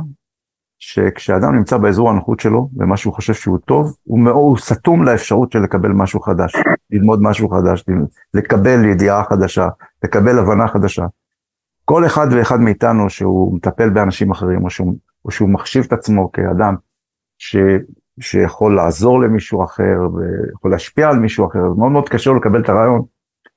שכשאדם 0.79 1.55
נמצא 1.55 1.77
באזור 1.77 2.09
הנוחות 2.09 2.39
שלו, 2.39 2.69
ומה 2.77 2.97
שהוא 2.97 3.13
חושב 3.13 3.33
שהוא 3.33 3.57
טוב, 3.57 3.95
הוא, 4.03 4.19
מאוד, 4.19 4.35
הוא 4.35 4.57
סתום 4.57 5.03
לאפשרות 5.03 5.51
של 5.51 5.59
לקבל 5.59 5.89
משהו 5.89 6.19
חדש, 6.19 6.55
ללמוד 6.89 7.19
משהו 7.21 7.49
חדש, 7.49 7.85
לקבל 8.33 8.85
ידיעה 8.85 9.23
חדשה, 9.23 9.67
לקבל 10.03 10.39
הבנה 10.39 10.67
חדשה. 10.67 11.05
כל 11.85 12.05
אחד 12.05 12.27
ואחד 12.31 12.59
מאיתנו 12.59 13.09
שהוא 13.09 13.55
מטפל 13.55 13.89
באנשים 13.89 14.31
אחרים, 14.31 14.63
או 14.63 14.69
שהוא, 14.69 14.95
או 15.25 15.31
שהוא 15.31 15.49
מחשיב 15.49 15.83
את 15.87 15.93
עצמו 15.93 16.31
כאדם 16.31 16.75
ש, 17.37 17.55
שיכול 18.19 18.75
לעזור 18.75 19.21
למישהו 19.21 19.63
אחר, 19.63 19.97
ויכול 20.15 20.71
להשפיע 20.71 21.09
על 21.09 21.19
מישהו 21.19 21.47
אחר, 21.47 21.63
מאוד 21.77 21.91
מאוד 21.91 22.09
קשה 22.09 22.29
לו 22.29 22.35
לקבל 22.35 22.61
את 22.61 22.69
הרעיון 22.69 23.01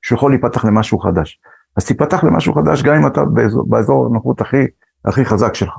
שהוא 0.01 0.17
יכול 0.17 0.31
להיפתח 0.31 0.65
למשהו 0.65 0.99
חדש. 0.99 1.39
אז 1.77 1.85
תיפתח 1.87 2.23
למשהו 2.23 2.53
חדש 2.53 2.83
גם 2.83 2.95
אם 2.95 3.07
אתה 3.07 3.25
באזור, 3.25 3.69
באזור 3.69 4.05
הנוחות 4.05 4.41
הכי, 4.41 4.65
הכי 5.05 5.25
חזק 5.25 5.53
שלך. 5.53 5.73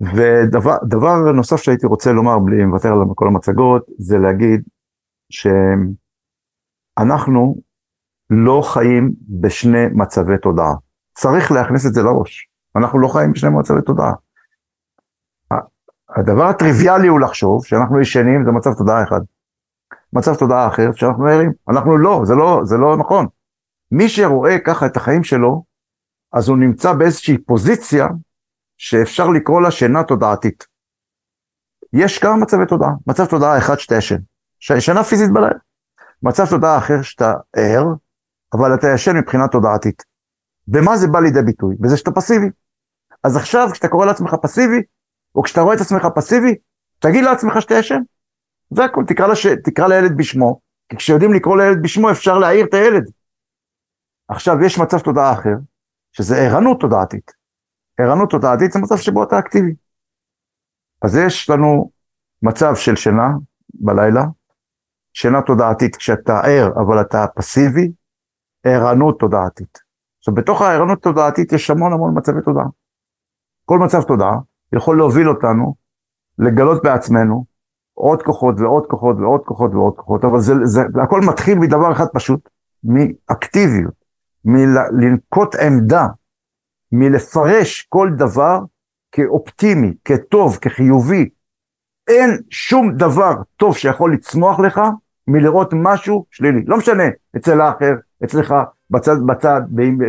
ודבר 0.00 1.32
נוסף 1.34 1.56
שהייתי 1.56 1.86
רוצה 1.86 2.12
לומר, 2.12 2.38
בלי 2.38 2.62
לוותר 2.62 2.92
על 2.92 2.98
כל 3.14 3.26
המצגות, 3.26 3.86
זה 3.98 4.18
להגיד 4.18 4.62
שאנחנו 6.98 7.60
לא 8.30 8.62
חיים 8.64 9.12
בשני 9.40 9.86
מצבי 9.92 10.38
תודעה. 10.42 10.74
צריך 11.14 11.52
להכניס 11.52 11.86
את 11.86 11.94
זה 11.94 12.02
לראש. 12.02 12.48
אנחנו 12.76 12.98
לא 12.98 13.08
חיים 13.08 13.32
בשני 13.32 13.50
מצבי 13.50 13.82
תודעה. 13.82 14.12
הדבר 16.16 16.44
הטריוויאלי 16.44 17.08
הוא 17.08 17.20
לחשוב 17.20 17.66
שאנחנו 17.66 18.00
ישנים 18.00 18.44
זה 18.44 18.50
מצב 18.50 18.70
תודעה 18.78 19.02
אחד. 19.02 19.20
מצב 20.12 20.34
תודעה 20.34 20.68
אחר 20.68 20.92
שאנחנו 20.94 21.26
ערים. 21.26 21.52
אנחנו 21.68 21.98
לא, 21.98 22.22
זה 22.24 22.34
לא, 22.34 22.60
זה 22.64 22.76
לא 22.76 22.96
נכון. 22.96 23.26
מי 23.92 24.08
שרואה 24.08 24.58
ככה 24.58 24.86
את 24.86 24.96
החיים 24.96 25.24
שלו, 25.24 25.64
אז 26.32 26.48
הוא 26.48 26.58
נמצא 26.58 26.92
באיזושהי 26.92 27.38
פוזיציה 27.38 28.06
שאפשר 28.76 29.28
לקרוא 29.28 29.62
לה 29.62 29.70
שינה 29.70 30.04
תודעתית. 30.04 30.66
יש 31.92 32.18
כמה 32.18 32.36
מצבי 32.36 32.66
תודעה, 32.66 32.90
מצב 33.06 33.26
תודעה 33.26 33.58
אחד 33.58 33.78
שאתה 33.78 33.94
ישן, 33.94 34.16
שינה 34.58 35.04
פיזית 35.04 35.32
בלילה, 35.32 35.58
מצב 36.22 36.46
תודעה 36.46 36.78
אחר 36.78 37.02
שאתה 37.02 37.34
ער, 37.56 37.84
אבל 38.52 38.74
אתה 38.74 38.86
ישן 38.94 39.16
מבחינה 39.16 39.48
תודעתית. 39.48 40.02
במה 40.68 40.96
זה 40.96 41.08
בא 41.08 41.20
לידי 41.20 41.42
ביטוי? 41.42 41.76
בזה 41.80 41.96
שאתה 41.96 42.10
פסיבי. 42.10 42.46
אז 43.24 43.36
עכשיו 43.36 43.68
כשאתה 43.72 43.88
קורא 43.88 44.06
לעצמך 44.06 44.34
פסיבי, 44.42 44.82
או 45.36 45.42
כשאתה 45.42 45.60
רואה 45.60 45.74
את 45.76 45.80
עצמך 45.80 46.06
פסיבי, 46.14 46.54
תגיד 46.98 47.24
לעצמך 47.24 47.60
שאתה 47.60 47.74
ישן. 47.74 48.00
זה 48.70 48.84
הכל, 48.84 49.04
תקרא, 49.06 49.26
לש... 49.26 49.46
תקרא 49.46 49.88
לילד 49.88 50.16
בשמו, 50.16 50.60
כי 50.88 50.96
כשיודעים 50.96 51.32
לקרוא 51.32 51.56
לילד 51.56 51.82
בשמו 51.82 52.10
אפשר 52.10 52.38
להעיר 52.38 52.66
את 52.66 52.74
הילד. 52.74 53.10
עכשיו 54.28 54.56
יש 54.64 54.78
מצב 54.78 54.98
תודעה 54.98 55.32
אחר, 55.32 55.54
שזה 56.12 56.36
ערנות 56.36 56.80
תודעתית. 56.80 57.32
ערנות 58.00 58.30
תודעתית 58.30 58.72
זה 58.72 58.78
מצב 58.78 58.96
שבו 58.96 59.24
אתה 59.24 59.38
אקטיבי. 59.38 59.74
אז 61.02 61.16
יש 61.16 61.50
לנו 61.50 61.90
מצב 62.42 62.74
של 62.76 62.96
שינה 62.96 63.28
בלילה, 63.74 64.24
שינה 65.12 65.42
תודעתית 65.42 65.96
כשאתה 65.96 66.40
ער 66.40 66.72
אבל 66.76 67.00
אתה 67.00 67.24
פסיבי, 67.36 67.92
ערנות 68.66 69.18
תודעתית. 69.18 69.78
עכשיו 70.18 70.34
בתוך 70.34 70.62
הערנות 70.62 71.02
תודעתית 71.02 71.52
יש 71.52 71.70
המון 71.70 71.92
המון 71.92 72.18
מצבי 72.18 72.40
תודעה. 72.44 72.66
כל 73.64 73.78
מצב 73.78 74.02
תודעה 74.02 74.38
יכול 74.72 74.96
להוביל 74.96 75.28
אותנו 75.28 75.74
לגלות 76.38 76.82
בעצמנו 76.82 77.44
עוד 77.94 78.22
כוחות 78.22 78.60
ועוד 78.60 78.86
כוחות 78.86 79.16
ועוד 79.20 79.40
כוחות 79.44 79.74
ועוד 79.74 79.96
כוחות, 79.96 80.24
אבל 80.24 80.40
זה, 80.40 80.54
זה, 80.64 80.82
הכל 81.02 81.20
מתחיל 81.20 81.58
מדבר 81.58 81.92
אחד 81.92 82.06
פשוט, 82.14 82.48
מאקטיביות, 82.84 83.94
מלנקוט 84.44 85.54
עמדה 85.54 86.06
מלפרש 86.92 87.86
כל 87.88 88.10
דבר 88.18 88.60
כאופטימי, 89.12 89.94
כטוב, 90.04 90.58
כחיובי. 90.60 91.28
אין 92.08 92.30
שום 92.50 92.92
דבר 92.92 93.34
טוב 93.56 93.76
שיכול 93.76 94.14
לצמוח 94.14 94.60
לך 94.60 94.80
מלראות 95.28 95.70
משהו 95.72 96.24
שלילי. 96.30 96.64
לא 96.66 96.76
משנה, 96.76 97.04
אצל 97.36 97.60
האחר, 97.60 97.94
אצלך, 98.24 98.54
בצד, 98.90 99.16
בצד, 99.26 99.60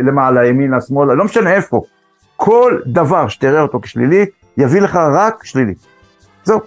למעלה, 0.06 0.46
ימינה, 0.46 0.80
שמאלה, 0.80 1.14
לא 1.14 1.24
משנה 1.24 1.54
איפה. 1.54 1.80
כל 2.36 2.80
דבר 2.86 3.28
שתראה 3.28 3.60
אותו 3.60 3.80
כשלילי, 3.80 4.26
יביא 4.58 4.80
לך 4.80 4.98
רק 5.14 5.44
שלילי. 5.44 5.74
זהו. 6.44 6.58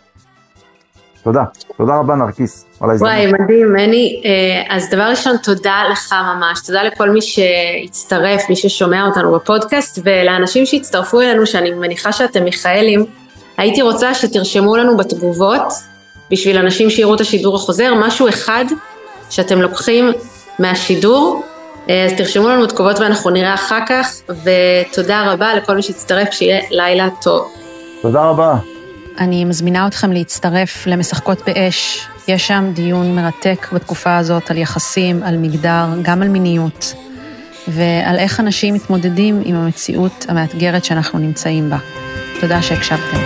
תודה, 1.24 1.44
תודה 1.78 1.96
רבה 1.96 2.16
נרקיס 2.16 2.66
על 2.82 2.90
ההזדמנות. 2.90 3.16
וואי, 3.16 3.32
מדהים, 3.32 3.74
מני. 3.74 4.22
אה, 4.26 4.76
אז 4.76 4.90
דבר 4.90 5.04
ראשון, 5.04 5.38
תודה 5.38 5.84
לך 5.92 6.16
ממש, 6.36 6.60
תודה 6.68 6.84
לכל 6.84 7.10
מי 7.10 7.20
שהצטרף, 7.22 8.50
מי 8.50 8.56
ששומע 8.56 9.06
אותנו 9.06 9.32
בפודקאסט, 9.36 10.00
ולאנשים 10.04 10.66
שהצטרפו 10.66 11.22
אלינו, 11.22 11.46
שאני 11.46 11.72
מניחה 11.72 12.12
שאתם 12.12 12.44
מיכאלים, 12.44 13.06
הייתי 13.58 13.82
רוצה 13.82 14.14
שתרשמו 14.14 14.78
לנו 14.78 14.98
בתגובות, 14.98 15.74
בשביל 16.32 16.58
אנשים 16.58 16.90
שיראו 16.90 17.16
את 17.16 17.22
השידור 17.22 17.56
החוזר, 17.56 17.94
משהו 17.96 18.30
אחד 18.30 18.66
שאתם 19.30 19.62
לוקחים 19.62 20.12
מהשידור, 20.60 21.44
אה, 21.90 22.06
אז 22.06 22.14
תרשמו 22.18 22.50
לנו 22.50 22.68
תגובות 22.68 23.00
ואנחנו 23.00 23.30
נראה 23.30 23.54
אחר 23.54 23.80
כך, 23.88 24.16
ותודה 24.30 25.32
רבה 25.32 25.56
לכל 25.56 25.76
מי 25.76 25.82
שהצטרף, 25.82 26.32
שיהיה 26.32 26.62
לילה 26.70 27.08
טוב. 27.22 27.61
תודה 28.02 28.22
רבה. 28.26 28.58
אני 29.18 29.46
מזמינה 29.46 29.88
אתכם 29.88 30.12
להצטרף 30.12 30.88
למשחקות 30.88 31.42
באש. 31.46 32.08
יש 32.28 32.48
שם 32.48 32.72
דיון 32.74 33.16
מרתק 33.16 33.68
בתקופה 33.74 34.18
הזאת 34.18 34.52
על 34.52 34.58
יחסים, 34.58 35.24
על 35.24 35.38
מגדר, 35.38 35.86
גם 36.02 36.22
על 36.22 36.28
מיניות, 36.28 36.94
ועל 37.68 38.20
איך 38.20 38.40
אנשים 38.40 38.74
מתמודדים 38.74 39.42
עם 39.46 39.56
המציאות 39.56 40.26
המאתגרת 40.30 40.86
שאנחנו 40.86 41.20
נמצאים 41.20 41.70
בה. 41.70 41.78
תודה 42.42 42.62
שהקשבתם. 42.62 43.18